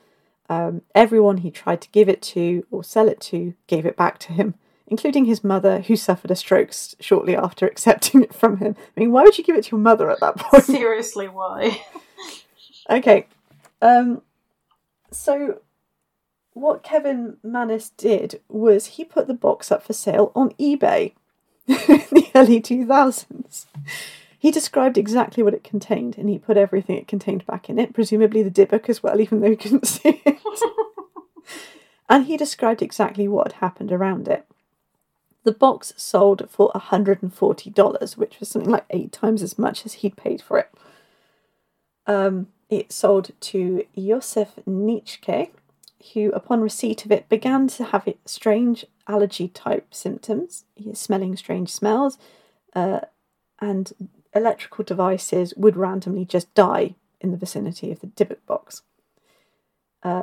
Um, 0.48 0.82
everyone 0.94 1.38
he 1.38 1.50
tried 1.50 1.80
to 1.82 1.90
give 1.90 2.08
it 2.08 2.22
to 2.22 2.64
or 2.70 2.84
sell 2.84 3.08
it 3.08 3.20
to 3.22 3.54
gave 3.66 3.84
it 3.84 3.96
back 3.96 4.18
to 4.20 4.32
him, 4.32 4.54
including 4.86 5.24
his 5.24 5.42
mother, 5.42 5.80
who 5.80 5.96
suffered 5.96 6.30
a 6.30 6.36
stroke 6.36 6.70
shortly 7.00 7.34
after 7.36 7.66
accepting 7.72 8.22
it 8.22 8.34
from 8.34 8.58
him. 8.58 8.76
I 8.96 9.00
mean, 9.00 9.12
why 9.12 9.24
would 9.24 9.36
you 9.36 9.44
give 9.44 9.56
it 9.56 9.64
to 9.64 9.76
your 9.76 9.80
mother 9.80 10.10
at 10.10 10.20
that 10.20 10.36
point? 10.36 10.64
Seriously, 10.64 11.28
why? 11.28 11.82
Okay. 12.90 13.26
Um, 13.82 14.22
so, 15.10 15.60
what 16.60 16.82
Kevin 16.82 17.36
Mannis 17.42 17.90
did 17.90 18.40
was 18.48 18.86
he 18.86 19.04
put 19.04 19.26
the 19.26 19.34
box 19.34 19.70
up 19.70 19.82
for 19.82 19.92
sale 19.92 20.32
on 20.34 20.50
eBay 20.52 21.12
in 21.66 21.76
the 21.76 22.28
early 22.34 22.60
2000s. 22.60 23.66
He 24.38 24.50
described 24.50 24.96
exactly 24.96 25.42
what 25.42 25.54
it 25.54 25.64
contained 25.64 26.16
and 26.16 26.28
he 26.28 26.38
put 26.38 26.56
everything 26.56 26.96
it 26.96 27.08
contained 27.08 27.44
back 27.46 27.68
in 27.68 27.78
it, 27.78 27.92
presumably 27.92 28.42
the 28.42 28.50
Dybbuk 28.50 28.88
as 28.88 29.02
well, 29.02 29.20
even 29.20 29.40
though 29.40 29.50
he 29.50 29.56
couldn't 29.56 29.86
see 29.88 30.22
it. 30.24 30.38
and 32.08 32.26
he 32.26 32.36
described 32.36 32.82
exactly 32.82 33.26
what 33.28 33.52
had 33.52 33.60
happened 33.60 33.92
around 33.92 34.28
it. 34.28 34.46
The 35.44 35.52
box 35.52 35.92
sold 35.96 36.48
for 36.50 36.70
$140, 36.72 38.16
which 38.16 38.40
was 38.40 38.48
something 38.48 38.70
like 38.70 38.84
eight 38.90 39.12
times 39.12 39.42
as 39.42 39.58
much 39.58 39.86
as 39.86 39.94
he'd 39.94 40.16
paid 40.16 40.42
for 40.42 40.58
it. 40.58 40.70
Um, 42.06 42.48
it 42.70 42.92
sold 42.92 43.30
to 43.40 43.84
Josef 43.96 44.54
Neitzke, 44.68 45.50
who, 46.14 46.30
upon 46.30 46.60
receipt 46.60 47.04
of 47.04 47.12
it, 47.12 47.28
began 47.28 47.68
to 47.68 47.84
have 47.84 48.08
strange 48.24 48.84
allergy 49.06 49.48
type 49.48 49.94
symptoms. 49.94 50.64
He 50.74 50.94
smelling 50.94 51.36
strange 51.36 51.70
smells, 51.70 52.18
uh, 52.74 53.00
and 53.60 53.92
electrical 54.34 54.84
devices 54.84 55.54
would 55.56 55.76
randomly 55.76 56.24
just 56.24 56.52
die 56.54 56.94
in 57.20 57.30
the 57.30 57.36
vicinity 57.36 57.90
of 57.90 58.00
the 58.00 58.06
Dybbuk 58.06 58.38
box. 58.46 58.82
Uh, 60.02 60.22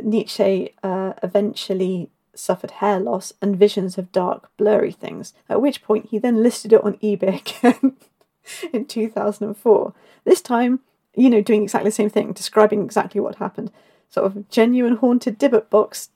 Neitzke 0.00 0.72
uh, 0.82 1.12
eventually 1.22 2.10
suffered 2.34 2.72
hair 2.72 2.98
loss 2.98 3.32
and 3.42 3.56
visions 3.56 3.98
of 3.98 4.10
dark, 4.10 4.50
blurry 4.56 4.92
things, 4.92 5.34
at 5.48 5.60
which 5.60 5.82
point 5.82 6.06
he 6.06 6.18
then 6.18 6.42
listed 6.42 6.72
it 6.72 6.82
on 6.82 6.94
eBay 6.94 7.40
again 7.58 7.96
in 8.72 8.86
2004. 8.86 9.94
This 10.24 10.40
time, 10.40 10.80
you 11.14 11.28
know, 11.28 11.42
doing 11.42 11.62
exactly 11.62 11.90
the 11.90 11.94
same 11.94 12.10
thing, 12.10 12.32
describing 12.32 12.82
exactly 12.82 13.20
what 13.20 13.36
happened. 13.36 13.70
Sort 14.12 14.26
of 14.26 14.50
genuine 14.50 14.96
haunted 14.96 15.38
Dybbuk 15.38 15.70
box, 15.70 16.10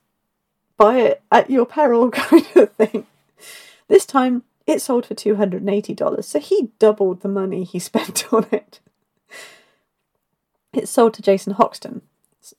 buy 0.77 0.99
it 0.99 1.23
at 1.33 1.49
your 1.49 1.65
peril 1.65 2.11
kind 2.13 2.47
of 2.55 2.73
thing. 2.73 3.07
This 3.89 4.05
time, 4.05 4.43
it 4.67 4.83
sold 4.83 5.07
for 5.07 5.15
$280, 5.15 6.23
so 6.23 6.39
he 6.39 6.73
doubled 6.79 7.23
the 7.23 7.29
money 7.29 7.65
he 7.65 7.79
spent 7.81 8.31
on 8.31 8.47
it. 8.53 8.81
It 10.75 10.89
sold 10.89 11.15
to 11.15 11.23
Jason 11.23 11.55
Haxton. 11.55 12.03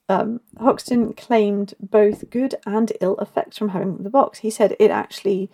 Um, 0.09 0.41
Haxton 0.59 1.13
claimed 1.13 1.75
both 1.79 2.31
good 2.31 2.55
and 2.65 2.91
ill 2.99 3.15
effects 3.17 3.59
from 3.59 3.69
having 3.69 3.97
the 3.97 4.09
box. 4.09 4.39
He 4.39 4.49
said 4.49 4.75
it 4.79 4.89
actually 4.89 5.51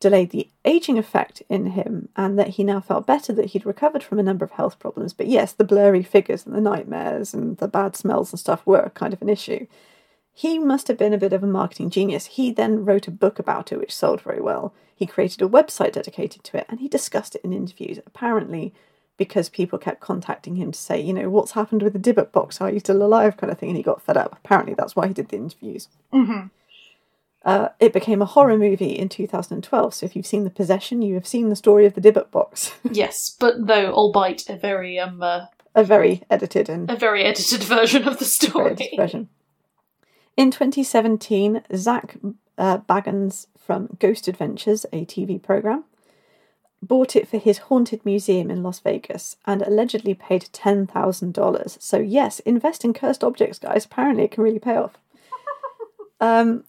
delayed 0.00 0.30
the 0.30 0.48
aging 0.64 0.98
effect 0.98 1.42
in 1.48 1.66
him 1.66 2.08
and 2.16 2.38
that 2.38 2.50
he 2.50 2.64
now 2.64 2.80
felt 2.80 3.06
better 3.06 3.32
that 3.32 3.46
he'd 3.46 3.66
recovered 3.66 4.02
from 4.02 4.18
a 4.18 4.22
number 4.22 4.44
of 4.44 4.52
health 4.52 4.78
problems. 4.78 5.12
But 5.12 5.28
yes, 5.28 5.52
the 5.52 5.64
blurry 5.64 6.02
figures 6.02 6.44
and 6.44 6.54
the 6.54 6.60
nightmares 6.60 7.32
and 7.32 7.56
the 7.56 7.68
bad 7.68 7.96
smells 7.96 8.32
and 8.32 8.38
stuff 8.38 8.66
were 8.66 8.90
kind 8.94 9.12
of 9.12 9.22
an 9.22 9.28
issue. 9.28 9.66
He 10.32 10.58
must 10.58 10.88
have 10.88 10.98
been 10.98 11.14
a 11.14 11.18
bit 11.18 11.32
of 11.32 11.42
a 11.42 11.46
marketing 11.46 11.90
genius. 11.90 12.26
He 12.26 12.50
then 12.50 12.84
wrote 12.84 13.06
a 13.06 13.12
book 13.12 13.38
about 13.38 13.72
it, 13.72 13.78
which 13.78 13.94
sold 13.94 14.20
very 14.20 14.40
well. 14.40 14.74
He 14.94 15.06
created 15.06 15.42
a 15.42 15.48
website 15.48 15.92
dedicated 15.92 16.44
to 16.44 16.58
it 16.58 16.66
and 16.68 16.80
he 16.80 16.88
discussed 16.88 17.34
it 17.34 17.42
in 17.44 17.52
interviews. 17.52 17.98
Apparently, 18.06 18.74
because 19.16 19.48
people 19.48 19.78
kept 19.78 20.00
contacting 20.00 20.56
him 20.56 20.72
to 20.72 20.78
say, 20.78 21.00
you 21.00 21.12
know, 21.12 21.30
what's 21.30 21.52
happened 21.52 21.82
with 21.82 21.92
the 21.92 21.98
Dybbuk 21.98 22.32
box? 22.32 22.60
Are 22.60 22.70
you 22.70 22.80
still 22.80 23.02
alive? 23.02 23.36
kind 23.36 23.52
of 23.52 23.58
thing. 23.58 23.70
And 23.70 23.76
he 23.76 23.82
got 23.82 24.02
fed 24.02 24.16
up. 24.16 24.38
Apparently, 24.44 24.74
that's 24.74 24.96
why 24.96 25.06
he 25.06 25.14
did 25.14 25.28
the 25.28 25.36
interviews. 25.36 25.88
Mm-hmm. 26.12 26.48
Uh, 27.44 27.68
it 27.78 27.92
became 27.92 28.22
a 28.22 28.26
horror 28.26 28.56
movie 28.56 28.92
in 28.92 29.08
2012. 29.08 29.94
So 29.94 30.06
if 30.06 30.16
you've 30.16 30.26
seen 30.26 30.44
The 30.44 30.50
Possession, 30.50 31.02
you 31.02 31.14
have 31.14 31.26
seen 31.26 31.50
the 31.50 31.56
story 31.56 31.84
of 31.84 31.94
the 31.94 32.00
Dybbuk 32.00 32.30
box. 32.30 32.72
yes, 32.90 33.36
but 33.38 33.66
though, 33.66 33.92
albeit 33.92 34.48
a 34.48 34.56
very 34.56 34.98
um 34.98 35.22
uh, 35.22 35.46
a 35.74 35.84
very 35.84 36.22
edited 36.30 36.68
and 36.68 36.90
a 36.90 36.96
very 36.96 37.22
edited 37.22 37.62
version 37.64 38.08
of 38.08 38.18
the 38.18 38.24
story. 38.24 38.90
version. 38.96 39.28
In 40.36 40.50
2017, 40.50 41.62
Zak 41.76 42.16
uh, 42.58 42.78
Bagans 42.78 43.46
from 43.58 43.96
Ghost 44.00 44.26
Adventures, 44.26 44.84
a 44.92 45.04
TV 45.04 45.40
program, 45.40 45.84
bought 46.82 47.14
it 47.14 47.28
for 47.28 47.38
his 47.38 47.58
haunted 47.58 48.04
museum 48.04 48.50
in 48.50 48.62
Las 48.62 48.80
Vegas 48.80 49.36
and 49.46 49.62
allegedly 49.62 50.12
paid 50.12 50.48
$10,000. 50.52 51.82
So, 51.82 51.98
yes, 51.98 52.40
invest 52.40 52.84
in 52.84 52.92
cursed 52.92 53.24
objects, 53.24 53.58
guys. 53.58 53.84
Apparently, 53.84 54.24
it 54.24 54.32
can 54.32 54.42
really 54.42 54.58
pay 54.58 54.76
off. 54.76 54.98
Um, 56.20 56.64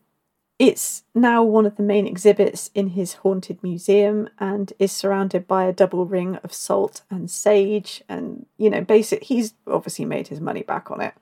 it's 0.58 1.04
now 1.14 1.44
one 1.44 1.66
of 1.66 1.76
the 1.76 1.84
main 1.84 2.08
exhibits 2.08 2.70
in 2.74 2.90
his 2.90 3.16
haunted 3.16 3.62
museum 3.62 4.30
and 4.40 4.72
is 4.80 4.92
surrounded 4.92 5.48
by 5.48 5.66
a 5.66 5.74
double 5.74 6.06
ring 6.06 6.38
of 6.38 6.54
salt 6.54 7.02
and 7.10 7.30
sage. 7.30 8.02
And, 8.08 8.46
you 8.58 8.70
know, 8.70 8.82
basic, 8.82 9.24
he's 9.26 9.54
obviously 9.68 10.06
made 10.06 10.30
his 10.30 10.40
money 10.40 10.64
back 10.64 10.90
on 10.90 11.02
it. 11.02 11.14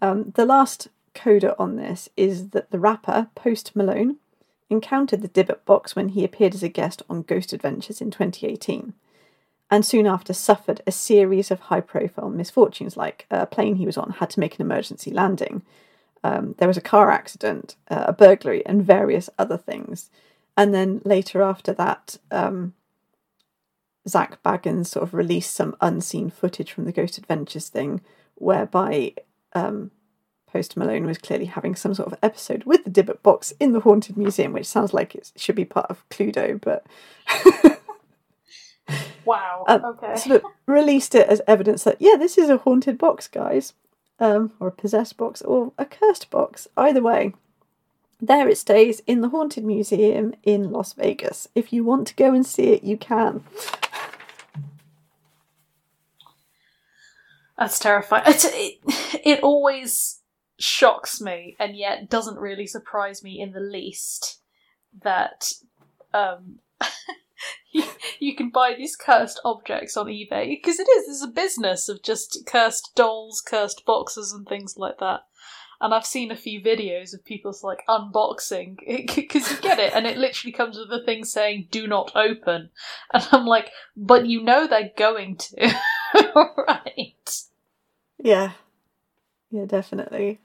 Um, 0.00 0.32
the 0.34 0.44
last 0.44 0.88
coda 1.14 1.56
on 1.58 1.76
this 1.76 2.08
is 2.16 2.50
that 2.50 2.70
the 2.70 2.78
rapper, 2.78 3.28
Post 3.34 3.74
Malone, 3.74 4.16
encountered 4.70 5.22
the 5.22 5.28
Dybbuk 5.28 5.64
box 5.64 5.96
when 5.96 6.10
he 6.10 6.24
appeared 6.24 6.54
as 6.54 6.62
a 6.62 6.68
guest 6.68 7.02
on 7.08 7.22
Ghost 7.22 7.52
Adventures 7.52 8.00
in 8.00 8.10
2018, 8.10 8.92
and 9.70 9.84
soon 9.84 10.06
after 10.06 10.32
suffered 10.32 10.82
a 10.86 10.92
series 10.92 11.50
of 11.50 11.60
high 11.60 11.80
profile 11.80 12.28
misfortunes, 12.28 12.96
like 12.96 13.26
a 13.30 13.46
plane 13.46 13.76
he 13.76 13.86
was 13.86 13.96
on 13.96 14.10
had 14.18 14.30
to 14.30 14.40
make 14.40 14.56
an 14.56 14.62
emergency 14.62 15.10
landing. 15.10 15.62
Um, 16.28 16.54
there 16.58 16.68
was 16.68 16.76
a 16.76 16.82
car 16.82 17.10
accident, 17.10 17.76
uh, 17.90 18.04
a 18.08 18.12
burglary, 18.12 18.64
and 18.66 18.84
various 18.84 19.30
other 19.38 19.56
things. 19.56 20.10
And 20.56 20.74
then 20.74 21.00
later 21.04 21.40
after 21.40 21.72
that, 21.74 22.18
um, 22.30 22.74
Zak 24.06 24.42
Bagans 24.42 24.88
sort 24.88 25.04
of 25.04 25.14
released 25.14 25.54
some 25.54 25.76
unseen 25.80 26.28
footage 26.30 26.72
from 26.72 26.84
the 26.84 26.92
Ghost 26.92 27.16
Adventures 27.16 27.68
thing, 27.68 28.02
whereby 28.34 29.14
um, 29.54 29.90
Post 30.52 30.76
Malone 30.76 31.06
was 31.06 31.18
clearly 31.18 31.46
having 31.46 31.74
some 31.74 31.94
sort 31.94 32.12
of 32.12 32.18
episode 32.22 32.64
with 32.64 32.84
the 32.84 32.90
Dybbuk 32.90 33.22
box 33.22 33.54
in 33.58 33.72
the 33.72 33.80
Haunted 33.80 34.16
Museum, 34.18 34.52
which 34.52 34.66
sounds 34.66 34.92
like 34.92 35.14
it 35.14 35.32
should 35.36 35.56
be 35.56 35.64
part 35.64 35.86
of 35.88 36.06
Cluedo, 36.10 36.60
but 36.60 36.84
Wow. 39.24 39.64
Uh, 39.68 39.80
okay. 39.84 40.16
sort 40.16 40.42
of 40.42 40.50
released 40.66 41.14
it 41.14 41.28
as 41.28 41.42
evidence 41.46 41.84
that, 41.84 41.98
yeah, 42.00 42.16
this 42.18 42.38
is 42.38 42.48
a 42.48 42.58
haunted 42.58 42.98
box, 42.98 43.28
guys, 43.28 43.74
um, 44.20 44.52
or 44.60 44.68
a 44.68 44.72
possessed 44.72 45.16
box, 45.16 45.42
or 45.42 45.72
a 45.78 45.84
cursed 45.84 46.30
box. 46.30 46.68
Either 46.76 47.02
way, 47.02 47.34
there 48.20 48.48
it 48.48 48.58
stays 48.58 49.00
in 49.06 49.20
the 49.20 49.28
Haunted 49.28 49.64
Museum 49.64 50.34
in 50.42 50.70
Las 50.72 50.92
Vegas. 50.92 51.48
If 51.54 51.72
you 51.72 51.84
want 51.84 52.08
to 52.08 52.16
go 52.16 52.34
and 52.34 52.44
see 52.44 52.72
it, 52.72 52.82
you 52.82 52.96
can. 52.96 53.44
That's 57.56 57.78
terrifying. 57.78 58.24
It's, 58.26 58.44
it, 58.44 58.74
it 59.24 59.40
always 59.42 60.20
shocks 60.58 61.20
me, 61.20 61.56
and 61.58 61.76
yet 61.76 62.08
doesn't 62.08 62.38
really 62.38 62.66
surprise 62.66 63.22
me 63.22 63.40
in 63.40 63.52
the 63.52 63.60
least 63.60 64.40
that 65.02 65.52
um, 66.12 66.58
you, 68.20 68.36
can 68.36 68.50
buy 68.50 68.74
these 68.76 68.96
cursed 68.96 69.40
objects 69.44 69.96
on 69.96 70.06
eBay 70.06 70.48
because 70.48 70.78
it 70.78 70.88
is. 70.88 71.06
There's 71.06 71.22
a 71.22 71.32
business 71.32 71.88
of 71.88 72.02
just 72.02 72.40
cursed 72.46 72.92
dolls, 72.94 73.42
cursed 73.44 73.84
boxes, 73.84 74.32
and 74.32 74.46
things 74.46 74.74
like 74.76 74.98
that. 74.98 75.20
And 75.80 75.94
I've 75.94 76.06
seen 76.06 76.32
a 76.32 76.36
few 76.36 76.60
videos 76.60 77.14
of 77.14 77.24
people's 77.24 77.62
like 77.62 77.84
unboxing 77.88 78.78
because 79.14 79.50
you 79.50 79.58
get 79.58 79.78
it, 79.78 79.92
and 79.94 80.06
it 80.06 80.16
literally 80.16 80.52
comes 80.52 80.78
with 80.78 80.90
a 80.90 81.04
thing 81.04 81.24
saying 81.24 81.68
"Do 81.70 81.86
not 81.86 82.12
open," 82.14 82.70
and 83.12 83.28
I'm 83.32 83.46
like, 83.46 83.70
but 83.96 84.26
you 84.26 84.42
know 84.42 84.66
they're 84.66 84.90
going 84.96 85.36
to, 85.36 85.74
right? 86.68 87.30
Yeah. 88.18 88.52
Yeah, 89.50 89.64
definitely. 89.64 90.40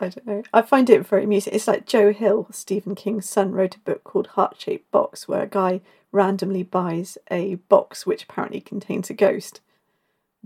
I 0.00 0.08
don't 0.08 0.26
know. 0.26 0.42
I 0.52 0.62
find 0.62 0.88
it 0.88 1.06
very 1.06 1.24
amusing. 1.24 1.54
It's 1.54 1.68
like 1.68 1.86
Joe 1.86 2.12
Hill, 2.12 2.46
Stephen 2.50 2.94
King's 2.94 3.28
son, 3.28 3.52
wrote 3.52 3.76
a 3.76 3.80
book 3.80 4.04
called 4.04 4.28
Heart 4.28 4.56
Shaped 4.58 4.90
Box, 4.90 5.28
where 5.28 5.42
a 5.42 5.46
guy 5.46 5.80
randomly 6.12 6.62
buys 6.62 7.18
a 7.30 7.56
box 7.56 8.06
which 8.06 8.24
apparently 8.24 8.60
contains 8.60 9.10
a 9.10 9.14
ghost. 9.14 9.60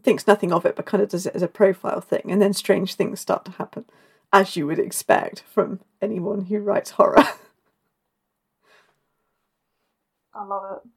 Thinks 0.02 0.26
nothing 0.26 0.52
of 0.52 0.66
it, 0.66 0.76
but 0.76 0.86
kind 0.86 1.02
of 1.02 1.08
does 1.08 1.26
it 1.26 1.34
as 1.34 1.42
a 1.42 1.48
profile 1.48 2.00
thing. 2.00 2.22
And 2.28 2.42
then 2.42 2.52
strange 2.52 2.94
things 2.94 3.20
start 3.20 3.44
to 3.46 3.52
happen, 3.52 3.84
as 4.32 4.56
you 4.56 4.66
would 4.66 4.80
expect 4.80 5.44
from 5.50 5.80
anyone 6.02 6.46
who 6.46 6.58
writes 6.58 6.90
horror. 6.90 7.24
I 10.34 10.44
love 10.44 10.80
it. 10.84 10.90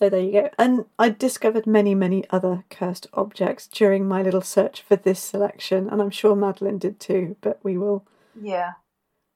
So 0.00 0.08
there 0.08 0.20
you 0.22 0.32
go. 0.32 0.50
And 0.58 0.86
I 0.98 1.10
discovered 1.10 1.66
many, 1.66 1.94
many 1.94 2.24
other 2.30 2.64
cursed 2.70 3.06
objects 3.12 3.66
during 3.66 4.08
my 4.08 4.22
little 4.22 4.40
search 4.40 4.80
for 4.80 4.96
this 4.96 5.20
selection, 5.20 5.88
and 5.90 6.00
I'm 6.00 6.10
sure 6.10 6.34
Madeline 6.34 6.78
did 6.78 6.98
too, 6.98 7.36
but 7.42 7.60
we 7.62 7.76
will 7.76 8.06
Yeah. 8.34 8.72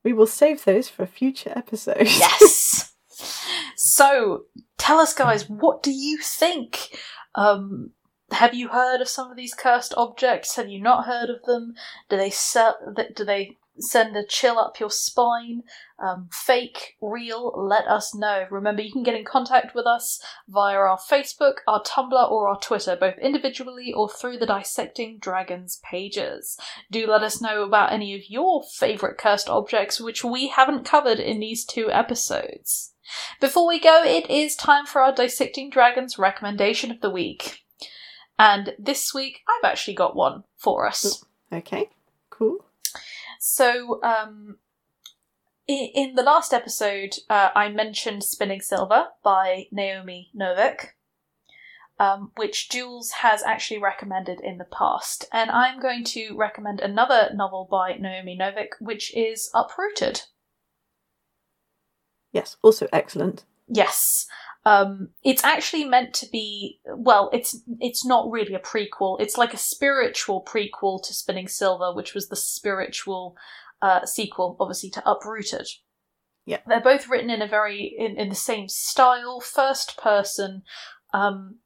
we 0.03 0.15
will 0.15 0.27
save 0.27 0.65
those 0.65 0.89
for 0.89 1.03
a 1.03 1.07
future 1.07 1.53
episode. 1.55 2.07
Yes. 2.07 2.95
so, 3.77 4.45
tell 4.79 4.99
us, 5.01 5.13
guys, 5.13 5.49
what 5.51 5.83
do 5.83 5.91
you 5.93 6.17
think? 6.19 6.97
Um, 7.35 7.91
have 8.31 8.55
you 8.55 8.69
heard 8.69 9.03
of 9.03 9.09
some 9.09 9.31
of 9.31 9.37
these 9.37 9.53
cursed 9.55 9.93
objects? 9.99 10.57
Have 10.57 10.69
you 10.71 10.81
not 10.81 11.05
heard 11.05 11.29
of 11.29 11.43
them? 11.45 11.75
Do 12.09 12.17
they 12.17 12.31
se- 12.31 12.73
do 13.15 13.25
they 13.25 13.59
send 13.79 14.17
a 14.17 14.25
chill 14.25 14.59
up 14.59 14.79
your 14.81 14.91
spine? 14.91 15.63
Um, 15.99 16.29
fake, 16.31 16.97
real? 17.01 17.53
Let 17.57 17.87
us 17.87 18.15
know. 18.15 18.47
Remember, 18.51 18.83
you 18.83 18.93
can 18.93 19.03
get 19.03 19.15
in 19.15 19.25
contact 19.25 19.75
with 19.75 19.87
us 19.87 20.21
via 20.49 20.77
our 20.77 20.99
Facebook, 20.99 21.59
our 21.67 21.83
Tumblr, 21.83 22.31
or 22.31 22.49
our 22.49 22.59
Twitter, 22.59 22.97
both 22.97 23.19
individually 23.19 23.93
or 23.93 24.09
through 24.09 24.39
the 24.39 24.47
Dissecting 24.47 25.19
Dragons 25.19 25.81
pages. 25.85 26.59
Do 26.91 27.07
let 27.07 27.23
us 27.23 27.41
know 27.41 27.63
about 27.63 27.93
any 27.93 28.15
of 28.15 28.29
your 28.29 28.63
favourite 28.63 29.19
cursed 29.19 29.49
objects 29.49 30.01
which 30.01 30.25
we 30.25 30.49
haven't 30.49 30.85
covered 30.85 31.21
in 31.21 31.41
these 31.41 31.65
two 31.65 31.91
episodes. 31.91 32.93
Before 33.41 33.69
we 33.69 33.79
go, 33.79 34.03
it 34.05 34.29
is 34.31 34.57
time 34.57 34.87
for 34.87 35.03
our 35.03 35.15
Dissecting 35.15 35.71
Dragons 35.71 36.19
recommendation 36.19 36.91
of 36.91 37.01
the 37.01 37.11
week. 37.11 37.61
And 38.39 38.75
this 38.79 39.15
week, 39.15 39.41
I've 39.49 39.71
actually 39.71 39.95
got 39.95 40.17
one 40.17 40.45
for 40.57 40.87
us. 40.87 41.25
Okay, 41.53 41.91
cool. 42.31 42.65
So, 43.47 44.01
um, 44.03 44.57
in 45.69 46.15
the 46.15 46.23
last 46.23 46.55
episode, 46.55 47.17
uh, 47.29 47.51
I 47.55 47.69
mentioned 47.69 48.25
Spinning 48.25 48.63
Silver 48.63 49.09
by 49.23 49.67
Naomi 49.71 50.31
Novik, 50.35 50.95
um, 51.99 52.33
which 52.37 52.71
Jules 52.71 53.11
has 53.21 53.43
actually 53.43 53.83
recommended 53.83 54.41
in 54.41 54.57
the 54.57 54.65
past. 54.65 55.27
And 55.31 55.51
I'm 55.51 55.79
going 55.79 56.05
to 56.05 56.35
recommend 56.35 56.81
another 56.81 57.33
novel 57.35 57.69
by 57.71 57.99
Naomi 57.99 58.35
Novik, 58.35 58.81
which 58.81 59.15
is 59.15 59.51
Uprooted. 59.53 60.23
Yes, 62.33 62.57
also 62.63 62.89
excellent. 62.95 63.45
Yes. 63.69 64.27
Um, 64.67 65.11
it's 65.23 65.45
actually 65.45 65.85
meant 65.85 66.15
to 66.15 66.27
be 66.31 66.81
well, 66.87 67.29
it's 67.33 67.61
it's 67.81 68.05
not 68.05 68.31
really 68.31 68.55
a 68.55 68.59
prequel. 68.59 69.21
It's 69.21 69.37
like 69.37 69.53
a 69.53 69.59
spiritual 69.59 70.43
prequel 70.43 71.03
to 71.03 71.13
Spinning 71.13 71.49
Silver, 71.49 71.93
which 71.93 72.15
was 72.15 72.29
the 72.29 72.37
spiritual 72.37 73.37
uh, 73.83 74.07
sequel, 74.07 74.57
obviously, 74.59 74.91
to 74.91 75.03
Uprooted. 75.09 75.69
Yeah. 76.47 76.59
They're 76.67 76.81
both 76.81 77.09
written 77.09 77.31
in 77.31 77.43
a 77.43 77.47
very 77.47 77.95
in, 77.99 78.19
in 78.19 78.29
the 78.29 78.35
same 78.35 78.69
style, 78.69 79.41
first 79.41 79.99
person, 79.99 80.63
um, 81.13 81.57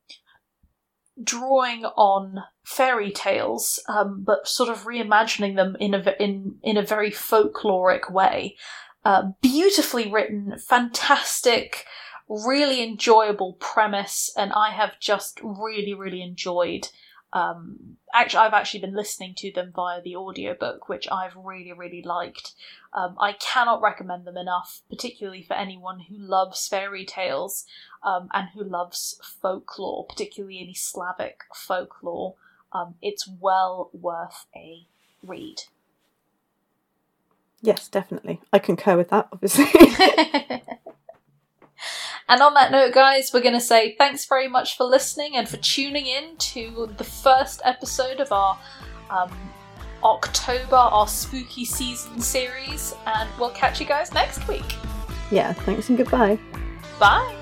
drawing 1.23 1.85
on 1.85 2.45
fairy 2.65 3.11
tales, 3.11 3.81
um, 3.89 4.23
but 4.25 4.47
sort 4.47 4.69
of 4.69 4.85
reimagining 4.85 5.57
them 5.57 5.77
in 5.81 5.95
a 5.95 6.15
in 6.21 6.57
in 6.63 6.77
a 6.77 6.87
very 6.87 7.11
folkloric 7.11 8.11
way. 8.11 8.57
Uh, 9.05 9.31
beautifully 9.41 10.11
written, 10.11 10.57
fantastic, 10.59 11.87
really 12.29 12.83
enjoyable 12.83 13.55
premise, 13.55 14.31
and 14.37 14.53
I 14.53 14.71
have 14.71 15.01
just 15.01 15.41
really, 15.43 15.95
really 15.95 16.23
enjoyed. 16.23 16.89
Um, 17.33 17.97
actually, 18.13 18.41
I've 18.41 18.55
actually 18.55 18.81
been 18.81 18.95
listening 18.95 19.35
to 19.39 19.53
them 19.53 19.73
via 19.75 20.01
the 20.01 20.17
audiobook, 20.17 20.89
which 20.89 21.09
I've 21.11 21.37
really, 21.37 21.73
really 21.73 22.03
liked. 22.03 22.55
Um, 22.93 23.17
I 23.19 23.33
cannot 23.33 23.83
recommend 23.83 24.27
them 24.27 24.37
enough, 24.37 24.83
particularly 24.89 25.43
for 25.43 25.55
anyone 25.55 26.01
who 26.01 26.17
loves 26.17 26.67
fairy 26.67 27.05
tales 27.05 27.67
um, 28.03 28.29
and 28.33 28.49
who 28.55 28.65
loves 28.65 29.21
folklore, 29.23 30.07
particularly 30.07 30.59
any 30.61 30.75
Slavic 30.75 31.41
folklore. 31.55 32.35
Um, 32.73 32.95
it's 33.03 33.29
well 33.29 33.91
worth 33.93 34.47
a 34.57 34.87
read. 35.23 35.63
Yes, 37.61 37.89
definitely. 37.89 38.41
I 38.53 38.59
concur 38.59 38.97
with 38.97 39.11
that, 39.11 39.29
obviously. 39.33 39.67
and 42.29 42.43
on 42.43 42.55
that 42.55 42.71
note, 42.71 42.93
guys, 42.93 43.31
we're 43.33 43.41
going 43.41 43.55
to 43.55 43.61
say 43.61 43.95
thanks 43.97 44.27
very 44.27 44.49
much 44.49 44.77
for 44.77 44.85
listening 44.85 45.37
and 45.37 45.49
for 45.49 45.57
tuning 45.59 46.07
in 46.07 46.37
to 46.37 46.91
the 46.99 47.05
first 47.05 47.63
episode 47.65 48.21
of 48.21 48.31
our 48.33 48.59
um, 49.09 49.33
October, 50.05 50.77
our 50.77 51.09
spooky 51.09 51.65
season 51.65 52.21
series, 52.21 52.95
and 53.07 53.29
we'll 53.39 53.51
catch 53.51 53.81
you 53.81 53.87
guys 53.87 54.13
next 54.13 54.47
week. 54.47 54.77
Yeah, 55.31 55.55
thanks 55.55 55.89
and 55.89 55.97
goodbye. 55.97 56.39
Bye. 56.99 57.35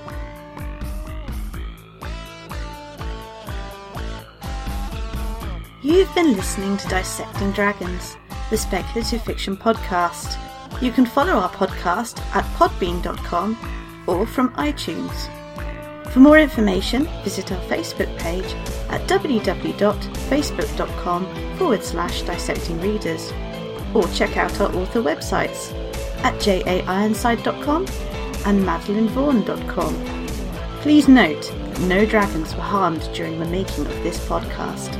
You've 5.83 6.13
been 6.15 6.33
listening 6.35 6.77
to 6.77 6.87
Dissecting 6.87 7.51
Dragons, 7.51 8.17
the 8.49 8.57
speculative 8.57 9.21
fiction 9.23 9.57
podcast. 9.57 10.37
You 10.81 10.91
can 10.91 11.05
follow 11.05 11.33
our 11.33 11.49
podcast 11.49 12.19
at 12.35 12.43
podbean.com 12.55 13.57
or 14.07 14.25
from 14.25 14.49
iTunes. 14.55 15.29
For 16.11 16.19
more 16.19 16.39
information, 16.39 17.07
visit 17.23 17.51
our 17.51 17.61
Facebook 17.63 18.17
page 18.17 18.55
at 18.89 19.05
www.facebook.com 19.07 21.57
forward 21.57 21.83
slash 21.83 22.21
dissecting 22.23 22.81
readers 22.81 23.31
or 23.93 24.07
check 24.09 24.35
out 24.37 24.59
our 24.61 24.73
author 24.75 25.01
websites 25.01 25.73
at 26.23 26.33
jaironside.com 26.35 27.85
and 28.45 28.63
madeleinevaughan.com. 28.63 29.95
Please 30.81 31.07
note 31.07 31.41
that 31.41 31.79
no 31.81 32.05
dragons 32.05 32.55
were 32.55 32.61
harmed 32.61 33.09
during 33.13 33.39
the 33.39 33.45
making 33.45 33.85
of 33.85 34.03
this 34.03 34.19
podcast. 34.27 34.93